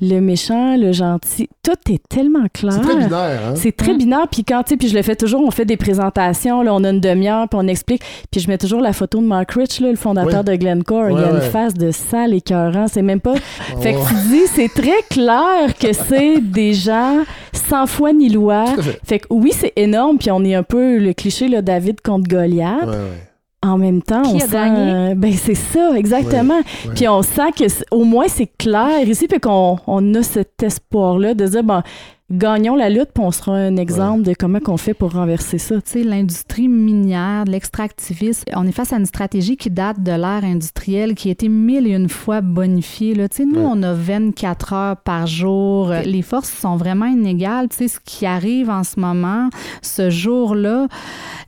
Le 0.00 0.20
méchant, 0.20 0.76
le 0.76 0.92
gentil, 0.92 1.48
tout 1.64 1.92
est 1.92 2.00
tellement 2.08 2.46
clair. 2.54 2.72
C'est 2.72 2.80
très 2.82 2.96
binaire. 2.96 3.40
Hein? 3.48 3.54
C'est 3.56 3.72
très 3.76 3.90
Hein? 3.92 3.96
binaire. 3.96 4.28
Puis 4.30 4.44
quand, 4.44 4.62
tu 4.62 4.70
sais, 4.70 4.76
puis 4.76 4.86
je 4.88 4.94
le 4.94 5.02
fais 5.02 5.16
toujours, 5.16 5.42
on 5.44 5.50
fait 5.50 5.64
des 5.64 5.76
présentations, 5.76 6.62
là, 6.62 6.72
on 6.72 6.84
a 6.84 6.90
une 6.90 7.00
demi-heure, 7.00 7.48
puis 7.48 7.58
on 7.60 7.66
explique. 7.66 8.02
Puis 8.30 8.40
je 8.40 8.46
mets 8.48 8.58
toujours 8.58 8.80
la 8.80 8.92
photo 8.92 9.18
de 9.20 9.26
Mark 9.26 9.50
Rich, 9.50 9.80
là, 9.80 9.90
le 9.90 9.96
fondateur 9.96 10.44
de 10.44 10.54
Glencore. 10.54 11.10
Il 11.10 11.16
y 11.16 11.18
a 11.18 11.22
Ouais, 11.22 11.28
une 11.30 11.34
ouais. 11.38 11.50
face 11.50 11.74
de 11.74 11.90
sale 11.90 12.32
écœurant. 12.32 12.86
C'est 12.86 13.02
même 13.02 13.20
pas... 13.20 13.34
Fait 13.80 13.92
que 13.94 13.98
Ouais. 13.98 14.04
tu 14.08 14.14
dis, 14.28 14.46
c'est 14.54 14.68
très 14.72 15.02
clair 15.10 15.74
que 15.80 15.92
c'est 15.92 16.40
des 16.40 16.74
gens 16.74 17.24
sans 17.52 17.86
foi 17.86 18.12
ni 18.12 18.28
loi. 18.28 18.66
Tout 18.74 18.80
à 18.80 18.82
fait. 18.84 19.00
Fait 19.04 19.18
que 19.18 19.26
oui, 19.30 19.50
c'est 19.52 19.72
énorme, 19.74 20.18
puis 20.18 20.30
on 20.30 20.44
est 20.44 20.54
un 20.54 20.62
peu 20.62 20.98
le 20.98 21.12
cliché, 21.12 21.48
là, 21.48 21.60
David 21.60 22.00
contre 22.02 22.28
Goliath. 22.28 22.82
Ouais, 22.84 22.90
ouais. 22.92 23.22
En 23.60 23.76
même 23.76 24.02
temps, 24.02 24.22
Qui 24.22 24.34
on 24.34 24.36
a 24.36 24.40
sent... 24.40 24.52
gagné? 24.52 24.92
euh, 24.92 25.14
ben 25.16 25.32
c'est 25.32 25.54
ça, 25.56 25.92
exactement. 25.96 26.58
ouais. 26.58 26.92
Puis 26.94 27.08
on 27.08 27.22
sent 27.22 27.50
que 27.58 27.64
au 27.90 28.04
moins 28.04 28.28
c'est 28.28 28.50
clair 28.56 29.02
ici, 29.08 29.26
puis 29.26 29.40
qu'on 29.40 29.78
on 29.86 30.14
a 30.14 30.22
cet 30.22 30.62
espoir-là 30.62 31.34
de 31.34 31.44
dire, 31.46 31.64
bon, 31.64 31.82
gagnons 32.30 32.76
la 32.76 32.90
lutte, 32.90 33.10
puis 33.14 33.24
on 33.24 33.30
sera 33.30 33.52
un 33.52 33.76
exemple 33.76 34.22
de 34.22 34.34
comment 34.34 34.60
qu'on 34.60 34.76
fait 34.76 34.94
pour 34.94 35.12
renverser 35.12 35.58
ça. 35.58 35.76
Tu 35.76 35.82
sais, 35.84 36.02
l'industrie 36.02 36.68
minière, 36.68 37.44
de 37.44 37.50
l'extractivisme, 37.52 38.44
on 38.54 38.66
est 38.66 38.72
face 38.72 38.92
à 38.92 38.96
une 38.96 39.06
stratégie 39.06 39.56
qui 39.56 39.70
date 39.70 40.02
de 40.02 40.12
l'ère 40.12 40.44
industrielle, 40.44 41.14
qui 41.14 41.28
a 41.28 41.32
été 41.32 41.48
mille 41.48 41.86
et 41.86 41.92
une 41.94 42.08
fois 42.08 42.40
bonifiée. 42.40 43.14
Là. 43.14 43.28
Tu 43.28 43.38
sais, 43.38 43.44
nous, 43.46 43.60
Ouais. 43.60 43.66
on 43.70 43.82
a 43.82 43.94
24 43.94 44.72
heures 44.72 44.96
par 44.96 45.26
jour. 45.26 45.90
Les 46.04 46.22
forces 46.22 46.50
sont 46.52 46.76
vraiment 46.76 47.06
inégales. 47.06 47.68
Tu 47.68 47.76
sais, 47.76 47.88
ce 47.88 47.98
qui 48.04 48.26
arrive 48.26 48.68
en 48.70 48.84
ce 48.84 49.00
moment, 49.00 49.48
ce 49.82 50.10
jour-là, 50.10 50.86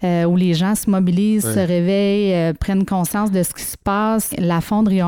euh, 0.05 0.24
où 0.24 0.37
les 0.37 0.55
gens 0.55 0.74
se 0.74 0.89
mobilisent, 0.89 1.45
Ouais. 1.47 1.53
se 1.55 1.59
réveillent, 1.59 2.35
euh, 2.35 2.53
prennent 2.59 2.87
conscience 2.87 3.31
de 3.31 3.43
ce 3.43 3.53
qui 3.53 3.62
se 3.64 3.76
passe, 3.76 4.31
la 4.39 4.61
fonderie 4.61 5.01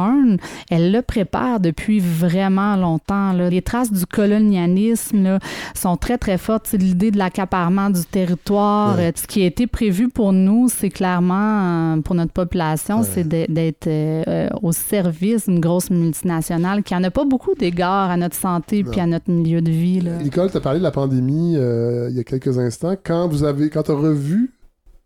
elle 0.71 0.93
le 0.93 1.03
prépare 1.03 1.61
depuis 1.61 1.99
vraiment 1.99 2.77
longtemps. 2.77 3.33
Là. 3.33 3.51
Les 3.51 3.63
traces 3.63 3.93
du 3.93 4.07
colonialisme, 4.07 5.23
là, 5.23 5.39
sont 5.75 5.97
très, 5.97 6.19
très 6.19 6.39
fortes. 6.39 6.71
L'idée 6.73 7.11
de 7.11 7.19
l'accaparement 7.19 7.91
du 7.91 8.03
territoire. 8.05 8.97
Ouais. 8.97 9.09
Euh, 9.09 9.13
Ce 9.15 9.27
qui 9.27 9.43
a 9.43 9.47
été 9.47 9.67
prévu 9.67 10.09
pour 10.09 10.33
nous, 10.33 10.69
c'est 10.69 10.91
clairement, 10.91 11.95
euh, 11.97 12.01
pour 12.01 12.15
notre 12.15 12.33
population, 12.33 13.01
Ouais. 13.01 13.07
c'est 13.13 13.27
d'être 13.29 13.87
euh, 13.87 14.49
au 14.63 14.73
service 14.73 15.49
d'une 15.49 15.61
grosse 15.61 15.91
multinationale 15.91 16.83
qui 16.83 16.95
en 16.95 17.03
a 17.05 17.11
pas 17.11 17.25
beaucoup 17.25 17.55
d'égard 17.55 18.11
à 18.11 18.17
notre 18.17 18.37
santé 18.37 18.83
puis 18.85 19.01
à 19.01 19.07
notre 19.07 19.31
milieu 19.31 19.61
de 19.63 19.71
vie. 19.71 20.01
Là. 20.01 20.17
Nicole, 20.23 20.51
tu 20.51 20.57
as 20.57 20.61
parlé 20.61 20.79
de 20.79 20.85
la 20.85 20.91
pandémie 20.91 21.55
euh, 21.57 22.09
il 22.11 22.17
y 22.17 22.21
a 22.21 22.25
quelques 22.25 22.59
instants. 22.59 22.95
Quand 23.03 23.29
vous 23.29 23.45
avez, 23.45 23.71
quand 23.71 23.89
as 23.91 23.95
revu 23.95 24.53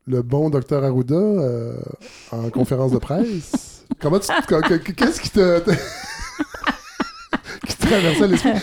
le 0.07 0.23
bon 0.23 0.51
docteur 0.51 0.85
Arruda 0.85 1.15
euh, 1.17 1.75
en 2.31 2.49
conférence 2.51 2.93
de 2.93 2.99
presse, 2.99 3.85
comment 4.01 4.19
tu, 4.21 4.29
qu- 4.47 4.79
qu- 4.79 4.95
qu'est-ce 4.95 5.21
qui 5.21 5.31
te, 5.31 5.61
qui 7.67 7.77
traversait 7.77 8.29
l'esprit? 8.29 8.51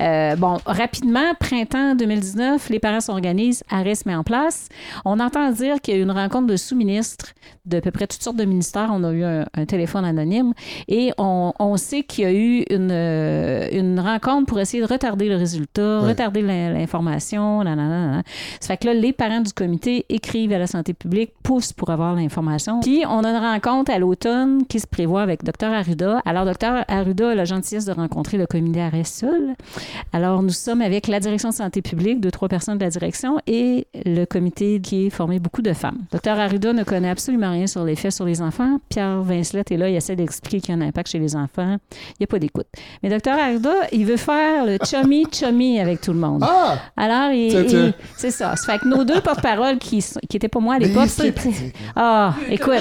Euh, 0.00 0.36
bon, 0.36 0.58
rapidement, 0.64 1.34
printemps 1.40 1.96
2019, 1.96 2.68
les 2.70 2.78
parents 2.78 3.00
s'organisent, 3.00 3.64
se 3.68 4.08
met 4.08 4.14
en 4.14 4.22
place. 4.22 4.68
On 5.04 5.18
entend 5.18 5.50
dire 5.50 5.80
qu'il 5.80 5.94
y 5.94 5.96
a 5.96 6.00
eu 6.00 6.04
une 6.04 6.12
rencontre 6.12 6.46
de 6.46 6.56
sous-ministres 6.56 7.26
de 7.64 7.80
peu 7.80 7.90
près 7.90 8.06
toutes 8.06 8.22
sortes 8.22 8.36
de 8.36 8.44
ministères. 8.44 8.90
On 8.92 9.02
a 9.02 9.10
eu 9.12 9.24
un, 9.24 9.44
un 9.54 9.64
téléphone 9.64 10.04
anonyme 10.04 10.52
et 10.86 11.12
on, 11.18 11.52
on 11.58 11.76
sait 11.78 12.04
qu'il 12.04 12.22
y 12.24 12.26
a 12.28 12.32
eu 12.32 12.64
une, 12.70 12.90
euh, 12.92 13.68
une 13.72 13.98
rencontre 13.98 14.46
pour 14.46 14.60
essayer 14.60 14.80
de 14.82 14.88
retarder 14.88 15.28
le 15.28 15.36
résultat, 15.36 16.00
Ouais. 16.02 16.08
retarder 16.10 16.42
l'in- 16.42 16.72
l'information. 16.72 17.62
Ça 17.64 18.22
fait 18.68 18.76
que 18.76 18.86
là, 18.86 18.94
les 18.94 19.12
parents 19.12 19.40
du 19.40 19.52
comité 19.52 20.06
écrivent 20.08 20.52
à 20.52 20.58
la 20.58 20.68
santé 20.68 20.94
publique, 20.94 21.32
poussent 21.42 21.72
pour 21.72 21.90
avoir 21.90 22.14
l'information. 22.14 22.80
Puis, 22.80 23.02
on 23.08 23.24
a 23.24 23.30
une 23.30 23.36
rencontre 23.44 23.90
à 23.90 23.98
l'automne 23.98 24.64
qui 24.66 24.78
se 24.78 24.86
prévoit 24.86 25.22
avec 25.22 25.42
Dr 25.42 25.66
Arruda. 25.72 26.20
Alors, 26.24 26.44
Dr 26.44 26.84
Arruda 26.86 27.30
a 27.30 27.34
la 27.34 27.44
gentillesse 27.44 27.84
de 27.86 27.92
rencontrer 27.96 28.38
le 28.38 28.46
comité 28.46 28.80
Arrêt 28.80 29.04
seul. 29.04 29.54
Alors, 30.12 30.42
nous 30.42 30.50
sommes 30.50 30.80
avec 30.82 31.06
la 31.08 31.20
direction 31.20 31.48
de 31.50 31.54
santé 31.54 31.82
publique, 31.82 32.20
deux, 32.20 32.30
trois 32.30 32.48
personnes 32.48 32.78
de 32.78 32.84
la 32.84 32.90
direction, 32.90 33.38
et 33.46 33.86
le 34.04 34.24
comité 34.24 34.80
qui 34.80 35.06
est 35.06 35.10
formé 35.10 35.38
beaucoup 35.38 35.62
de 35.62 35.72
femmes. 35.72 35.98
Docteur 36.12 36.38
Arruda 36.38 36.72
ne 36.72 36.84
connaît 36.84 37.10
absolument 37.10 37.50
rien 37.52 37.66
sur 37.66 37.84
les 37.84 37.96
faits 37.96 38.12
sur 38.12 38.24
les 38.24 38.40
enfants. 38.42 38.78
Pierre 38.88 39.22
Vincelette 39.22 39.70
est 39.72 39.76
là, 39.76 39.88
il 39.88 39.96
essaie 39.96 40.16
d'expliquer 40.16 40.60
qu'il 40.60 40.74
y 40.74 40.78
a 40.78 40.82
un 40.82 40.86
impact 40.88 41.08
chez 41.10 41.18
les 41.18 41.34
enfants. 41.36 41.76
Il 41.92 42.16
n'y 42.20 42.24
a 42.24 42.26
pas 42.26 42.38
d'écoute. 42.38 42.66
Mais 43.02 43.08
docteur 43.08 43.38
Arruda, 43.38 43.72
il 43.92 44.04
veut 44.06 44.16
faire 44.16 44.64
le 44.66 44.78
chummy-chummy 44.84 45.80
avec 45.80 46.00
tout 46.00 46.12
le 46.12 46.18
monde. 46.18 46.42
Ah! 46.44 46.78
Alors, 46.96 47.30
c'est 48.16 48.30
ça. 48.30 48.56
Ça 48.56 48.72
fait 48.72 48.78
que 48.80 48.88
nos 48.88 49.04
deux 49.04 49.20
porte-paroles 49.20 49.78
qui 49.78 50.04
n'étaient 50.32 50.48
pas 50.48 50.60
moi 50.60 50.74
à 50.74 50.78
l'époque. 50.78 51.08
sympathique. 51.08 51.74
Ah, 51.94 52.34
écoute, 52.50 52.72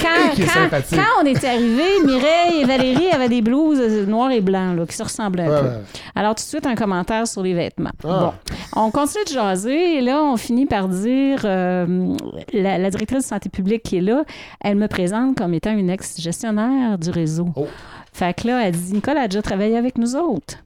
quand, 0.00 0.36
quand- 0.36 1.02
on 1.22 1.26
est 1.26 1.44
arrivé, 1.44 1.82
Mireille 2.04 2.62
et 2.62 2.64
Valérie 2.64 3.08
avaient 3.12 3.28
des 3.28 3.42
blouses 3.42 4.06
noires 4.06 4.30
et 4.30 4.40
là, 4.54 4.86
qui 4.86 4.94
se 4.94 5.02
ressemblaient 5.02 5.44
un 5.44 5.50
Ouais, 5.50 5.60
peu. 5.60 5.66
ouais. 5.66 5.82
Alors, 6.14 6.34
tout 6.34 6.42
de 6.44 6.48
suite, 6.48 6.66
un 6.66 6.74
commentaire 6.76 7.26
sur 7.26 7.42
les 7.42 7.54
vêtements. 7.54 7.90
Ah. 8.04 8.32
Bon, 8.74 8.82
on 8.86 8.90
continue 8.90 9.24
de 9.24 9.30
jaser 9.30 9.98
et 9.98 10.00
là, 10.00 10.22
on 10.22 10.36
finit 10.36 10.66
par 10.66 10.88
dire 10.88 11.40
euh, 11.44 12.16
la, 12.52 12.78
la 12.78 12.90
directrice 12.90 13.18
de 13.24 13.28
santé 13.28 13.48
publique 13.48 13.82
qui 13.82 13.96
est 13.98 14.00
là, 14.00 14.24
elle 14.60 14.76
me 14.76 14.86
présente 14.88 15.36
comme 15.36 15.52
étant 15.54 15.72
une 15.76 15.90
ex-gestionnaire 15.90 16.98
du 16.98 17.10
réseau. 17.10 17.48
Oh. 17.56 17.66
Fait 18.12 18.32
que 18.40 18.46
là, 18.46 18.66
elle 18.66 18.74
dit 18.76 18.92
Nicole 18.94 19.16
a 19.18 19.26
déjà 19.28 19.42
travaillé 19.42 19.76
avec 19.76 19.98
nous 19.98 20.14
autres. 20.16 20.58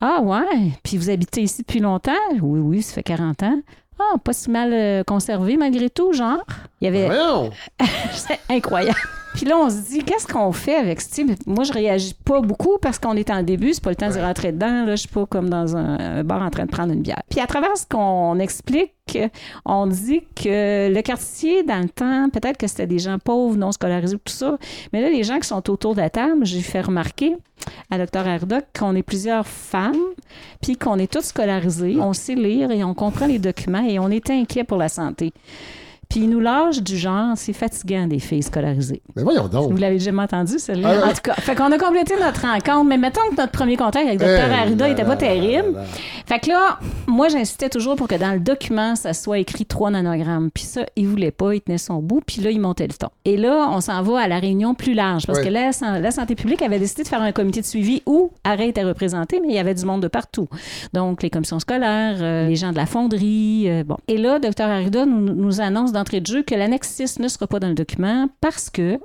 Ah, 0.00 0.20
ouais? 0.22 0.72
Puis 0.82 0.96
vous 0.96 1.10
habitez 1.10 1.42
ici 1.42 1.62
depuis 1.62 1.80
longtemps? 1.80 2.12
Oui, 2.40 2.58
oui, 2.60 2.82
ça 2.82 2.94
fait 2.94 3.02
40 3.02 3.42
ans. 3.44 3.60
Ah, 3.98 4.16
pas 4.24 4.32
si 4.32 4.50
mal 4.50 4.70
euh, 4.72 5.04
conservé 5.04 5.58
malgré 5.58 5.90
tout, 5.90 6.14
genre. 6.14 6.42
Il 6.80 6.86
y 6.86 6.88
avait. 6.88 7.04
Voyons. 7.06 7.50
C'est 8.12 8.40
incroyable. 8.48 8.96
Puis 9.34 9.46
là, 9.46 9.56
on 9.56 9.70
se 9.70 9.88
dit, 9.88 10.04
qu'est-ce 10.04 10.26
qu'on 10.26 10.52
fait 10.52 10.74
avec 10.74 11.00
ce 11.00 11.10
type? 11.10 11.46
Moi, 11.46 11.64
je 11.64 11.72
réagis 11.72 12.14
pas 12.24 12.40
beaucoup 12.40 12.78
parce 12.82 12.98
qu'on 12.98 13.14
est 13.16 13.30
en 13.30 13.42
début, 13.42 13.72
c'est 13.72 13.82
pas 13.82 13.90
le 13.90 13.96
temps 13.96 14.10
d'y 14.10 14.20
rentrer 14.20 14.52
dedans. 14.52 14.84
Là, 14.84 14.96
je 14.96 15.00
suis 15.00 15.08
pas 15.08 15.24
comme 15.26 15.48
dans 15.48 15.76
un, 15.76 15.98
un 15.98 16.24
bar 16.24 16.42
en 16.42 16.50
train 16.50 16.66
de 16.66 16.70
prendre 16.70 16.92
une 16.92 17.02
bière. 17.02 17.22
Puis 17.30 17.40
à 17.40 17.46
travers 17.46 17.76
ce 17.76 17.86
qu'on 17.86 18.38
explique, 18.38 18.92
on 19.64 19.86
dit 19.86 20.22
que 20.34 20.92
le 20.92 21.02
quartier, 21.02 21.62
dans 21.62 21.80
le 21.80 21.88
temps, 21.88 22.28
peut-être 22.30 22.56
que 22.56 22.66
c'était 22.66 22.86
des 22.86 22.98
gens 22.98 23.18
pauvres, 23.18 23.56
non 23.56 23.72
scolarisés, 23.72 24.18
tout 24.18 24.32
ça. 24.32 24.58
Mais 24.92 25.00
là, 25.00 25.10
les 25.10 25.22
gens 25.22 25.38
qui 25.38 25.48
sont 25.48 25.70
autour 25.70 25.94
de 25.94 26.00
la 26.00 26.10
table, 26.10 26.44
j'ai 26.44 26.60
fait 26.60 26.80
remarquer 26.80 27.36
à 27.90 28.04
Dr. 28.04 28.26
Herdock 28.26 28.64
qu'on 28.78 28.94
est 28.94 29.02
plusieurs 29.02 29.46
femmes, 29.46 30.00
puis 30.62 30.76
qu'on 30.76 30.98
est 30.98 31.10
toutes 31.10 31.24
scolarisées, 31.24 31.96
on 32.00 32.12
sait 32.12 32.34
lire 32.34 32.70
et 32.70 32.84
on 32.84 32.94
comprend 32.94 33.26
les 33.26 33.38
documents 33.38 33.86
et 33.86 33.98
on 33.98 34.10
est 34.10 34.30
inquiet 34.30 34.64
pour 34.64 34.78
la 34.78 34.88
santé. 34.88 35.32
Puis 36.10 36.20
ils 36.20 36.28
nous 36.28 36.40
lâchent 36.40 36.82
du 36.82 36.96
genre, 36.98 37.34
c'est 37.36 37.52
fatigant 37.52 38.08
des 38.08 38.18
filles 38.18 38.42
scolarisées. 38.42 39.00
Mais 39.14 39.22
voyons 39.22 39.46
donc. 39.46 39.70
Vous 39.70 39.76
l'avez 39.76 40.00
jamais 40.00 40.22
entendu, 40.22 40.58
celle-là? 40.58 41.02
Ah. 41.04 41.08
En 41.08 41.12
tout 41.12 41.20
cas, 41.22 41.34
fait 41.34 41.54
qu'on 41.54 41.70
a 41.70 41.78
complété 41.78 42.14
notre 42.20 42.42
rencontre, 42.42 42.84
mais 42.84 42.98
mettons 42.98 43.20
que 43.30 43.36
notre 43.36 43.52
premier 43.52 43.76
contact 43.76 44.06
avec 44.08 44.18
Dr. 44.18 44.26
Eh 44.26 44.52
Arruda 44.52 44.86
là 44.86 44.92
était 44.92 45.04
pas 45.04 45.16
terrible. 45.16 45.72
là 45.72 45.80
là. 45.82 45.86
Fait 46.26 46.40
que 46.40 46.48
là, 46.48 46.80
moi, 47.06 47.28
j'insistais 47.28 47.68
toujours 47.68 47.94
pour 47.94 48.08
que 48.08 48.16
dans 48.16 48.32
le 48.32 48.40
document, 48.40 48.96
ça 48.96 49.12
soit 49.14 49.38
écrit 49.38 49.66
3 49.66 49.90
nanogrammes. 49.92 50.50
Puis 50.50 50.64
ça, 50.64 50.84
il 50.96 51.06
voulait 51.06 51.30
pas, 51.30 51.54
il 51.54 51.60
tenait 51.60 51.78
son 51.78 52.02
bout, 52.02 52.22
puis 52.26 52.40
là, 52.42 52.50
il 52.50 52.60
montait 52.60 52.88
le 52.88 52.94
ton. 52.94 53.08
Et 53.24 53.36
là, 53.36 53.68
on 53.70 53.80
s'en 53.80 54.02
va 54.02 54.20
à 54.20 54.28
la 54.28 54.40
réunion 54.40 54.74
plus 54.74 54.94
large, 54.94 55.26
parce 55.26 55.40
que 55.40 55.48
la, 55.48 55.70
la 56.00 56.10
santé 56.10 56.34
publique 56.34 56.62
avait 56.62 56.80
décidé 56.80 57.04
de 57.04 57.08
faire 57.08 57.22
un 57.22 57.32
comité 57.32 57.60
de 57.60 57.66
suivi 57.66 58.02
où 58.06 58.32
Arrêt 58.42 58.68
était 58.68 58.82
représenté, 58.84 59.40
mais 59.40 59.48
il 59.48 59.54
y 59.54 59.58
avait 59.58 59.74
du 59.74 59.84
monde 59.84 60.02
de 60.02 60.08
partout. 60.08 60.48
Donc, 60.92 61.22
les 61.22 61.30
commissions 61.30 61.60
scolaires, 61.60 62.16
euh, 62.20 62.48
les 62.48 62.56
gens 62.56 62.72
de 62.72 62.76
la 62.76 62.86
fonderie, 62.86 63.66
euh, 63.66 63.84
bon. 63.84 63.96
Et 64.08 64.16
là, 64.18 64.40
Dr. 64.40 64.64
Arruda 64.64 65.06
nous, 65.06 65.34
nous 65.34 65.60
annonce 65.60 65.92
d'entrée 66.00 66.20
de 66.20 66.26
jeu 66.26 66.42
que 66.42 66.54
l'annexe 66.54 66.88
6 66.88 67.18
ne 67.18 67.28
sera 67.28 67.46
pas 67.46 67.60
dans 67.60 67.68
le 67.68 67.74
document 67.74 68.28
parce 68.40 68.70
que 68.70 68.98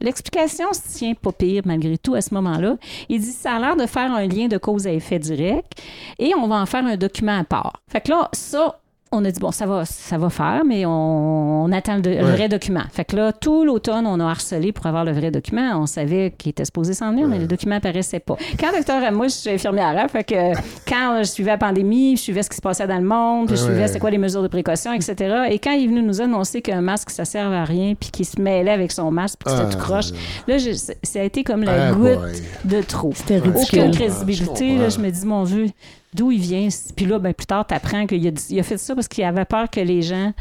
L'explication 0.00 0.72
se 0.72 0.98
tient 0.98 1.14
pas 1.14 1.30
pire 1.32 1.62
malgré 1.64 1.96
tout 1.96 2.14
à 2.14 2.20
ce 2.20 2.34
moment-là. 2.34 2.76
Il 3.08 3.20
dit 3.20 3.30
ça 3.30 3.54
a 3.54 3.60
l'air 3.60 3.76
de 3.76 3.86
faire 3.86 4.12
un 4.12 4.26
lien 4.26 4.48
de 4.48 4.58
cause 4.58 4.86
à 4.86 4.92
effet 4.92 5.20
direct 5.20 5.80
et 6.18 6.34
on 6.34 6.48
va 6.48 6.56
en 6.56 6.66
faire 6.66 6.84
un 6.84 6.96
document 6.96 7.38
à 7.38 7.44
part. 7.44 7.82
Fait 7.88 8.00
que 8.00 8.10
là, 8.10 8.28
ça, 8.32 8.80
on 9.12 9.24
a 9.24 9.30
dit, 9.30 9.38
bon, 9.40 9.50
ça 9.52 9.66
va, 9.66 9.84
ça 9.84 10.18
va 10.18 10.30
faire, 10.30 10.62
mais 10.66 10.86
on, 10.86 11.64
on 11.64 11.72
attend 11.72 11.96
le, 12.04 12.20
vrai 12.22 12.48
document. 12.48 12.82
Fait 12.90 13.04
que 13.04 13.14
là, 13.16 13.32
tout 13.32 13.64
l'automne, 13.64 14.06
on 14.06 14.18
a 14.20 14.24
harcelé 14.24 14.72
pour 14.72 14.86
avoir 14.86 15.04
le 15.04 15.12
vrai 15.12 15.30
document. 15.30 15.70
On 15.80 15.86
savait 15.86 16.32
qu'il 16.36 16.50
était 16.50 16.64
supposé 16.64 16.94
s'en 16.94 17.10
venir, 17.10 17.28
mais 17.28 17.38
le 17.38 17.46
document 17.46 17.76
apparaissait 17.76 18.20
pas. 18.20 18.36
Quand 18.58 18.72
docteur, 18.72 19.10
moi, 19.12 19.28
je 19.28 19.32
suis 19.34 19.50
infirmière, 19.50 19.94
hein, 19.96 20.08
fait 20.08 20.24
que 20.24 20.34
quand 20.88 21.18
je 21.20 21.28
suivais 21.28 21.50
la 21.52 21.58
pandémie, 21.58 22.16
je 22.16 22.22
suivais 22.22 22.42
ce 22.42 22.50
qui 22.50 22.56
se 22.56 22.62
passait 22.62 22.86
dans 22.86 22.98
le 22.98 23.04
monde, 23.04 23.46
puis 23.48 23.56
je 23.56 23.62
Ouais. 23.62 23.68
suivais 23.68 23.88
c'est 23.88 23.98
quoi 23.98 24.10
les 24.10 24.18
mesures 24.18 24.42
de 24.42 24.48
précaution, 24.48 24.92
etc. 24.92 25.14
Et 25.50 25.58
quand 25.58 25.72
il 25.72 25.84
est 25.84 25.88
venu 25.88 26.02
nous 26.02 26.20
annoncer 26.20 26.62
qu'un 26.62 26.80
masque, 26.80 27.10
ça 27.10 27.24
sert 27.24 27.46
à 27.50 27.64
rien, 27.64 27.94
puis 27.98 28.10
qu'il 28.10 28.26
se 28.26 28.40
mêlait 28.40 28.70
avec 28.72 28.92
son 28.92 29.10
masque, 29.10 29.38
puis 29.38 29.52
que 29.52 29.58
c'était 29.60 29.72
Ah, 29.72 29.76
tout 29.76 29.82
croche, 29.82 30.10
là, 30.48 30.58
je- 30.58 30.72
ça 30.72 31.20
a 31.20 31.22
été 31.22 31.44
comme 31.44 31.62
la 31.64 31.88
Ah, 31.88 31.92
goutte 31.92 32.18
boy. 32.18 32.32
de 32.64 32.80
trop. 32.82 33.12
C'était. 33.14 33.38
Aucune 33.40 33.92
Je 33.92 33.98
crédibilité. 33.98 34.68
comprends. 34.68 34.82
Là, 34.82 34.88
je 34.88 34.98
me 34.98 35.10
dis, 35.10 35.26
mon 35.26 35.44
Dieu, 35.44 35.66
d'où 36.14 36.30
il 36.30 36.40
vient? 36.40 36.68
Puis 36.96 37.06
là, 37.06 37.18
ben, 37.18 37.32
plus 37.34 37.46
tard, 37.46 37.66
tu 37.66 37.74
apprends 37.74 38.06
qu'il 38.06 38.26
a, 38.26 38.30
il 38.50 38.62
fait 38.62 38.78
ça 38.78 38.94
parce 38.94 39.08
qu'il 39.08 39.24
avait 39.24 39.44
peur 39.44 39.70
que 39.70 39.80
les 39.80 40.02
gens 40.02 40.32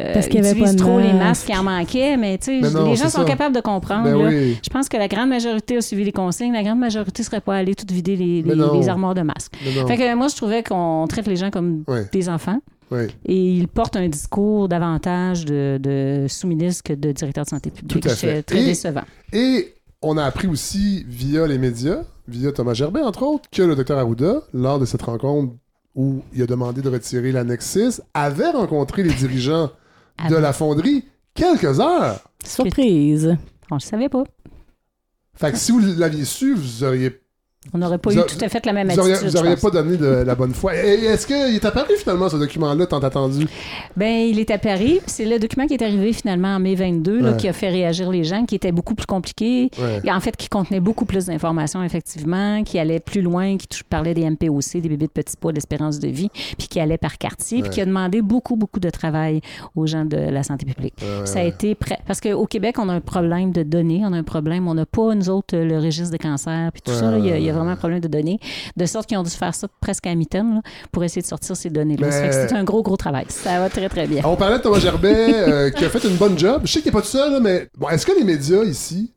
euh, 0.00 0.14
Parce 0.14 0.26
qu'il 0.26 0.36
y 0.36 0.38
avait 0.38 0.50
utilisent 0.52 0.70
pas 0.70 0.72
de 0.72 0.78
trop 0.78 0.98
les 0.98 1.12
masque. 1.12 1.18
masques, 1.22 1.46
qu'il 1.46 1.56
en 1.56 1.62
manquait. 1.64 2.16
Mais 2.16 2.38
tu 2.38 2.44
sais, 2.46 2.60
les 2.60 2.96
gens 2.96 3.08
sont 3.10 3.18
ça. 3.20 3.24
capables 3.24 3.54
de 3.54 3.60
comprendre. 3.60 4.04
Ben 4.04 4.18
là. 4.18 4.28
oui. 4.28 4.58
Je 4.64 4.70
pense 4.70 4.88
que 4.88 4.96
la 4.96 5.06
grande 5.06 5.28
majorité 5.28 5.76
a 5.76 5.80
suivi 5.82 6.04
les 6.04 6.12
consignes. 6.12 6.52
La 6.54 6.62
grande 6.62 6.78
majorité 6.78 7.22
ne 7.22 7.24
serait 7.26 7.40
pas 7.42 7.56
allée 7.56 7.74
tout 7.74 7.84
vider 7.92 8.16
les, 8.16 8.88
armoires 8.88 9.14
de 9.14 9.20
masques. 9.20 9.54
Fait 9.86 9.96
que 9.96 10.14
moi, 10.14 10.28
je 10.28 10.36
trouvais 10.36 10.62
qu'on 10.62 11.06
traite 11.08 11.26
les 11.26 11.36
gens 11.36 11.50
comme 11.50 11.84
des 12.12 12.28
enfants. 12.28 12.58
Et 13.26 13.36
ils 13.54 13.68
portent 13.68 13.96
un 13.96 14.08
discours 14.08 14.68
davantage 14.68 15.46
de, 15.46 15.78
de 15.80 16.26
sous-ministre 16.28 16.82
que 16.82 16.92
de 16.92 17.12
directeur 17.12 17.44
de 17.44 17.48
santé 17.48 17.70
publique. 17.70 18.02
Tout 18.02 18.08
à 18.08 18.14
C'est 18.14 18.26
fait. 18.26 18.42
très 18.42 18.62
Et- 18.62 18.66
décevant. 18.66 19.04
Et 19.32 19.74
on 20.02 20.18
a 20.18 20.24
appris 20.24 20.46
aussi 20.48 21.04
via 21.08 21.46
les 21.46 21.56
médias, 21.58 22.00
via 22.32 22.52
Thomas 22.52 22.74
Gerbet, 22.74 23.02
entre 23.02 23.22
autres, 23.22 23.48
que 23.50 23.62
le 23.62 23.74
docteur 23.76 23.98
Arruda, 23.98 24.42
lors 24.52 24.78
de 24.78 24.84
cette 24.84 25.02
rencontre 25.02 25.54
où 25.94 26.22
il 26.32 26.42
a 26.42 26.46
demandé 26.46 26.80
de 26.82 26.88
retirer 26.88 27.32
l'annexe 27.32 27.66
6, 27.66 28.02
avait 28.14 28.50
rencontré 28.50 29.02
les 29.02 29.12
dirigeants 29.12 29.70
de 30.28 30.34
Avait. 30.34 30.40
la 30.40 30.52
fonderie 30.52 31.04
quelques 31.34 31.80
heures. 31.80 32.18
Surprise. 32.44 33.36
On 33.70 33.76
ne 33.76 33.80
le 33.80 33.84
savait 33.84 34.08
pas. 34.08 34.24
Fait 35.34 35.52
que 35.52 35.58
si 35.58 35.72
vous 35.72 35.80
l'aviez 35.98 36.24
su, 36.24 36.54
vous 36.54 36.84
auriez, 36.84 37.21
On 37.74 37.78
n'aurait 37.78 37.98
pas 37.98 38.10
Vous 38.10 38.16
eu 38.16 38.20
a- 38.20 38.24
tout 38.24 38.36
à 38.44 38.48
fait 38.48 38.66
la 38.66 38.72
même 38.72 38.90
attitude. 38.90 39.16
vous 39.22 39.30
je 39.30 39.36
auriez 39.38 39.52
pense. 39.52 39.60
pas 39.62 39.70
donné 39.70 39.96
de 39.96 40.06
la 40.06 40.34
bonne 40.34 40.52
foi. 40.52 40.74
Est-ce 40.74 41.26
qu'il 41.26 41.54
est 41.54 41.64
apparu 41.64 41.94
finalement 41.96 42.28
ce 42.28 42.36
document-là 42.36 42.86
tant 42.86 42.98
attendu? 42.98 43.46
Ben, 43.96 44.26
il 44.28 44.38
est 44.40 44.50
à 44.50 44.58
Paris. 44.58 45.00
C'est 45.06 45.24
le 45.24 45.38
document 45.38 45.66
qui 45.66 45.74
est 45.74 45.82
arrivé 45.82 46.12
finalement 46.12 46.48
en 46.56 46.58
mai 46.58 46.74
22, 46.74 47.20
là, 47.20 47.30
Ouais. 47.30 47.36
qui 47.36 47.48
a 47.48 47.52
fait 47.52 47.70
réagir 47.70 48.10
les 48.10 48.24
gens, 48.24 48.44
qui 48.46 48.56
était 48.56 48.72
beaucoup 48.72 48.94
plus 48.94 49.06
compliqué. 49.06 49.70
Ouais. 49.78 50.00
Et 50.04 50.10
En 50.12 50.20
fait, 50.20 50.36
qui 50.36 50.48
contenait 50.48 50.80
beaucoup 50.80 51.04
plus 51.06 51.26
d'informations, 51.26 51.82
effectivement, 51.82 52.62
qui 52.64 52.78
allait 52.78 53.00
plus 53.00 53.22
loin, 53.22 53.56
qui 53.56 53.66
parlait 53.88 54.12
des 54.14 54.24
MPOC, 54.28 54.74
des 54.80 54.88
bébés 54.88 55.06
de 55.06 55.10
petits 55.12 55.36
poids, 55.36 55.52
d'espérance 55.52 55.98
de 56.00 56.08
vie, 56.08 56.28
puis 56.58 56.68
qui 56.68 56.80
allait 56.80 56.98
par 56.98 57.16
quartier, 57.16 57.62
puis 57.62 57.70
qui 57.70 57.80
a 57.80 57.86
demandé 57.86 58.20
beaucoup, 58.22 58.56
beaucoup 58.56 58.80
de 58.80 58.90
travail 58.90 59.40
aux 59.76 59.86
gens 59.86 60.04
de 60.04 60.16
la 60.16 60.42
santé 60.42 60.66
publique. 60.66 60.94
Ça 61.24 61.38
a 61.38 61.42
été 61.44 61.74
prêt. 61.74 61.98
Parce 62.06 62.20
qu'au 62.20 62.46
Québec, 62.46 62.76
on 62.78 62.88
a 62.88 62.92
un 62.92 63.00
problème 63.00 63.52
de 63.52 63.62
données, 63.62 64.02
on 64.04 64.12
a 64.12 64.16
un 64.18 64.22
problème, 64.24 64.68
on 64.68 64.74
n'a 64.74 64.84
pas, 64.86 65.14
nous 65.14 65.30
autres, 65.30 65.56
le 65.56 65.78
registre 65.78 66.10
des 66.10 66.18
cancers, 66.18 66.70
puis 66.72 66.82
tout 66.82 66.92
ça, 66.92 67.10
là, 67.10 67.18
il 67.18 67.26
y, 67.26 67.30
a- 67.32 67.38
il 67.38 67.44
y 67.44 67.50
a 67.50 67.51
ouais, 67.52 67.58
vraiment 67.58 67.72
un 67.72 67.76
problème 67.76 68.00
de 68.00 68.08
données, 68.08 68.38
de 68.76 68.86
sorte 68.86 69.08
qu'ils 69.08 69.18
ont 69.18 69.22
dû 69.22 69.30
faire 69.30 69.54
ça 69.54 69.68
presque 69.80 70.06
à 70.06 70.14
mi-temps 70.14 70.62
pour 70.90 71.04
essayer 71.04 71.22
de 71.22 71.26
sortir 71.26 71.56
ces 71.56 71.70
données-là. 71.70 72.10
C'est 72.32 72.52
un 72.52 72.64
gros, 72.64 72.82
gros 72.82 72.96
travail. 72.96 73.26
Ça 73.28 73.58
va 73.60 73.68
très, 73.68 73.88
très 73.88 74.06
bien. 74.06 74.22
On 74.24 74.36
parlait 74.36 74.58
de 74.58 74.62
Thomas 74.62 74.78
Gerbet 74.78 75.34
euh, 75.34 75.70
qui 75.70 75.84
a 75.84 75.88
fait 75.88 76.04
une 76.04 76.16
bonne 76.16 76.38
job. 76.38 76.62
Je 76.64 76.72
sais 76.72 76.80
qu'il 76.80 76.90
n'est 76.90 76.98
pas 76.98 77.02
tout 77.02 77.08
seul, 77.08 77.32
là, 77.32 77.40
mais 77.40 77.68
bon, 77.78 77.88
est-ce 77.88 78.06
que 78.06 78.12
les 78.12 78.24
médias 78.24 78.64
ici. 78.64 79.14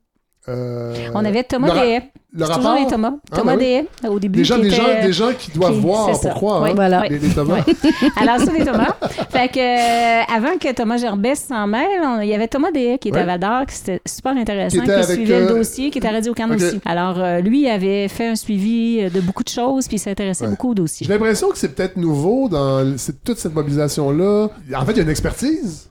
Euh, 0.50 0.93
On 1.14 1.24
avait 1.26 1.43
Thomas 1.43 1.72
Dehaye. 1.74 2.02
Le 2.38 2.43
C'est 2.46 2.52
toujours 2.54 2.66
rapport. 2.72 2.84
les 2.84 2.91
Thomas. 2.91 3.14
Ah, 3.32 3.36
Thomas 3.38 3.56
ben 3.56 3.86
oui. 4.04 4.10
Au 4.10 4.20
début. 4.20 4.39
Des 4.39 4.43
gens, 4.43 4.56
qui 4.58 4.64
des, 4.64 4.70
gens, 4.72 4.84
était- 4.89 5.06
des 5.08 5.14
gens 5.14 5.32
qui 5.39 5.52
doivent 5.52 5.74
qui- 5.76 5.80
voir 5.80 6.06
c'est 6.08 6.12
pour 6.12 6.22
ça. 6.24 6.30
croire. 6.32 6.62
Oui, 6.64 6.70
hein, 6.72 6.74
Voilà. 6.76 7.02
oui. 7.04 7.08
Les, 7.12 7.20
les 7.20 7.30
Thomas. 7.34 7.64
Alors, 8.18 8.39
ça, 8.39 8.52
les 8.52 8.66
Thomas. 8.66 8.93
fait 9.30 9.48
que, 9.48 9.60
euh, 9.60 10.24
avant 10.36 10.58
que 10.58 10.74
Thomas 10.74 10.98
Gerbet 10.98 11.36
s'en 11.36 11.66
mêle, 11.66 12.02
on- 12.04 12.20
il 12.20 12.28
y 12.28 12.34
avait 12.34 12.50
Thomas 12.50 12.72
Dehaye 12.72 13.00
qui 13.00 13.08
était 13.08 13.20
à 13.20 13.66
qui 13.66 13.76
c'était 13.76 14.02
super 14.06 14.34
intéressant, 14.36 14.80
Qui 14.80 14.84
était 14.91 15.04
suivait 15.04 15.34
euh, 15.36 15.39
le 15.50 15.56
dossier, 15.56 15.89
qui 15.91 15.98
était 16.00 16.10
à 16.10 16.12
Radio-Can 16.12 16.50
aussi. 16.54 16.82
Alors, 16.84 17.20
euh, 17.22 17.39
lui, 17.39 17.70
avait 17.70 18.10
fait 18.10 18.28
un 18.28 18.36
suivi 18.36 19.00
euh, 19.02 19.10
de 19.10 19.22
beaucoup 19.22 19.43
de 19.43 19.50
choses, 19.50 19.88
puis 19.88 19.96
il 19.96 20.00
s'intéressait 20.00 20.43
Ouais. 20.43 20.50
beaucoup 20.52 20.72
au 20.72 20.76
dossier. 20.76 21.08
J'ai 21.08 21.14
l'impression 21.14 21.50
que 21.52 21.58
c'est 21.58 21.74
peut-être 21.74 21.96
nouveau 21.96 22.50
dans 22.50 22.96
toute 23.24 23.38
cette 23.38 23.54
mobilisation-là. 23.56 24.50
En 24.76 24.86
fait, 24.86 24.91
il 24.91 24.98
y 24.98 25.00
a 25.00 25.04
une 25.04 25.10
expertise 25.10 25.89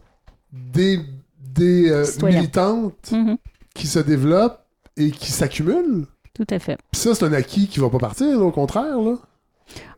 des, 0.52 1.00
des 1.54 1.90
euh, 1.90 2.04
militantes 2.22 3.10
Mhm. 3.12 3.38
Qui 3.74 3.86
se 3.86 3.98
développent 3.98 4.64
et 4.96 5.10
qui 5.10 5.32
s'accumulent. 5.32 6.06
Tout 6.34 6.46
à 6.50 6.58
fait. 6.58 6.78
Puis 6.90 7.00
ça, 7.00 7.14
c'est 7.14 7.24
un 7.24 7.32
acquis 7.32 7.68
qui 7.68 7.80
va 7.80 7.90
pas 7.90 7.98
partir, 7.98 8.26
là, 8.38 8.44
au 8.44 8.50
contraire. 8.50 8.98
Là. 8.98 9.16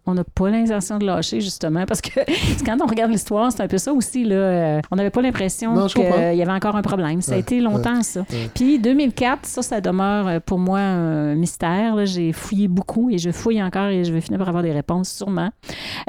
On 0.06 0.14
n'a 0.14 0.24
pas 0.24 0.48
l'intention 0.50 0.98
de 0.98 1.06
lâcher, 1.06 1.40
justement, 1.40 1.84
parce 1.84 2.00
que 2.00 2.20
quand 2.64 2.76
on 2.80 2.86
regarde 2.86 3.10
l'histoire, 3.10 3.50
c'est 3.50 3.62
un 3.62 3.68
peu 3.68 3.78
ça 3.78 3.92
aussi. 3.92 4.24
Là, 4.24 4.36
euh, 4.36 4.80
on 4.90 4.96
n'avait 4.96 5.10
pas 5.10 5.20
l'impression 5.20 5.86
qu'il 5.88 6.02
y 6.04 6.42
avait 6.42 6.52
encore 6.52 6.76
un 6.76 6.82
problème. 6.82 7.20
Ça 7.20 7.34
a 7.34 7.36
été 7.36 7.60
longtemps, 7.60 8.02
ça. 8.02 8.20
ouais. 8.20 8.50
Puis 8.54 8.78
2004, 8.78 9.46
ça, 9.46 9.62
ça 9.62 9.80
demeure 9.80 10.28
euh, 10.28 10.40
pour 10.44 10.58
moi 10.58 10.78
un 10.78 11.34
mystère. 11.34 12.06
J'ai 12.06 12.32
fouillé 12.32 12.68
beaucoup 12.68 13.10
et 13.10 13.18
je 13.18 13.30
fouille 13.30 13.62
encore 13.62 13.86
et 13.88 14.04
je 14.04 14.12
vais 14.12 14.20
finir 14.20 14.38
par 14.38 14.48
avoir 14.48 14.62
des 14.62 14.72
réponses, 14.72 15.10
sûrement. 15.10 15.50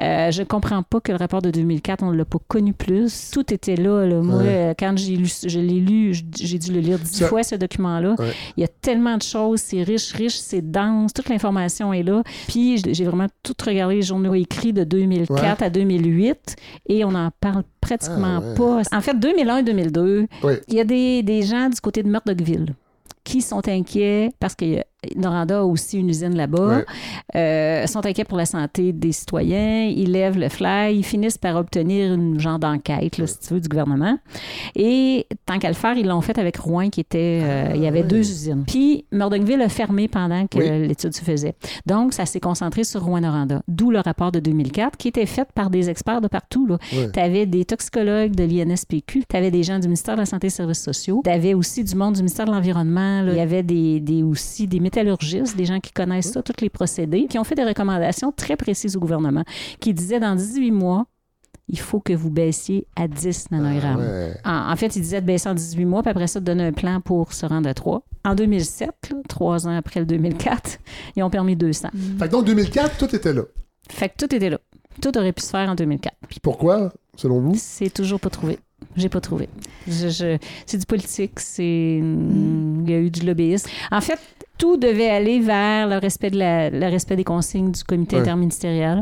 Euh, 0.02 0.32
je 0.32 0.44
comprends 0.44 0.84
pas 0.84 1.00
que 1.00 1.12
le 1.12 1.18
rapport 1.18 1.42
de 1.42 1.50
2004, 1.50 2.04
on 2.04 2.12
ne 2.12 2.18
l'a 2.18 2.26
pas 2.26 2.40
connu 2.48 2.74
plus. 2.74 3.32
Tout 3.32 3.52
était 3.52 3.76
là. 3.76 4.06
là. 4.06 4.22
Moi, 4.22 4.44
quand 4.78 4.94
j'ai 4.96 5.16
lu, 5.16 5.28
je 5.46 5.60
l'ai 5.60 5.80
lu, 5.80 6.16
j'ai 6.40 6.60
dû 6.60 6.72
le 6.72 6.80
lire 6.80 7.00
dix 7.00 7.24
fois, 7.24 7.42
ce 7.44 7.56
document-là. 7.56 8.16
Il 8.56 8.62
y 8.62 8.64
a 8.64 8.68
tellement 8.68 9.18
de 9.18 9.24
choses, 9.24 9.62
c'est 9.62 9.82
riche, 9.82 10.12
riche, 10.14 10.38
c'est 10.38 10.62
dense, 10.62 11.14
toute 11.14 11.30
l'information 11.30 11.94
est 11.94 12.04
là. 12.04 12.22
Puis 12.48 12.78
j'ai 12.78 13.06
vraiment 13.06 13.28
tout 13.44 13.56
regardé 13.66 13.87
les 13.90 14.02
journaux 14.02 14.34
écrits 14.34 14.74
de 14.74 14.84
2004 14.84 15.64
à 15.64 15.70
2008 15.70 16.56
et 16.90 17.04
on 17.06 17.12
n'en 17.12 17.30
parle 17.40 17.64
pratiquement 17.82 18.40
Ah, 18.42 18.50
ouais. 18.50 18.56
pas. 18.56 18.98
En 18.98 19.02
fait, 19.02 19.14
2001-2002, 19.18 20.28
Oui. 20.44 20.54
il 20.68 20.74
y 20.76 20.80
a 20.80 20.84
des, 20.84 21.24
des 21.24 21.42
gens 21.44 21.70
du 21.70 21.80
côté 21.82 22.04
de 22.04 22.10
Murdochville 22.10 22.76
qui 23.24 23.42
sont 23.42 23.68
inquiets 23.68 24.32
parce 24.40 24.56
que 24.56 24.78
euh, 24.78 24.82
Noranda 25.16 25.60
a 25.60 25.64
aussi 25.64 26.00
une 26.00 26.10
usine 26.10 26.36
là-bas, 26.36 26.78
Ouais. 26.80 26.86
euh, 27.36 27.86
sont 27.88 28.06
inquiets 28.06 28.24
pour 28.24 28.38
la 28.38 28.46
santé 28.46 28.94
des 28.94 29.12
citoyens, 29.12 29.84
ils 29.86 30.12
lèvent 30.12 30.40
le 30.40 30.50
fly, 30.50 30.96
ils 30.98 31.04
finissent 31.04 31.38
par 31.38 31.56
obtenir 31.56 32.14
une 32.14 32.40
genre 32.40 32.58
d'enquête, 32.60 33.18
là, 33.20 33.28
si 33.28 33.38
tu 33.40 33.54
veux, 33.54 33.60
du 33.62 33.68
gouvernement. 33.70 34.18
Et 34.76 35.28
tant 35.46 35.60
qu'à 35.60 35.68
le 35.70 35.76
faire, 35.76 35.96
ils 35.98 36.08
l'ont 36.08 36.22
fait 36.22 36.38
avec 36.40 36.58
Rouen, 36.58 36.90
qui 36.90 37.00
était... 37.00 37.42
euh, 37.44 37.72
il 37.76 37.82
y 37.82 37.88
avait 37.88 38.02
ouais. 38.02 38.08
deux 38.08 38.20
usines. 38.20 38.64
Puis 38.68 39.06
Murdochville 39.12 39.62
a 39.62 39.70
fermé 39.70 40.08
pendant 40.08 40.48
que 40.48 40.58
Oui. 40.58 40.88
l'étude 40.88 41.14
se 41.14 41.22
faisait. 41.24 41.54
Donc, 41.86 42.14
ça 42.14 42.26
s'est 42.26 42.40
concentré 42.40 42.84
sur 42.84 43.04
Rouen-Noranda, 43.04 43.62
d'où 43.68 43.92
le 43.92 44.00
rapport 44.00 44.32
de 44.32 44.40
2004, 44.40 44.98
qui 44.98 45.08
était 45.10 45.26
fait 45.28 45.48
par 45.54 45.70
des 45.70 45.90
experts 45.90 46.22
de 46.22 46.28
partout. 46.28 46.68
Ouais. 46.70 47.12
Tu 47.14 47.20
avais 47.20 47.46
des 47.46 47.66
toxicologues 47.66 48.36
de 48.36 48.44
l'INSPQ, 48.44 49.24
tu 49.30 49.38
avais 49.38 49.52
des 49.52 49.64
gens 49.64 49.80
du 49.80 49.88
ministère 49.88 50.16
de 50.16 50.22
la 50.22 50.26
Santé 50.26 50.48
et 50.48 50.50
des 50.50 50.56
Services 50.56 50.82
sociaux, 50.82 51.22
tu 51.24 51.30
avais 51.30 51.54
aussi 51.54 51.84
du 51.84 51.96
monde 51.96 52.16
du 52.16 52.22
ministère 52.22 52.46
de 52.48 52.52
l'Environnement, 52.52 53.24
il 53.28 53.36
y 53.36 53.40
avait 53.40 53.64
des, 53.64 54.00
des- 54.00 54.24
aussi 54.24 54.68
des 54.68 54.80
métallurgistes, 54.88 55.56
des 55.58 55.66
gens 55.66 55.80
qui 55.80 55.92
connaissent 55.92 56.32
ça, 56.32 56.42
tous 56.42 56.62
les 56.62 56.70
procédés, 56.70 57.28
qui 57.30 57.38
ont 57.38 57.44
fait 57.44 57.56
des 57.56 57.64
recommandations 57.66 58.32
très 58.32 58.56
précises 58.56 58.96
au 58.96 59.00
gouvernement, 59.00 59.44
qui 59.80 59.94
disaient 59.94 60.20
dans 60.20 60.36
18 60.36 60.72
mois, 60.72 61.06
il 61.70 61.80
faut 61.80 62.00
que 62.00 62.14
vous 62.14 62.30
baissiez 62.30 62.88
à 62.96 63.08
10 63.10 63.52
nanogrammes. 63.52 64.00
Ah, 64.02 64.08
Ouais. 64.08 64.34
En, 64.46 64.72
en 64.72 64.76
fait, 64.78 64.96
il 64.96 65.02
disait 65.02 65.20
de 65.20 65.26
baisser 65.26 65.50
en 65.50 65.54
18 65.54 65.84
mois, 65.86 66.02
puis 66.02 66.12
après 66.12 66.28
ça, 66.28 66.40
de 66.40 66.46
donner 66.46 66.64
un 66.66 66.72
plan 66.72 67.02
pour 67.02 67.34
se 67.34 67.46
rendre 67.46 67.68
à 67.68 67.74
3. 67.74 68.04
En 68.26 68.36
2007, 68.36 68.90
là, 69.12 69.18
trois 69.28 69.68
ans 69.68 69.76
après 69.76 70.00
le 70.00 70.06
2004, 70.06 70.78
ils 71.18 71.24
ont 71.24 71.30
permis 71.30 71.56
200. 71.58 71.90
Fait 72.20 72.28
que 72.28 72.32
donc 72.32 72.46
2004, 72.46 72.98
tout 72.98 73.14
était 73.16 73.34
là. 73.34 73.42
Fait 73.90 74.10
que 74.10 74.14
tout 74.18 74.34
était 74.34 74.50
là. 74.50 74.60
Tout 75.02 75.16
aurait 75.18 75.34
pu 75.34 75.42
se 75.42 75.50
faire 75.50 75.70
en 75.70 75.76
2004. 75.76 76.16
Puis 76.30 76.40
pourquoi, 76.42 76.92
selon 77.18 77.40
vous? 77.42 77.54
C'est 77.58 77.90
toujours 77.94 78.20
pas 78.20 78.30
trouvé. 78.30 78.60
J'ai 78.96 79.10
pas 79.10 79.22
trouvé. 79.22 79.50
Je, 79.88 80.08
je- 80.10 80.38
c'est 80.66 80.78
du 80.78 80.86
politique, 80.86 81.40
c'est 81.40 81.98
il 82.00 82.90
y 82.90 82.94
a 82.94 83.00
eu 83.00 83.10
du 83.10 83.26
lobbyisme. 83.26 83.70
En 83.92 84.02
fait, 84.02 84.20
tout 84.58 84.78
devait 84.78 85.10
aller 85.10 85.40
vers 85.40 85.88
le 85.88 85.98
respect 85.98 86.30
de 86.32 86.38
la, 86.38 86.70
le 86.70 86.86
respect 86.88 87.16
des 87.16 87.24
consignes 87.24 87.72
du 87.72 87.84
comité 87.84 88.18
interministériel. 88.18 89.02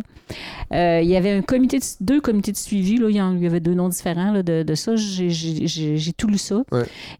Euh, 0.74 1.01
il 1.03 1.08
y 1.08 1.16
avait 1.16 1.32
un 1.32 1.41
comité, 1.43 1.78
de- 1.78 1.84
deux 2.01 2.20
comités 2.20 2.51
de 2.51 2.58
suivi. 2.58 2.97
Là, 2.97 3.10
il 3.10 3.16
y 3.16 3.45
avait 3.45 3.60
deux 3.60 3.76
noms 3.76 3.89
différents 3.89 4.32
là, 4.32 4.41
de, 4.41 4.64
de 4.64 4.76
ça. 4.76 4.93
J'ai, 4.95 6.14
tout 6.18 6.28
lu 6.28 6.38
ça. 6.39 6.64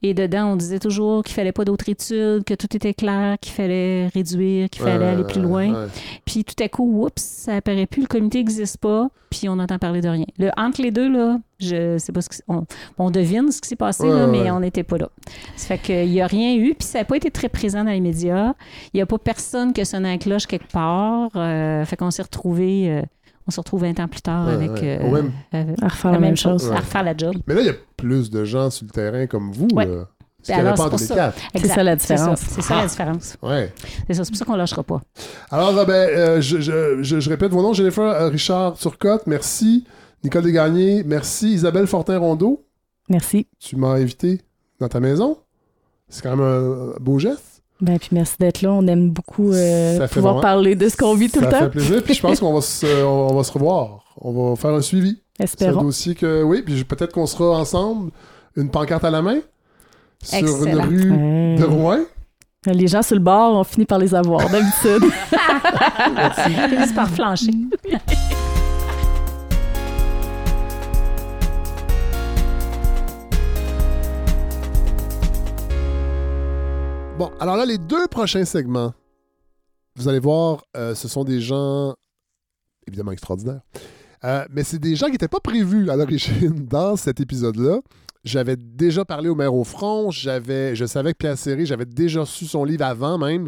Et 0.02 0.14
dedans, 0.14 0.54
on 0.54 0.56
disait 0.56 0.80
toujours 0.80 1.24
qu'il 1.24 1.36
fallait 1.36 1.52
pas 1.52 1.66
d'autres 1.66 1.88
études, 1.90 2.44
que 2.44 2.56
tout 2.56 2.76
était 2.76 2.94
clair, 2.96 3.38
qu'il 3.40 3.54
fallait 3.54 4.08
réduire, 4.08 4.70
qu'il 4.70 4.82
fallait 4.82 5.06
aller 5.06 5.24
plus 5.24 5.42
loin. 5.42 5.72
ouais. 5.84 5.88
Puis 6.26 6.44
tout 6.44 6.62
à 6.64 6.68
coup, 6.68 7.04
oups, 7.06 7.22
ça 7.22 7.56
apparaît 7.58 7.86
plus, 7.86 8.02
le 8.02 8.08
comité 8.08 8.40
n'existe 8.40 8.78
pas, 8.78 9.10
puis 9.30 9.48
on 9.50 9.60
entend 9.60 9.78
parler 9.78 10.02
de 10.02 10.10
rien. 10.10 10.26
Le, 10.40 10.50
entre 10.58 10.82
les 10.82 10.92
deux, 10.92 11.10
là, 11.12 11.38
je 11.60 11.98
sais 11.98 12.12
pas 12.12 12.22
ce 12.22 12.30
que 12.30 12.36
on, 12.48 12.66
on 12.98 13.10
devine 13.12 13.52
ce 13.52 13.62
qui 13.62 13.70
s'est 13.70 13.76
passé, 13.76 14.04
Ouais, 14.04 14.10
là, 14.10 14.26
ouais, 14.26 14.32
mais 14.32 14.42
ouais. 14.44 14.52
on 14.52 14.60
n'était 14.60 14.84
pas 14.84 14.98
là. 14.98 15.10
Ça 15.56 15.68
fait 15.68 15.78
qu'il 15.78 16.10
n'y 16.10 16.22
a 16.22 16.28
rien 16.28 16.56
eu, 16.56 16.76
puis 16.76 16.88
ça 16.88 17.00
n'a 17.00 17.06
pas 17.06 17.16
été 17.18 17.32
très 17.32 17.50
présent 17.50 17.84
dans 17.84 17.92
les 17.92 18.02
médias. 18.02 18.54
Il 18.94 18.98
n'y 18.98 19.02
a 19.02 19.06
pas 19.06 19.18
personne 19.18 19.72
qui 19.74 19.82
a 19.82 19.86
sonné 19.86 20.12
la 20.12 20.18
cloche 20.18 20.46
quelque 20.48 20.72
part. 20.72 21.30
euh, 21.36 21.86
fait 21.86 21.96
qu'on 21.96 22.12
s'est 22.12 22.24
retrouvés, 22.24 22.90
euh, 22.90 23.02
on 23.48 23.52
se 23.52 23.60
retrouve 23.60 23.82
20 23.82 24.00
ans 24.00 24.08
plus 24.08 24.22
tard 24.22 24.48
Ouais, 24.48 24.54
avec 24.54 24.72
ouais. 24.72 25.00
euh, 25.02 25.12
même- 25.12 25.32
avec 25.52 25.82
À 25.84 25.88
refaire 25.88 26.12
la, 26.12 26.20
même 26.20 26.36
chose. 26.38 26.68
Ouais. 26.68 26.76
à 26.76 26.80
refaire 26.80 27.04
la 27.04 27.16
job. 27.16 27.36
Mais 27.48 27.54
là, 27.54 27.62
il 27.62 27.68
y 27.68 27.70
a 27.70 27.76
plus 27.96 28.30
de 28.30 28.44
gens 28.44 28.70
sur 28.70 28.86
le 28.86 28.92
terrain 28.92 29.28
comme 29.28 29.52
vous. 29.52 29.68
Ouais. 29.74 29.86
Là. 29.86 30.06
Ce 30.44 30.52
Ben 30.52 30.68
en 30.68 30.76
c'est 30.76 31.06
ça. 31.06 31.16
2004. 31.16 31.38
C'est 31.54 31.58
Exact. 31.60 31.74
ça 31.76 31.84
la 31.84 31.96
différence. 31.96 32.40
C'est 32.40 32.62
ça, 32.62 32.76
la 32.76 32.86
différence. 32.88 33.38
Ouais. 33.42 33.74
C'est 34.06 34.14
ça, 34.14 34.24
c'est 34.24 34.30
pour 34.30 34.38
ça 34.38 34.46
qu'on 34.46 34.56
lâchera 34.56 34.84
pas. 34.84 35.02
Alors, 35.50 35.76
euh, 35.76 35.86
ben, 35.86 35.94
euh, 35.94 36.40
je, 36.42 36.60
je- 36.62 37.02
je- 37.02 37.20
je 37.20 37.30
répète 37.32 37.52
vos 37.52 37.64
noms. 37.64 37.74
Jennifer 37.74 38.04
euh, 38.04 38.28
Richard 38.30 38.76
Turcotte, 38.76 39.26
merci. 39.26 39.86
Nicole 40.26 40.44
Desgagnés, 40.44 41.04
merci. 41.06 41.54
Isabelle 41.54 41.88
Fortin-Rondeau, 41.88 42.64
Merci. 43.10 43.48
tu 43.60 43.76
m'as 43.76 43.94
invité 43.94 44.42
dans 44.80 44.88
ta 44.90 45.00
maison. 45.00 45.38
C'est 46.10 46.22
quand 46.24 46.36
même 46.36 46.46
un 46.46 46.94
beau 47.00 47.20
geste. 47.20 47.62
Ben, 47.82 48.00
puis 48.00 48.10
merci 48.14 48.36
d'être 48.40 48.62
là. 48.62 48.72
On 48.72 48.88
aime 48.88 49.10
beaucoup 49.12 49.52
euh, 49.52 49.98
Ça 49.98 50.08
fait 50.08 50.16
pouvoir 50.16 50.36
vraiment- 50.36 50.42
parler 50.42 50.76
de 50.76 50.88
ce 50.90 50.96
qu'on 50.98 51.14
vit 51.14 51.30
tout 51.30 51.40
Ça 51.42 51.46
le 51.46 51.52
fait 51.52 51.60
temps. 51.60 51.70
plaisir. 51.70 52.04
Puis 52.04 52.14
je 52.16 52.22
pense 52.22 52.40
qu'on 52.40 52.54
va, 52.54 52.62
se, 52.62 53.04
on 53.04 53.36
va 53.36 53.44
se 53.44 53.52
revoir. 53.52 54.06
On 54.20 54.32
va 54.52 54.56
faire 54.56 54.72
un 54.72 54.82
suivi. 54.82 55.22
C'est 55.38 55.44
un 55.44 55.46
Espérons. 55.46 55.82
dossier 55.84 56.16
que, 56.16 56.42
oui, 56.44 56.62
puis 56.62 56.84
peut-être 56.86 57.12
qu'on 57.14 57.26
sera 57.28 57.60
ensemble, 57.60 58.12
une 58.56 58.70
pancarte 58.70 59.04
à 59.04 59.10
la 59.12 59.22
main, 59.22 59.40
sur 60.24 60.40
une 60.40 60.48
Excellent. 60.70 60.84
rue 60.88 61.12
Ouais. 61.12 61.56
de 61.58 61.64
Rouen. 61.66 62.00
Les 62.66 62.88
gens 62.88 63.02
sur 63.04 63.16
le 63.16 63.22
bord, 63.22 63.56
on 63.60 63.64
finit 63.64 63.86
par 63.86 64.00
les 64.00 64.16
avoir 64.16 64.50
d'habitude. 64.50 65.04
Finissent 66.70 66.94
par 66.94 67.10
flancher. 67.10 67.52
Bon, 77.18 77.32
alors 77.40 77.56
là, 77.56 77.66
les 77.66 77.78
deux 77.78 78.08
prochains 78.08 78.44
segments, 78.44 78.94
vous 79.96 80.10
allez 80.10 80.20
voir, 80.20 80.66
euh, 80.76 80.94
ce 80.96 81.08
sont 81.08 81.24
des 81.24 81.40
gens 81.40 81.96
évidemment 82.86 83.14
extraordinaires. 83.14 83.62
Euh, 84.26 84.44
mais 84.52 84.66
c'est 84.66 84.80
des 84.80 84.98
gens 84.98 85.06
qui 85.06 85.14
n'étaient 85.14 85.30
pas 85.30 85.40
prévus 85.40 85.90
à 85.90 85.96
l'origine 85.96 86.66
dans 86.70 86.98
cet 86.98 87.22
épisode-là. 87.22 87.80
J'avais 88.26 88.58
déjà 88.58 89.06
parlé 89.06 89.30
au 89.30 89.36
maire 89.36 89.54
au 89.54 89.64
front, 89.64 90.12
je 90.12 90.86
savais 90.88 91.14
que 91.14 91.18
Pierre 91.18 91.38
Serré, 91.38 91.66
j'avais 91.66 91.86
déjà 91.86 92.22
reçu 92.22 92.48
son 92.48 92.66
livre 92.66 92.84
avant 92.84 93.18
même. 93.18 93.48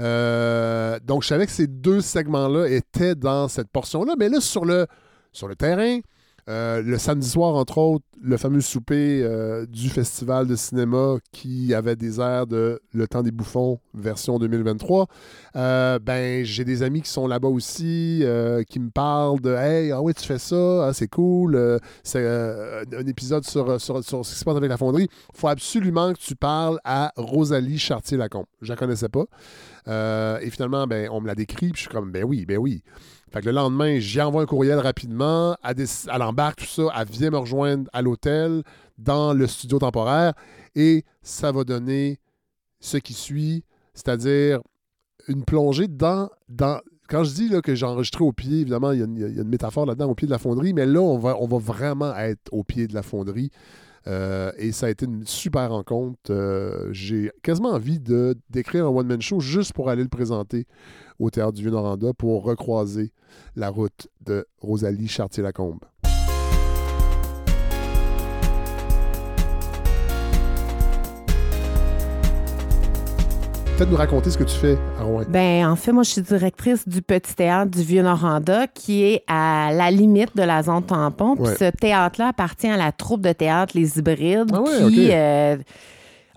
Euh, 0.00 0.98
donc, 1.04 1.22
je 1.22 1.28
savais 1.28 1.44
que 1.44 1.52
ces 1.52 1.66
deux 1.66 2.00
segments-là 2.00 2.66
étaient 2.68 3.14
dans 3.14 3.46
cette 3.48 3.68
portion-là. 3.68 4.14
Mais 4.18 4.30
là, 4.30 4.40
sur 4.40 4.64
le, 4.64 4.86
sur 5.32 5.48
le 5.48 5.56
terrain, 5.56 5.98
euh, 6.48 6.82
le 6.82 6.98
samedi 6.98 7.28
soir, 7.28 7.54
entre 7.54 7.78
autres, 7.78 8.04
le 8.20 8.36
fameux 8.36 8.60
souper 8.60 9.22
euh, 9.22 9.64
du 9.66 9.88
festival 9.88 10.46
de 10.46 10.56
cinéma 10.56 11.16
qui 11.30 11.72
avait 11.72 11.94
des 11.94 12.20
airs 12.20 12.46
de 12.46 12.80
Le 12.92 13.06
temps 13.06 13.22
des 13.22 13.30
bouffons, 13.30 13.78
version 13.94 14.38
2023. 14.38 15.06
Euh, 15.54 15.98
ben, 16.00 16.44
j'ai 16.44 16.64
des 16.64 16.82
amis 16.82 17.02
qui 17.02 17.10
sont 17.10 17.28
là-bas 17.28 17.48
aussi, 17.48 18.24
qui 18.68 18.80
me 18.80 18.90
parlent 18.90 19.40
de 19.40 19.54
Hey, 19.54 19.92
ah 19.92 20.02
oui, 20.02 20.14
tu 20.14 20.24
fais 20.24 20.38
ça, 20.38 20.86
ah, 20.86 20.92
c'est 20.92 21.08
cool. 21.08 21.80
c'est 22.02 22.26
un 22.26 23.06
épisode 23.06 23.44
sur, 23.44 23.80
sur, 23.80 24.02
ce 24.02 24.32
qui 24.32 24.38
se 24.38 24.44
passe 24.44 24.56
avec 24.56 24.68
la 24.68 24.76
fonderie. 24.76 25.08
Il 25.34 25.38
faut 25.38 25.48
absolument 25.48 26.12
que 26.12 26.18
tu 26.18 26.34
parles 26.34 26.80
à 26.84 27.12
Rosalie 27.16 27.78
Chartier-Lacombe. 27.78 28.46
Je 28.60 28.72
la 28.72 28.76
connaissais 28.76 29.08
pas. 29.08 29.24
Et 30.40 30.50
finalement, 30.50 30.86
ben, 30.86 31.08
on 31.10 31.20
me 31.20 31.26
l'a 31.28 31.34
décrit, 31.34 31.70
puis 31.70 31.82
je 31.82 31.88
suis 31.88 31.88
comme 31.88 32.10
Ben 32.10 32.24
oui, 32.24 32.46
ben 32.46 32.58
oui. 32.58 32.82
Le 33.34 33.50
lendemain, 33.50 33.98
j'y 33.98 34.20
envoie 34.20 34.42
un 34.42 34.46
courriel 34.46 34.78
rapidement, 34.78 35.56
déc- 35.74 36.08
elle 36.12 36.22
embarque 36.22 36.60
tout 36.60 36.66
ça, 36.66 36.82
elle 36.96 37.08
vient 37.08 37.30
me 37.30 37.38
rejoindre 37.38 37.88
à 37.92 38.02
l'hôtel, 38.02 38.62
dans 38.98 39.32
le 39.32 39.46
studio 39.46 39.78
temporaire, 39.78 40.34
et 40.74 41.04
ça 41.22 41.50
va 41.50 41.64
donner 41.64 42.20
ce 42.80 42.98
qui 42.98 43.14
suit, 43.14 43.64
c'est-à-dire 43.94 44.60
une 45.28 45.44
plongée 45.44 45.88
dans, 45.88 46.28
dans 46.48 46.80
quand 47.08 47.24
je 47.24 47.34
dis 47.34 47.50
que 47.62 47.74
j'ai 47.74 47.86
enregistré 47.86 48.24
au 48.24 48.32
pied, 48.32 48.60
évidemment, 48.60 48.92
il 48.92 48.98
y, 48.98 49.20
y 49.20 49.24
a 49.38 49.42
une 49.42 49.48
métaphore 49.48 49.86
là-dedans 49.86 50.08
au 50.08 50.14
pied 50.14 50.26
de 50.26 50.32
la 50.32 50.38
fonderie, 50.38 50.72
mais 50.72 50.86
là, 50.86 51.00
on 51.00 51.18
va 51.18 51.58
vraiment 51.58 52.16
être 52.16 52.48
au 52.52 52.64
pied 52.64 52.86
de 52.86 52.94
la 52.94 53.02
fonderie. 53.02 53.50
Euh, 54.06 54.52
et 54.56 54.72
ça 54.72 54.86
a 54.86 54.90
été 54.90 55.06
une 55.06 55.26
super 55.26 55.70
rencontre. 55.70 56.30
Euh, 56.30 56.92
j'ai 56.92 57.30
quasiment 57.42 57.70
envie 57.70 58.00
de 58.00 58.36
d'écrire 58.50 58.86
un 58.86 58.90
one-man 58.90 59.22
show 59.22 59.40
juste 59.40 59.72
pour 59.72 59.88
aller 59.88 60.02
le 60.02 60.08
présenter 60.08 60.66
au 61.18 61.30
Théâtre 61.30 61.52
du 61.52 61.62
Vieux-Noranda 61.62 62.12
pour 62.14 62.42
recroiser 62.42 63.12
la 63.54 63.68
route 63.68 64.08
de 64.20 64.46
Rosalie 64.58 65.08
Chartier-Lacombe. 65.08 65.84
Peut-être 73.82 73.90
nous 73.90 73.98
raconter 73.98 74.30
ce 74.30 74.38
que 74.38 74.44
tu 74.44 74.54
fais 74.56 74.78
à 74.96 75.02
Rouen. 75.02 75.24
Ben, 75.28 75.66
en 75.66 75.74
fait, 75.74 75.90
moi, 75.90 76.04
je 76.04 76.10
suis 76.10 76.22
directrice 76.22 76.86
du 76.86 77.02
Petit 77.02 77.34
Théâtre 77.34 77.68
du 77.72 77.82
Vieux-Noranda, 77.82 78.68
qui 78.68 79.02
est 79.02 79.24
à 79.26 79.70
la 79.74 79.90
limite 79.90 80.36
de 80.36 80.42
la 80.44 80.62
zone 80.62 80.84
tampon. 80.84 81.34
Puis 81.34 81.46
Ouais. 81.46 81.56
ce 81.58 81.64
théâtre-là 81.76 82.28
appartient 82.28 82.68
à 82.68 82.76
la 82.76 82.92
troupe 82.92 83.22
de 83.22 83.32
théâtre 83.32 83.72
Les 83.76 83.98
Hybrides, 83.98 84.52
Ah 84.54 84.60
ouais, 84.60 84.88
qui 84.88 85.08
euh, 85.10 85.56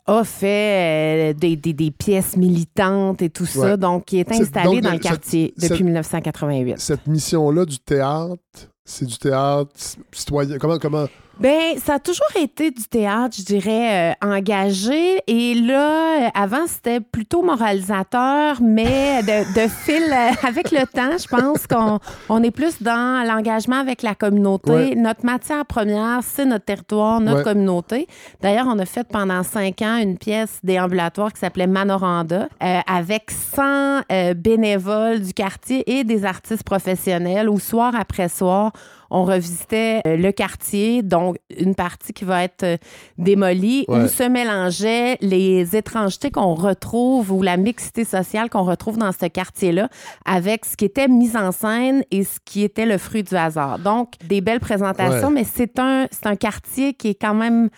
a 0.07 0.23
fait 0.23 1.29
euh, 1.29 1.33
des, 1.33 1.55
des- 1.55 1.73
des 1.73 1.91
pièces 1.91 2.35
militantes 2.35 3.21
et 3.21 3.29
tout 3.29 3.45
ça, 3.45 3.77
donc 3.77 4.05
qui 4.05 4.17
est 4.19 4.31
installé 4.31 4.65
donc, 4.77 4.81
dans 4.81 4.89
le 4.89 4.95
cette- 4.95 5.03
quartier 5.03 5.53
cette- 5.55 5.69
depuis 5.69 5.83
1988. 5.83 6.79
Cette 6.79 7.05
mission-là 7.05 7.65
du 7.65 7.77
théâtre, 7.77 8.39
c'est 8.83 9.05
du 9.05 9.19
théâtre 9.19 9.69
citoyen. 10.11 10.57
Comment, 10.57 10.79
comment? 10.79 11.05
Ben, 11.37 11.77
ça 11.83 11.95
a 11.95 11.99
toujours 11.99 12.25
été 12.39 12.71
du 12.71 12.83
théâtre, 12.85 13.35
je 13.37 13.43
dirais, 13.43 14.13
euh, 14.23 14.25
engagé. 14.25 15.19
Et 15.27 15.53
là, 15.53 16.27
euh, 16.27 16.29
avant, 16.33 16.65
c'était 16.65 17.01
plutôt 17.01 17.41
moralisateur, 17.43 18.61
mais 18.61 19.21
de, 19.21 19.63
de 19.63 19.67
fil 19.67 20.01
euh, 20.01 20.47
avec 20.47 20.71
le 20.71 20.85
temps, 20.87 21.17
je 21.17 21.27
pense 21.27 21.67
qu'on 21.67 21.99
on 22.29 22.41
est 22.41 22.51
plus 22.51 22.81
dans 22.81 23.27
l'engagement 23.27 23.75
avec 23.75 24.01
la 24.01 24.15
communauté. 24.15 24.71
Ouais. 24.71 24.95
Notre 24.95 25.25
matière 25.25 25.65
première, 25.65 26.19
c'est 26.23 26.45
notre 26.45 26.63
territoire, 26.65 27.19
notre 27.19 27.35
Ouais. 27.39 27.43
communauté. 27.43 28.07
D'ailleurs, 28.41 28.67
on 28.69 28.79
a 28.79 28.85
fait 28.85 29.05
pendant 29.05 29.43
cinq 29.43 29.81
ans 29.81 29.97
une 29.97 30.17
pièce 30.17 30.59
déambulatoire 30.63 31.33
qui 31.33 31.41
s'appelait 31.41 31.67
Manoranda, 31.67 32.47
euh, 32.63 32.79
avec 32.87 33.29
100 33.29 34.03
euh, 34.09 34.33
bénévoles 34.33 35.19
du 35.19 35.33
quartier 35.33 35.83
et 35.99 36.05
des 36.05 36.23
artistes 36.23 36.63
professionnels 36.63 37.49
où 37.49 37.59
soir 37.59 37.93
après 37.99 38.29
soir, 38.29 38.71
on 39.11 39.23
revisitait 39.25 40.01
euh, 40.07 40.17
le 40.17 40.31
quartier, 40.31 41.03
donc 41.03 41.37
une 41.57 41.75
partie 41.75 42.13
qui 42.13 42.25
va 42.25 42.43
être 42.43 42.63
euh, 42.63 42.77
démolie, 43.17 43.85
Ouais. 43.87 44.03
où 44.03 44.07
se 44.07 44.23
mélangeaient 44.23 45.17
les 45.21 45.75
étrangetés 45.75 46.31
qu'on 46.31 46.53
retrouve 46.55 47.31
ou 47.31 47.41
la 47.41 47.57
mixité 47.57 48.03
sociale 48.03 48.49
qu'on 48.49 48.63
retrouve 48.63 48.97
dans 48.97 49.11
ce 49.11 49.25
quartier-là 49.27 49.89
avec 50.25 50.65
ce 50.65 50.75
qui 50.75 50.85
était 50.85 51.07
mis 51.07 51.35
en 51.37 51.51
scène 51.51 52.03
et 52.11 52.23
ce 52.23 52.39
qui 52.45 52.63
était 52.63 52.85
le 52.85 52.97
fruit 52.97 53.23
du 53.23 53.35
hasard. 53.35 53.79
Donc, 53.79 54.13
des 54.27 54.41
belles 54.41 54.59
présentations, 54.59 55.27
Ouais. 55.27 55.33
mais 55.33 55.43
c'est 55.43 55.77
un, 55.79 56.07
c'est 56.11 56.27
un 56.27 56.35
quartier 56.35 56.93
qui 56.93 57.09
est 57.09 57.15
quand 57.15 57.33
même 57.35 57.69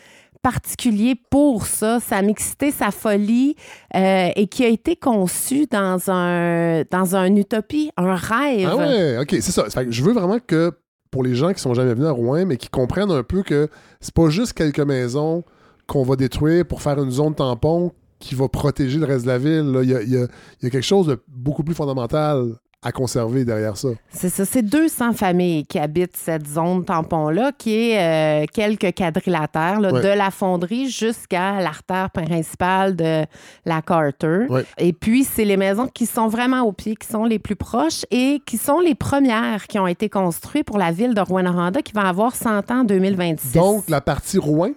particulier 0.44 1.16
pour 1.30 1.66
ça, 1.66 2.00
sa 2.00 2.22
mixité, 2.22 2.72
sa 2.72 2.92
folie, 2.92 3.56
euh, 3.96 4.30
et 4.36 4.48
qui 4.48 4.64
a 4.64 4.68
été 4.70 4.96
conçu 4.96 5.66
dans 5.70 6.00
un, 6.10 6.84
dans 6.90 7.16
un 7.16 7.36
utopie, 7.36 7.92
un 7.98 8.16
rêve. 8.16 8.70
Ah 8.72 8.76
ouais, 8.78 9.18
ok, 9.20 9.30
c'est 9.42 9.52
ça. 9.52 9.66
Je 9.90 10.04
veux 10.04 10.14
vraiment 10.14 10.38
que 10.40 10.72
pour 11.18 11.24
les 11.24 11.34
gens 11.34 11.52
qui 11.52 11.60
sont 11.60 11.74
jamais 11.74 11.96
venus 11.96 12.10
à 12.10 12.12
Rouen, 12.12 12.46
mais 12.46 12.58
qui 12.58 12.70
comprennent 12.70 13.10
un 13.10 13.24
peu 13.24 13.42
que 13.42 13.70
c'est 14.02 14.14
pas 14.14 14.30
juste 14.30 14.54
quelques 14.54 14.82
maisons 14.82 15.44
qu'on 15.88 16.04
va 16.04 16.16
détruire 16.16 16.64
pour 16.64 16.84
faire 16.84 17.02
une 17.02 17.10
zone 17.10 17.34
tampon 17.34 17.92
qui 18.20 18.36
va 18.36 18.48
protéger 18.48 19.00
le 19.00 19.08
reste 19.08 19.24
de 19.24 19.30
la 19.30 19.40
ville. 19.40 19.80
Il 19.82 19.90
y 19.90 20.14
y 20.14 20.16
a 20.20 20.70
quelque 20.70 20.82
chose 20.82 21.08
de 21.08 21.20
beaucoup 21.28 21.64
plus 21.64 21.74
fondamental 21.74 22.54
à 22.84 22.92
conserver 22.92 23.44
derrière 23.44 23.76
ça. 23.76 23.90
C'est 24.12 24.30
ça, 24.30 24.46
c'est 24.46 24.62
200 24.62 25.14
familles 25.14 25.66
qui 25.66 25.80
habitent 25.80 26.16
cette 26.16 26.48
zone 26.48 26.86
tampon-là, 26.86 27.52
qui 27.58 27.74
est 27.92 28.00
euh, 28.00 28.46
quelques 28.54 28.94
quadrilatères, 28.96 29.80
là, 29.82 29.92
Ouais. 29.92 30.02
de 30.02 30.08
la 30.10 30.30
fonderie 30.30 30.90
jusqu'à 30.90 31.60
l'artère 31.60 32.12
principale 32.12 32.96
de 32.96 33.26
la 33.66 33.82
Carter. 33.82 34.46
Ouais. 34.50 34.64
Et 34.78 34.94
puis, 34.94 35.24
c'est 35.24 35.44
les 35.44 35.58
maisons 35.58 35.88
qui 35.88 36.06
sont 36.06 36.28
vraiment 36.28 36.62
au 36.62 36.72
pied, 36.72 36.96
qui 36.96 37.08
sont 37.08 37.26
les 37.26 37.40
plus 37.40 37.56
proches 37.56 38.06
et 38.12 38.42
qui 38.46 38.58
sont 38.58 38.80
les 38.80 38.96
premières 38.96 39.66
qui 39.68 39.80
ont 39.80 39.88
été 39.88 40.08
construites 40.08 40.66
pour 40.66 40.78
la 40.78 40.92
ville 40.92 41.14
de 41.16 41.22
Rouyn-Noranda, 41.22 41.82
qui 41.82 41.94
va 41.94 42.02
avoir 42.08 42.36
100 42.36 42.70
ans 42.72 42.82
en 42.82 42.84
2026. 42.84 43.54
Donc, 43.54 43.90
la 43.90 44.02
partie 44.02 44.38
Rouen. 44.38 44.70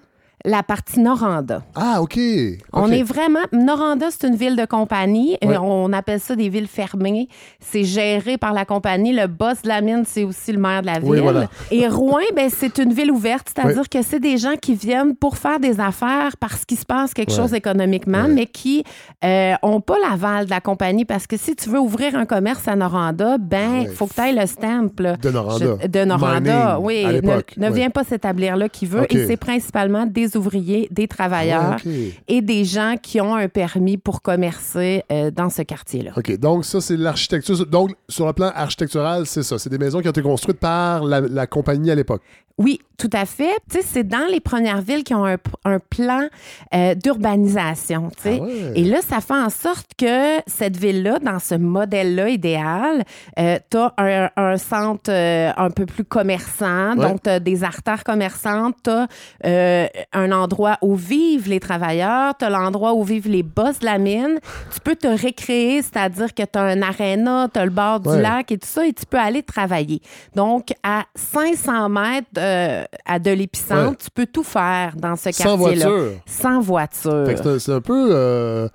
La 0.44 0.62
partie 0.62 1.00
Noranda. 1.00 1.62
Ah, 1.74 2.00
OK. 2.00 2.18
On 2.72 2.90
est 2.90 3.02
vraiment. 3.02 3.40
Noranda, 3.52 4.06
c'est 4.10 4.26
une 4.26 4.36
ville 4.36 4.56
de 4.56 4.64
compagnie. 4.64 5.36
Ouais. 5.42 5.54
Euh, 5.56 5.60
On 5.60 5.92
appelle 5.92 6.18
ça 6.20 6.34
des 6.34 6.48
villes 6.48 6.66
fermées. 6.66 7.28
C'est 7.60 7.84
géré 7.84 8.38
par 8.38 8.52
la 8.54 8.64
compagnie. 8.64 9.12
Le 9.12 9.26
boss 9.26 9.62
de 9.62 9.68
la 9.68 9.82
mine, 9.82 10.04
c'est 10.06 10.24
aussi 10.24 10.52
le 10.52 10.58
maire 10.58 10.80
de 10.80 10.86
la 10.86 10.98
ville. 10.98 11.10
Oui, 11.10 11.20
voilà. 11.20 11.48
Et 11.70 11.86
Rouen, 11.88 12.20
ben, 12.34 12.48
c'est 12.48 12.78
une 12.78 12.92
ville 12.92 13.10
ouverte, 13.10 13.50
c'est-à-dire 13.54 13.88
que 13.88 14.00
c'est 14.02 14.18
des 14.20 14.38
gens 14.38 14.54
qui 14.60 14.74
viennent 14.74 15.14
pour 15.14 15.36
faire 15.36 15.60
des 15.60 15.78
affaires 15.78 16.36
parce 16.38 16.64
qu'il 16.64 16.78
se 16.78 16.86
passe 16.86 17.12
quelque 17.12 17.30
Ouais. 17.32 17.36
chose 17.36 17.52
économiquement, 17.52 18.26
mais 18.28 18.46
qui 18.46 18.82
n'ont 19.22 19.80
pas 19.80 19.96
l'aval 20.08 20.46
de 20.46 20.50
la 20.50 20.60
compagnie. 20.60 21.04
Parce 21.04 21.26
que 21.26 21.36
si 21.36 21.54
tu 21.54 21.68
veux 21.68 21.80
ouvrir 21.80 22.14
un 22.14 22.24
commerce 22.24 22.66
à 22.66 22.76
Noranda, 22.76 23.36
ben, 23.38 23.82
il 23.82 23.88
faut 23.88 24.06
que 24.06 24.14
tu 24.14 24.20
ailles 24.20 24.38
le 24.38 24.46
stamp. 24.46 24.88
là. 25.00 25.16
De 25.16 25.30
Noranda. 25.30 25.66
Je- 25.82 25.86
de 25.86 26.04
Noranda, 26.04 26.76
Mining, 26.78 26.84
oui. 26.86 27.04
à 27.04 27.12
Ne, 27.12 27.66
ne 27.68 27.70
vient 27.74 27.90
pas 27.90 28.04
s'établir 28.04 28.56
là 28.56 28.68
qui 28.68 28.86
veut. 28.86 29.06
Et 29.10 29.26
c'est 29.26 29.36
principalement 29.36 30.06
des 30.06 30.29
ouvriers, 30.36 30.88
des 30.90 31.08
travailleurs 31.08 31.76
et 32.28 32.42
des 32.42 32.64
gens 32.64 32.94
qui 33.00 33.20
ont 33.20 33.34
un 33.34 33.48
permis 33.48 33.96
pour 33.96 34.22
commercer 34.22 35.02
euh, 35.10 35.30
dans 35.30 35.50
ce 35.50 35.62
quartier-là. 35.62 36.12
OK, 36.16 36.38
donc 36.38 36.64
ça, 36.64 36.80
c'est 36.80 36.96
l'architecture. 36.96 37.66
Donc, 37.66 37.92
sur 38.08 38.26
le 38.26 38.32
plan 38.32 38.50
architectural, 38.54 39.26
c'est 39.26 39.42
ça. 39.42 39.58
C'est 39.58 39.70
des 39.70 39.78
maisons 39.78 40.00
qui 40.00 40.08
ont 40.08 40.12
été 40.12 40.22
construites 40.22 40.58
par 40.58 41.04
la, 41.04 41.20
la 41.20 41.46
compagnie 41.46 41.90
à 41.90 41.94
l'époque. 41.94 42.22
Oui, 42.58 42.78
tout 42.98 43.08
à 43.14 43.24
fait. 43.24 43.54
Tu 43.70 43.78
sais, 43.78 43.82
c'est 43.86 44.04
dans 44.04 44.26
les 44.30 44.40
premières 44.40 44.82
villes 44.82 45.02
qui 45.04 45.14
ont 45.14 45.24
un, 45.24 45.36
un 45.64 45.78
plan 45.78 46.26
euh, 46.74 46.94
d'urbanisation. 46.94 48.10
Ah 48.24 48.28
ouais. 48.28 48.72
Et 48.74 48.84
là, 48.84 48.98
ça 49.00 49.20
fait 49.20 49.32
en 49.34 49.48
sorte 49.48 49.92
que 49.96 50.38
cette 50.46 50.76
ville-là, 50.76 51.18
dans 51.20 51.38
ce 51.38 51.54
modèle-là 51.54 52.28
idéal, 52.28 53.04
euh, 53.38 53.58
tu 53.70 53.78
as 53.78 53.94
un, 53.96 54.28
un 54.36 54.56
centre 54.58 55.10
euh, 55.10 55.50
un 55.56 55.70
peu 55.70 55.86
plus 55.86 56.04
commerçant, 56.04 56.96
Ouais. 56.96 57.08
donc 57.08 57.22
tu 57.22 57.30
as 57.30 57.40
des 57.40 57.64
artères 57.64 58.04
commerçantes, 58.04 58.76
tu 58.84 58.90
as 58.90 59.88
un 60.12 60.32
endroit 60.32 60.76
où 60.82 60.94
vivent 60.96 61.48
les 61.48 61.60
travailleurs, 61.60 62.36
tu 62.36 62.44
as 62.44 62.50
l'endroit 62.50 62.92
où 62.94 63.02
vivent 63.04 63.28
les 63.28 63.42
boss 63.42 63.78
de 63.78 63.86
la 63.86 63.98
mine. 63.98 64.38
Tu 64.74 64.80
peux 64.80 64.96
te 64.96 65.06
récréer, 65.06 65.82
c'est-à-dire 65.82 66.34
que 66.34 66.42
tu 66.42 66.58
as 66.58 66.62
un 66.62 66.82
aréna, 66.82 67.48
tu 67.52 67.58
as 67.58 67.64
le 67.64 67.70
bord 67.70 68.00
Ouais. 68.04 68.16
du 68.16 68.22
lac 68.22 68.52
et 68.52 68.58
tout 68.58 68.68
ça, 68.68 68.86
et 68.86 68.92
tu 68.92 69.06
peux 69.06 69.18
aller 69.18 69.42
travailler. 69.42 70.00
Donc, 70.34 70.68
à 70.82 71.04
500 71.14 71.88
mètres 71.88 72.26
euh, 72.40 72.84
à 73.04 73.18
de 73.18 73.30
l'épicentre, 73.30 73.90
Ouais. 73.90 73.96
tu 74.02 74.10
peux 74.10 74.26
tout 74.26 74.42
faire 74.42 74.94
dans 74.96 75.16
ce 75.16 75.30
Sans 75.32 75.56
quartier-là. 75.56 75.88
voiture. 75.88 76.12
Sans 76.26 76.60
voiture. 76.60 77.26
C'est 77.60 77.72
un- 77.72 77.80
peu. 77.80 78.08
euh, 78.12 78.68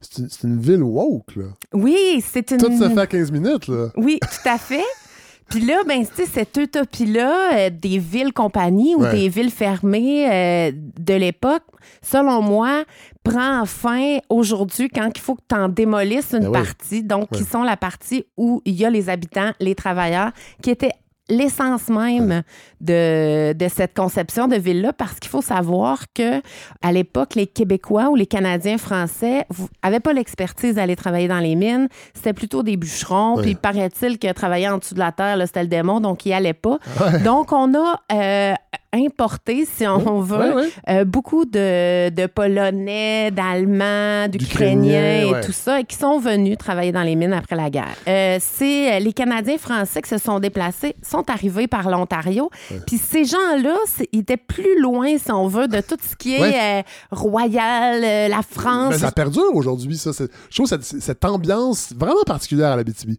c'est 0.00 0.44
une, 0.44 0.60
ville 0.60 0.82
woke, 0.82 1.34
là. 1.36 1.46
Oui, 1.72 2.22
c'est 2.24 2.50
une. 2.52 2.58
Tout 2.58 2.78
se 2.78 2.88
fait 2.88 2.98
à 3.00 3.06
15 3.06 3.32
minutes, 3.32 3.66
là. 3.68 3.88
Oui, 3.96 4.20
tout 4.20 4.48
à 4.48 4.58
fait. 4.58 4.84
Puis 5.48 5.60
là, 5.60 5.78
ben, 5.88 6.04
tu 6.06 6.14
sais, 6.14 6.26
cette 6.30 6.54
utopie-là 6.58 7.56
euh, 7.56 7.70
des 7.70 7.98
villes-compagnies 7.98 8.94
ou 8.94 9.00
Ouais. 9.02 9.12
des 9.12 9.28
villes 9.30 9.50
fermées 9.50 10.30
euh, 10.30 10.72
de 10.74 11.14
l'époque, 11.14 11.62
selon 12.02 12.42
moi, 12.42 12.84
prend 13.24 13.64
fin 13.64 14.18
aujourd'hui 14.28 14.90
quand 14.90 15.08
il 15.16 15.20
faut 15.20 15.36
que 15.36 15.40
tu 15.48 15.54
en 15.56 15.68
démolisses 15.70 16.32
une 16.34 16.40
Ben 16.40 16.46
oui. 16.48 16.52
partie, 16.52 17.02
donc 17.02 17.30
qui 17.30 17.44
sont 17.44 17.62
la 17.62 17.78
partie 17.78 18.26
où 18.36 18.60
il 18.66 18.74
y 18.74 18.84
a 18.84 18.90
les 18.90 19.08
habitants, 19.08 19.52
les 19.58 19.74
travailleurs, 19.74 20.32
qui 20.62 20.68
étaient 20.70 20.92
l'essence 21.28 21.88
même 21.88 22.42
de, 22.80 23.52
de 23.52 23.68
cette 23.68 23.94
conception 23.94 24.48
de 24.48 24.56
ville-là, 24.56 24.92
parce 24.92 25.18
qu'il 25.18 25.30
faut 25.30 25.42
savoir 25.42 26.04
que 26.14 26.40
à 26.82 26.92
l'époque, 26.92 27.34
les 27.34 27.46
Québécois 27.46 28.08
ou 28.10 28.14
les 28.14 28.26
Canadiens 28.26 28.78
français 28.78 29.44
n'avaient 29.82 30.00
pas 30.00 30.12
l'expertise 30.12 30.74
d'aller 30.76 30.96
travailler 30.96 31.28
dans 31.28 31.40
les 31.40 31.54
mines. 31.54 31.88
C'était 32.14 32.32
plutôt 32.32 32.62
des 32.62 32.76
bûcherons. 32.76 33.36
Ouais. 33.36 33.42
Puis 33.42 33.54
paraît-il 33.54 34.18
que 34.18 34.32
travailler 34.32 34.68
en 34.68 34.78
dessous 34.78 34.94
de 34.94 35.00
la 35.00 35.12
terre, 35.12 35.36
c'était 35.46 35.62
le 35.62 35.68
démon, 35.68 36.00
donc 36.00 36.24
ils 36.24 36.30
n'y 36.30 36.34
allaient 36.34 36.52
pas. 36.52 36.78
Donc, 37.24 37.52
on 37.52 37.74
a 37.74 38.00
euh, 38.12 38.54
importé, 38.92 39.66
si 39.66 39.86
on 39.86 40.20
veut, 40.20 40.54
Ouais, 40.54 40.68
euh, 40.88 41.04
beaucoup 41.04 41.44
de, 41.44 42.10
de 42.10 42.26
Polonais, 42.26 43.30
d'Allemands, 43.30 44.28
d'Ukrainiens 44.28 45.38
et 45.38 45.40
tout 45.44 45.52
ça, 45.52 45.80
et 45.80 45.84
qui 45.84 45.96
sont 45.96 46.18
venus 46.18 46.56
travailler 46.56 46.92
dans 46.92 47.02
les 47.02 47.16
mines 47.16 47.32
après 47.32 47.56
la 47.56 47.70
guerre. 47.70 47.96
Euh, 48.06 48.38
c'est 48.40 49.00
les 49.00 49.12
Canadiens 49.12 49.58
français 49.58 50.00
qui 50.00 50.08
se 50.08 50.18
sont 50.18 50.38
déplacés, 50.38 50.94
sont 51.02 51.17
arrivés 51.28 51.66
par 51.66 51.90
l'Ontario. 51.90 52.50
Puis 52.86 52.98
ces 52.98 53.24
gens-là, 53.24 53.76
ils 54.12 54.20
étaient 54.20 54.36
plus 54.36 54.80
loin, 54.80 55.16
si 55.18 55.30
on 55.32 55.46
veut, 55.48 55.68
de 55.68 55.80
tout 55.80 55.96
ce 56.08 56.16
qui 56.16 56.34
est 56.36 56.40
Ouais. 56.40 56.80
euh, 56.80 56.82
royal, 57.10 58.02
euh, 58.04 58.28
la 58.28 58.42
France. 58.42 58.90
Mais 58.90 58.98
ça 58.98 59.12
perdure 59.12 59.54
aujourd'hui, 59.54 59.96
ça. 59.96 60.10
Je 60.12 60.54
trouve 60.54 60.66
cette, 60.66 60.84
cette 60.84 61.24
ambiance 61.24 61.92
vraiment 61.96 62.22
particulière 62.26 62.70
à 62.72 62.76
la 62.76 62.84
BTB. 62.84 63.12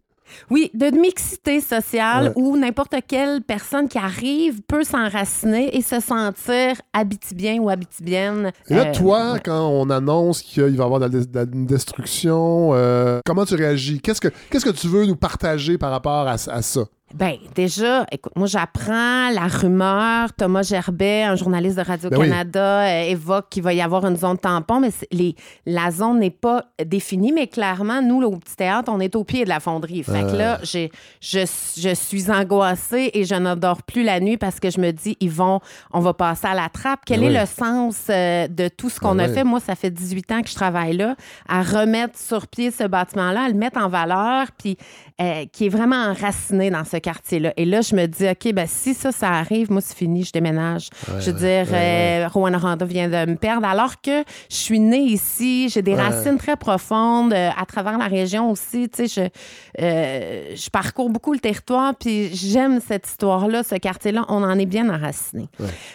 Oui, 0.48 0.70
de 0.74 0.86
mixité 0.96 1.60
sociale 1.60 2.26
Ouais. 2.28 2.32
où 2.36 2.56
n'importe 2.56 2.94
quelle 3.08 3.42
personne 3.42 3.88
qui 3.88 3.98
arrive 3.98 4.62
peut 4.62 4.84
s'enraciner 4.84 5.76
et 5.76 5.82
se 5.82 5.98
sentir 5.98 6.76
habitibien 6.92 7.58
ou 7.58 7.68
habitibienne. 7.68 8.52
Et 8.68 8.74
là, 8.74 8.86
Euh, 8.86 8.94
toi, 8.94 9.38
quand 9.44 9.66
on 9.68 9.90
annonce 9.90 10.40
qu'il 10.42 10.62
va 10.62 10.68
y 10.68 10.80
avoir 10.80 11.00
de 11.00 11.06
la, 11.06 11.24
de 11.24 11.26
la- 11.34 11.42
une 11.52 11.66
destruction, 11.66 12.70
euh, 12.74 13.18
comment 13.26 13.44
tu 13.44 13.56
réagis? 13.56 14.00
Qu'est-ce 14.00 14.20
que, 14.20 14.28
qu'est-ce 14.50 14.64
que 14.64 14.70
tu 14.70 14.86
veux 14.86 15.04
nous 15.04 15.16
partager 15.16 15.78
par 15.78 15.90
rapport 15.90 16.28
à, 16.28 16.34
à 16.34 16.62
ça? 16.62 16.82
Ben, 17.14 17.36
déjà, 17.56 18.06
écoute, 18.12 18.32
moi, 18.36 18.46
j'apprends 18.46 19.30
la 19.30 19.48
rumeur. 19.48 20.32
Thomas 20.32 20.62
Gerbet, 20.62 21.24
un 21.24 21.34
journaliste 21.34 21.76
de 21.76 21.82
Radio-Canada, 21.82 22.82
euh, 22.82 23.02
évoque 23.10 23.48
qu'il 23.50 23.64
va 23.64 23.72
y 23.74 23.80
avoir 23.80 24.06
une 24.06 24.16
zone 24.16 24.38
tampon, 24.38 24.80
mais 24.80 24.90
les, 25.10 25.34
la 25.66 25.90
zone 25.90 26.20
n'est 26.20 26.30
pas 26.30 26.66
définie. 26.84 27.32
Mais 27.32 27.48
clairement, 27.48 28.00
nous, 28.00 28.20
là, 28.20 28.28
au 28.28 28.36
petit 28.36 28.54
théâtre, 28.54 28.92
on 28.94 29.00
est 29.00 29.16
au 29.16 29.24
pied 29.24 29.42
de 29.44 29.48
la 29.48 29.58
fonderie. 29.58 30.04
Fait 30.04 30.22
que 30.22 30.36
là, 30.36 30.60
je, 30.62 30.88
je 31.20 31.94
suis 31.94 32.30
angoissée 32.30 33.10
et 33.12 33.24
je 33.24 33.34
n'endors 33.34 33.82
plus 33.82 34.04
la 34.04 34.20
nuit 34.20 34.36
parce 34.36 34.60
que 34.60 34.70
je 34.70 34.80
me 34.80 34.92
dis, 34.92 35.16
ils 35.18 35.30
vont, 35.30 35.60
on 35.92 36.00
va 36.00 36.14
passer 36.14 36.46
à 36.46 36.54
la 36.54 36.68
trappe. 36.68 37.00
Quel 37.06 37.20
Ben 37.20 37.26
est 37.26 37.30
oui. 37.30 37.40
le 37.40 37.46
sens 37.46 37.96
euh, 38.08 38.46
de 38.46 38.68
tout 38.68 38.88
ce 38.88 39.00
qu'on 39.00 39.16
Ben 39.16 39.24
a 39.24 39.28
oui. 39.28 39.34
fait? 39.34 39.44
Moi, 39.44 39.58
ça 39.58 39.74
fait 39.74 39.90
18 39.90 40.32
ans 40.32 40.42
que 40.42 40.48
je 40.48 40.54
travaille 40.54 40.96
là, 40.96 41.16
à 41.48 41.62
remettre 41.62 42.16
sur 42.18 42.46
pied 42.46 42.70
ce 42.70 42.84
bâtiment-là, 42.84 43.42
à 43.42 43.48
le 43.48 43.54
mettre 43.54 43.80
en 43.80 43.88
valeur, 43.88 44.46
puis 44.56 44.76
euh, 45.20 45.44
qui 45.52 45.66
est 45.66 45.68
vraiment 45.68 45.96
enraciné 45.96 46.70
dans 46.70 46.84
ce 46.84 46.96
quartier-là. 46.96 47.52
Et 47.56 47.64
là, 47.64 47.82
je 47.82 47.94
me 47.94 48.06
dis, 48.06 48.28
OK, 48.28 48.52
ben 48.54 48.66
si 48.66 48.94
ça, 48.94 49.12
ça 49.12 49.28
arrive, 49.28 49.70
moi, 49.70 49.80
c'est 49.80 49.96
fini, 49.96 50.24
je 50.24 50.32
déménage. 50.32 50.88
je 51.18 51.30
veux 51.30 51.38
dire, 51.38 51.66
euh, 51.72 52.28
Rwanda 52.28 52.84
vient 52.84 53.08
de 53.08 53.30
me 53.30 53.36
perdre, 53.36 53.66
alors 53.66 54.00
que 54.00 54.24
je 54.48 54.56
suis 54.56 54.80
née 54.80 55.02
ici, 55.02 55.68
j'ai 55.68 55.82
des 55.82 55.94
racines 55.94 56.38
très 56.38 56.56
profondes 56.56 57.32
euh, 57.32 57.50
à 57.56 57.66
travers 57.66 57.98
la 57.98 58.06
région 58.06 58.50
aussi. 58.50 58.88
Tu 58.88 59.08
sais, 59.08 59.30
je, 59.78 59.82
euh, 59.82 60.54
je 60.54 60.70
parcours 60.70 61.10
beaucoup 61.10 61.32
le 61.32 61.38
territoire, 61.38 61.94
puis 61.94 62.34
j'aime 62.34 62.80
cette 62.80 63.06
histoire-là, 63.06 63.62
ce 63.62 63.74
quartier-là. 63.74 64.24
On 64.28 64.42
en 64.42 64.58
est 64.58 64.66
bien 64.66 64.88
enraciné. 64.88 65.48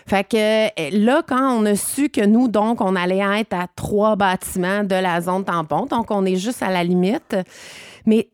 Fait 0.08 0.24
que 0.24 0.98
là, 1.04 1.24
quand 1.28 1.58
on 1.58 1.66
a 1.66 1.76
su 1.76 2.10
que 2.10 2.26
nous, 2.26 2.48
donc, 2.48 2.82
on 2.82 2.96
allait 2.96 3.24
être 3.40 3.54
à 3.54 3.68
trois 3.76 4.16
bâtiments 4.16 4.84
de 4.84 4.96
la 4.96 5.22
zone 5.22 5.44
tampon, 5.44 5.86
donc 5.86 6.12
on 6.12 6.26
est 6.26 6.36
juste 6.36 6.62
à 6.62 6.70
la 6.70 6.84
limite. 6.84 7.36
Mais 8.06 8.30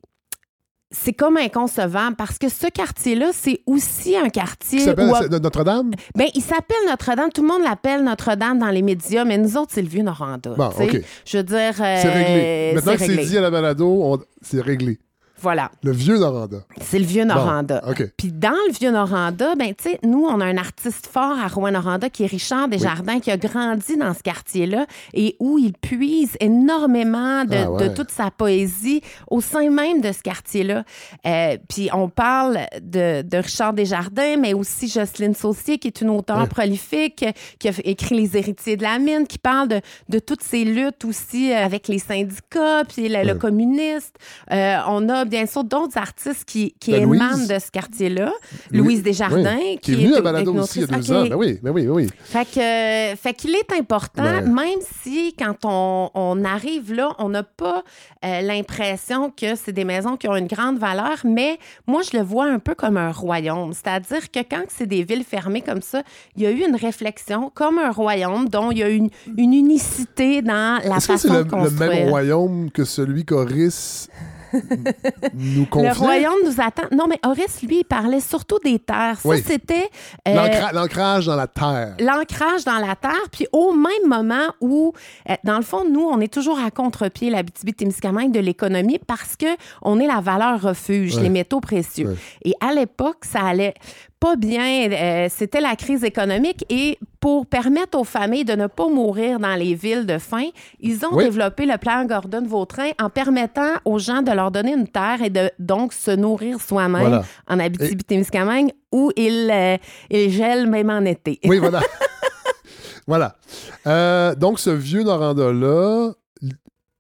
c'est 0.92 1.14
comme 1.14 1.38
inconcevable 1.38 2.16
parce 2.16 2.38
que 2.38 2.50
ce 2.50 2.68
quartier-là, 2.68 3.32
c'est 3.34 3.62
aussi 3.66 4.16
un 4.18 4.30
quartier. 4.30 4.80
Il 4.80 4.86
s'appelle 4.86 5.12
Notre-Dame? 5.42 5.92
Ben, 6.16 6.28
il 6.36 6.42
s'appelle 6.42 6.78
Notre-Dame. 6.88 7.30
Tout 7.34 7.42
le 7.42 7.48
monde 7.48 7.64
l'appelle 7.64 8.04
Notre-Dame 8.04 8.60
dans 8.60 8.70
les 8.70 8.82
médias, 8.82 9.24
mais 9.24 9.38
nous 9.38 9.58
autres, 9.58 9.72
c'est 9.74 9.82
le 9.82 9.88
vieux 9.88 10.04
Noranda. 10.04 10.52
Bon, 10.52 10.68
OK. 10.68 11.02
Je 11.26 11.38
veux 11.38 11.44
dire. 11.44 11.74
c'est 11.76 12.10
réglé. 12.10 12.72
Maintenant 12.76 12.94
que 12.94 13.00
c'est 13.00 13.18
dit 13.18 13.38
à 13.38 13.42
la 13.42 13.50
balado, 13.52 14.22
c'est 14.42 14.62
réglé. 14.62 15.00
Voilà. 15.42 15.72
Le 15.84 15.92
vieux 15.92 16.18
Noranda. 16.18 16.58
C'est 16.82 17.00
le 17.00 17.06
vieux 17.06 17.24
Noranda. 17.24 17.82
Puis 18.18 18.32
dans 18.32 18.52
le 18.68 18.74
vieux 18.74 18.92
Noranda, 18.92 19.56
ben 19.56 19.74
tu 19.74 19.90
sais, 19.90 20.00
nous 20.04 20.26
on 20.26 20.40
a 20.40 20.46
un 20.46 20.58
artiste 20.58 21.08
fort 21.08 21.38
à 21.40 21.48
Rouen-Noranda 21.48 22.10
qui 22.10 22.24
est 22.24 22.28
Richard 22.28 22.68
Desjardins 22.68 23.20
qui 23.20 23.32
a 23.32 23.38
grandi 23.38 23.98
dans 23.98 24.14
ce 24.14 24.22
quartier-là 24.22 24.86
et 25.14 25.36
où 25.40 25.58
il 25.58 25.74
puise 25.74 26.38
énormément 26.40 27.46
de, 27.46 27.56
ah 27.56 27.90
toute 27.90 28.12
sa 28.12 28.30
poésie 28.30 29.02
au 29.30 29.42
sein 29.42 29.70
même 29.70 30.02
de 30.02 30.12
ce 30.12 30.22
quartier-là. 30.22 30.84
Euh, 31.26 31.58
puis 31.68 31.90
on 31.94 32.10
parle 32.10 32.60
de, 32.82 33.22
de, 33.24 33.38
Richard 33.38 33.74
Desjardins, 33.74 34.38
mais 34.38 34.54
aussi 34.54 34.88
Jocelyne 34.88 35.36
Saucier 35.36 35.78
qui 35.78 35.88
est 35.88 36.02
une 36.02 36.10
auteure 36.10 36.48
prolifique 36.48 37.26
qui 37.60 37.68
a 37.68 37.72
écrit 37.84 38.16
Les 38.16 38.38
héritiers 38.38 38.78
de 38.78 38.84
la 38.84 39.00
mine, 39.00 39.26
qui 39.26 39.38
parle 39.38 39.68
de, 39.68 39.82
de 40.10 40.20
toutes 40.20 40.44
ces 40.44 40.64
luttes 40.64 41.06
aussi 41.06 41.52
avec 41.52 41.88
les 41.88 42.00
syndicats 42.00 42.84
puis 42.88 43.10
le, 43.10 43.34
communiste. 43.34 44.16
Euh, 44.52 44.78
on 44.88 45.10
a 45.10 45.26
bien 45.32 45.46
sûr 45.48 45.64
d'autres 45.64 45.98
artistes 45.98 46.46
qui, 46.46 46.76
qui 46.80 46.92
ben, 46.92 47.04
émanent 47.04 47.38
de 47.38 47.58
ce 47.58 47.72
quartier-là. 47.72 48.34
Louise 48.70 49.02
Desjardins. 49.02 49.58
Qui, 49.82 49.94
est 49.94 49.96
venue 49.96 50.16
à 50.16 50.22
Balado 50.22 50.54
aussi 50.54 50.82
il 50.82 50.82
y 50.82 50.94
a 50.94 50.98
deux 50.98 51.12
ans. 51.12 51.26
Ben 51.28 51.36
oui, 51.36 51.60
ben 51.64 51.72
oui, 51.72 51.86
ben 51.86 51.92
oui. 51.92 52.08
Fait 52.24 52.46
que, 52.46 53.18
fait 53.18 53.34
qu'il 53.34 53.56
est 53.56 53.72
important, 53.74 54.44
même 54.44 54.80
si 55.02 55.34
quand 55.40 55.56
on, 55.64 56.12
on, 56.14 56.44
arrive 56.44 56.94
là, 56.94 57.16
on 57.18 57.30
n'a 57.30 57.44
pas 57.44 57.84
euh, 58.26 58.42
l'impression 58.42 59.32
que 59.32 59.56
c'est 59.56 59.72
des 59.72 59.86
maisons 59.86 60.18
qui 60.18 60.28
ont 60.28 60.36
une 60.36 60.48
grande 60.48 60.78
valeur, 60.78 61.22
mais 61.24 61.58
moi, 61.88 62.02
je 62.02 62.18
le 62.18 62.24
vois 62.24 62.46
un 62.46 62.60
peu 62.60 62.76
comme 62.76 62.98
un 62.98 63.12
royaume. 63.12 63.74
C'est-à-dire 63.74 64.30
que 64.30 64.40
quand 64.40 64.64
c'est 64.68 64.88
des 64.88 65.04
villes 65.04 65.24
fermées 65.24 65.62
comme 65.62 65.82
ça, 65.82 66.04
il 66.36 66.44
y 66.44 66.46
a 66.46 66.52
eu 66.52 66.66
une 66.68 66.76
réflexion 66.76 67.50
comme 67.54 67.80
un 67.80 67.92
royaume 67.92 68.50
dont 68.50 68.72
il 68.72 68.80
y 68.80 68.84
a 68.84 68.90
une, 68.90 69.10
une 69.38 69.54
unicité 69.54 70.42
dans 70.42 70.82
la 70.84 71.00
façon 71.00 71.34
de 71.34 71.44
construire. 71.44 71.72
c'est 71.78 71.86
le 71.86 71.90
même 71.90 72.10
royaume 72.10 72.70
que 72.72 72.84
celui 72.84 73.24
qu'Oris 73.24 74.10
nous 75.34 75.68
Le 75.74 75.98
royaume 75.98 76.40
nous 76.46 76.62
attend. 76.62 76.84
Non, 76.92 77.08
mais 77.08 77.20
Horace, 77.24 77.62
lui, 77.64 77.80
il 77.80 77.84
parlait 77.84 78.20
surtout 78.20 78.60
des 78.64 78.80
terres. 78.80 79.20
Ça, 79.20 79.38
c'était. 79.46 79.90
Euh, 80.28 80.34
l'ancrage 80.74 81.26
dans 81.26 81.36
la 81.36 81.48
terre. 81.48 81.96
L'ancrage 82.00 82.66
dans 82.66 82.78
la 82.78 82.96
terre. 82.96 83.30
Puis 83.32 83.48
au 83.52 83.74
même 83.74 84.08
moment 84.08 84.48
où, 84.60 84.94
euh, 85.30 85.36
dans 85.44 85.58
le 85.58 85.64
fond, 85.64 85.84
nous, 85.90 86.02
on 86.02 86.20
est 86.20 86.32
toujours 86.34 86.60
à 86.60 86.72
contre-pied, 86.72 87.30
la 87.30 87.44
témiscamingue 87.44 88.32
de 88.32 88.40
l'économie 88.40 89.00
parce 89.06 89.36
qu'on 89.36 90.00
est 90.00 90.08
la 90.08 90.22
valeur 90.22 90.62
refuge, 90.62 91.20
les 91.20 91.30
métaux 91.30 91.60
précieux. 91.60 92.18
Et 92.44 92.54
à 92.60 92.74
l'époque, 92.74 93.24
ça 93.24 93.42
allait 93.42 93.74
pas 94.22 94.36
bien. 94.36 94.90
Euh, 94.92 95.28
c'était 95.30 95.60
la 95.60 95.76
crise 95.76 96.04
économique 96.04 96.64
et 96.70 96.98
pour 97.20 97.48
permettre 97.48 97.98
aux 97.98 98.04
familles 98.04 98.46
de 98.46 98.54
ne 98.54 98.68
pas 98.68 98.88
mourir 98.88 99.40
dans 99.40 99.56
les 99.56 99.74
villes 99.74 100.06
de 100.06 100.20
faim, 100.20 100.46
ils 100.80 101.04
ont 101.06 101.18
développé 101.18 101.66
le 101.66 101.78
plan 101.78 102.06
Gordon-Vautrin 102.06 102.92
en 103.02 103.10
permettant 103.10 103.74
aux 103.84 103.98
gens 103.98 104.22
de 104.22 104.32
leur 104.32 104.52
donner 104.52 104.74
une 104.74 104.88
terre 104.88 105.24
et 105.24 105.32
de 105.32 105.50
donc 105.58 105.92
se 105.92 106.12
nourrir 106.12 106.62
soi-même 106.62 107.24
en 107.48 107.60
Abitibi-Témiscamingue 107.60 108.72
où 108.92 109.12
ils, 109.18 109.50
euh, 109.52 109.78
gèlent 110.12 110.70
même 110.70 110.92
en 110.92 111.04
été. 111.04 111.40
Oui, 111.46 111.58
voilà. 111.58 111.82
voilà. 113.08 113.36
Euh, 113.88 114.36
donc, 114.36 114.60
ce 114.60 114.70
vieux 114.70 115.04
Noranda-là, 115.04 116.12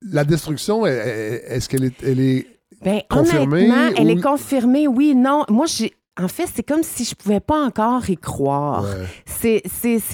la 0.02 0.23
destruction, 0.23 0.88
est-ce 0.88 1.69
qu'elle 1.69 1.84
est, 1.84 2.03
elle 2.03 2.19
est 2.19 2.48
ben, 2.84 3.02
confirmée? 3.07 3.69
Honnêtement, 3.69 3.95
elle 3.95 4.10
est 4.10 4.22
confirmée, 4.22 4.88
oui, 4.88 5.14
non. 5.14 5.45
Moi, 5.49 5.68
j'ai 5.68 5.93
en 6.23 6.27
fait, 6.27 6.48
c'est 6.53 6.64
comme 6.64 6.84
si 6.84 7.03
je 7.06 7.15
pouvais 7.15 7.39
pas 7.39 7.60
encore 7.64 8.10
y 8.10 8.18
croire. 8.18 8.85
C'est 9.26 9.61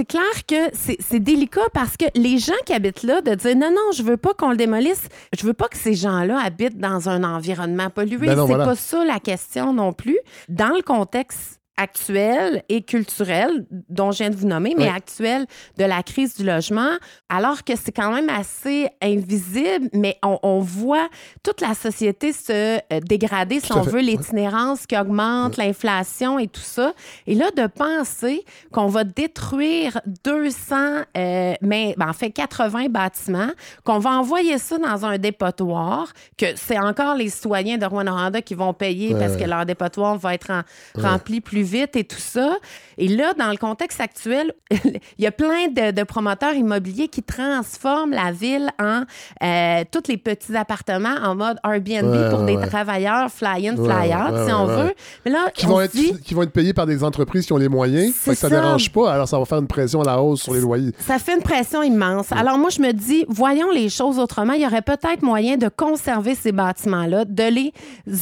clair 0.07 0.45
que 0.47 0.71
c'est 0.73 1.19
délicat 1.19 1.61
parce 1.73 1.97
que 1.97 2.05
les 2.15 2.37
gens 2.37 2.53
qui 2.65 2.73
habitent 2.73 3.03
là, 3.03 3.21
de 3.21 3.35
dire 3.35 3.55
non, 3.55 3.71
non, 3.71 3.91
je 3.93 4.03
veux 4.03 4.17
pas 4.17 4.33
qu'on 4.33 4.51
le 4.51 4.57
démolisse, 4.57 5.03
je 5.37 5.45
veux 5.45 5.53
pas 5.53 5.67
que 5.67 5.77
ces 5.77 5.93
gens-là 5.93 6.39
habitent 6.39 6.79
dans 6.79 7.09
un 7.09 7.23
environnement 7.23 7.89
pollué. 7.89 8.27
Ben 8.27 8.47
c'est 8.47 8.53
pas 8.53 8.75
ça 8.75 9.03
la 9.03 9.19
question 9.19 9.73
non 9.73 9.93
plus. 9.93 10.17
Dans 10.49 10.75
le 10.75 10.81
contexte 10.81 11.56
actuelle 11.77 12.63
et 12.69 12.81
culturelle, 12.81 13.65
dont 13.87 14.11
je 14.11 14.17
viens 14.17 14.29
de 14.31 14.35
vous 14.35 14.47
nommer, 14.47 14.73
mais 14.75 14.89
actuelle 14.89 15.45
de 15.77 15.85
la 15.85 16.01
crise 16.01 16.35
du 16.35 16.43
logement, 16.43 16.89
alors 17.29 17.63
que 17.63 17.73
c'est 17.75 17.91
quand 17.91 18.11
même 18.11 18.29
assez 18.29 18.89
invisible, 19.01 19.89
mais 19.93 20.17
on, 20.23 20.59
voit 20.59 21.07
toute 21.43 21.61
la 21.61 21.75
société 21.75 22.33
se 22.33 22.77
euh, 22.77 22.99
dégrader, 23.01 23.59
si 23.59 23.71
on 23.71 23.81
veut, 23.81 24.01
l'itinérance 24.01 24.87
qui 24.87 24.97
augmente, 24.97 25.57
l'inflation 25.57 26.39
et 26.39 26.47
tout 26.47 26.61
ça. 26.61 26.93
Et 27.27 27.35
là, 27.35 27.51
de 27.55 27.67
penser 27.67 28.43
qu'on 28.71 28.87
va 28.87 29.03
détruire 29.03 30.01
200, 30.23 30.75
euh, 31.15 31.53
mais 31.61 31.93
ben, 31.97 32.09
en 32.09 32.13
fait 32.13 32.31
80 32.31 32.89
bâtiments, 32.89 33.51
qu'on 33.83 33.99
va 33.99 34.11
envoyer 34.11 34.57
ça 34.57 34.79
dans 34.79 35.05
un 35.05 35.19
dépotoir, 35.19 36.11
que 36.37 36.47
c'est 36.55 36.79
encore 36.79 37.15
les 37.15 37.29
citoyens 37.29 37.77
de 37.77 37.85
Rwanda 37.85 38.41
qui 38.41 38.55
vont 38.55 38.73
payer 38.73 39.13
parce 39.13 39.37
que 39.37 39.43
leur 39.43 39.65
dépotoir 39.65 40.17
va 40.17 40.33
être 40.33 40.63
rempli 40.95 41.39
plus 41.39 41.66
vite 41.67 41.95
et 41.95 42.03
tout 42.03 42.19
ça. 42.19 42.57
Et 42.97 43.07
là, 43.07 43.33
dans 43.37 43.49
le 43.49 43.57
contexte 43.57 44.01
actuel, 44.01 44.53
il 44.71 44.99
y 45.19 45.27
a 45.27 45.31
plein 45.31 45.67
de, 45.67 46.03
promoteurs 46.03 46.53
immobiliers 46.53 47.07
qui 47.07 47.21
transforment 47.21 48.11
la 48.11 48.31
ville 48.31 48.69
en 48.79 49.03
euh, 49.43 49.83
tous 49.91 50.09
les 50.09 50.17
petits 50.17 50.55
appartements 50.55 51.15
en 51.23 51.35
mode 51.35 51.57
Airbnb 51.63 52.29
pour 52.29 52.43
des 52.43 52.57
travailleurs 52.67 53.29
fly-in, 53.29 53.75
fly-out, 53.75 54.47
si 54.47 54.53
on 54.53 54.65
veut. 54.65 54.93
Mais 55.25 55.31
là, 55.31 55.49
qui, 55.53 55.65
vont 55.65 55.81
être, 55.81 55.93
qui 55.93 56.33
vont 56.33 56.43
être 56.43 56.51
payés 56.51 56.73
par 56.73 56.85
des 56.85 57.03
entreprises 57.03 57.45
qui 57.45 57.53
ont 57.53 57.57
les 57.57 57.69
moyens. 57.69 58.13
Ça 58.15 58.49
ne 58.49 58.55
dérange 58.55 58.91
pas. 58.91 59.13
Alors, 59.13 59.27
ça 59.27 59.37
va 59.37 59.45
faire 59.45 59.59
une 59.59 59.67
pression 59.67 60.01
à 60.01 60.05
la 60.05 60.21
hausse 60.21 60.41
sur 60.41 60.53
les 60.53 60.61
loyers. 60.61 60.91
Ça 60.99 61.19
fait 61.19 61.35
une 61.35 61.43
pression 61.43 61.83
immense. 61.83 62.31
Alors, 62.31 62.57
moi, 62.57 62.69
je 62.69 62.81
me 62.81 62.91
dis, 62.93 63.25
voyons 63.27 63.71
les 63.71 63.89
choses 63.89 64.17
autrement. 64.19 64.53
Il 64.53 64.61
y 64.61 64.65
aurait 64.65 64.81
peut-être 64.81 65.21
moyen 65.21 65.57
de 65.57 65.69
conserver 65.69 66.35
ces 66.35 66.51
bâtiments-là, 66.51 67.25
de 67.25 67.43
les 67.43 67.73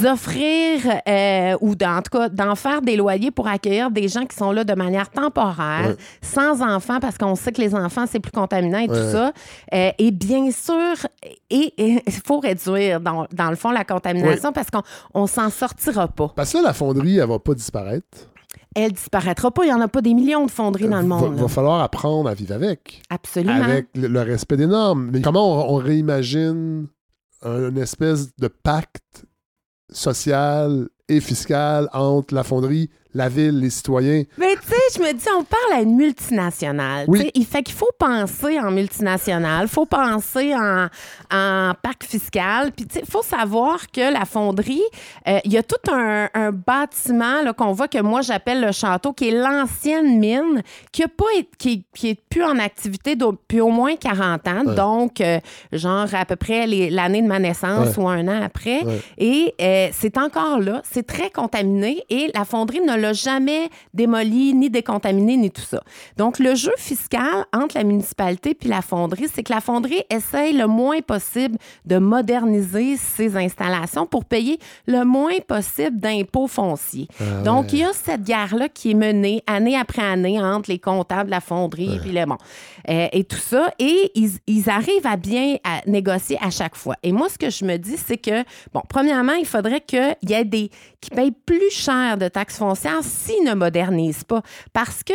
offrir 0.05 0.81
euh, 1.07 1.57
ou 1.61 1.71
en 1.71 2.01
tout 2.01 2.17
cas 2.17 2.29
d'en 2.29 2.55
faire 2.55 2.81
des 2.81 2.95
loyers 2.95 3.31
pour 3.31 3.47
accueillir 3.47 3.91
des 3.91 4.07
gens 4.07 4.25
qui 4.25 4.35
sont 4.35 4.51
là 4.51 4.64
de 4.65 4.73
manière 4.73 5.09
temporaire, 5.09 5.95
sans 6.21 6.61
enfants, 6.61 6.99
parce 6.99 7.17
qu'on 7.17 7.35
sait 7.35 7.51
que 7.51 7.61
les 7.61 7.75
enfants, 7.75 8.05
c'est 8.07 8.19
plus 8.19 8.31
contaminant 8.31 8.79
et 8.79 8.87
tout 8.87 8.93
ça. 8.93 9.31
Euh, 9.73 9.91
et 9.97 10.11
bien 10.11 10.51
sûr, 10.51 10.95
il 11.49 12.01
faut 12.25 12.39
réduire, 12.39 12.99
dans, 12.99 13.27
dans, 13.31 13.49
le 13.49 13.55
fond, 13.55 13.71
la 13.71 13.85
contamination 13.85 14.51
parce 14.51 14.67
qu'on 14.69 15.21
ne 15.21 15.27
s'en 15.27 15.49
sortira 15.49 16.07
pas. 16.07 16.31
Parce 16.35 16.51
que 16.51 16.57
là, 16.57 16.63
la 16.65 16.73
fonderie, 16.73 17.17
elle 17.17 17.27
va 17.27 17.39
pas 17.39 17.53
disparaître 17.53 18.29
elle 18.75 18.91
disparaîtra 18.91 19.51
pas. 19.51 19.63
Il 19.63 19.67
n'y 19.67 19.73
en 19.73 19.81
a 19.81 19.87
pas 19.87 20.01
des 20.01 20.13
millions 20.13 20.45
de 20.45 20.51
fonderies 20.51 20.87
dans 20.87 20.99
le 20.99 21.07
monde. 21.07 21.33
Il 21.35 21.41
va, 21.41 21.47
falloir 21.47 21.81
apprendre 21.81 22.29
à 22.29 22.33
vivre 22.33 22.53
avec. 22.53 23.01
Absolument. 23.09 23.63
Avec 23.63 23.87
le, 23.95 24.21
respect 24.21 24.57
des 24.57 24.67
normes. 24.67 25.09
Mais 25.11 25.21
comment 25.21 25.71
on, 25.71 25.75
réimagine 25.75 26.87
une 27.43 27.77
espèce 27.77 28.35
de 28.35 28.47
pacte 28.47 29.25
social 29.89 30.89
et 31.07 31.21
fiscal 31.21 31.89
entre 31.93 32.33
la 32.33 32.43
fonderie 32.43 32.89
la 33.15 33.29
ville, 33.29 33.59
les 33.61 33.69
citoyens. 33.69 34.23
Mais 34.37 34.55
tu 34.55 34.67
sais, 34.67 34.75
je 34.97 34.99
me 35.01 35.13
dis, 35.13 35.25
on 35.35 35.43
parle 35.43 35.79
à 35.79 35.81
une 35.81 35.95
multinationale. 35.95 37.05
Oui. 37.07 37.31
Il 37.33 37.45
fait 37.45 37.63
qu'il 37.63 37.73
faut 37.73 37.91
penser 37.97 38.59
en 38.59 38.71
multinationale, 38.71 39.63
il 39.63 39.69
faut 39.69 39.85
penser 39.85 40.53
en, 40.53 40.87
en 41.31 41.71
parc 41.81 42.03
fiscal. 42.03 42.73
Puis 42.73 42.85
il 42.93 43.09
faut 43.09 43.21
savoir 43.23 43.89
que 43.89 44.11
la 44.11 44.25
fonderie, 44.25 44.83
euh, 45.29 45.39
il 45.45 45.53
y 45.53 45.57
a 45.57 45.63
tout 45.63 45.75
un, 45.89 46.27
bâtiment 46.51 47.53
qu'on 47.57 47.71
voit 47.71 47.87
que 47.87 48.01
moi 48.01 48.21
j'appelle 48.21 48.61
le 48.61 48.71
château, 48.73 49.13
qui 49.13 49.29
est 49.29 49.31
l'ancienne 49.31 50.19
mine, 50.19 50.61
qui 50.91 51.03
a 51.03 51.07
pas 51.07 51.23
qui, 51.57 51.85
qui 51.95 52.09
est 52.09 52.19
plus 52.29 52.43
en 52.43 52.59
activité 52.59 53.15
depuis 53.15 53.61
au 53.61 53.69
moins 53.69 53.95
40 53.95 54.47
ans. 54.47 54.63
Donc, 54.75 55.21
euh, 55.21 55.39
genre 55.71 56.07
à 56.13 56.25
peu 56.25 56.35
près 56.35 56.67
l'année 56.67 57.21
de 57.21 57.27
ma 57.27 57.39
naissance 57.39 57.95
ou 57.97 58.07
un 58.09 58.27
an 58.27 58.41
après. 58.43 58.81
Et 59.17 59.53
euh, 59.61 59.87
c'est 59.93 60.17
encore 60.17 60.59
là, 60.59 60.81
c'est 60.83 61.07
très 61.07 61.29
contaminé 61.29 62.03
et 62.09 62.29
la 62.33 62.43
fonderie 62.43 62.81
ne 62.81 63.04
l'a 63.05 63.13
jamais 63.13 63.69
démoli, 63.93 64.53
ni 64.53 64.69
décontaminé, 64.69 65.37
ni 65.37 65.51
tout 65.51 65.61
ça. 65.61 65.81
Donc, 66.17 66.39
le 66.39 66.55
jeu 66.55 66.73
fiscal 66.77 67.45
entre 67.53 67.77
la 67.77 67.83
municipalité 67.83 68.53
puis 68.53 68.69
la 68.69 68.81
fonderie, 68.81 69.27
c'est 69.33 69.43
que 69.43 69.53
la 69.53 69.61
fonderie 69.61 70.03
essaye 70.09 70.53
le 70.53 70.67
moins 70.67 71.01
possible 71.01 71.57
de 71.85 71.97
moderniser 71.97 72.97
ses 72.97 73.35
installations 73.37 74.05
pour 74.05 74.25
payer 74.25 74.59
le 74.87 75.03
moins 75.03 75.39
possible 75.47 75.97
d'impôts 75.99 76.47
fonciers. 76.47 77.07
Ah 77.19 77.41
Donc, 77.43 77.73
il 77.73 77.79
y 77.79 77.83
a 77.83 77.93
cette 77.93 78.23
guerre-là 78.23 78.69
qui 78.69 78.91
est 78.91 78.95
menée 78.95 79.43
année 79.47 79.77
après 79.77 80.01
année 80.01 80.41
entre 80.41 80.69
les 80.69 80.79
comptables 80.79 81.25
de 81.25 81.31
la 81.31 81.41
fonderie 81.41 81.99
puis 82.01 82.11
le 82.11 82.25
bon, 82.25 82.37
euh, 82.89 83.07
et 83.11 83.23
tout 83.23 83.37
ça. 83.37 83.71
Et 83.79 84.11
ils, 84.15 84.31
ils 84.47 84.69
arrivent 84.69 85.05
à 85.05 85.17
bien 85.17 85.55
à 85.63 85.81
négocier 85.87 86.37
à 86.41 86.49
chaque 86.49 86.75
fois. 86.75 86.95
Et 87.03 87.11
moi, 87.11 87.29
ce 87.29 87.37
que 87.37 87.49
je 87.49 87.65
me 87.65 87.77
dis, 87.77 87.97
c'est 87.97 88.17
que, 88.17 88.43
bon, 88.73 88.81
premièrement, 88.87 89.33
il 89.33 89.45
faudrait 89.45 89.81
qu'il 89.81 90.15
y 90.23 90.33
ait 90.33 90.45
des 90.45 90.69
qui 91.01 91.11
payent 91.11 91.31
plus 91.45 91.69
cher 91.69 92.17
de 92.17 92.27
taxes 92.27 92.57
foncières 92.57 92.94
s'ils 93.01 93.43
ne 93.43 93.53
modernisent 93.53 94.23
pas. 94.23 94.41
Parce 94.73 95.03
que 95.03 95.13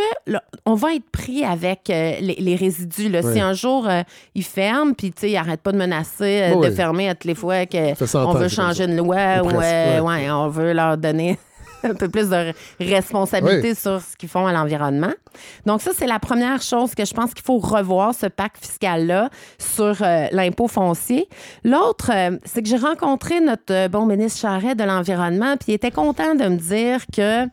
on 0.66 0.74
va 0.74 0.94
être 0.94 1.08
pris 1.10 1.44
avec 1.44 1.90
euh, 1.90 2.14
les, 2.20 2.56
résidus. 2.56 3.08
Là. 3.08 3.22
Si 3.22 3.40
un 3.40 3.52
jour 3.52 3.88
euh, 3.88 4.02
ils 4.34 4.44
ferment, 4.44 4.92
puis 4.92 5.12
ils 5.22 5.32
n'arrêtent 5.32 5.62
pas 5.62 5.72
de 5.72 5.78
menacer 5.78 6.52
euh, 6.52 6.60
de 6.60 6.70
fermer 6.70 7.08
à 7.08 7.14
toutes 7.14 7.24
les 7.24 7.34
fois 7.34 7.66
qu'on 7.66 8.32
veut 8.32 8.48
changer 8.48 8.84
une 8.84 8.96
loi 8.96 9.42
ou 9.42 9.56
ouais, 9.56 10.30
on 10.30 10.48
veut 10.48 10.72
leur 10.72 10.96
donner 10.96 11.38
un 11.84 11.94
peu 11.94 12.08
plus 12.08 12.28
de 12.28 12.52
responsabilité 12.78 13.74
sur 13.74 14.00
ce 14.00 14.16
qu'ils 14.16 14.28
font 14.28 14.46
à 14.46 14.52
l'environnement. 14.52 15.12
Donc 15.66 15.80
ça, 15.82 15.92
c'est 15.94 16.06
la 16.06 16.18
première 16.18 16.62
chose 16.62 16.94
que 16.94 17.04
je 17.04 17.14
pense 17.14 17.34
qu'il 17.34 17.44
faut 17.44 17.58
revoir, 17.58 18.14
ce 18.14 18.26
pacte 18.26 18.58
fiscal-là, 18.64 19.30
sur 19.58 19.96
euh, 20.02 20.26
l'impôt 20.32 20.68
foncier. 20.68 21.28
L'autre, 21.64 22.10
euh, 22.12 22.38
c'est 22.44 22.62
que 22.62 22.68
j'ai 22.68 22.76
rencontré 22.76 23.40
notre 23.40 23.72
euh, 23.72 23.88
bon 23.88 24.06
ministre 24.06 24.40
Charret 24.40 24.74
de 24.74 24.84
l'Environnement, 24.84 25.56
puis 25.56 25.72
il 25.72 25.74
était 25.74 25.90
content 25.90 26.34
de 26.34 26.44
me 26.44 26.56
dire 26.56 27.04
que 27.14 27.46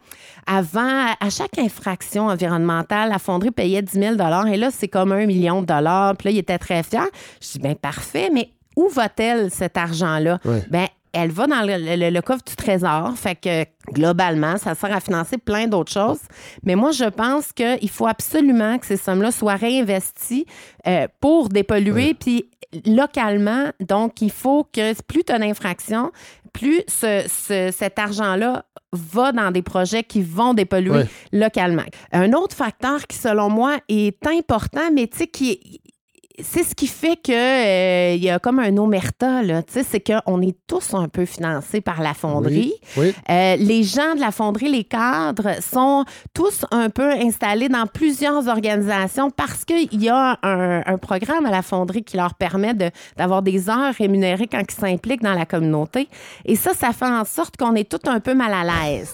avant, 0.45 1.05
à 1.19 1.29
chaque 1.29 1.59
infraction 1.59 2.27
environnementale, 2.27 3.09
la 3.09 3.19
fonderie 3.19 3.51
payait 3.51 3.81
10 3.81 3.99
000 3.99 4.15
et 4.47 4.57
là, 4.57 4.69
c'est 4.71 4.87
comme 4.87 5.11
un 5.11 5.25
million 5.25 5.61
de 5.61 5.67
dollars. 5.67 6.15
Puis 6.15 6.29
là, 6.29 6.31
il 6.31 6.37
était 6.37 6.57
très 6.57 6.83
fier. 6.83 7.05
Je 7.41 7.51
dis, 7.51 7.59
bien, 7.59 7.75
parfait, 7.75 8.29
mais 8.33 8.49
où 8.77 8.87
va-t-elle 8.87 9.51
cet 9.51 9.75
argent-là? 9.75 10.39
Ben, 10.69 10.87
elle 11.13 11.31
va 11.31 11.47
dans 11.47 11.61
le, 11.63 12.21
coffre 12.21 12.43
du 12.45 12.55
trésor. 12.55 13.13
Fait 13.15 13.35
que 13.35 13.65
globalement, 13.91 14.57
ça 14.57 14.75
sert 14.75 14.95
à 14.95 14.99
financer 14.99 15.37
plein 15.37 15.67
d'autres 15.67 15.91
choses. 15.91 16.19
Mais 16.63 16.75
moi, 16.75 16.91
je 16.91 17.05
pense 17.05 17.51
qu'il 17.53 17.89
faut 17.89 18.07
absolument 18.07 18.77
que 18.77 18.85
ces 18.85 18.97
sommes-là 18.97 19.31
soient 19.31 19.55
réinvesties 19.55 20.45
euh, 20.87 21.07
pour 21.19 21.49
dépolluer. 21.49 22.13
Puis 22.13 22.49
localement, 22.85 23.71
donc 23.79 24.21
il 24.21 24.31
faut 24.31 24.63
que 24.63 24.93
plus 25.03 25.23
tu 25.23 25.31
as 25.31 25.39
d'infractions, 25.39 26.11
plus 26.53 26.83
cet 26.87 27.99
argent-là 27.99 28.65
va 28.93 29.31
dans 29.31 29.51
des 29.51 29.61
projets 29.61 30.03
qui 30.03 30.21
vont 30.21 30.53
dépolluer 30.53 31.03
localement. 31.31 31.83
Un 32.11 32.33
autre 32.33 32.55
facteur 32.55 33.05
qui, 33.05 33.17
selon 33.17 33.49
moi, 33.49 33.77
est 33.89 34.25
important, 34.25 34.89
mais 34.93 35.07
tu 35.07 35.19
sais, 35.19 35.27
qui, 35.27 35.81
c'est 36.39 36.63
ce 36.63 36.75
qui 36.75 36.87
fait 36.87 37.15
que 37.15 37.31
euh, 37.31 38.13
il 38.15 38.23
y 38.23 38.29
a 38.29 38.37
comme 38.37 38.59
un 38.59 38.77
omerta 38.77 39.41
là, 39.41 39.63
tu 39.63 39.73
sais, 39.73 39.83
c'est 39.83 39.99
qu'on 39.99 40.41
est 40.41 40.55
tous 40.67 40.93
un 40.93 41.07
peu 41.07 41.25
financés 41.25 41.81
par 41.81 42.01
la 42.01 42.13
fonderie. 42.13 42.73
Euh, 42.97 43.55
les 43.55 43.83
gens 43.83 44.13
de 44.13 44.19
la 44.19 44.31
fonderie, 44.31 44.69
les 44.69 44.83
cadres, 44.83 45.61
sont 45.61 46.05
tous 46.33 46.65
un 46.71 46.89
peu 46.89 47.11
installés 47.11 47.69
dans 47.69 47.87
plusieurs 47.87 48.47
organisations 48.47 49.31
parce 49.31 49.65
qu'il 49.65 50.01
y 50.01 50.09
a 50.09 50.37
un, 50.43 50.97
programme 50.97 51.45
à 51.45 51.51
la 51.51 51.61
fonderie 51.61 52.03
qui 52.03 52.17
leur 52.17 52.35
permet 52.35 52.73
d'avoir 53.15 53.41
des 53.41 53.69
heures 53.69 53.93
rémunérées 53.97 54.47
quand 54.47 54.61
ils 54.61 54.75
s'impliquent 54.75 55.23
dans 55.23 55.33
la 55.33 55.45
communauté. 55.45 56.07
Et 56.45 56.55
ça, 56.55 56.73
ça 56.73 56.91
fait 56.91 57.05
en 57.05 57.25
sorte 57.25 57.57
qu'on 57.57 57.75
est 57.75 57.89
tous 57.89 58.09
un 58.09 58.19
peu 58.19 58.33
mal 58.33 58.53
à 58.53 58.63
l'aise. 58.63 59.13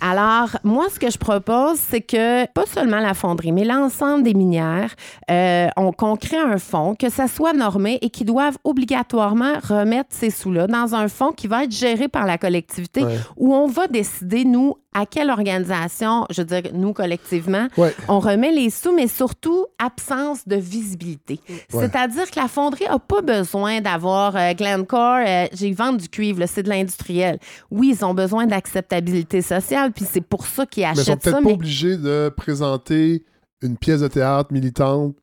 Alors, 0.00 0.56
moi, 0.64 0.86
ce 0.92 0.98
que 0.98 1.10
je 1.10 1.18
propose, 1.18 1.78
c'est 1.78 2.00
que 2.00 2.46
pas 2.52 2.66
seulement 2.66 3.00
la 3.00 3.14
fonderie, 3.14 3.52
mais 3.52 3.64
l'ensemble 3.64 4.22
des 4.22 4.34
minières, 4.34 4.94
euh, 5.30 5.68
on, 5.76 5.92
qu'on 5.92 6.16
crée 6.16 6.38
un 6.38 6.58
fonds, 6.58 6.94
que 6.94 7.10
ça 7.10 7.26
soit 7.26 7.52
normé 7.52 7.98
et 8.02 8.10
qu'ils 8.10 8.26
doivent 8.26 8.58
obligatoirement 8.64 9.54
remettre 9.62 10.10
ces 10.10 10.30
sous-là 10.30 10.66
dans 10.66 10.94
un 10.94 11.08
fonds 11.08 11.32
qui 11.32 11.48
va 11.48 11.64
être 11.64 11.72
géré 11.72 12.08
par 12.08 12.26
la 12.26 12.38
collectivité 12.38 13.04
où 13.36 13.54
on 13.54 13.66
va 13.66 13.86
décider, 13.88 14.44
nous, 14.44 14.76
à 14.98 15.06
quelle 15.06 15.30
organisation, 15.30 16.26
je 16.30 16.42
veux 16.42 16.46
dire, 16.46 16.72
nous 16.74 16.92
collectivement, 16.92 17.68
on 18.08 18.18
remet 18.18 18.50
les 18.50 18.68
sous, 18.68 18.92
mais 18.92 19.06
surtout 19.06 19.66
absence 19.78 20.46
de 20.48 20.56
visibilité. 20.56 21.40
C'est-à-dire 21.68 22.28
que 22.28 22.40
la 22.40 22.48
fonderie 22.48 22.86
n'a 22.86 22.98
pas 22.98 23.22
besoin 23.22 23.80
d'avoir 23.80 24.34
euh, 24.34 24.54
Glencore, 24.54 25.20
euh, 25.24 25.46
j'ai 25.52 25.72
vendu 25.72 25.98
du 25.98 26.08
cuivre, 26.08 26.44
c'est 26.46 26.64
de 26.64 26.68
l'industriel. 26.68 27.38
Oui, 27.70 27.94
ils 27.96 28.04
ont 28.04 28.14
besoin 28.14 28.46
d'acceptabilité 28.46 29.40
sociale, 29.40 29.92
puis 29.92 30.04
c'est 30.10 30.20
pour 30.20 30.46
ça 30.46 30.66
qu'ils 30.66 30.84
achètent 30.84 30.96
mais 30.96 31.02
ils 31.02 31.06
sont 31.06 31.16
peut-être 31.16 31.42
pas 31.44 31.50
obligés 31.50 31.96
de 31.96 32.32
présenter 32.36 33.24
une 33.62 33.76
pièce 33.76 34.00
de 34.00 34.08
théâtre 34.08 34.52
militante 34.52 35.14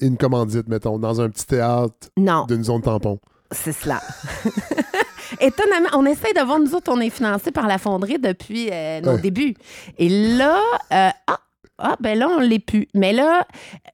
et 0.00 0.06
une 0.06 0.18
commandite, 0.18 0.68
mettons, 0.68 0.98
dans 0.98 1.22
un 1.22 1.30
petit 1.30 1.46
théâtre 1.46 2.08
d'une 2.16 2.64
zone 2.64 2.82
tampon. 2.82 3.18
C'est 3.50 3.72
cela. 3.72 4.02
Étonnamment, 5.40 5.88
on 5.94 6.06
essaye 6.06 6.32
de 6.34 6.40
voir, 6.40 6.58
nous 6.58 6.74
autres, 6.74 6.90
on 6.92 7.00
est 7.00 7.10
financé 7.10 7.50
par 7.50 7.66
la 7.66 7.78
fonderie 7.78 8.18
depuis 8.18 8.68
euh, 8.72 9.00
nos 9.00 9.18
débuts. 9.18 9.54
Et 9.98 10.08
là, 10.08 10.60
euh, 10.92 11.10
ah, 11.26 11.40
ah, 11.78 11.96
ben 12.00 12.18
là, 12.18 12.28
on 12.28 12.40
l'est 12.40 12.58
plus. 12.58 12.88
Mais 12.94 13.12
là, 13.12 13.46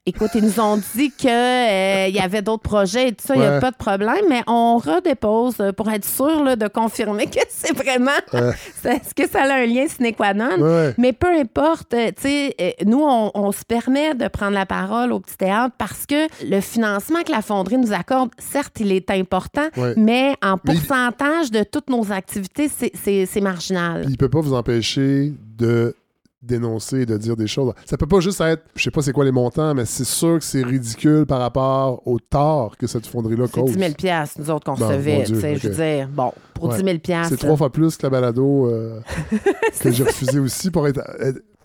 écoute, 0.06 0.30
ils 0.34 0.44
nous 0.44 0.60
ont 0.60 0.76
dit 0.94 1.10
qu'il 1.10 1.28
euh, 1.30 2.08
y 2.08 2.20
avait 2.20 2.40
d'autres 2.40 2.62
projets 2.62 3.08
et 3.08 3.12
tout 3.12 3.26
ça, 3.26 3.34
il 3.34 3.40
n'y 3.40 3.46
a 3.46 3.58
pas 3.60 3.72
de 3.72 3.76
problème, 3.76 4.24
mais 4.28 4.42
on 4.46 4.78
redépose 4.78 5.56
pour 5.76 5.90
être 5.90 6.04
sûr 6.04 6.56
de 6.56 6.68
confirmer 6.68 7.26
que 7.26 7.40
c'est 7.48 7.76
vraiment. 7.76 8.10
Est-ce 8.32 9.14
que 9.14 9.28
ça 9.28 9.42
a 9.42 9.54
un 9.54 9.66
lien 9.66 9.86
sine 9.88 10.14
qua 10.14 10.32
non? 10.32 10.94
Mais 10.96 11.12
peu 11.12 11.26
importe, 11.26 11.90
tu 11.90 12.12
sais, 12.18 12.54
euh, 12.60 12.70
nous, 12.86 13.02
on, 13.02 13.52
se 13.52 13.64
permet 13.64 14.14
de 14.14 14.28
prendre 14.28 14.52
la 14.54 14.64
parole 14.64 15.12
au 15.12 15.20
petit 15.20 15.36
théâtre 15.36 15.74
parce 15.76 16.06
que 16.06 16.26
le 16.44 16.60
financement 16.60 17.22
que 17.22 17.32
la 17.32 17.42
fonderie 17.42 17.76
nous 17.76 17.92
accorde, 17.92 18.30
certes, 18.38 18.78
il 18.80 18.92
est 18.92 19.10
important, 19.10 19.68
mais 19.96 20.34
en 20.42 20.56
pourcentage 20.56 21.50
de 21.50 21.64
toutes 21.64 21.90
nos 21.90 22.12
activités, 22.12 22.68
c'est 22.68 23.40
marginal. 23.40 24.02
il 24.04 24.12
ne 24.12 24.16
peut 24.16 24.28
pas 24.28 24.40
vous 24.40 24.54
empêcher 24.54 25.32
de 25.58 25.94
dénoncer, 26.42 27.06
de 27.06 27.16
dire 27.16 27.36
des 27.36 27.46
choses. 27.46 27.72
Ça 27.86 27.96
peut 27.96 28.06
pas 28.06 28.20
juste 28.20 28.40
être, 28.40 28.64
je 28.74 28.82
sais 28.82 28.90
pas 28.90 29.02
c'est 29.02 29.12
quoi 29.12 29.24
les 29.24 29.32
montants, 29.32 29.74
mais 29.74 29.84
c'est 29.84 30.04
sûr 30.04 30.38
que 30.38 30.44
c'est 30.44 30.62
ridicule 30.62 31.24
par 31.26 31.40
rapport 31.40 32.06
au 32.06 32.18
tort 32.18 32.76
que 32.76 32.86
cette 32.86 33.06
fonderie-là 33.06 33.48
cause. 33.48 33.70
C'est 33.72 33.94
10 33.94 34.02
000 34.02 34.14
nous 34.38 34.50
autres, 34.50 34.64
qu'on 34.64 34.74
recevait. 34.74 35.24
Je 35.26 35.34
veux 35.34 35.74
dire, 35.74 36.08
bon, 36.08 36.32
pour 36.54 36.74
10 36.74 36.84
000 36.84 36.98
C'est 37.28 37.36
trois 37.36 37.56
fois 37.56 37.70
plus 37.70 37.96
que 37.96 38.02
la 38.04 38.10
balado 38.10 38.68
euh, 38.68 39.00
que 39.80 39.90
j'ai 39.90 40.04
refusé 40.04 40.38
aussi 40.38 40.70
pour 40.70 40.88
être, 40.88 41.00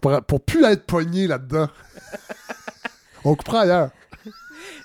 pour, 0.02 0.22
pour 0.24 0.41
plus 0.41 0.64
être 0.64 0.86
pogné 0.86 1.28
là-dedans. 1.28 1.68
On 3.24 3.36
coupera 3.36 3.62
ailleurs. 3.62 3.90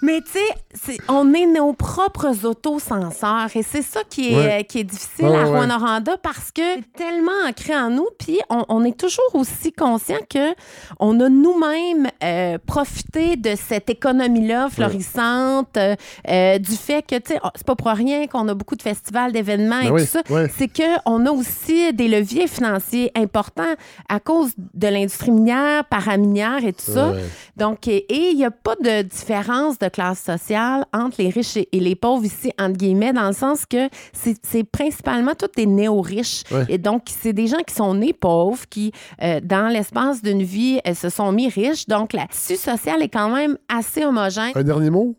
Mais 0.03 0.20
tu 0.20 0.33
sais, 0.74 0.99
on 1.09 1.33
est 1.33 1.47
nos 1.47 1.73
propres 1.74 2.45
autocenseurs 2.45 3.49
et 3.55 3.62
c'est 3.62 3.83
ça 3.83 4.01
qui 4.09 4.35
est, 4.35 4.65
qui 4.65 4.81
est 4.81 4.85
difficile 4.85 5.27
à 5.27 5.45
Rwanda 5.45 6.16
parce 6.20 6.51
que 6.51 6.61
c'est 6.61 6.93
tellement 7.05 7.31
ancré 7.49 7.77
en 7.77 7.91
nous, 7.91 8.09
puis 8.19 8.41
on, 8.49 8.85
est 8.85 8.99
toujours 8.99 9.35
aussi 9.35 9.73
conscient 9.73 10.19
que 10.29 10.55
on 10.99 11.20
a 11.20 11.29
nous-mêmes 11.29 12.09
euh, 12.24 12.59
profité 12.66 13.37
de 13.37 13.55
cette 13.55 13.91
économie-là 13.91 14.69
florissante, 14.70 15.77
euh, 15.77 15.95
euh, 16.29 16.59
du 16.59 16.73
fait 16.73 17.07
que, 17.07 17.16
tu 17.16 17.35
sais, 17.35 17.41
oh, 17.45 17.49
c'est 17.55 17.66
pas 17.66 17.77
pour 17.77 17.89
rien 17.89 18.27
qu'on 18.27 18.49
a 18.49 18.55
beaucoup 18.55 18.77
de 18.77 18.83
festivals, 18.83 19.31
d'événements 19.31 19.83
ben 19.83 19.97
et 19.97 20.01
tout 20.01 20.07
ça. 20.07 20.23
C'est 20.57 20.69
qu'on 20.69 21.27
a 21.27 21.31
aussi 21.31 21.93
des 21.93 22.09
leviers 22.09 22.49
financiers 22.49 23.12
importants 23.15 23.74
à 24.09 24.19
cause 24.19 24.53
de 24.57 24.89
l'industrie 24.89 25.31
minière, 25.31 25.85
paraminière 25.85 26.65
et 26.65 26.73
tout 26.73 26.91
ça. 26.93 27.12
Donc, 27.57 27.87
et 27.87 28.07
il 28.09 28.37
n'y 28.37 28.45
a 28.45 28.51
pas 28.51 28.74
de 28.77 29.03
différence 29.03 29.79
de 29.79 29.89
classe 29.93 30.23
sociale 30.23 30.85
entre 30.93 31.16
les 31.20 31.28
riches 31.28 31.56
et, 31.56 31.69
les 31.73 31.94
pauvres 31.94 32.24
ici, 32.24 32.52
entre 32.59 32.77
guillemets, 32.77 33.12
dans 33.12 33.28
le 33.28 33.32
sens 33.32 33.66
que 33.66 33.89
c'est 34.12 34.64
principalement 34.64 35.35
tous 35.35 35.51
des 35.56 35.66
néo-riches. 35.66 36.43
Et 36.69 36.78
donc, 36.78 37.05
c'est 37.06 37.32
des 37.32 37.47
gens 37.47 37.62
qui 37.66 37.74
sont 37.74 37.94
nés 37.94 38.12
pauvres, 38.12 38.64
qui, 38.69 38.93
euh, 39.23 39.40
dans 39.43 39.69
l'espace 39.69 40.23
d'une 40.23 40.43
vie, 40.43 40.81
euh, 40.86 40.94
se 40.94 41.09
sont 41.09 41.32
mis 41.32 41.48
riches. 41.48 41.86
Donc, 41.86 42.12
la 42.12 42.27
tissu 42.27 42.56
social 42.56 43.02
est 43.02 43.09
quand 43.09 43.28
même 43.28 43.56
assez 43.69 44.05
homogène. 44.05 44.52
Un 44.55 44.62
dernier 44.62 44.90
mot? 44.90 45.14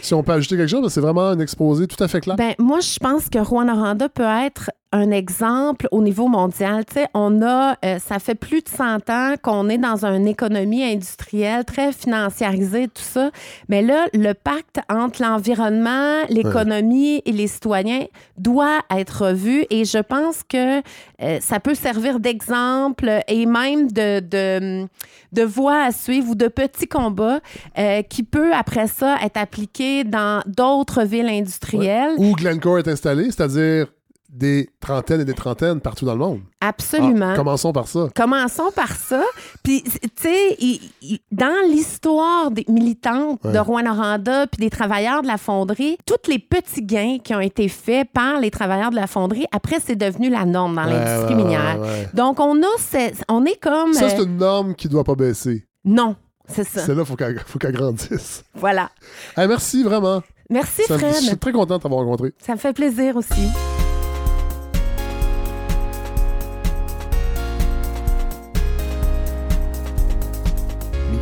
Si 0.00 0.14
on 0.14 0.22
peut 0.22 0.32
ajouter 0.32 0.56
quelque 0.56 0.68
chose, 0.68 0.92
c'est 0.92 1.00
vraiment 1.00 1.28
un 1.28 1.40
exposé 1.40 1.86
tout 1.86 2.02
à 2.02 2.08
fait 2.08 2.20
clair. 2.20 2.36
Ben, 2.36 2.54
moi, 2.58 2.80
je 2.80 2.98
pense 2.98 3.28
que 3.28 3.38
Rwanda 3.38 4.08
peut 4.08 4.22
être 4.22 4.70
un 4.92 5.10
exemple 5.10 5.86
au 5.90 6.02
niveau 6.02 6.28
mondial. 6.28 6.84
Tu 6.86 6.94
sais, 6.94 7.08
on 7.12 7.42
a, 7.42 7.76
euh, 7.84 7.98
ça 7.98 8.18
fait 8.18 8.34
plus 8.34 8.62
de 8.62 8.68
100 8.68 9.10
ans 9.10 9.34
qu'on 9.42 9.68
est 9.68 9.78
dans 9.78 10.06
une 10.06 10.26
économie 10.26 10.82
industrielle 10.82 11.64
très 11.64 11.92
financiarisée, 11.92 12.88
tout 12.88 13.02
ça. 13.02 13.30
Mais 13.68 13.82
là, 13.82 14.06
le 14.14 14.32
pacte 14.32 14.80
entre 14.88 15.22
l'environnement, 15.22 16.22
l'économie 16.30 17.22
et 17.26 17.32
les 17.32 17.48
citoyens 17.48 18.06
doit 18.38 18.80
être 18.90 19.26
revu 19.26 19.66
et 19.70 19.84
je 19.84 19.98
pense 19.98 20.42
que 20.42 20.78
euh, 20.78 21.38
ça 21.40 21.60
peut 21.60 21.74
servir 21.74 22.20
d'exemple 22.20 23.20
et 23.28 23.44
même 23.44 23.90
de, 23.92 24.20
de, 24.20 25.42
voie 25.42 25.82
à 25.82 25.92
suivre 25.92 26.30
ou 26.30 26.34
de 26.34 26.48
petits 26.48 26.88
combats 26.88 27.40
euh, 27.78 28.02
qui 28.02 28.22
peut 28.22 28.54
après 28.54 28.86
ça 28.86 29.16
être 29.22 29.36
appliqué 29.36 30.04
dans 30.04 30.42
d'autres 30.46 31.02
villes 31.02 31.28
industrielles. 31.28 32.12
Où 32.16 32.32
Glencore 32.34 32.78
est 32.78 32.88
installé, 32.88 33.24
c'est-à-dire 33.24 33.88
des 34.28 34.68
trentaines 34.80 35.22
et 35.22 35.24
des 35.24 35.34
trentaines 35.34 35.80
partout 35.80 36.04
dans 36.04 36.12
le 36.12 36.18
monde. 36.18 36.40
Absolument. 36.60 37.30
Ah, 37.32 37.36
commençons 37.36 37.72
par 37.72 37.88
ça. 37.88 38.08
Commençons 38.14 38.70
par 38.74 38.92
ça. 38.92 39.22
Puis, 39.62 39.82
tu 39.82 40.00
sais, 40.16 40.58
dans 41.32 41.66
l'histoire 41.68 42.50
des 42.50 42.64
militantes 42.68 43.42
de 43.44 43.58
Rwanda 43.58 44.46
puis 44.46 44.58
des 44.58 44.70
travailleurs 44.70 45.22
de 45.22 45.26
la 45.26 45.38
fonderie, 45.38 45.96
tous 46.04 46.30
les 46.30 46.38
petits 46.38 46.82
gains 46.82 47.18
qui 47.22 47.34
ont 47.34 47.40
été 47.40 47.68
faits 47.68 48.08
par 48.12 48.38
les 48.40 48.50
travailleurs 48.50 48.90
de 48.90 48.96
la 48.96 49.06
fonderie, 49.06 49.46
après, 49.50 49.78
c'est 49.84 49.96
devenu 49.96 50.28
la 50.28 50.44
norme 50.44 50.76
dans 50.76 50.84
l'industrie 50.84 51.34
minière. 51.34 51.78
Donc, 52.14 52.38
on 52.40 52.62
a, 52.62 53.10
on 53.28 53.44
est 53.44 53.58
comme. 53.60 53.94
Ça, 53.94 54.10
c'est 54.10 54.20
euh, 54.20 54.24
une 54.24 54.36
norme 54.36 54.74
qui 54.74 54.88
ne 54.88 54.92
doit 54.92 55.04
pas 55.04 55.14
baisser. 55.14 55.66
Non. 55.84 56.16
C'est 56.46 56.64
ça. 56.64 56.80
C'est 56.80 56.94
là 56.94 57.04
qu'il 57.04 57.40
faut 57.46 57.58
qu'elle 57.58 57.72
grandisse. 57.72 58.42
Voilà. 58.54 58.90
merci 59.36 59.82
vraiment. 59.82 60.22
Merci, 60.50 60.82
Fred. 60.84 61.14
Je 61.20 61.26
suis 61.26 61.36
très 61.36 61.52
content 61.52 61.76
de 61.76 61.82
t'avoir 61.82 62.00
rencontré. 62.00 62.32
Ça 62.38 62.52
me 62.52 62.58
fait 62.58 62.72
plaisir 62.72 63.16
aussi. 63.16 63.48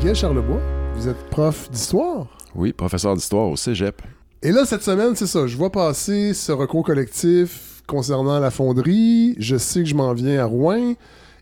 Miguel 0.06 0.20
Charlebois, 0.20 0.60
vous 0.94 1.08
êtes 1.08 1.30
prof 1.30 1.68
d'histoire? 1.68 2.28
Oui, 2.54 2.72
professeur 2.72 3.16
d'histoire 3.16 3.48
au 3.48 3.56
cégep. 3.56 4.00
Et 4.40 4.52
là, 4.52 4.64
cette 4.64 4.84
semaine, 4.84 5.16
c'est 5.16 5.26
ça. 5.26 5.48
Je 5.48 5.56
vois 5.56 5.72
passer 5.72 6.32
ce 6.32 6.52
recours 6.52 6.84
collectif 6.84 7.82
concernant 7.88 8.38
la 8.38 8.52
fonderie. 8.52 9.34
Je 9.40 9.56
sais 9.56 9.80
que 9.82 9.88
je 9.88 9.96
m'en 9.96 10.14
viens 10.14 10.38
à 10.38 10.44
Rouen. 10.44 10.94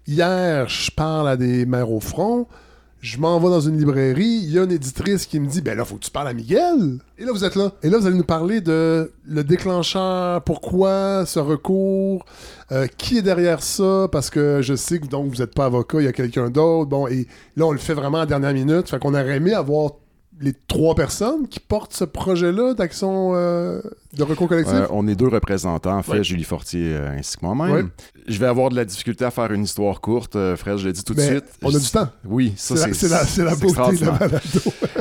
Hier, 0.07 0.67
je 0.67 0.91
parle 0.91 1.29
à 1.29 1.37
des 1.37 1.67
maires 1.67 1.93
au 1.93 2.01
front 2.01 2.47
je 3.05 3.19
m'en 3.19 3.39
vais 3.39 3.51
dans 3.51 3.61
une 3.61 3.77
librairie, 3.77 4.41
il 4.45 4.51
y 4.51 4.59
a 4.59 4.65
une 4.65 4.73
éditrice 4.73 5.27
qui 5.27 5.39
me 5.39 5.47
dit 5.47 5.61
Ben 5.61 5.77
là, 5.77 5.85
faut 5.85 5.97
que 5.97 6.05
tu 6.05 6.11
parles 6.11 6.29
à 6.29 6.33
Miguel. 6.33 7.01
Et 7.19 7.27
là, 7.27 7.33
vous 7.33 7.45
êtes 7.45 7.55
là. 7.55 7.73
Et 7.83 7.91
là, 7.91 7.99
vous 7.99 8.07
allez 8.07 8.17
nous 8.17 8.25
parler 8.25 8.63
de 8.63 9.13
le 9.27 9.45
déclencheur, 9.45 10.41
pourquoi 10.43 11.27
ce 11.27 11.39
recours, 11.39 12.25
euh, 12.73 12.87
qui 12.97 13.19
est 13.19 13.23
derrière 13.23 13.63
ça, 13.63 14.09
parce 14.11 14.31
que 14.31 14.63
je 14.63 14.75
sais 14.75 15.01
que 15.01 15.07
donc 15.07 15.29
vous 15.31 15.43
n'êtes 15.43 15.55
pas 15.55 15.67
avocat, 15.67 15.99
il 16.01 16.05
y 16.05 16.09
a 16.09 16.15
quelqu'un 16.15 16.49
d'autre. 16.49 16.89
Bon, 16.89 17.07
et 17.07 17.29
là, 17.57 17.67
on 17.67 17.73
le 17.73 17.79
fait 17.79 17.93
vraiment 17.93 18.19
à 18.19 18.21
la 18.21 18.27
dernière 18.27 18.55
minute. 18.55 18.89
Fait 18.89 18.99
qu'on 18.99 19.13
aurait 19.13 19.37
aimé 19.37 19.53
avoir 19.53 19.91
les 20.41 20.55
trois 20.67 20.95
personnes 20.95 21.47
qui 21.47 21.61
portent 21.61 21.93
ce 21.93 22.05
projet-là 22.05 22.73
d'action 22.73 23.33
euh, 23.35 23.83
de 24.17 24.23
recours 24.23 24.49
collectif? 24.49 24.75
Euh, 24.75 24.87
on 24.91 25.07
est 25.09 25.15
deux 25.15 25.29
représentants, 25.29 25.99
en 25.99 26.03
fait, 26.03 26.23
Julie 26.23 26.45
Fortier 26.45 26.93
euh, 26.93 27.17
ainsi 27.19 27.37
que 27.37 27.45
moi-même. 27.45 27.91
Je 28.27 28.39
vais 28.39 28.47
avoir 28.47 28.71
de 28.71 28.77
la 28.77 28.85
difficulté 28.85 29.25
à 29.25 29.31
faire 29.31 29.53
une 29.53 29.65
histoire 29.65 30.01
courte, 30.01 30.37
Fred, 30.57 30.79
je 30.79 30.87
l'ai 30.87 30.93
dit 30.93 31.05
tout 31.05 31.15
de 31.15 31.21
suite. 31.21 31.45
On 31.63 31.75
a 31.75 31.79
du 31.79 31.91
temps. 31.91 32.09
Oui, 32.25 32.55
ça 32.57 32.77
c'est 32.77 32.95
C'est 32.95 33.09
la, 33.09 33.51
la 33.51 33.57
beauté 33.57 33.97
de 33.99 34.07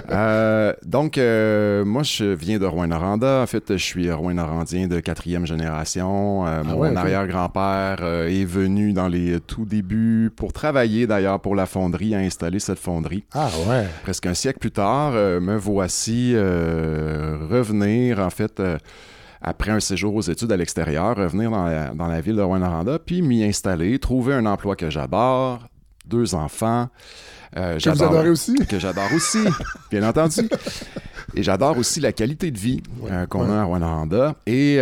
la 0.10 0.76
donc, 0.85 1.18
moi, 1.18 2.03
je 2.03 2.34
viens 2.34 2.60
de 2.60 2.65
Rouen-Noranda. 2.65 3.41
En 3.41 3.48
fait, 3.48 3.64
je 3.69 3.84
suis 3.84 4.11
Rouen-Norandien 4.11 4.88
de 4.88 4.99
quatrième 4.99 5.45
génération. 5.45 6.45
Ah 6.45 6.64
mon 6.64 6.95
arrière-grand-père 6.95 8.03
est 8.03 8.45
venu 8.45 8.94
dans 8.94 9.07
les 9.07 9.40
tout 9.40 9.65
débuts 9.65 10.31
pour 10.35 10.53
travailler, 10.53 11.07
d'ailleurs, 11.07 11.40
pour 11.40 11.56
la 11.56 11.65
fonderie, 11.65 12.15
à 12.15 12.19
installer 12.19 12.60
cette 12.60 12.80
fonderie. 12.80 13.23
Ah 13.34 13.49
ouais. 13.68 13.85
Presque 14.03 14.26
un 14.26 14.34
siècle 14.34 14.60
plus 14.60 14.72
tard, 14.72 15.11
euh, 15.15 15.40
me 15.40 15.57
voici 15.57 16.34
euh, 16.35 17.38
revenir, 17.49 18.19
en 18.19 18.30
fait, 18.30 18.60
euh, 18.60 18.77
après 19.44 19.72
un 19.72 19.80
séjour 19.80 20.15
aux 20.15 20.22
études 20.22 20.52
à 20.52 20.57
l'extérieur, 20.57 21.15
revenir 21.15 21.52
dans 21.52 22.07
la, 22.07 22.22
ville 22.22 22.38
de 22.38 22.41
Rwanda, 22.41 22.99
puis 22.99 23.22
m'y 23.22 23.44
installer, 23.44 23.99
trouver 23.99 24.34
un 24.34 24.45
emploi 24.45 24.76
que 24.76 24.90
j'adore, 24.90 25.68
deux 26.07 26.34
enfants. 26.34 26.90
que 27.53 27.90
vous 27.90 28.03
adorez 28.03 28.30
aussi? 28.30 28.56
Que 28.56 28.80
j'adore 28.80 29.11
aussi, 29.15 29.44
bien 29.91 30.07
entendu. 30.07 30.49
Et 31.36 31.44
j'adore 31.44 31.78
aussi 31.78 31.99
la 31.99 32.11
qualité 32.11 32.52
de 32.52 32.57
vie 32.57 32.82
qu'on 33.30 33.52
a 33.52 33.61
à 33.61 33.64
Rwanda. 33.64 34.36
Et 34.48 34.78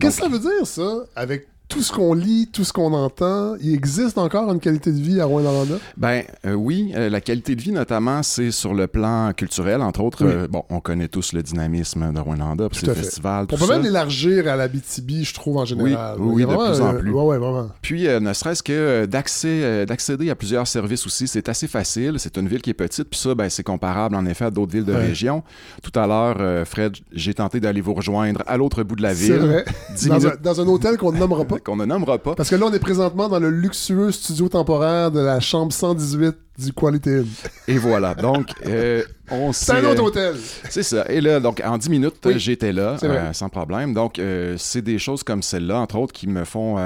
Qu'est-ce 0.00 0.16
que 0.16 0.22
ça 0.24 0.28
veut 0.28 0.38
dire, 0.38 0.66
ça, 0.66 1.04
avec 1.14 1.48
tout 1.68 1.82
ce 1.82 1.92
qu'on 1.92 2.14
lit, 2.14 2.48
tout 2.52 2.62
ce 2.62 2.72
qu'on 2.72 2.92
entend, 2.92 3.56
il 3.60 3.74
existe 3.74 4.18
encore 4.18 4.52
une 4.52 4.60
qualité 4.60 4.92
de 4.92 5.00
vie 5.00 5.20
à 5.20 5.24
Rwanda? 5.24 5.50
Ben 5.96 6.22
euh, 6.46 6.52
oui, 6.52 6.92
euh, 6.94 7.08
la 7.08 7.20
qualité 7.20 7.56
de 7.56 7.62
vie 7.62 7.72
notamment, 7.72 8.22
c'est 8.22 8.50
sur 8.50 8.74
le 8.74 8.86
plan 8.86 9.32
culturel, 9.32 9.80
entre 9.80 10.00
autres. 10.02 10.24
Euh, 10.24 10.46
bon, 10.46 10.64
on 10.68 10.80
connaît 10.80 11.08
tous 11.08 11.32
le 11.32 11.42
dynamisme 11.42 12.12
de 12.12 12.20
Rwanda, 12.20 12.68
puis 12.68 12.86
le 12.86 12.94
festival. 12.94 13.46
On 13.50 13.56
peut 13.56 13.66
même 13.66 13.82
l'élargir 13.82 14.46
à 14.46 14.56
la 14.56 14.68
BTB, 14.68 15.22
je 15.22 15.34
trouve 15.34 15.56
en 15.56 15.64
général. 15.64 16.16
Oui, 16.18 16.44
oui, 16.44 16.52
de 16.52 16.54
plus 16.54 16.80
en 16.80 16.94
plus. 16.94 17.10
Ouais, 17.10 17.38
vraiment. 17.38 17.70
Puis 17.80 18.06
ne 18.06 18.32
serait-ce 18.32 18.62
que 18.62 19.06
d'accès, 19.06 19.86
d'accéder 19.86 20.30
à 20.30 20.34
plusieurs 20.34 20.66
services 20.66 21.06
aussi, 21.06 21.26
c'est 21.26 21.48
assez 21.48 21.66
facile. 21.66 22.16
C'est 22.18 22.36
une 22.36 22.46
ville 22.46 22.62
qui 22.62 22.70
est 22.70 22.74
petite, 22.74 23.08
puis 23.08 23.18
ça, 23.18 23.34
ben, 23.34 23.48
c'est 23.48 23.62
comparable 23.62 24.16
en 24.16 24.26
effet 24.26 24.44
à 24.44 24.50
d'autres 24.50 24.72
villes 24.72 24.84
de 24.84 24.92
région. 24.92 25.42
Tout 25.82 25.98
à 25.98 26.06
l'heure, 26.06 26.66
Fred, 26.66 26.94
j'ai 27.12 27.34
tenté 27.34 27.58
d'aller 27.58 27.80
vous 27.80 27.94
rejoindre 27.94 28.42
à 28.46 28.56
l'autre 28.56 28.82
bout 28.82 28.96
de 28.96 29.02
la 29.02 29.14
ville. 29.14 29.64
C'est 29.94 30.08
vrai. 30.08 30.18
Dans, 30.20 30.26
un, 30.26 30.32
dans 30.42 30.60
un 30.60 30.66
hôtel 30.66 30.96
qu'on 30.98 31.12
ne 31.12 31.18
nommera 31.18 31.44
pas. 31.44 31.53
Qu'on 31.58 31.76
ne 31.76 31.84
nommera 31.84 32.18
pas. 32.18 32.34
Parce 32.34 32.50
que 32.50 32.56
là, 32.56 32.66
on 32.66 32.72
est 32.72 32.78
présentement 32.78 33.28
dans 33.28 33.38
le 33.38 33.50
luxueux 33.50 34.10
studio 34.12 34.48
temporaire 34.48 35.10
de 35.10 35.20
la 35.20 35.40
chambre 35.40 35.72
118 35.72 36.34
du 36.58 36.72
Quality 36.72 37.10
Inn. 37.10 37.26
Et 37.68 37.78
voilà. 37.78 38.14
Donc, 38.14 38.48
euh, 38.66 39.02
on 39.30 39.52
C'est 39.52 39.72
un 39.72 39.84
autre 39.84 40.02
hôtel. 40.02 40.36
C'est 40.68 40.82
ça. 40.82 41.04
Et 41.08 41.20
là, 41.20 41.40
donc, 41.40 41.60
en 41.64 41.78
10 41.78 41.90
minutes, 41.90 42.28
j'étais 42.36 42.72
là, 42.72 42.96
euh, 43.02 43.32
sans 43.32 43.48
problème. 43.48 43.92
Donc, 43.94 44.18
euh, 44.18 44.54
c'est 44.58 44.82
des 44.82 44.98
choses 44.98 45.22
comme 45.22 45.42
celle-là, 45.42 45.78
entre 45.78 45.98
autres, 45.98 46.12
qui 46.12 46.26
me 46.28 46.44
font 46.44 46.76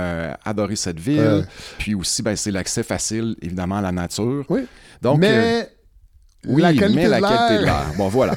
adorer 0.45 0.77
cette 0.77 1.01
ville. 1.01 1.47
Puis 1.79 1.95
aussi, 1.95 2.23
ben, 2.23 2.37
c'est 2.37 2.51
l'accès 2.51 2.83
facile, 2.83 3.37
évidemment, 3.43 3.77
à 3.77 3.83
la 3.83 3.93
nature. 3.93 4.45
Oui. 4.49 4.67
Donc, 5.03 5.19
Mais 5.19 5.69
oui, 6.47 6.63
la 6.63 6.73
qualité 6.73 7.03
mais 7.03 7.09
la 7.09 7.21
qualité 7.21 7.59
de 7.59 7.65
l'air. 7.65 7.93
Bon, 7.97 8.09
voilà. 8.09 8.35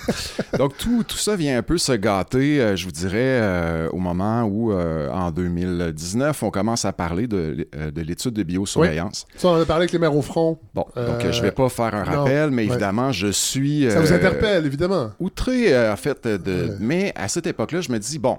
Donc, 0.58 0.76
tout, 0.78 1.04
tout 1.08 1.18
ça 1.18 1.36
vient 1.36 1.58
un 1.58 1.62
peu 1.62 1.78
se 1.78 1.92
gâter, 1.92 2.60
euh, 2.60 2.76
je 2.76 2.86
vous 2.86 2.92
dirais, 2.92 3.18
euh, 3.20 3.90
au 3.92 3.98
moment 3.98 4.44
où, 4.44 4.72
euh, 4.72 5.10
en 5.12 5.30
2019, 5.32 6.42
on 6.42 6.50
commence 6.50 6.84
à 6.84 6.94
parler 6.94 7.28
de, 7.28 7.68
de 7.74 8.02
l'étude 8.02 8.34
de 8.34 8.44
biosurveillance. 8.44 9.28
Ça, 9.38 9.50
on 9.50 9.52
en 9.52 9.62
a 9.62 9.66
parlé 9.66 9.84
avec 9.84 9.92
les 9.92 10.00
maires 10.00 10.16
au 10.16 10.24
front. 10.24 10.58
Bon, 10.74 10.86
donc 10.96 11.22
je 11.22 11.38
ne 11.38 11.42
vais 11.44 11.52
pas 11.52 11.70
faire 11.70 11.94
un 11.94 12.04
rappel, 12.04 12.50
mais 12.50 12.66
évidemment, 12.66 13.12
je 13.12 13.28
suis... 13.28 13.90
ça 13.90 14.02
vous 14.02 14.14
interpelle, 14.14 14.66
évidemment. 14.66 15.12
Outré, 15.20 15.90
en 15.90 15.96
fait, 15.96 16.28
de... 16.28 16.76
Mais 16.80 17.14
à 17.16 17.28
cette 17.28 17.46
époque-là, 17.46 17.82
je 17.82 17.92
me 17.92 18.00
dis, 18.00 18.18
bon, 18.18 18.38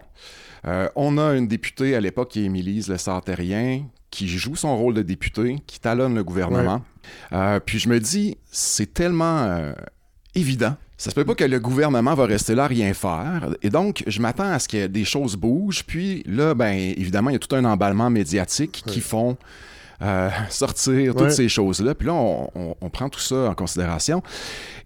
on 0.96 1.18
a 1.18 1.34
une 1.34 1.46
députée 1.46 1.94
à 1.94 2.00
l'époque 2.00 2.30
qui 2.30 2.40
est 2.42 2.44
Émilise 2.44 2.88
Le 2.88 2.98
Sartérien, 2.98 3.82
qui 4.12 4.28
joue 4.28 4.54
son 4.54 4.76
rôle 4.76 4.94
de 4.94 5.02
député, 5.02 5.56
qui 5.66 5.80
talonne 5.80 6.14
le 6.14 6.22
gouvernement. 6.22 6.82
Euh, 7.32 7.58
puis 7.58 7.80
je 7.80 7.88
me 7.88 7.98
dis, 7.98 8.36
c'est 8.52 8.94
tellement 8.94 9.38
euh, 9.38 9.72
évident. 10.36 10.76
Ça 10.98 11.10
se 11.10 11.16
peut 11.16 11.24
pas 11.24 11.34
que 11.34 11.42
le 11.42 11.58
gouvernement 11.58 12.14
va 12.14 12.26
rester 12.26 12.54
là 12.54 12.64
à 12.64 12.66
rien 12.68 12.94
faire. 12.94 13.48
Et 13.62 13.70
donc, 13.70 14.04
je 14.06 14.20
m'attends 14.20 14.52
à 14.52 14.60
ce 14.60 14.68
que 14.68 14.86
des 14.86 15.04
choses 15.04 15.34
bougent. 15.34 15.82
Puis 15.84 16.22
là, 16.26 16.54
ben 16.54 16.74
évidemment, 16.74 17.30
il 17.30 17.32
y 17.32 17.36
a 17.36 17.40
tout 17.40 17.56
un 17.56 17.64
emballement 17.64 18.10
médiatique 18.10 18.84
qui 18.86 19.00
font 19.00 19.36
euh, 20.02 20.30
sortir 20.50 21.14
toutes 21.14 21.30
ces 21.30 21.48
choses-là. 21.48 21.94
Puis 21.94 22.08
là, 22.08 22.14
on, 22.14 22.90
prend 22.90 23.08
tout 23.08 23.20
ça 23.20 23.50
en 23.50 23.54
considération. 23.54 24.22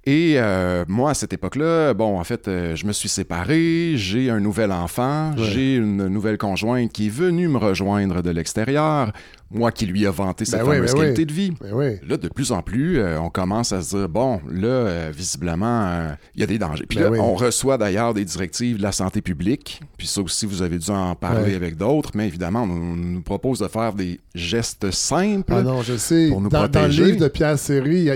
Et 0.04 0.34
euh, 0.36 0.84
moi, 0.86 1.10
à 1.10 1.14
cette 1.14 1.32
époque-là, 1.32 1.94
bon, 1.94 2.20
en 2.20 2.24
fait, 2.24 2.46
euh, 2.46 2.76
je 2.76 2.86
me 2.86 2.92
suis 2.92 3.08
séparé, 3.08 3.94
j'ai 3.96 4.30
un 4.30 4.38
nouvel 4.38 4.70
enfant, 4.70 5.32
j'ai 5.36 5.76
une 5.76 6.06
nouvelle 6.06 6.38
conjointe 6.38 6.92
qui 6.92 7.06
est 7.06 7.10
venue 7.10 7.48
me 7.48 7.58
rejoindre 7.58 8.22
de 8.22 8.30
l'extérieur, 8.30 9.12
moi 9.50 9.70
qui 9.72 9.86
lui 9.86 10.06
a 10.06 10.10
vanté 10.10 10.44
sa 10.44 10.58
ben 10.58 10.64
fameuse 10.66 10.92
ben 10.92 11.00
qualité 11.00 11.24
de 11.24 11.32
vie. 11.32 11.52
Ben 11.60 11.98
là, 12.06 12.16
de 12.16 12.28
plus 12.28 12.52
en 12.52 12.62
plus, 12.62 12.98
euh, 12.98 13.20
on 13.20 13.30
commence 13.30 13.72
à 13.72 13.82
se 13.82 13.96
dire, 13.96 14.08
bon, 14.08 14.40
là, 14.50 15.10
visiblement, 15.10 16.08
il 16.34 16.40
y 16.40 16.44
a 16.44 16.46
des 16.46 16.58
dangers. 16.58 16.86
Puis 16.88 16.98
là, 16.98 17.10
on 17.12 17.34
reçoit 17.34 17.78
d'ailleurs 17.78 18.14
des 18.14 18.24
directives 18.24 18.78
de 18.78 18.82
la 18.82 18.92
santé 18.92 19.22
publique, 19.22 19.80
puis 19.96 20.06
ça 20.06 20.20
aussi, 20.20 20.46
vous 20.46 20.62
avez 20.62 20.78
dû 20.78 20.90
en 20.90 21.14
parler 21.14 21.54
avec 21.54 21.76
d'autres, 21.76 22.10
mais 22.14 22.26
évidemment, 22.26 22.62
on, 22.62 22.96
nous 22.96 23.22
propose 23.22 23.60
de 23.60 23.68
faire 23.68 23.92
des 23.92 24.20
gestes 24.34 24.90
simples 24.90 25.52
ah 25.54 25.62
non, 25.62 25.82
je 25.82 25.96
sais. 25.96 26.28
pour 26.28 26.40
nous 26.40 26.48
dans, 26.48 26.60
protéger. 26.60 26.98
Dans 26.98 27.04
le 27.04 27.12
livre 27.12 27.24
de 27.24 27.28
Pierre 27.28 27.58
Serry, 27.58 28.08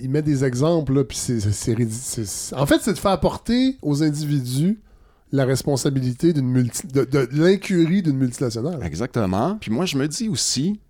il, 0.00 0.10
met 0.10 0.22
des 0.22 0.44
exemples, 0.44 1.04
puis 1.04 1.16
c'est 1.16 2.54
En 2.54 2.66
fait, 2.66 2.80
c'est 2.82 2.92
de 2.92 2.98
faire 2.98 3.18
porter 3.20 3.76
aux 3.82 4.02
individus 4.02 4.78
la 5.32 5.44
responsabilité 5.44 6.32
d'une 6.32 6.48
multi... 6.48 6.86
de, 6.86 7.28
l'incurie 7.32 8.02
d'une 8.02 8.16
multinationale. 8.16 8.80
Exactement. 8.82 9.58
Puis 9.60 9.70
moi, 9.70 9.84
je 9.84 9.96
me 9.96 10.08
dis 10.08 10.28
aussi, 10.28 10.80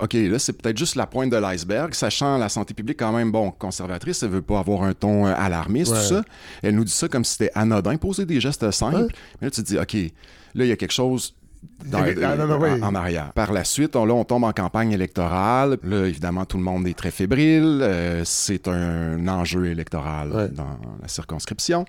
OK, 0.00 0.12
là, 0.12 0.38
c'est 0.38 0.52
peut-être 0.52 0.76
juste 0.76 0.94
la 0.94 1.06
pointe 1.06 1.30
de 1.30 1.36
l'iceberg, 1.36 1.94
sachant 1.94 2.36
la 2.36 2.48
santé 2.48 2.74
publique 2.74 2.98
quand 2.98 3.12
même, 3.12 3.32
bon, 3.32 3.50
conservatrice, 3.50 4.22
elle 4.22 4.30
veut 4.30 4.42
pas 4.42 4.58
avoir 4.58 4.82
un 4.82 4.92
ton 4.92 5.26
euh, 5.26 5.34
alarmiste, 5.34 5.94
tout 5.94 6.00
ça. 6.00 6.22
Elle 6.62 6.74
nous 6.76 6.84
dit 6.84 6.92
ça 6.92 7.08
comme 7.08 7.24
si 7.24 7.32
c'était 7.32 7.52
anodin, 7.54 7.96
poser 7.96 8.26
des 8.26 8.40
gestes 8.40 8.70
simples. 8.70 9.14
Mais 9.40 9.46
là, 9.46 9.50
tu 9.50 9.62
te 9.62 9.66
dis, 9.66 9.78
OK, 9.78 9.94
là, 9.94 10.64
il 10.64 10.68
y 10.68 10.72
a 10.72 10.76
quelque 10.76 10.92
chose 10.92 11.34
en, 11.92 12.94
arrière. 12.94 13.32
Par 13.32 13.52
la 13.52 13.64
suite, 13.64 13.96
on, 13.96 14.04
là, 14.04 14.14
on 14.14 14.24
tombe 14.24 14.44
en 14.44 14.52
campagne 14.52 14.92
électorale. 14.92 15.78
Là, 15.82 16.06
évidemment, 16.06 16.44
tout 16.44 16.58
le 16.58 16.62
monde 16.62 16.86
est 16.86 16.96
très 16.96 17.10
fébrile. 17.10 17.80
Euh, 17.82 18.22
c'est 18.24 18.68
un 18.68 19.26
enjeu 19.26 19.66
électoral 19.66 20.52
dans 20.54 20.78
la 21.00 21.08
circonscription. 21.08 21.86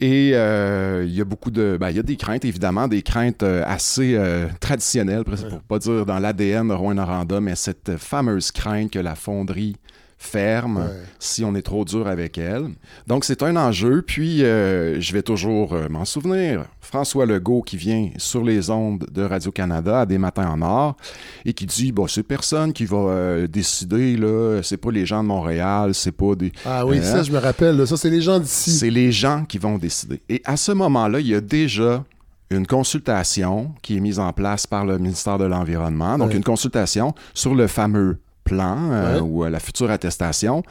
Et 0.00 0.32
euh, 0.34 1.04
il 1.06 1.14
y 1.14 1.20
a 1.20 1.24
beaucoup 1.24 1.50
de. 1.50 1.76
Ben, 1.80 1.90
il 1.90 1.96
y 1.96 2.00
a 2.00 2.02
des 2.02 2.16
craintes, 2.16 2.44
évidemment, 2.44 2.88
des 2.88 3.02
craintes 3.02 3.42
euh, 3.42 3.62
assez 3.64 4.18
traditionnelles, 4.60 5.24
pour 5.24 5.34
ne 5.34 5.58
pas 5.58 5.78
dire 5.78 6.06
dans 6.06 6.18
l'ADN 6.18 6.68
de 6.68 6.74
Rouen-Noranda, 6.74 7.40
mais 7.40 7.54
cette 7.54 7.96
fameuse 7.96 8.50
crainte 8.50 8.90
que 8.90 8.98
la 8.98 9.14
fonderie 9.14 9.76
ferme 10.24 10.88
si 11.18 11.44
on 11.44 11.54
est 11.54 11.62
trop 11.62 11.84
dur 11.84 12.06
avec 12.06 12.38
elle. 12.38 12.68
Donc, 13.06 13.24
c'est 13.24 13.42
un 13.42 13.56
enjeu. 13.56 14.02
Puis, 14.02 14.42
euh, 14.42 15.00
je 15.00 15.12
vais 15.12 15.22
toujours 15.22 15.74
euh, 15.74 15.88
m'en 15.88 16.04
souvenir. 16.04 16.64
François 16.80 17.26
Legault 17.26 17.62
qui 17.62 17.76
vient 17.76 18.10
sur 18.16 18.44
les 18.44 18.70
ondes 18.70 19.06
de 19.10 19.22
Radio-Canada 19.22 20.00
à 20.00 20.06
des 20.06 20.18
matins 20.18 20.48
en 20.48 20.62
or 20.62 20.96
et 21.44 21.52
qui 21.52 21.66
dit 21.66 21.92
bon, 21.92 22.06
c'est 22.06 22.22
personne 22.22 22.72
qui 22.72 22.84
va 22.84 22.96
euh, 22.96 23.46
décider, 23.46 24.16
là. 24.16 24.60
C'est 24.62 24.76
pas 24.76 24.90
les 24.90 25.06
gens 25.06 25.22
de 25.22 25.28
Montréal, 25.28 25.94
c'est 25.94 26.12
pas 26.12 26.34
des. 26.34 26.52
Ah 26.64 26.86
oui, 26.86 27.02
ça, 27.02 27.22
je 27.22 27.32
me 27.32 27.38
rappelle. 27.38 27.86
Ça, 27.86 27.96
c'est 27.96 28.10
les 28.10 28.20
gens 28.20 28.38
d'ici. 28.38 28.72
C'est 28.72 28.90
les 28.90 29.12
gens 29.12 29.44
qui 29.44 29.58
vont 29.58 29.78
décider. 29.78 30.20
Et 30.28 30.42
à 30.44 30.56
ce 30.56 30.72
moment-là, 30.72 31.20
il 31.20 31.28
y 31.28 31.34
a 31.34 31.40
déjà 31.40 32.04
une 32.50 32.66
consultation 32.66 33.74
qui 33.82 33.96
est 33.96 34.00
mise 34.00 34.18
en 34.18 34.32
place 34.32 34.66
par 34.66 34.84
le 34.84 34.98
ministère 34.98 35.38
de 35.38 35.44
l'Environnement. 35.44 36.18
Donc, 36.18 36.34
une 36.34 36.44
consultation 36.44 37.14
sur 37.32 37.54
le 37.54 37.66
fameux 37.66 38.18
plan 38.44 38.90
euh, 38.92 39.20
ou 39.20 39.44
euh, 39.44 39.50
la 39.50 39.58
future 39.58 39.90
attestation. 39.90 40.62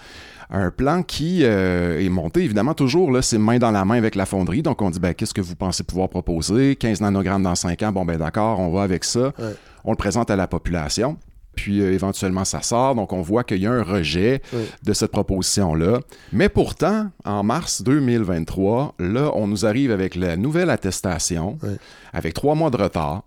Un 0.49 0.69
plan 0.69 1.01
qui 1.01 1.43
euh, 1.43 1.99
est 1.99 2.09
monté, 2.09 2.43
évidemment, 2.43 2.73
toujours, 2.73 3.11
là, 3.11 3.21
c'est 3.21 3.39
main 3.39 3.57
dans 3.57 3.71
la 3.71 3.85
main 3.85 3.97
avec 3.97 4.15
la 4.15 4.25
fonderie. 4.25 4.61
Donc, 4.61 4.81
on 4.81 4.89
dit, 4.89 4.99
ben, 4.99 5.13
qu'est-ce 5.13 5.33
que 5.33 5.41
vous 5.41 5.55
pensez 5.55 5.83
pouvoir 5.83 6.09
proposer? 6.09 6.75
15 6.75 7.01
nanogrammes 7.01 7.43
dans 7.43 7.55
5 7.55 7.81
ans, 7.83 7.91
bon, 7.91 8.05
ben 8.05 8.17
d'accord, 8.17 8.59
on 8.59 8.71
va 8.71 8.83
avec 8.83 9.03
ça. 9.03 9.33
On 9.83 9.91
le 9.91 9.97
présente 9.97 10.29
à 10.29 10.35
la 10.35 10.47
population 10.47 11.17
puis 11.55 11.81
éventuellement 11.83 12.45
ça 12.45 12.63
sort. 12.63 12.95
Donc 12.95 13.13
on 13.13 13.21
voit 13.21 13.43
qu'il 13.43 13.59
y 13.59 13.67
a 13.67 13.71
un 13.71 13.83
rejet 13.83 14.41
de 14.83 14.91
cette 14.91 15.11
proposition-là. 15.11 15.99
Mais 16.31 16.49
pourtant, 16.49 17.11
en 17.25 17.43
mars 17.43 17.83
2023, 17.83 18.95
là, 18.97 19.29
on 19.35 19.45
nous 19.45 19.63
arrive 19.63 19.91
avec 19.91 20.15
la 20.15 20.35
nouvelle 20.35 20.71
attestation, 20.71 21.59
avec 22.11 22.33
trois 22.33 22.55
mois 22.55 22.71
de 22.71 22.77
retard. 22.77 23.21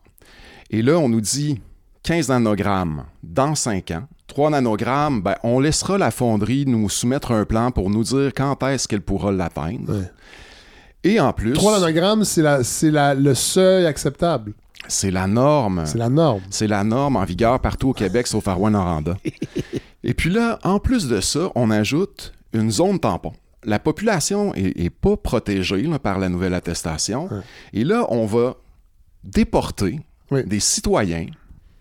Et 0.71 0.83
là, 0.83 0.99
on 0.99 1.09
nous 1.09 1.21
dit 1.21 1.61
15 2.03 2.29
nanogrammes 2.29 3.05
dans 3.23 3.55
5 3.55 3.91
ans. 3.91 4.07
3 4.27 4.51
nanogrammes, 4.51 5.23
ben, 5.23 5.37
on 5.43 5.61
laissera 5.61 5.99
la 5.99 6.11
fonderie 6.11 6.67
nous 6.67 6.89
soumettre 6.89 7.33
un 7.33 7.45
plan 7.45 7.71
pour 7.71 7.91
nous 7.91 8.03
dire 8.03 8.33
quand 8.35 8.63
est-ce 8.65 8.89
qu'elle 8.89 9.03
pourra 9.03 9.33
l'atteindre. 9.33 10.05
Et 11.05 11.21
en 11.21 11.33
plus. 11.33 11.53
3 11.53 11.81
nanogrammes, 11.81 12.25
c'est 12.25 12.43
le 12.43 13.35
seuil 13.35 13.87
acceptable. 13.87 14.53
C'est 14.89 15.11
la 15.11 15.27
norme. 15.27 15.83
C'est 15.85 15.99
la 15.99 16.09
norme. 16.09 16.43
C'est 16.51 16.67
la 16.67 16.85
norme 16.85 17.17
en 17.17 17.25
vigueur 17.25 17.61
partout 17.61 17.91
au 17.91 17.93
Québec, 17.93 18.27
sauf 18.27 18.47
à 18.49 18.55
Rouen-Noranda. 18.55 19.17
Et 20.05 20.15
puis 20.15 20.31
là, 20.31 20.59
en 20.63 20.79
plus 20.79 21.09
de 21.09 21.21
ça, 21.21 21.51
on 21.55 21.71
ajoute 21.71 22.33
une 22.53 22.71
zone 22.71 23.01
tampon. 23.01 23.33
La 23.65 23.81
population 23.81 24.55
est, 24.55 24.91
pas 24.91 25.17
protégée 25.17 25.89
par 26.01 26.21
la 26.21 26.29
nouvelle 26.29 26.55
attestation. 26.55 27.29
Et 27.73 27.83
là, 27.83 28.07
on 28.11 28.25
va 28.25 28.57
déporter 29.25 29.99
des 30.31 30.61
citoyens 30.61 31.27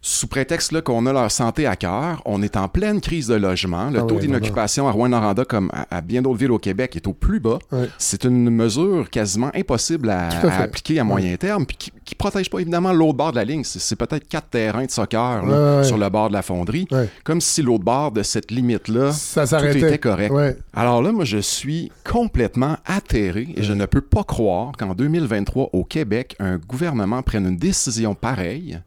sous 0.07 0.27
prétexte 0.27 0.81
qu'on 0.81 1.07
a 1.07 1.13
leur 1.13 1.31
santé 1.31 1.65
à 1.65 1.75
cœur, 1.75 2.21
on 2.25 2.43
est 2.43 2.57
en 2.57 2.67
pleine 2.67 3.01
crise 3.01 3.25
de 3.25 3.33
logement. 3.33 3.89
Le 3.89 4.01
ah 4.01 4.03
taux 4.03 4.19
d'inoccupation 4.19 4.87
à 4.87 4.91
Rouen-Noranda, 4.91 5.45
comme 5.45 5.71
à, 5.73 6.01
bien 6.01 6.21
d'autres 6.21 6.37
villes 6.37 6.51
au 6.51 6.59
Québec, 6.59 6.95
est 6.95 7.07
au 7.07 7.13
plus 7.13 7.39
bas. 7.39 7.57
C'est 7.97 8.23
une 8.23 8.51
mesure 8.51 9.09
quasiment 9.09 9.49
impossible 9.55 10.11
à, 10.11 10.29
appliquer 10.61 10.99
à 10.99 11.03
moyen 11.03 11.35
terme, 11.37 11.65
puis 11.65 11.75
qui, 11.75 11.91
ne 11.91 12.17
protège 12.19 12.51
pas 12.51 12.59
évidemment 12.59 12.93
l'autre 12.93 13.17
bord 13.17 13.31
de 13.31 13.37
la 13.37 13.45
ligne. 13.45 13.63
C'est 13.63 13.95
peut-être 13.95 14.27
quatre 14.27 14.49
terrains 14.49 14.85
de 14.85 14.91
soccer 14.91 15.43
sur 15.83 15.97
le 15.97 16.09
bord 16.09 16.27
de 16.27 16.33
la 16.33 16.43
fonderie, 16.43 16.87
comme 17.23 17.41
si 17.41 17.63
l'autre 17.63 17.83
bord 17.83 18.11
de 18.11 18.21
cette 18.21 18.51
limite-là, 18.51 19.11
tout 19.11 19.77
était 19.77 19.97
correct. 19.97 20.31
Alors 20.75 21.01
là, 21.01 21.11
moi, 21.13 21.25
je 21.25 21.39
suis 21.39 21.91
complètement 22.07 22.77
atterré 22.85 23.47
et 23.57 23.63
je 23.63 23.73
ne 23.73 23.87
peux 23.87 24.01
pas 24.01 24.23
croire 24.23 24.73
qu'en 24.77 24.93
2023, 24.93 25.71
au 25.73 25.83
Québec, 25.83 26.35
un 26.39 26.57
gouvernement 26.57 27.23
prenne 27.23 27.47
une 27.47 27.57
décision 27.57 28.13
pareille 28.13 28.79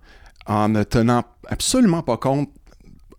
en 0.49 0.69
ne 0.71 0.83
tenant 0.83 1.23
absolument 1.47 2.03
pas 2.03 2.17
compte, 2.17 2.49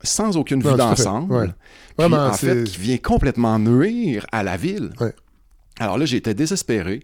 sans 0.03 0.35
aucune 0.37 0.61
vue 0.61 0.75
d'ensemble. 0.77 1.55
en 1.97 2.33
fait, 2.33 2.63
qui 2.65 2.79
vient 2.79 2.97
complètement 2.97 3.59
nuire 3.59 4.25
à 4.31 4.43
la 4.43 4.57
ville. 4.57 4.91
Alors 5.79 5.97
là, 5.97 6.05
j'étais 6.05 6.33
désespéré. 6.33 7.01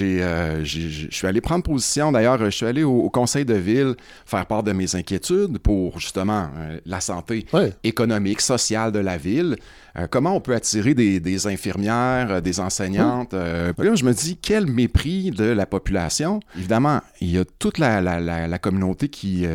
Euh, 0.00 0.64
je 0.64 1.08
suis 1.10 1.26
allé 1.26 1.40
prendre 1.40 1.64
position. 1.64 2.12
D'ailleurs, 2.12 2.38
je 2.38 2.50
suis 2.50 2.66
allé 2.66 2.84
au, 2.84 3.10
conseil 3.10 3.44
de 3.44 3.54
ville 3.54 3.96
faire 4.24 4.46
part 4.46 4.62
de 4.62 4.72
mes 4.72 4.94
inquiétudes 4.94 5.58
pour 5.58 5.98
justement 5.98 6.48
euh, 6.56 6.78
la 6.86 7.00
santé 7.00 7.46
économique, 7.82 8.40
sociale 8.40 8.92
de 8.92 9.00
la 9.00 9.16
ville. 9.16 9.56
Euh, 9.98 10.06
comment 10.08 10.36
on 10.36 10.40
peut 10.40 10.54
attirer 10.54 10.94
des, 10.94 11.46
infirmières, 11.48 12.40
des 12.40 12.60
enseignantes? 12.60 13.34
là, 13.34 13.72
je 13.76 14.04
me 14.04 14.12
dis, 14.12 14.38
quel 14.40 14.66
mépris 14.66 15.32
de 15.32 15.44
la 15.44 15.66
population. 15.66 16.38
Évidemment, 16.56 17.00
il 17.20 17.32
y 17.32 17.38
a 17.38 17.44
toute 17.58 17.78
la, 17.78 18.58
communauté 18.58 19.08
qui, 19.08 19.46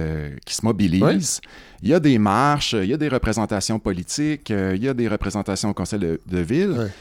qui 0.46 0.54
se 0.54 0.66
mobilise. 0.66 1.40
Il 1.84 1.90
y 1.90 1.94
a 1.94 2.02
des 2.02 2.18
marches, 2.18 2.74
il 2.74 2.90
y 2.90 2.94
a 2.94 2.98
des 2.98 3.08
représentations 3.08 3.80
politiques, 3.80 4.50
il 4.50 4.84
y 4.84 4.90
a 4.90 4.94
des 4.94 5.08
représentations 5.08 5.70
au 5.70 5.74
conseil 5.74 6.00
de, 6.00 6.20
de 6.26 6.40
ville 6.40 6.92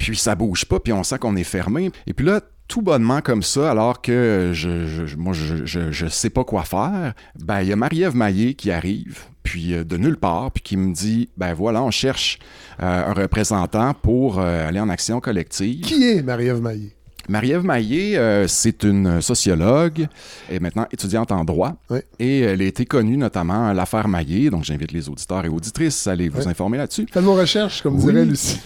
puis 0.00 0.16
ça 0.16 0.34
bouge 0.34 0.64
pas, 0.64 0.80
puis 0.80 0.92
on 0.92 1.04
sent 1.04 1.18
qu'on 1.18 1.36
est 1.36 1.44
fermé. 1.44 1.92
Et 2.06 2.14
puis 2.14 2.24
là, 2.24 2.40
tout 2.66 2.82
bonnement 2.82 3.20
comme 3.20 3.42
ça, 3.42 3.70
alors 3.70 4.00
que 4.00 4.50
je, 4.54 5.14
moi, 5.16 5.34
je, 5.34 5.66
je, 5.66 6.06
sais 6.06 6.30
pas 6.30 6.42
quoi 6.42 6.62
faire, 6.62 7.12
ben, 7.38 7.60
il 7.60 7.68
y 7.68 7.72
a 7.72 7.76
Marie-Ève 7.76 8.16
Maillé 8.16 8.54
qui 8.54 8.70
arrive, 8.70 9.24
puis 9.42 9.74
euh, 9.74 9.84
de 9.84 9.96
nulle 9.96 10.16
part, 10.16 10.52
puis 10.52 10.62
qui 10.62 10.76
me 10.76 10.94
dit, 10.94 11.28
ben 11.36 11.52
voilà, 11.52 11.82
on 11.82 11.90
cherche 11.90 12.38
euh, 12.82 13.10
un 13.10 13.12
représentant 13.12 13.92
pour 13.92 14.38
euh, 14.38 14.66
aller 14.66 14.80
en 14.80 14.88
action 14.88 15.20
collective. 15.20 15.82
Qui 15.82 16.02
est 16.04 16.22
Marie-Ève 16.22 16.62
Maillé? 16.62 16.92
Marie-Ève 17.28 17.64
Maillé, 17.64 18.44
c'est 18.48 18.82
une 18.82 19.20
sociologue 19.20 20.08
et 20.50 20.58
maintenant 20.58 20.86
étudiante 20.90 21.30
en 21.30 21.44
droit. 21.44 21.76
Et 22.18 22.40
elle 22.40 22.60
a 22.60 22.64
été 22.64 22.86
connue 22.86 23.16
notamment 23.16 23.68
à 23.68 23.74
l'affaire 23.74 24.08
Maillé. 24.08 24.50
Donc, 24.50 24.64
j'invite 24.64 24.90
les 24.90 25.08
auditeurs 25.08 25.44
et 25.44 25.48
auditrices 25.48 26.08
à 26.08 26.12
aller 26.12 26.28
vous 26.28 26.48
informer 26.48 26.78
là-dessus. 26.78 27.06
Faites 27.08 27.22
vos 27.22 27.34
recherches, 27.34 27.82
comme 27.82 27.98
dirait 27.98 28.24
Lucie. 28.24 28.60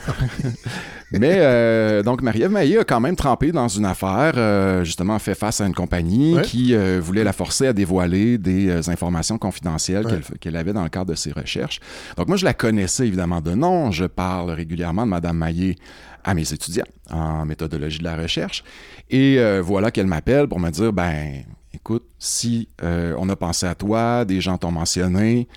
Mais 1.21 1.37
euh, 1.39 2.03
donc, 2.03 2.23
Marie-Ève 2.23 2.51
Maillé 2.51 2.79
a 2.79 2.85
quand 2.85 3.01
même 3.01 3.15
trempé 3.15 3.53
dans 3.53 3.69
une 3.69 3.85
affaire, 3.85 4.33
euh, 4.37 4.83
justement, 4.85 5.19
fait 5.19 5.35
face 5.35 5.61
à 5.61 5.67
une 5.67 5.75
compagnie 5.75 6.37
qui 6.43 6.75
euh, 6.75 7.01
voulait 7.01 7.25
la 7.25 7.33
forcer 7.33 7.69
à 7.69 7.73
dévoiler 7.73 8.37
des 8.39 8.89
informations 8.89 9.39
confidentielles 9.39 10.23
qu'elle 10.41 10.57
avait 10.57 10.73
dans 10.73 10.83
le 10.83 10.89
cadre 10.89 11.11
de 11.11 11.15
ses 11.15 11.33
recherches. 11.33 11.81
Donc, 12.17 12.29
moi, 12.29 12.37
je 12.37 12.45
la 12.45 12.55
connaissais 12.55 13.07
évidemment 13.07 13.41
de 13.41 13.53
nom. 13.53 13.93
Je 13.93 14.07
parle 14.07 14.51
régulièrement 14.51 15.05
de 15.05 15.11
Madame 15.11 15.37
Maillé 15.37 15.77
à 16.25 16.35
mes 16.35 16.53
étudiants 16.53 16.87
en 17.11 17.45
méthodologie 17.45 17.99
de 17.99 18.05
la 18.05 18.17
recherche. 18.17 18.65
Et 19.11 19.39
voilà 19.61 19.91
qu'elle 19.91 20.07
m'appelle 20.07 20.49
pour 20.49 20.59
me 20.59 20.71
dire, 20.71 20.93
ben, 20.93 21.45
écoute, 21.73 22.05
si 22.19 22.69
on 22.83 23.29
a 23.29 23.37
pensé 23.37 23.67
à 23.67 23.75
toi, 23.75 24.25
des 24.25 24.41
gens 24.41 24.59
t'ont 24.59 24.73
mentionné, 24.73 25.49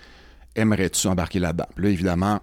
aimerais-tu 0.55 1.07
embarquer 1.07 1.39
là-dedans? 1.39 1.67
Là, 1.77 1.89
évidemment, 1.89 2.41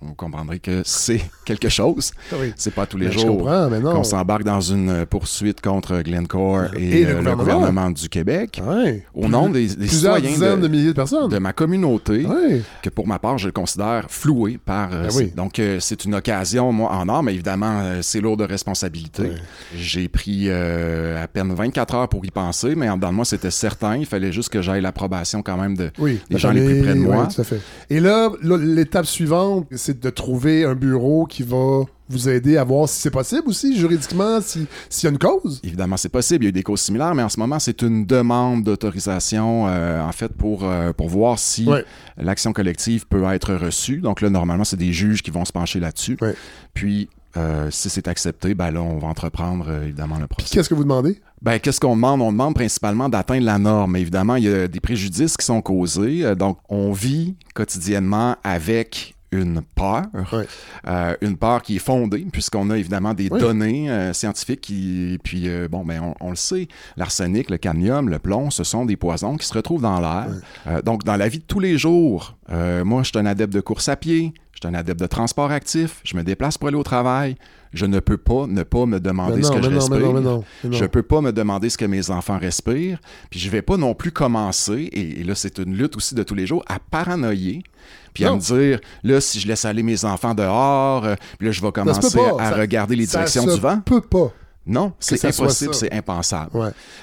vous 0.00 0.14
comprendrez 0.14 0.60
que 0.60 0.82
c'est 0.84 1.20
quelque 1.44 1.68
chose. 1.68 2.12
Ah 2.32 2.36
c'est 2.56 2.72
pas 2.72 2.86
tous 2.86 2.98
les 2.98 3.08
ben, 3.08 3.18
jours 3.18 3.50
qu'on 3.82 4.04
s'embarque 4.04 4.44
dans 4.44 4.60
une 4.60 5.04
poursuite 5.06 5.60
contre 5.60 6.02
Glencore 6.02 6.74
et, 6.76 7.04
le, 7.04 7.16
euh, 7.16 7.34
gouvernement. 7.34 7.90
du 7.90 8.08
Québec. 8.08 8.62
Au 9.14 9.28
nom 9.28 9.48
des, 9.48 9.68
citoyens 9.68 10.56
de, 10.56 10.68
milliers 10.68 10.88
de 10.88 10.92
personnes. 10.92 11.28
de 11.28 11.38
ma 11.38 11.52
communauté 11.52 12.26
que 12.82 12.90
pour 12.90 13.06
ma 13.06 13.18
part 13.18 13.38
je 13.38 13.50
considère 13.50 14.06
floué 14.08 14.58
par 14.64 14.90
euh, 14.92 15.08
ben 15.16 15.30
donc 15.34 15.58
euh, 15.58 15.78
c'est 15.80 16.04
une 16.04 16.14
occasion 16.14 16.70
moi 16.72 16.92
en 16.92 17.08
or 17.08 17.22
mais 17.22 17.34
évidemment 17.34 17.82
c'est 18.02 18.20
lourd 18.20 18.36
de 18.36 18.44
responsabilité. 18.44 19.32
J'ai 19.74 20.08
pris 20.08 20.50
à 20.50 21.26
peine 21.26 21.52
24 21.52 21.94
heures 21.94 22.08
pour 22.08 22.24
y 22.24 22.30
penser 22.30 22.74
mais 22.76 22.88
en 22.88 22.96
dedans 22.96 23.10
de 23.10 23.14
moi 23.14 23.24
c'était 23.24 23.50
certain. 23.50 23.96
Il 23.96 24.06
fallait 24.06 24.32
juste 24.32 24.50
que 24.50 24.62
j'aille 24.62 24.82
l'approbation 24.82 25.42
quand 25.42 25.56
même 25.56 25.76
de, 25.76 25.90
des 26.30 26.38
gens 26.38 26.52
les 26.52 26.64
plus 26.64 26.82
près 26.82 26.94
de 26.94 27.00
moi. 27.00 27.28
Et 27.90 27.98
là 27.98 28.30
l'étape 28.42 29.06
suivante 29.06 29.66
c'est 29.72 29.87
de 29.94 30.10
trouver 30.10 30.64
un 30.64 30.74
bureau 30.74 31.26
qui 31.26 31.42
va 31.42 31.84
vous 32.08 32.28
aider 32.28 32.56
à 32.56 32.64
voir 32.64 32.88
si 32.88 33.00
c'est 33.00 33.10
possible 33.10 33.48
aussi, 33.48 33.76
juridiquement, 33.76 34.40
s'il 34.40 34.66
y 35.02 35.06
a 35.06 35.10
une 35.10 35.18
cause? 35.18 35.60
Évidemment, 35.62 35.96
c'est 35.96 36.08
possible. 36.08 36.44
Il 36.44 36.46
y 36.46 36.48
a 36.48 36.50
eu 36.50 36.52
des 36.52 36.62
causes 36.62 36.80
similaires, 36.80 37.14
mais 37.14 37.22
en 37.22 37.28
ce 37.28 37.38
moment, 37.38 37.58
c'est 37.58 37.82
une 37.82 38.06
demande 38.06 38.64
d'autorisation, 38.64 39.66
euh, 39.68 40.02
en 40.02 40.12
fait, 40.12 40.32
pour, 40.32 40.64
euh, 40.64 40.92
pour 40.92 41.08
voir 41.08 41.38
si 41.38 41.68
l'action 42.16 42.52
collective 42.52 43.06
peut 43.06 43.24
être 43.24 43.54
reçue. 43.54 43.98
Donc 43.98 44.20
là, 44.20 44.30
normalement, 44.30 44.64
c'est 44.64 44.76
des 44.76 44.92
juges 44.92 45.22
qui 45.22 45.30
vont 45.30 45.44
se 45.44 45.52
pencher 45.52 45.80
là-dessus. 45.80 46.18
Puis, 46.72 47.08
euh, 47.36 47.70
si 47.70 47.90
c'est 47.90 48.08
accepté, 48.08 48.54
ben 48.54 48.70
là, 48.70 48.80
on 48.80 48.98
va 48.98 49.08
entreprendre 49.08 49.70
évidemment 49.82 50.18
le 50.18 50.26
procès. 50.26 50.48
Qu'est-ce 50.54 50.68
que 50.68 50.74
vous 50.74 50.84
demandez? 50.84 51.20
Ben, 51.42 51.58
qu'est-ce 51.58 51.78
qu'on 51.78 51.94
demande? 51.94 52.22
On 52.22 52.32
demande 52.32 52.54
principalement 52.54 53.08
d'atteindre 53.08 53.44
la 53.44 53.58
norme. 53.58 53.96
Évidemment, 53.96 54.36
il 54.36 54.44
y 54.44 54.48
a 54.48 54.66
des 54.66 54.80
préjudices 54.80 55.36
qui 55.36 55.44
sont 55.44 55.60
causés. 55.60 56.34
donc, 56.34 56.58
on 56.68 56.92
vit 56.92 57.36
quotidiennement 57.54 58.36
avec 58.42 59.14
une 59.30 59.60
peur, 59.74 60.06
euh, 60.86 61.14
une 61.20 61.36
peur 61.36 61.62
qui 61.62 61.76
est 61.76 61.80
fondée, 61.80 62.26
puisqu'on 62.32 62.70
a 62.70 62.78
évidemment 62.78 63.14
des 63.14 63.28
données 63.28 63.90
euh, 63.90 64.12
scientifiques 64.12 64.62
qui, 64.62 65.18
puis 65.22 65.48
euh, 65.48 65.68
bon, 65.68 65.84
ben 65.84 66.14
on, 66.20 66.30
le 66.30 66.36
sait, 66.36 66.68
l'arsenic, 66.96 67.50
le 67.50 67.58
cadmium, 67.58 68.08
le 68.08 68.18
plomb, 68.18 68.50
ce 68.50 68.64
sont 68.64 68.86
des 68.86 68.96
poisons 68.96 69.36
qui 69.36 69.46
se 69.46 69.54
retrouvent 69.54 69.82
dans 69.82 70.00
l'air. 70.00 70.28
donc, 70.84 71.04
dans 71.04 71.16
la 71.16 71.28
vie 71.28 71.38
de 71.38 71.44
tous 71.44 71.60
les 71.60 71.78
jours, 71.78 72.36
moi, 72.48 73.02
je 73.02 73.08
suis 73.08 73.18
un 73.18 73.26
adepte 73.26 73.52
de 73.52 73.60
course 73.60 73.88
à 73.88 73.96
pied, 73.96 74.32
je 74.52 74.58
suis 74.66 74.74
un 74.74 74.78
adepte 74.78 75.00
de 75.00 75.06
transport 75.06 75.50
actif, 75.50 76.00
je 76.04 76.16
me 76.16 76.22
déplace 76.22 76.58
pour 76.58 76.68
aller 76.68 76.76
au 76.76 76.82
travail, 76.82 77.36
je 77.72 77.86
ne 77.86 78.00
peux 78.00 78.16
pas 78.16 78.46
ne 78.46 78.62
pas 78.62 78.86
me 78.86 79.00
demander 79.00 79.42
ce 79.42 79.50
que 79.50 79.62
je 79.62 79.68
respire. 79.68 80.42
Je 80.70 80.84
peux 80.84 81.02
pas 81.02 81.20
me 81.20 81.32
demander 81.32 81.70
ce 81.70 81.78
que 81.78 81.84
mes 81.84 82.10
enfants 82.10 82.38
respirent. 82.38 82.98
Puis 83.30 83.40
je 83.40 83.50
vais 83.50 83.62
pas 83.62 83.76
non 83.76 83.94
plus 83.94 84.10
commencer, 84.10 84.88
et, 84.92 85.22
là 85.24 85.34
c'est 85.34 85.58
une 85.58 85.74
lutte 85.76 85.96
aussi 85.96 86.14
de 86.14 86.22
tous 86.22 86.34
les 86.34 86.46
jours, 86.46 86.64
à 86.66 86.78
paranoïer. 86.78 87.62
Puis 88.14 88.24
à 88.24 88.34
me 88.34 88.40
dire, 88.40 88.80
là, 89.04 89.20
si 89.20 89.38
je 89.38 89.46
laisse 89.46 89.64
aller 89.64 89.82
mes 89.82 90.04
enfants 90.04 90.34
dehors, 90.34 91.04
euh, 91.04 91.14
puis 91.38 91.46
là, 91.46 91.52
je 91.52 91.62
vais 91.62 91.70
commencer 91.70 92.18
à 92.38 92.50
regarder 92.50 92.96
les 92.96 93.06
directions 93.06 93.44
du 93.44 93.60
vent. 93.60 93.80
peut 93.80 94.00
pas. 94.00 94.32
Non, 94.68 94.92
c'est 95.00 95.24
impossible, 95.24 95.74
c'est 95.74 95.92
impensable. 95.92 96.50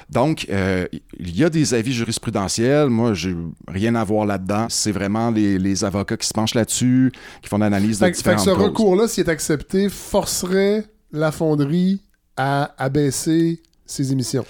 Donc, 0.10 0.46
euh, 0.50 0.88
il 1.20 1.36
y 1.36 1.44
a 1.44 1.50
des 1.50 1.74
avis 1.74 1.94
jurisprudentiels. 1.94 2.90
Moi, 2.90 3.16
j'ai 3.16 3.36
rien 3.68 3.96
à 3.96 4.04
voir 4.04 4.28
là-dedans. 4.28 4.68
C'est 4.70 4.92
vraiment 4.92 5.32
les, 5.32 5.84
avocats 5.84 6.16
qui 6.16 6.28
se 6.28 6.34
penchent 6.34 6.54
là-dessus, 6.54 7.12
qui 7.42 7.50
font 7.50 7.58
l'analyse 7.58 8.00
de 8.00 8.08
différentes 8.08 8.40
fait 8.40 8.52
que 8.52 8.56
ce 8.58 8.64
recours-là, 8.64 9.08
s'il 9.08 9.26
est 9.26 9.30
accepté, 9.30 9.90
forcerait 9.90 10.86
la 11.12 11.32
fonderie 11.32 12.02
à 12.38 12.74
abaisser 12.78 13.62
ses 13.86 14.12
émissions. 14.12 14.46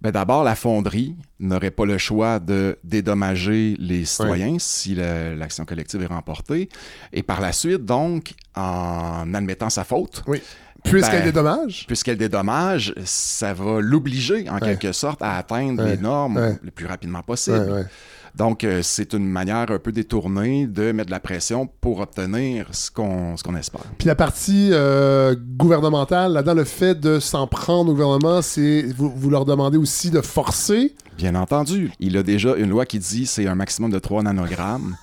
Ben 0.00 0.10
D'abord, 0.10 0.44
la 0.44 0.54
fonderie 0.54 1.16
n'aurait 1.38 1.70
pas 1.70 1.84
le 1.84 1.98
choix 1.98 2.38
de 2.38 2.78
dédommager 2.84 3.76
les 3.78 4.04
citoyens 4.04 4.56
si 4.58 4.94
l'action 4.94 5.64
collective 5.64 6.02
est 6.02 6.06
remportée. 6.06 6.68
Et 7.12 7.22
par 7.22 7.40
la 7.40 7.52
suite, 7.52 7.84
donc, 7.84 8.34
en 8.54 9.32
admettant 9.34 9.70
sa 9.70 9.84
faute, 9.84 10.22
oui. 10.26 10.40
Puisqu'elle 10.84 11.20
ben, 11.20 11.26
dédommage? 11.26 11.84
Puisqu'elle 11.86 12.16
dédommage, 12.16 12.94
ça 13.04 13.52
va 13.52 13.80
l'obliger, 13.80 14.48
en 14.48 14.58
quelque 14.58 14.92
sorte, 14.92 15.22
à 15.22 15.36
atteindre 15.36 15.84
les 15.84 15.96
normes 15.96 16.56
le 16.62 16.70
plus 16.70 16.86
rapidement 16.86 17.22
possible. 17.22 17.86
Donc, 18.34 18.64
euh, 18.64 18.80
c'est 18.82 19.12
une 19.12 19.26
manière 19.26 19.70
un 19.70 19.78
peu 19.78 19.92
détournée 19.92 20.66
de 20.66 20.92
mettre 20.92 21.06
de 21.06 21.10
la 21.10 21.20
pression 21.20 21.68
pour 21.80 22.00
obtenir 22.00 22.66
ce 22.70 22.90
qu'on 22.90 23.56
espère. 23.56 23.80
Puis 23.98 24.06
la 24.06 24.14
partie 24.14 24.70
euh, 24.72 25.34
gouvernementale, 25.56 26.32
là-dedans, 26.32 26.54
le 26.54 26.64
fait 26.64 26.98
de 26.98 27.18
s'en 27.18 27.46
prendre 27.46 27.90
au 27.90 27.94
gouvernement, 27.94 28.40
c'est 28.42 28.82
vous, 28.96 29.12
vous, 29.14 29.30
leur 29.30 29.44
demandez 29.44 29.78
aussi 29.78 30.10
de 30.10 30.20
forcer? 30.20 30.94
Bien 31.18 31.34
entendu. 31.34 31.90
Il 31.98 32.16
a 32.16 32.22
déjà 32.22 32.54
une 32.56 32.70
loi 32.70 32.86
qui 32.86 32.98
dit 32.98 33.26
c'est 33.26 33.46
un 33.46 33.54
maximum 33.54 33.90
de 33.90 33.98
3 33.98 34.22
nanogrammes. 34.22 34.96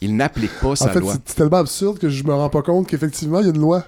Il 0.00 0.16
n'applique 0.16 0.52
pas 0.60 0.76
sa 0.76 0.92
loi. 0.92 1.14
C'est 1.24 1.36
tellement 1.36 1.58
absurde 1.58 1.98
que 1.98 2.10
je 2.10 2.24
me 2.24 2.34
rends 2.34 2.50
pas 2.50 2.62
compte 2.62 2.86
qu'effectivement, 2.86 3.40
il 3.40 3.46
y 3.46 3.48
a 3.48 3.54
une 3.54 3.60
loi. 3.60 3.84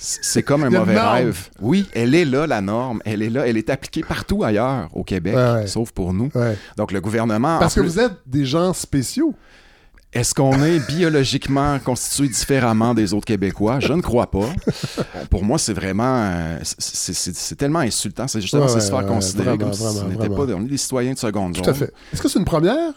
C'est 0.00 0.42
comme 0.42 0.64
un 0.64 0.70
mauvais 0.70 0.98
rêve. 0.98 1.50
Oui, 1.60 1.86
elle 1.92 2.14
est 2.14 2.24
là, 2.24 2.46
la 2.46 2.60
norme. 2.60 3.02
Elle 3.04 3.22
est 3.22 3.30
là. 3.30 3.46
Elle 3.46 3.56
est 3.56 3.70
appliquée 3.70 4.02
partout 4.02 4.44
ailleurs 4.44 4.88
au 4.94 5.04
Québec, 5.04 5.36
sauf 5.66 5.92
pour 5.92 6.12
nous. 6.12 6.30
Donc, 6.76 6.92
le 6.92 7.00
gouvernement. 7.00 7.58
Parce 7.58 7.74
que 7.74 7.80
vous 7.80 8.00
êtes 8.00 8.16
des 8.26 8.44
gens 8.44 8.72
spéciaux. 8.72 9.34
Est-ce 10.12 10.34
qu'on 10.34 10.60
est 10.64 10.80
biologiquement 10.88 11.78
constitué 11.78 12.26
différemment 12.26 12.94
des 12.94 13.14
autres 13.14 13.26
Québécois? 13.26 13.78
Je 13.78 13.92
ne 13.92 14.02
crois 14.02 14.28
pas. 14.28 14.48
Pour 15.30 15.44
moi, 15.44 15.56
c'est 15.56 15.72
vraiment... 15.72 16.22
Euh, 16.24 16.58
c'est 16.62 17.56
tellement 17.56 17.78
insultant. 17.78 18.26
C'est 18.26 18.40
justement 18.40 18.66
se 18.66 18.80
faire 18.80 19.06
considérer 19.06 19.56
comme 19.56 19.72
si 19.72 19.82
on 19.82 20.08
n'était 20.08 20.28
pas... 20.28 20.42
On 20.42 20.64
est 20.64 20.68
des 20.68 20.76
citoyens 20.78 21.12
de 21.12 21.18
seconde 21.18 21.54
Tout 21.54 21.68
à 21.68 21.74
fait. 21.74 21.92
Est-ce 22.12 22.22
que 22.22 22.28
c'est 22.28 22.40
une 22.40 22.44
première, 22.44 22.92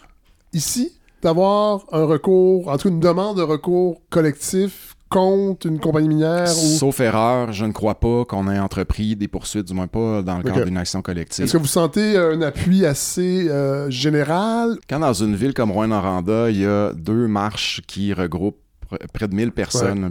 ici, 0.52 0.98
d'avoir 1.22 1.84
un 1.92 2.04
recours, 2.04 2.68
en 2.68 2.76
tout 2.76 2.88
cas 2.88 2.94
une 2.94 3.00
demande 3.00 3.36
de 3.36 3.42
recours 3.42 4.02
collectif 4.10 4.93
contre 5.08 5.66
une 5.66 5.78
compagnie 5.78 6.08
minière 6.08 6.50
ou... 6.50 6.76
Sauf 6.78 7.00
erreur, 7.00 7.52
je 7.52 7.64
ne 7.64 7.72
crois 7.72 8.00
pas 8.00 8.24
qu'on 8.24 8.50
ait 8.50 8.58
entrepris 8.58 9.16
des 9.16 9.28
poursuites, 9.28 9.66
du 9.66 9.74
moins 9.74 9.86
pas 9.86 10.22
dans 10.22 10.38
le 10.38 10.42
cadre 10.42 10.64
d'une 10.64 10.76
action 10.76 11.02
collective. 11.02 11.44
Est-ce 11.44 11.52
que 11.52 11.58
vous 11.58 11.66
sentez 11.66 12.16
un 12.16 12.42
appui 12.42 12.84
assez 12.84 13.48
euh, 13.48 13.90
général? 13.90 14.78
Quand 14.88 15.00
dans 15.00 15.12
une 15.12 15.36
ville 15.36 15.54
comme 15.54 15.70
Rouen-Noranda, 15.70 16.50
il 16.50 16.60
y 16.60 16.66
a 16.66 16.92
deux 16.92 17.28
marches 17.28 17.82
qui 17.86 18.12
regroupent 18.12 18.58
près 19.12 19.28
de 19.28 19.34
1000 19.34 19.52
personnes, 19.52 20.10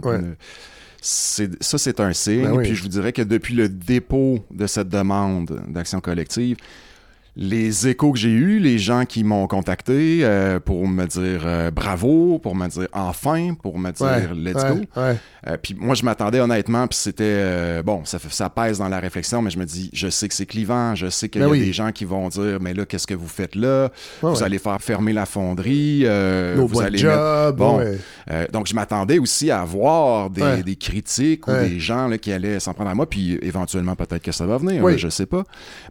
ça, 1.00 1.78
c'est 1.78 2.00
un 2.00 2.12
signe. 2.14 2.44
Ben 2.44 2.62
Puis 2.62 2.74
je 2.74 2.82
vous 2.82 2.88
dirais 2.88 3.12
que 3.12 3.20
depuis 3.20 3.54
le 3.54 3.68
dépôt 3.68 4.38
de 4.50 4.66
cette 4.66 4.88
demande 4.88 5.60
d'action 5.68 6.00
collective, 6.00 6.56
les 7.36 7.88
échos 7.88 8.12
que 8.12 8.18
j'ai 8.18 8.30
eus, 8.30 8.60
les 8.60 8.78
gens 8.78 9.04
qui 9.04 9.24
m'ont 9.24 9.48
contacté 9.48 10.20
euh, 10.22 10.60
pour 10.60 10.86
me 10.86 11.04
dire 11.06 11.42
euh, 11.44 11.70
bravo, 11.72 12.38
pour 12.38 12.54
me 12.54 12.68
dire 12.68 12.86
enfin, 12.92 13.54
pour 13.60 13.78
me 13.78 13.90
dire 13.90 14.34
let's 14.34 14.64
go. 14.64 14.80
Euh, 14.96 15.56
puis 15.60 15.74
moi, 15.78 15.94
je 15.94 16.04
m'attendais 16.04 16.38
honnêtement, 16.40 16.86
puis 16.86 16.98
c'était 16.98 17.82
bon, 17.82 18.04
ça, 18.04 18.18
ça 18.30 18.48
pèse 18.48 18.78
dans 18.78 18.88
la 18.88 19.00
réflexion, 19.00 19.42
mais 19.42 19.50
je 19.50 19.58
me 19.58 19.64
dis, 19.64 19.90
je 19.92 20.08
sais 20.08 20.28
que 20.28 20.34
c'est 20.34 20.46
clivant, 20.46 20.94
je 20.94 21.08
sais 21.08 21.28
qu'il 21.28 21.42
y 21.42 21.44
ben 21.44 21.52
a 21.52 21.56
des 21.56 21.72
gens 21.72 21.90
qui 21.90 22.04
vont 22.04 22.28
dire, 22.28 22.58
mais 22.60 22.72
là, 22.72 22.86
qu'est-ce 22.86 23.06
que 23.06 23.14
vous 23.14 23.28
faites 23.28 23.56
là? 23.56 23.90
Vous 24.22 24.42
allez 24.42 24.58
faire 24.58 24.80
fermer 24.80 25.12
la 25.12 25.26
fonderie, 25.26 26.04
vous 26.56 26.80
allez 26.80 26.98
job, 26.98 27.56
bon. 27.56 27.80
donc 28.52 28.68
je 28.68 28.74
m'attendais 28.74 29.18
aussi 29.18 29.50
à 29.50 29.62
avoir 29.62 30.30
des, 30.30 30.76
critiques 30.76 31.48
ou 31.48 31.52
des 31.52 31.80
gens 31.80 32.06
là, 32.06 32.16
qui 32.16 32.32
allaient 32.32 32.60
s'en 32.60 32.74
prendre 32.74 32.90
à 32.90 32.94
moi, 32.94 33.08
puis 33.10 33.38
éventuellement 33.42 33.96
peut-être 33.96 34.22
que 34.22 34.32
ça 34.32 34.46
va 34.46 34.58
venir, 34.58 34.86
je 34.96 35.08
sais 35.08 35.26
pas, 35.26 35.42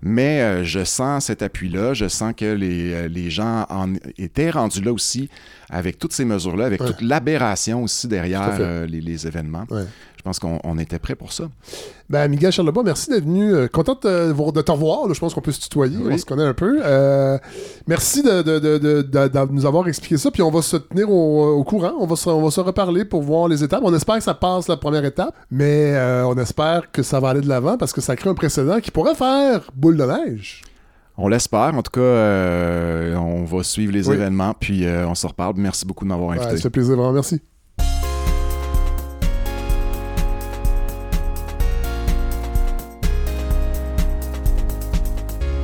mais 0.01 0.63
je 0.63 0.85
sens 0.85 1.32
cet 1.33 1.41
appui-là. 1.41 1.95
Je 1.95 2.07
sens 2.07 2.33
que 2.37 2.45
les, 2.45 2.93
euh, 2.93 3.07
les, 3.07 3.31
gens 3.31 3.65
en 3.69 3.93
étaient 4.19 4.51
rendus 4.51 4.81
là 4.81 4.93
aussi 4.93 5.29
avec 5.69 5.97
toutes 5.97 6.13
ces 6.13 6.25
mesures-là, 6.25 6.65
avec 6.65 6.85
toute 6.85 7.01
l'aberration 7.01 7.81
aussi 7.81 8.07
derrière 8.07 8.57
euh, 8.59 8.85
les, 8.85 9.27
événements. 9.27 9.65
Je 9.71 10.21
pense 10.23 10.39
qu'on 10.39 10.77
était 10.77 10.99
prêt 10.99 11.15
pour 11.15 11.33
ça. 11.33 11.45
Ben, 12.09 12.29
Miguel 12.29 12.51
Charlebois, 12.51 12.83
merci 12.83 13.09
d'être 13.09 13.25
venu. 13.25 13.53
Euh, 13.53 13.67
content 13.67 13.97
de, 14.01 14.31
de 14.51 14.61
te 14.61 14.71
revoir. 14.71 15.11
Je 15.13 15.19
pense 15.19 15.33
qu'on 15.33 15.41
peut 15.41 15.51
se 15.51 15.59
tutoyer. 15.59 15.97
On 15.97 16.17
se 16.17 16.25
connaît 16.25 16.45
un 16.45 16.53
peu. 16.53 16.79
merci 17.87 18.21
de, 18.21 19.51
nous 19.51 19.65
avoir 19.65 19.87
expliqué 19.87 20.17
ça. 20.17 20.29
Puis 20.29 20.43
on 20.43 20.51
va 20.51 20.61
se 20.61 20.77
tenir 20.77 21.09
au, 21.09 21.63
courant. 21.63 21.93
On 21.99 22.05
va, 22.05 22.15
se, 22.15 22.29
on 22.29 22.43
va 22.43 22.51
se 22.51 22.61
reparler 22.61 23.05
pour 23.05 23.23
voir 23.23 23.47
les 23.47 23.63
étapes. 23.63 23.81
On 23.83 23.93
espère 23.93 24.17
que 24.17 24.23
ça 24.23 24.35
passe 24.35 24.67
la 24.67 24.77
première 24.77 25.03
étape. 25.03 25.35
Mais 25.49 25.97
on 26.25 26.37
espère 26.37 26.91
que 26.91 27.01
ça 27.01 27.19
va 27.19 27.29
aller 27.29 27.41
de 27.41 27.49
l'avant 27.49 27.77
parce 27.77 27.91
que 27.91 28.01
ça 28.01 28.15
crée 28.15 28.29
un 28.29 28.35
précédent 28.35 28.79
qui 28.79 28.91
pourrait 28.91 29.15
faire 29.15 29.71
boule 29.75 29.97
de 29.97 30.05
neige. 30.05 30.61
On 31.15 31.27
l'espère. 31.27 31.75
En 31.75 31.83
tout 31.83 31.91
cas, 31.91 31.99
euh, 31.99 33.15
on 33.15 33.43
va 33.43 33.63
suivre 33.63 33.93
les 33.93 34.09
événements, 34.09 34.55
puis 34.59 34.85
euh, 34.85 35.07
on 35.07 35.13
se 35.13 35.27
reparle. 35.27 35.53
Merci 35.57 35.85
beaucoup 35.85 36.05
de 36.05 36.09
m'avoir 36.09 36.31
invité. 36.31 36.47
Ouais, 36.47 36.57
ça 36.57 36.63
fait 36.63 36.69
plaisir, 36.71 36.95
vraiment. 36.95 37.13
Merci. 37.13 37.39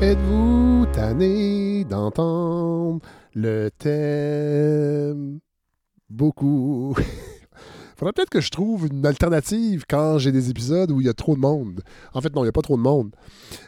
Êtes-vous 0.01 0.85
tanné 0.93 1.83
d'entendre 1.83 2.99
le 3.33 3.69
thème? 3.77 5.39
Beaucoup. 6.09 6.95
Faudrait 7.97 8.13
peut-être 8.13 8.29
que 8.29 8.39
je 8.39 8.49
trouve 8.49 8.87
une 8.87 9.05
alternative 9.05 9.83
quand 9.89 10.19
j'ai 10.19 10.31
des 10.31 10.49
épisodes 10.49 10.89
où 10.91 11.01
il 11.01 11.07
y 11.07 11.09
a 11.09 11.13
trop 11.13 11.35
de 11.35 11.41
monde. 11.41 11.81
En 12.13 12.21
fait, 12.21 12.33
non, 12.33 12.43
il 12.43 12.45
n'y 12.45 12.49
a 12.49 12.53
pas 12.53 12.61
trop 12.61 12.77
de 12.77 12.81
monde. 12.81 13.15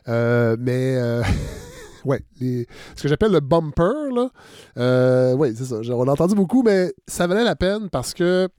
Euh, 0.08 0.56
mais. 0.60 0.96
ouais, 2.06 2.24
ce 2.40 3.02
que 3.02 3.08
j'appelle 3.08 3.32
le 3.32 3.40
bumper, 3.40 4.14
là. 4.14 4.30
Euh, 4.78 5.34
oui, 5.34 5.54
c'est 5.56 5.66
ça. 5.66 5.78
On 5.94 6.04
l'a 6.04 6.14
entendu 6.14 6.36
beaucoup, 6.36 6.64
mais 6.64 6.94
ça 7.08 7.28
valait 7.28 7.44
la 7.44 7.56
peine 7.56 7.90
parce 7.90 8.14
que 8.14 8.50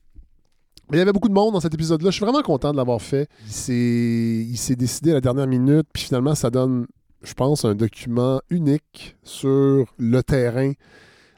il 0.93 0.99
y 0.99 1.01
avait 1.01 1.13
beaucoup 1.13 1.29
de 1.29 1.35
monde 1.35 1.55
dans 1.55 1.61
cet 1.61 1.73
épisode-là. 1.73 2.11
Je 2.11 2.17
suis 2.17 2.25
vraiment 2.25 2.43
content 2.43 2.73
de 2.73 2.77
l'avoir 2.77 3.01
fait. 3.01 3.29
Il 3.47 4.57
s'est 4.59 4.77
décidé 4.77 5.13
à 5.13 5.15
la 5.15 5.21
dernière 5.21 5.47
minute, 5.47 5.87
puis 5.93 6.03
finalement, 6.05 6.35
ça 6.35 6.51
donne, 6.51 6.87
je 7.23 7.33
pense, 7.33 7.65
un 7.65 7.75
document 7.75 8.41
unique 8.51 9.17
sur 9.23 9.87
le 9.99 10.23
terrain. 10.23 10.73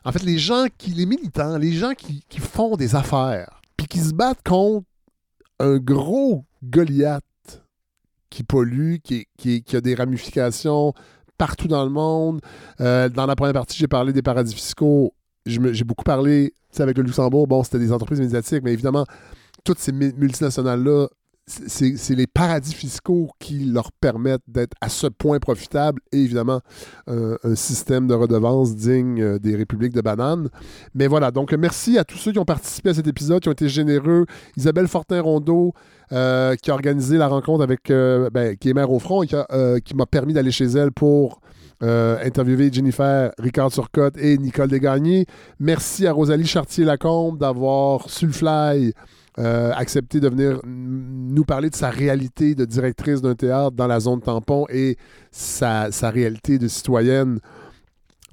En 0.04 0.12
fait, 0.12 0.22
les 0.24 0.38
gens 0.38 0.66
qui, 0.76 0.90
les 0.90 1.06
militants, 1.06 1.56
les 1.56 1.72
gens 1.72 1.92
qui, 1.92 2.24
font 2.40 2.76
des 2.76 2.96
affaires, 2.96 3.60
puis 3.76 3.86
qui 3.86 4.00
se 4.00 4.12
battent 4.12 4.42
contre 4.44 4.86
un 5.60 5.76
gros 5.76 6.44
Goliath 6.64 7.22
qui 8.30 8.42
pollue, 8.42 8.96
qui, 9.04 9.26
qui 9.36 9.76
a 9.76 9.80
des 9.80 9.94
ramifications 9.94 10.94
partout 11.46 11.68
dans 11.68 11.84
le 11.84 11.90
monde. 11.90 12.40
Euh, 12.80 13.10
dans 13.10 13.26
la 13.26 13.36
première 13.36 13.52
partie, 13.52 13.76
j'ai 13.76 13.86
parlé 13.86 14.14
des 14.14 14.22
paradis 14.22 14.54
fiscaux. 14.54 15.12
J'ai 15.44 15.84
beaucoup 15.84 16.04
parlé 16.04 16.54
avec 16.78 16.96
le 16.96 17.04
Luxembourg. 17.04 17.46
Bon, 17.46 17.62
c'était 17.62 17.78
des 17.78 17.92
entreprises 17.92 18.18
médiatiques, 18.18 18.62
mais 18.64 18.72
évidemment, 18.72 19.04
toutes 19.62 19.78
ces 19.78 19.92
multinationales-là 19.92 21.08
c'est 21.46 22.14
les 22.14 22.26
paradis 22.26 22.72
fiscaux 22.72 23.28
qui 23.38 23.66
leur 23.66 23.92
permettent 23.92 24.48
d'être 24.48 24.74
à 24.80 24.88
ce 24.88 25.06
point 25.06 25.38
profitables 25.38 26.00
et 26.10 26.22
évidemment 26.22 26.60
euh, 27.08 27.36
un 27.44 27.54
système 27.54 28.06
de 28.06 28.14
redevance 28.14 28.74
digne 28.74 29.20
euh, 29.20 29.38
des 29.38 29.54
républiques 29.54 29.92
de 29.92 30.00
bananes. 30.00 30.48
Mais 30.94 31.06
voilà, 31.06 31.30
donc 31.30 31.52
merci 31.52 31.98
à 31.98 32.04
tous 32.04 32.16
ceux 32.16 32.32
qui 32.32 32.38
ont 32.38 32.46
participé 32.46 32.90
à 32.90 32.94
cet 32.94 33.06
épisode, 33.06 33.42
qui 33.42 33.48
ont 33.50 33.52
été 33.52 33.68
généreux. 33.68 34.24
Isabelle 34.56 34.88
Fortin-Rondeau, 34.88 35.74
euh, 36.12 36.56
qui 36.56 36.70
a 36.70 36.74
organisé 36.74 37.18
la 37.18 37.28
rencontre 37.28 37.62
avec, 37.62 37.88
ben, 37.88 38.56
qui 38.56 38.70
est 38.70 38.74
mère 38.74 38.90
au 38.90 38.98
front 38.98 39.22
et 39.22 39.28
qui 39.84 39.94
m'a 39.94 40.06
permis 40.06 40.32
d'aller 40.32 40.50
chez 40.50 40.66
elle 40.66 40.92
pour 40.92 41.40
interviewer 41.80 42.70
Jennifer 42.72 43.32
Ricard 43.38 43.70
Turcotte 43.70 44.16
et 44.16 44.38
Nicole 44.38 44.68
Desgagnés. 44.68 45.26
Merci 45.60 46.06
à 46.06 46.12
Rosalie 46.12 46.46
Chartier-Lacombe 46.46 47.38
d'avoir 47.38 48.08
su 48.08 48.26
le 48.26 48.32
fly 48.32 48.94
euh, 49.38 49.72
accepter 49.74 50.20
de 50.20 50.28
venir 50.28 50.60
nous 50.64 51.44
parler 51.44 51.68
de 51.68 51.74
sa 51.74 51.90
réalité 51.90 52.54
de 52.54 52.64
directrice 52.64 53.20
d'un 53.20 53.34
théâtre 53.34 53.72
dans 53.72 53.88
la 53.88 53.98
zone 53.98 54.20
tampon 54.20 54.66
et 54.68 54.96
sa, 55.32 55.88
réalité 56.02 56.58
de 56.58 56.68
citoyenne 56.68 57.40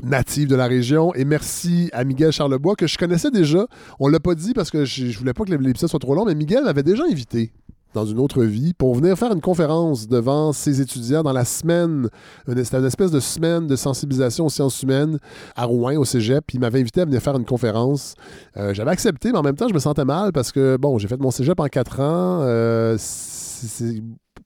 native 0.04 0.48
de 0.48 0.56
la 0.56 0.68
région. 0.68 1.14
Et 1.16 1.26
merci 1.26 1.90
à 1.94 2.04
Miguel 2.04 2.32
Charlebois, 2.32 2.76
que 2.76 2.88
je 2.88 2.98
connaissais 2.98 3.32
déjà. 3.32 3.66
On 4.00 4.08
l'a 4.08 4.20
pas 4.20 4.36
dit 4.36 4.54
parce 4.54 4.70
que 4.70 4.86
je, 4.86 5.08
je 5.08 5.18
voulais 5.18 5.34
pas 5.34 5.44
que 5.44 5.52
l'épisode 5.52 5.90
soit 5.90 6.00
trop 6.00 6.14
long, 6.14 6.26
mais 6.26 6.36
Miguel 6.36 6.64
m'avait 6.64 6.84
déjà 6.84 7.04
invité 7.04 7.52
dans 7.94 8.06
une 8.06 8.20
autre 8.20 8.44
vie 8.44 8.74
pour 8.74 8.96
venir 8.96 9.18
faire 9.18 9.32
une 9.32 9.42
conférence 9.42 10.08
devant 10.08 10.54
ses 10.54 10.82
étudiants 10.82 11.24
dans 11.24 11.34
la 11.34 11.46
semaine. 11.46 12.10
C'était 12.48 12.78
une 12.78 12.86
espèce 12.86 13.12
de 13.12 13.20
semaine 13.20 13.68
de 13.68 13.76
sensibilisation 13.76 14.46
aux 14.46 14.50
sciences 14.50 14.82
humaines 14.84 15.20
à 15.56 15.66
Rouen, 15.66 15.96
au 15.98 16.06
cégep. 16.06 16.54
Il 16.54 16.60
m'avait 16.60 16.80
invité 16.80 17.02
à 17.02 17.06
venir 17.06 17.22
faire 17.22 17.36
une 17.36 17.46
conférence. 17.46 18.16
Euh, 18.58 18.74
j'avais 18.74 18.92
accepté, 18.92 19.32
mais 19.32 19.38
en 19.38 19.44
même 19.44 19.56
temps, 19.56 19.68
je 19.68 19.74
me 19.74 19.80
sentais 19.80 20.06
mal 20.06 20.32
parce 20.32 20.52
que, 20.52 20.78
bon, 20.78 20.98
j'ai 20.98 21.08
fait 21.08 21.20
mon 21.20 21.32
cégep 21.32 21.60
en 21.60 21.68
quatre 21.68 22.00
ans. 22.00 22.40
Euh, 22.42 22.98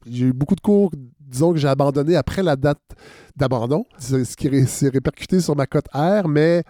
j'ai 0.07 0.25
eu 0.25 0.33
beaucoup 0.33 0.55
de 0.55 0.61
cours, 0.61 0.91
disons 1.19 1.53
que 1.53 1.59
j'ai 1.59 1.67
abandonné 1.67 2.15
après 2.15 2.43
la 2.43 2.55
date 2.55 2.79
d'abandon, 3.35 3.85
ce 3.99 4.35
qui 4.35 4.67
s'est 4.67 4.89
répercuté 4.89 5.39
sur 5.39 5.55
ma 5.55 5.65
cote 5.65 5.87
R, 5.93 6.27
mais 6.27 6.63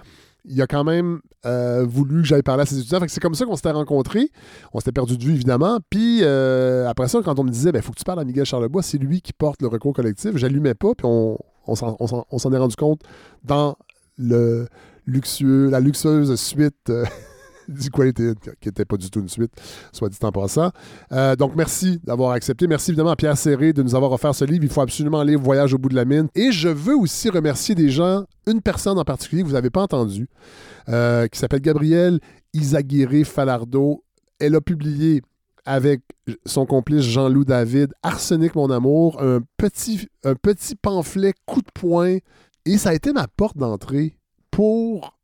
il 0.48 0.62
a 0.62 0.68
quand 0.68 0.84
même 0.84 1.20
euh, 1.46 1.86
voulu 1.88 2.22
que 2.22 2.28
j'aille 2.28 2.44
parler 2.44 2.64
à 2.64 2.66
ses 2.66 2.80
étudiants. 2.80 3.00
c'est 3.08 3.20
comme 3.20 3.36
ça 3.36 3.46
qu'on 3.46 3.56
s'était 3.56 3.72
rencontrés. 3.72 4.30
On 4.74 4.80
s'était 4.80 4.92
perdu 4.92 5.18
de 5.18 5.24
vue, 5.24 5.34
évidemment. 5.34 5.80
Puis 5.90 6.24
après 6.24 7.08
ça, 7.08 7.20
quand 7.24 7.40
on 7.40 7.44
me 7.44 7.52
disait, 7.52 7.70
il 7.70 7.74
ben, 7.74 7.82
faut 7.82 7.92
que 7.92 7.98
tu 7.98 8.04
parles 8.04 8.20
à 8.20 8.26
Miguel 8.26 8.46
Charlebois, 8.46 8.84
c'est 8.84 8.98
lui 8.98 9.22
qui 9.22 9.34
porte 9.34 9.62
le 9.62 9.68
recours 9.68 9.94
collectif, 9.94 10.36
j'allumais 10.38 10.74
pas, 10.74 10.94
puis 10.96 11.06
on, 11.06 11.38
on 11.68 11.76
s'en 11.76 12.54
est 12.54 12.58
rendu 12.58 12.76
compte 12.76 13.02
dans 13.44 13.76
le 14.18 14.68
luxueux, 15.06 15.70
la 15.70 15.80
luxueuse 15.80 16.36
suite 16.36 16.92
du 17.70 17.90
Quality 17.90 18.34
qui 18.62 18.68
n'était 18.68 18.86
pas 18.86 18.98
du 18.98 19.10
tout 19.10 19.20
une 19.20 19.30
suite, 19.30 19.52
soit 19.92 20.10
dit 20.10 20.18
en 20.22 20.32
passant. 20.32 20.72
Euh, 21.12 21.36
donc, 21.36 21.56
merci 21.56 22.00
d'avoir 22.04 22.32
accepté. 22.32 22.68
Merci 22.68 22.92
évidemment 22.92 23.12
à 23.12 23.16
Pierre 23.16 23.38
Serré 23.38 23.74
de 23.74 23.84
nous 23.84 23.96
avoir 23.96 24.12
offert 24.12 24.34
ce 24.34 24.46
livre. 24.46 24.64
Il 24.64 24.70
faut 24.70 24.82
absolument 24.82 25.24
lire 25.24 25.40
Voyage 25.40 25.74
au 25.74 25.78
bout 25.78 25.90
de 25.90 25.96
la 25.96 26.06
mine. 26.06 26.28
Et 26.36 26.52
je 26.52 26.70
veux 26.70 26.96
aussi 26.96 27.30
remercier 27.30 27.76
des 27.76 27.90
gens, 27.90 28.26
une 28.48 28.62
personne 28.62 28.98
en 28.98 29.04
particulier 29.04 29.42
que 29.42 29.48
vous 29.48 29.54
n'avez 29.54 29.70
pas 29.70 29.82
entendu, 29.82 30.28
euh, 30.90 31.28
qui 31.28 31.40
s'appelle 31.40 31.62
Gabrielle 31.62 32.20
Isaguirre 32.54 33.26
Falardo. 33.26 34.04
Elle 34.40 34.56
a 34.56 34.62
publié 34.62 35.22
avec 35.66 36.02
son 36.46 36.66
complice 36.66 37.02
Jean-Loup 37.02 37.46
David, 37.46 37.94
Arsenic, 38.04 38.56
mon 38.56 38.70
amour, 38.70 39.22
un 39.22 39.40
petit, 39.58 40.08
un 40.24 40.36
petit 40.36 40.76
pamphlet 40.76 41.34
coup 41.46 41.62
de 41.62 41.72
poing. 41.74 42.18
Et 42.66 42.78
ça 42.78 42.90
a 42.90 42.94
été 42.94 43.14
ma 43.14 43.28
porte 43.28 43.58
d'entrée 43.58 44.18
pour 44.52 45.18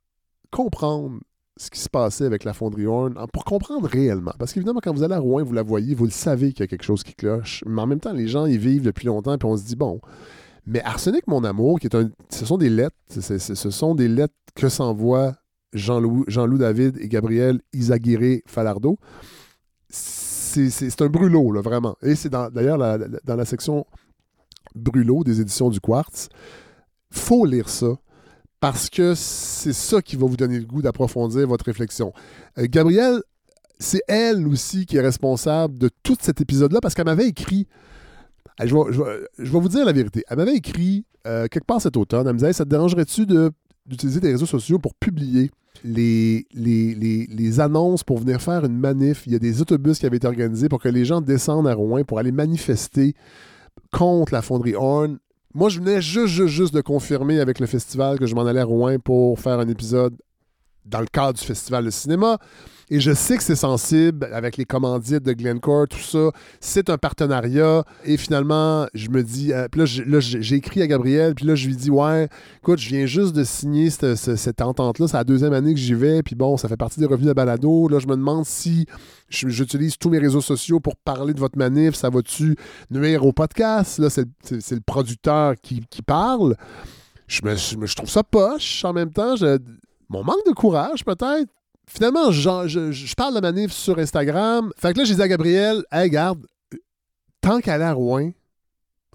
comprendre 0.51 1.19
ce 1.57 1.69
qui 1.69 1.79
se 1.79 1.89
passait 1.89 2.25
avec 2.25 2.43
la 2.43 2.53
fonderie 2.53 2.85
Horn, 2.85 3.13
pour 3.33 3.45
comprendre 3.45 3.87
réellement. 3.87 4.33
Parce 4.39 4.53
qu'évidemment, 4.53 4.79
quand 4.81 4.93
vous 4.93 5.03
allez 5.03 5.15
à 5.15 5.19
Rouen, 5.19 5.43
vous 5.43 5.53
la 5.53 5.63
voyez, 5.63 5.95
vous 5.95 6.05
le 6.05 6.11
savez 6.11 6.53
qu'il 6.53 6.61
y 6.61 6.63
a 6.63 6.67
quelque 6.67 6.83
chose 6.83 7.03
qui 7.03 7.13
cloche. 7.13 7.63
Mais 7.67 7.81
en 7.81 7.87
même 7.87 7.99
temps, 7.99 8.13
les 8.13 8.27
gens, 8.27 8.45
ils 8.45 8.57
vivent 8.57 8.83
depuis 8.83 9.07
longtemps, 9.07 9.37
puis 9.37 9.47
on 9.47 9.57
se 9.57 9.63
dit, 9.63 9.75
bon. 9.75 9.99
Mais 10.65 10.81
Arsenic, 10.83 11.27
mon 11.27 11.43
amour. 11.43 11.79
Ce 12.29 12.45
sont 12.45 12.57
des 12.57 12.69
lettres. 12.69 12.95
ce 13.09 13.69
sont 13.71 13.95
des 13.95 14.07
lettres 14.07 14.33
que 14.55 14.69
s'envoient 14.69 15.35
Jean-Loup 15.73 16.25
Jean 16.27 16.47
David 16.47 16.97
et 16.99 17.07
Gabriel 17.07 17.61
Isaguirre 17.73 18.41
Falardo. 18.45 18.97
C'est 19.89 21.01
un 21.01 21.07
brûlot, 21.07 21.51
là, 21.51 21.61
vraiment. 21.61 21.95
Et 22.01 22.15
c'est 22.15 22.29
d'ailleurs 22.29 22.77
dans 22.77 23.35
la 23.35 23.45
section 23.45 23.85
brûlot 24.75 25.23
des 25.23 25.41
éditions 25.41 25.69
du 25.69 25.79
Quartz. 25.79 26.29
faut 27.11 27.45
lire 27.45 27.69
ça 27.69 27.97
parce 28.61 28.91
que 28.91 29.15
c'est 29.15 29.73
ça 29.73 30.01
qui 30.01 30.15
va 30.15 30.27
vous 30.27 30.37
donner 30.37 30.59
le 30.59 30.65
goût 30.65 30.83
d'approfondir 30.83 31.47
votre 31.47 31.65
réflexion. 31.65 32.13
Euh, 32.59 32.67
Gabrielle, 32.69 33.21
c'est 33.79 34.03
elle 34.07 34.47
aussi 34.47 34.85
qui 34.85 34.97
est 34.97 35.01
responsable 35.01 35.79
de 35.79 35.89
tout 36.03 36.15
cet 36.21 36.39
épisode-là 36.39 36.79
parce 36.79 36.93
qu'elle 36.93 37.05
m'avait 37.05 37.27
écrit. 37.27 37.67
Je 38.63 38.75
vais, 38.75 39.59
vous 39.59 39.67
dire 39.67 39.83
la 39.83 39.91
vérité. 39.91 40.23
Elle 40.29 40.37
m'avait 40.37 40.55
écrit 40.55 41.05
euh, 41.25 41.47
quelque 41.47 41.65
part 41.65 41.81
cet 41.81 41.97
automne. 41.97 42.27
Elle 42.27 42.33
me 42.33 42.37
disait 42.37 42.53
Ça 42.53 42.63
te 42.63 42.69
dérangerait-tu 42.69 43.25
d'utiliser 43.87 44.21
tes 44.21 44.31
réseaux 44.31 44.45
sociaux 44.45 44.77
pour 44.77 44.93
publier 44.93 45.49
les, 45.83 46.45
les, 46.53 46.93
les, 46.93 47.59
annonces 47.59 48.03
pour 48.03 48.19
venir 48.19 48.39
faire 48.39 48.63
une 48.63 48.77
manif? 48.77 49.23
Il 49.25 49.33
y 49.33 49.35
a 49.35 49.39
des 49.39 49.61
autobus 49.61 49.97
qui 49.97 50.05
avaient 50.05 50.17
été 50.17 50.27
organisés 50.27 50.69
pour 50.69 50.79
que 50.79 50.89
les 50.89 51.03
gens 51.03 51.21
descendent 51.21 51.67
à 51.67 51.73
Rouen 51.73 52.03
pour 52.03 52.19
aller 52.19 52.31
manifester 52.31 53.15
contre 53.91 54.33
la 54.33 54.43
fonderie 54.43 54.75
Horn 54.75 55.17
moi, 55.53 55.69
je 55.69 55.79
venais 55.79 56.01
juste, 56.01 56.33
juste, 56.33 56.47
juste 56.47 56.73
de 56.73 56.81
confirmer 56.81 57.39
avec 57.39 57.59
le 57.59 57.67
festival 57.67 58.19
que 58.19 58.25
je 58.25 58.35
m'en 58.35 58.45
allais 58.45 58.59
à 58.59 58.65
Rouen 58.65 58.97
pour 58.99 59.39
faire 59.39 59.59
un 59.59 59.67
épisode 59.67 60.15
dans 60.85 60.99
le 60.99 61.07
cadre 61.07 61.39
du 61.39 61.45
festival 61.45 61.85
de 61.85 61.89
cinéma. 61.89 62.37
Et 62.93 62.99
je 62.99 63.13
sais 63.13 63.37
que 63.37 63.43
c'est 63.43 63.55
sensible 63.55 64.27
avec 64.33 64.57
les 64.57 64.65
commandites 64.65 65.23
de 65.23 65.31
Glencore, 65.31 65.87
tout 65.87 65.97
ça. 65.97 66.31
C'est 66.59 66.89
un 66.89 66.97
partenariat. 66.97 67.85
Et 68.03 68.17
finalement, 68.17 68.85
je 68.93 69.09
me 69.09 69.23
dis, 69.23 69.53
euh, 69.53 69.69
puis 69.71 69.79
là, 69.79 70.19
j'ai 70.19 70.55
écrit 70.55 70.81
à 70.81 70.87
Gabriel, 70.87 71.33
puis 71.33 71.45
là, 71.45 71.55
je 71.55 71.67
lui 71.67 71.77
dis, 71.77 71.89
ouais, 71.89 72.27
écoute, 72.57 72.79
je 72.79 72.89
viens 72.89 73.05
juste 73.05 73.33
de 73.33 73.45
signer 73.45 73.89
cette, 73.89 74.61
entente-là. 74.61 75.07
C'est 75.07 75.15
la 75.15 75.23
deuxième 75.23 75.53
année 75.53 75.73
que 75.73 75.79
j'y 75.79 75.93
vais. 75.93 76.21
Puis 76.21 76.35
bon, 76.35 76.57
ça 76.57 76.67
fait 76.67 76.75
partie 76.75 76.99
des 76.99 77.05
revenus 77.05 77.29
de 77.29 77.33
balado. 77.33 77.87
Là, 77.87 77.99
je 77.99 78.07
me 78.07 78.17
demande 78.17 78.45
si 78.45 78.85
j'utilise 79.29 79.97
tous 79.97 80.09
mes 80.09 80.19
réseaux 80.19 80.41
sociaux 80.41 80.81
pour 80.81 80.97
parler 80.97 81.33
de 81.33 81.39
votre 81.39 81.57
manif. 81.57 81.95
Ça 81.95 82.09
va-tu 82.09 82.57
nuire 82.89 83.25
au 83.25 83.31
podcast? 83.31 83.99
Là, 83.99 84.09
c'est 84.09 84.25
le 84.43 84.81
producteur 84.85 85.53
qui, 85.61 85.81
parle. 86.05 86.57
Je, 87.27 87.39
me, 87.45 87.55
je, 87.55 87.95
trouve 87.95 88.09
ça 88.09 88.23
poche 88.23 88.83
en 88.83 88.91
même 88.91 89.13
temps. 89.13 89.35
Mon 90.11 90.25
manque 90.25 90.45
de 90.45 90.51
courage, 90.51 91.05
peut-être 91.05 91.49
finalement, 91.87 92.31
je, 92.31 93.15
parle 93.15 93.35
de 93.35 93.39
manif 93.39 93.71
sur 93.71 93.97
Instagram. 93.97 94.71
Fait 94.77 94.93
que 94.93 94.99
là, 94.99 95.05
j'ai 95.05 95.15
dit 95.15 95.21
à 95.21 95.27
Gabriel, 95.27 95.83
hey, 95.91 96.09
garde, 96.09 96.45
tant 97.39 97.61
qu'elle 97.61 97.81
est 97.81 97.85
à 97.85 97.93
Rouen 97.93 98.31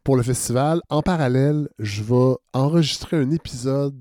pour 0.05 0.17
le 0.17 0.23
festival, 0.23 0.81
en 0.89 1.03
parallèle, 1.03 1.69
je 1.79 2.03
vais 2.03 2.37
enregistrer 2.55 3.19
un 3.19 3.31
épisode 3.31 3.95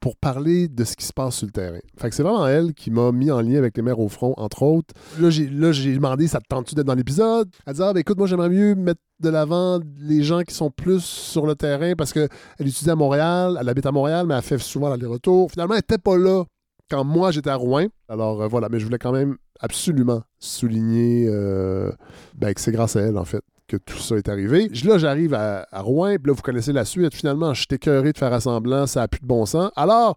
pour 0.00 0.16
parler 0.16 0.68
de 0.68 0.84
ce 0.84 0.96
qui 0.96 1.04
se 1.04 1.12
passe 1.12 1.36
sur 1.36 1.46
le 1.46 1.52
terrain. 1.52 1.78
Fait 1.98 2.08
que 2.08 2.14
c'est 2.14 2.22
vraiment 2.22 2.46
elle 2.46 2.72
qui 2.72 2.90
m'a 2.90 3.12
mis 3.12 3.30
en 3.30 3.40
lien 3.40 3.58
avec 3.58 3.76
les 3.76 3.82
maires 3.82 4.00
au 4.00 4.08
front, 4.08 4.34
entre 4.38 4.62
autres. 4.62 4.94
Là, 5.18 5.30
j'ai, 5.30 5.46
demandé, 5.94 6.26
ça 6.26 6.40
te 6.40 6.46
tente-tu 6.48 6.74
d'être 6.74 6.86
dans 6.86 6.94
l'épisode? 6.94 7.50
Elle 7.66 7.74
dit, 7.74 7.82
ah, 7.82 7.92
ben, 7.92 8.00
écoute, 8.00 8.16
moi, 8.16 8.26
j'aimerais 8.26 8.48
mieux 8.48 8.74
mettre 8.74 9.00
de 9.20 9.28
l'avant 9.28 9.78
les 9.98 10.22
gens 10.22 10.40
qui 10.42 10.54
sont 10.54 10.70
plus 10.70 11.04
sur 11.04 11.46
le 11.46 11.54
terrain 11.54 11.92
parce 11.96 12.12
qu'elle 12.12 12.28
étudie 12.58 12.90
à 12.90 12.96
Montréal, 12.96 13.58
elle 13.60 13.68
habite 13.68 13.84
à 13.84 13.92
Montréal, 13.92 14.26
mais 14.26 14.34
elle 14.34 14.42
fait 14.42 14.58
souvent 14.58 14.88
l'aller-retour. 14.88 15.50
Finalement, 15.50 15.74
elle 15.74 15.80
n'était 15.80 15.98
pas 15.98 16.16
là 16.16 16.44
quand 16.90 17.04
moi 17.04 17.30
j'étais 17.30 17.50
à 17.50 17.56
Rouen. 17.56 17.86
Alors 18.08 18.42
euh, 18.42 18.48
voilà, 18.48 18.68
mais 18.70 18.80
je 18.80 18.84
voulais 18.84 18.98
quand 18.98 19.12
même 19.12 19.36
absolument 19.60 20.22
souligner 20.38 21.26
euh, 21.28 21.92
ben, 22.34 22.52
que 22.54 22.60
c'est 22.60 22.72
grâce 22.72 22.96
à 22.96 23.02
elle, 23.02 23.18
en 23.18 23.24
fait, 23.24 23.42
que 23.70 23.76
tout 23.76 23.98
ça 23.98 24.16
est 24.16 24.28
arrivé. 24.28 24.68
Là, 24.84 24.98
j'arrive 24.98 25.34
à, 25.34 25.66
Rouen, 25.72 26.16
puis 26.16 26.26
là, 26.26 26.32
vous 26.32 26.42
connaissez 26.42 26.72
la 26.72 26.84
suite. 26.84 27.14
Finalement, 27.14 27.54
je 27.54 27.60
suis 27.60 27.68
écœuré 27.70 28.12
de 28.12 28.18
faire 28.18 28.32
assemblant, 28.32 28.86
ça 28.86 29.00
n'a 29.00 29.08
plus 29.08 29.20
de 29.20 29.26
bon 29.26 29.46
sens. 29.46 29.70
Alors, 29.76 30.16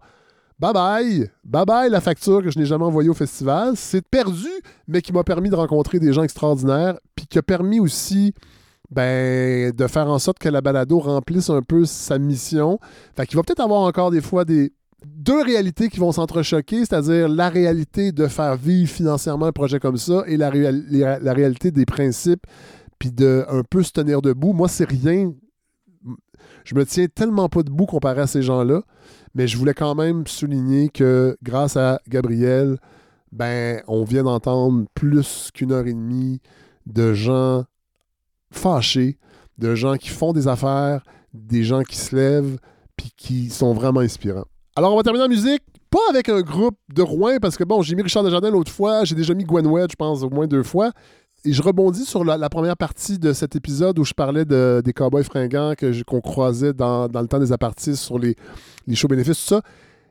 bye 0.58 0.72
bye, 0.72 1.30
bye 1.44 1.64
bye 1.64 1.90
la 1.90 2.00
facture 2.00 2.42
que 2.42 2.50
je 2.50 2.58
n'ai 2.58 2.66
jamais 2.66 2.84
envoyée 2.84 3.08
au 3.08 3.14
festival. 3.14 3.74
C'est 3.76 4.06
perdu, 4.06 4.48
mais 4.88 5.02
qui 5.02 5.12
m'a 5.12 5.22
permis 5.22 5.50
de 5.50 5.54
rencontrer 5.54 6.00
des 6.00 6.12
gens 6.12 6.24
extraordinaires, 6.24 6.98
puis 7.14 7.26
qui 7.26 7.38
a 7.38 7.42
permis 7.42 7.78
aussi 7.78 8.34
ben, 8.90 9.70
de 9.70 9.86
faire 9.86 10.08
en 10.08 10.18
sorte 10.18 10.38
que 10.38 10.48
la 10.48 10.60
balado 10.60 10.98
remplisse 10.98 11.50
un 11.50 11.62
peu 11.62 11.84
sa 11.84 12.18
mission. 12.18 12.80
Fait 13.16 13.26
qu'il 13.26 13.36
va 13.36 13.42
peut-être 13.44 13.60
avoir 13.60 13.82
encore 13.82 14.10
des 14.10 14.20
fois 14.20 14.44
des, 14.44 14.72
deux 15.06 15.42
réalités 15.42 15.88
qui 15.88 16.00
vont 16.00 16.12
s'entrechoquer, 16.12 16.80
c'est-à-dire 16.80 17.28
la 17.28 17.48
réalité 17.48 18.12
de 18.12 18.26
faire 18.26 18.56
vivre 18.56 18.90
financièrement 18.90 19.46
un 19.46 19.52
projet 19.52 19.78
comme 19.78 19.96
ça 19.96 20.24
et 20.26 20.36
la, 20.36 20.50
la 20.50 21.32
réalité 21.32 21.70
des 21.70 21.84
principes, 21.84 22.46
puis 22.98 23.12
de 23.12 23.44
un 23.48 23.62
peu 23.62 23.82
se 23.82 23.92
tenir 23.92 24.22
debout. 24.22 24.52
Moi, 24.52 24.68
c'est 24.68 24.88
rien. 24.88 25.32
Je 26.64 26.74
me 26.74 26.84
tiens 26.84 27.06
tellement 27.06 27.48
pas 27.48 27.62
debout 27.62 27.86
comparé 27.86 28.22
à 28.22 28.26
ces 28.26 28.42
gens-là, 28.42 28.82
mais 29.34 29.46
je 29.46 29.56
voulais 29.56 29.74
quand 29.74 29.94
même 29.94 30.26
souligner 30.26 30.88
que 30.88 31.36
grâce 31.42 31.76
à 31.76 32.00
Gabriel, 32.08 32.78
ben, 33.32 33.82
on 33.88 34.04
vient 34.04 34.22
d'entendre 34.22 34.86
plus 34.94 35.50
qu'une 35.52 35.72
heure 35.72 35.86
et 35.86 35.92
demie 35.92 36.40
de 36.86 37.14
gens 37.14 37.64
fâchés, 38.50 39.18
de 39.58 39.74
gens 39.74 39.96
qui 39.96 40.08
font 40.08 40.32
des 40.32 40.48
affaires, 40.48 41.02
des 41.32 41.64
gens 41.64 41.82
qui 41.82 41.96
se 41.96 42.14
lèvent, 42.14 42.58
puis 42.96 43.10
qui 43.16 43.50
sont 43.50 43.74
vraiment 43.74 44.00
inspirants. 44.00 44.46
Alors, 44.76 44.92
on 44.92 44.96
va 44.96 45.02
terminer 45.02 45.24
en 45.24 45.28
musique. 45.28 45.62
Pas 45.90 46.00
avec 46.10 46.28
un 46.28 46.40
groupe 46.40 46.78
de 46.92 47.02
Rouen, 47.02 47.38
parce 47.40 47.56
que 47.56 47.64
bon, 47.64 47.82
j'ai 47.82 47.94
mis 47.94 48.02
Richard 48.02 48.24
Desjardins 48.24 48.50
l'autre 48.50 48.72
fois, 48.72 49.04
j'ai 49.04 49.14
déjà 49.14 49.34
mis 49.34 49.44
Gwen 49.44 49.66
Wedge, 49.66 49.92
je 49.92 49.96
pense, 49.96 50.22
au 50.22 50.30
moins 50.30 50.46
deux 50.46 50.64
fois. 50.64 50.90
Et 51.46 51.52
je 51.52 51.62
rebondis 51.62 52.04
sur 52.04 52.24
la, 52.24 52.48
première 52.48 52.76
partie 52.76 53.18
de 53.18 53.32
cet 53.32 53.54
épisode 53.54 53.98
où 53.98 54.04
je 54.04 54.14
parlais 54.14 54.44
de, 54.44 54.80
des 54.82 54.92
cowboys 54.94 55.24
fringants 55.24 55.74
qu'on 56.06 56.20
croisait 56.20 56.72
dans, 56.72 57.06
le 57.06 57.26
temps 57.26 57.38
des 57.38 57.52
apartistes 57.52 58.02
sur 58.02 58.18
les, 58.18 58.34
les 58.86 58.94
shows 58.94 59.08
bénéfices, 59.08 59.40
tout 59.40 59.54
ça. 59.54 59.62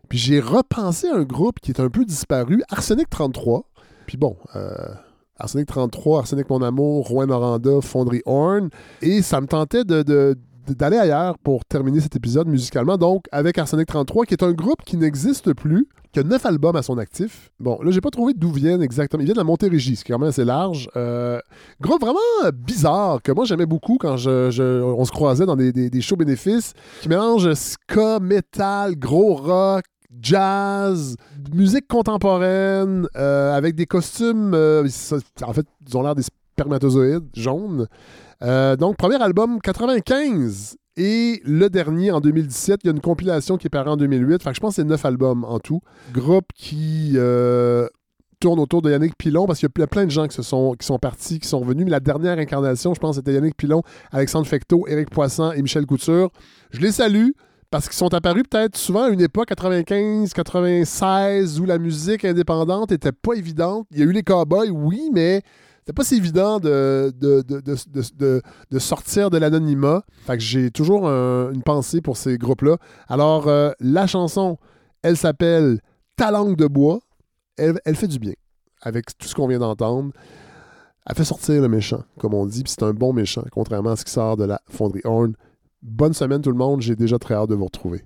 Puis 0.09 0.19
j'ai 0.19 0.39
repensé 0.39 1.07
à 1.07 1.15
un 1.15 1.23
groupe 1.23 1.59
qui 1.59 1.71
est 1.71 1.79
un 1.79 1.89
peu 1.89 2.05
disparu, 2.05 2.61
Arsenic 2.69 3.09
33. 3.09 3.67
Puis 4.05 4.17
bon, 4.17 4.37
euh, 4.55 4.75
Arsenic 5.37 5.65
33, 5.65 6.19
Arsenic 6.19 6.49
Mon 6.49 6.61
Amour, 6.61 7.07
Rouen 7.07 7.25
Noranda, 7.25 7.81
Fonderie 7.81 8.21
Horn. 8.25 8.69
Et 9.01 9.23
ça 9.23 9.41
me 9.41 9.47
tentait 9.47 9.85
de 9.85 10.37
d'aller 10.67 10.97
ailleurs 10.97 11.37
pour 11.39 11.65
terminer 11.65 11.99
cet 11.99 12.15
épisode 12.15 12.47
musicalement. 12.47 12.97
Donc, 12.97 13.25
avec 13.31 13.57
Arsenic 13.57 13.87
33, 13.87 14.25
qui 14.25 14.33
est 14.33 14.43
un 14.43 14.51
groupe 14.51 14.83
qui 14.85 14.97
n'existe 14.97 15.53
plus, 15.53 15.87
qui 16.11 16.19
a 16.19 16.23
neuf 16.23 16.45
albums 16.45 16.75
à 16.75 16.83
son 16.83 16.97
actif. 16.97 17.49
Bon, 17.59 17.79
là, 17.81 17.91
j'ai 17.91 18.01
pas 18.01 18.11
trouvé 18.11 18.33
d'où 18.35 18.51
viennent 18.51 18.81
exactement. 18.81 19.21
Ils 19.21 19.25
viennent 19.25 19.35
de 19.35 19.39
la 19.39 19.45
Montérégie, 19.45 19.95
ce 19.95 20.03
qui 20.05 20.11
est 20.11 20.15
quand 20.15 20.19
même 20.19 20.29
assez 20.29 20.45
large. 20.45 20.89
Euh, 20.95 21.39
groupe 21.81 22.01
vraiment 22.01 22.19
bizarre, 22.53 23.21
que 23.21 23.31
moi 23.31 23.45
j'aimais 23.45 23.65
beaucoup 23.65 23.97
quand 23.97 24.13
on 24.13 25.05
se 25.05 25.11
croisait 25.11 25.45
dans 25.45 25.55
des, 25.55 26.01
shows 26.01 26.15
bénéfices, 26.15 26.73
qui 27.01 27.09
mélangent 27.09 27.53
ska, 27.53 28.19
metal, 28.19 28.95
gros 28.95 29.33
rock, 29.33 29.85
jazz, 30.21 31.15
musique 31.53 31.87
contemporaine, 31.87 33.07
euh, 33.15 33.55
avec 33.55 33.75
des 33.75 33.85
costumes. 33.85 34.53
Euh, 34.53 34.87
en 35.43 35.53
fait, 35.53 35.65
ils 35.87 35.97
ont 35.97 36.03
l'air 36.03 36.15
des 36.15 36.23
spermatozoïdes 36.23 37.27
jaunes. 37.35 37.87
Euh, 38.43 38.75
donc, 38.75 38.97
premier 38.97 39.21
album 39.21 39.59
95 39.61 40.77
et 40.97 41.41
le 41.45 41.69
dernier 41.69 42.11
en 42.11 42.19
2017. 42.19 42.81
Il 42.83 42.87
y 42.87 42.89
a 42.89 42.93
une 42.93 43.01
compilation 43.01 43.57
qui 43.57 43.67
est 43.67 43.69
parue 43.69 43.89
en 43.89 43.97
2008. 43.97 44.43
Fait 44.43 44.49
que 44.49 44.55
je 44.55 44.59
pense 44.59 44.71
que 44.71 44.81
c'est 44.81 44.87
neuf 44.87 45.05
albums 45.05 45.43
en 45.45 45.59
tout. 45.59 45.81
Groupe 46.13 46.47
qui 46.53 47.13
euh, 47.15 47.87
tourne 48.39 48.59
autour 48.59 48.81
de 48.81 48.91
Yannick 48.91 49.17
Pilon 49.17 49.45
parce 49.47 49.59
qu'il 49.59 49.69
y 49.77 49.81
a 49.81 49.87
plein 49.87 50.05
de 50.05 50.11
gens 50.11 50.27
qui, 50.27 50.43
sont, 50.43 50.75
partis, 51.01 51.39
qui 51.39 51.47
sont 51.47 51.61
venus. 51.61 51.85
Mais 51.85 51.91
la 51.91 51.99
dernière 51.99 52.37
incarnation, 52.37 52.93
je 52.93 52.99
pense, 52.99 53.15
c'était 53.15 53.33
Yannick 53.33 53.55
Pilon, 53.55 53.81
Alexandre 54.11 54.45
Fecteau, 54.45 54.85
Éric 54.87 55.09
Poisson 55.09 55.51
et 55.53 55.61
Michel 55.61 55.85
Couture. 55.85 56.29
Je 56.71 56.79
les 56.79 56.91
salue 56.91 57.29
parce 57.71 57.87
qu'ils 57.87 57.97
sont 57.97 58.13
apparus 58.13 58.43
peut-être 58.47 58.77
souvent 58.77 59.05
à 59.05 59.09
une 59.09 59.21
époque 59.21 59.47
95, 59.47 60.31
96 60.33 61.59
où 61.59 61.65
la 61.65 61.79
musique 61.79 62.23
indépendante 62.23 62.91
était 62.91 63.11
pas 63.11 63.33
évidente. 63.33 63.87
Il 63.89 63.99
y 63.99 64.01
a 64.03 64.05
eu 64.05 64.11
les 64.11 64.21
cowboys, 64.21 64.69
oui, 64.69 65.09
mais 65.11 65.41
c'était 65.83 65.91
pas 65.91 66.05
si 66.05 66.15
évident 66.15 66.61
de, 66.61 67.13
de, 67.19 68.79
sortir 68.79 69.29
de 69.29 69.37
l'anonymat. 69.37 70.03
Fait 70.25 70.37
que 70.37 70.41
j'ai 70.41 70.71
toujours 70.71 71.07
une 71.07 71.61
pensée 71.61 71.99
pour 71.99 72.15
ces 72.15 72.37
groupes-là. 72.37 72.77
Alors, 73.09 73.49
euh, 73.49 73.71
la 73.81 74.07
chanson, 74.07 74.57
elle 75.01 75.17
s'appelle 75.17 75.81
Ta 76.15 76.31
langue 76.31 76.55
de 76.55 76.67
bois. 76.67 76.99
Elle, 77.57 77.81
elle, 77.83 77.97
fait 77.97 78.07
du 78.07 78.17
bien 78.17 78.31
avec 78.81 79.17
tout 79.17 79.27
ce 79.27 79.35
qu'on 79.35 79.45
vient 79.45 79.59
d'entendre. 79.59 80.13
Elle 81.05 81.17
fait 81.17 81.25
sortir 81.25 81.61
le 81.61 81.67
méchant, 81.67 82.03
comme 82.17 82.33
on 82.33 82.45
dit, 82.45 82.63
puis 82.63 82.71
c'est 82.71 82.83
un 82.83 82.93
bon 82.93 83.11
méchant, 83.11 83.43
contrairement 83.51 83.91
à 83.91 83.95
ce 83.97 84.05
qui 84.05 84.11
sort 84.11 84.37
de 84.37 84.45
la 84.45 84.61
fonderie 84.69 85.01
Horn. 85.03 85.33
Bonne 85.81 86.13
semaine 86.13 86.41
tout 86.41 86.51
le 86.51 86.55
monde, 86.55 86.81
j'ai 86.81 86.95
déjà 86.95 87.19
très 87.19 87.33
hâte 87.33 87.49
de 87.49 87.55
vous 87.55 87.65
retrouver. 87.65 88.05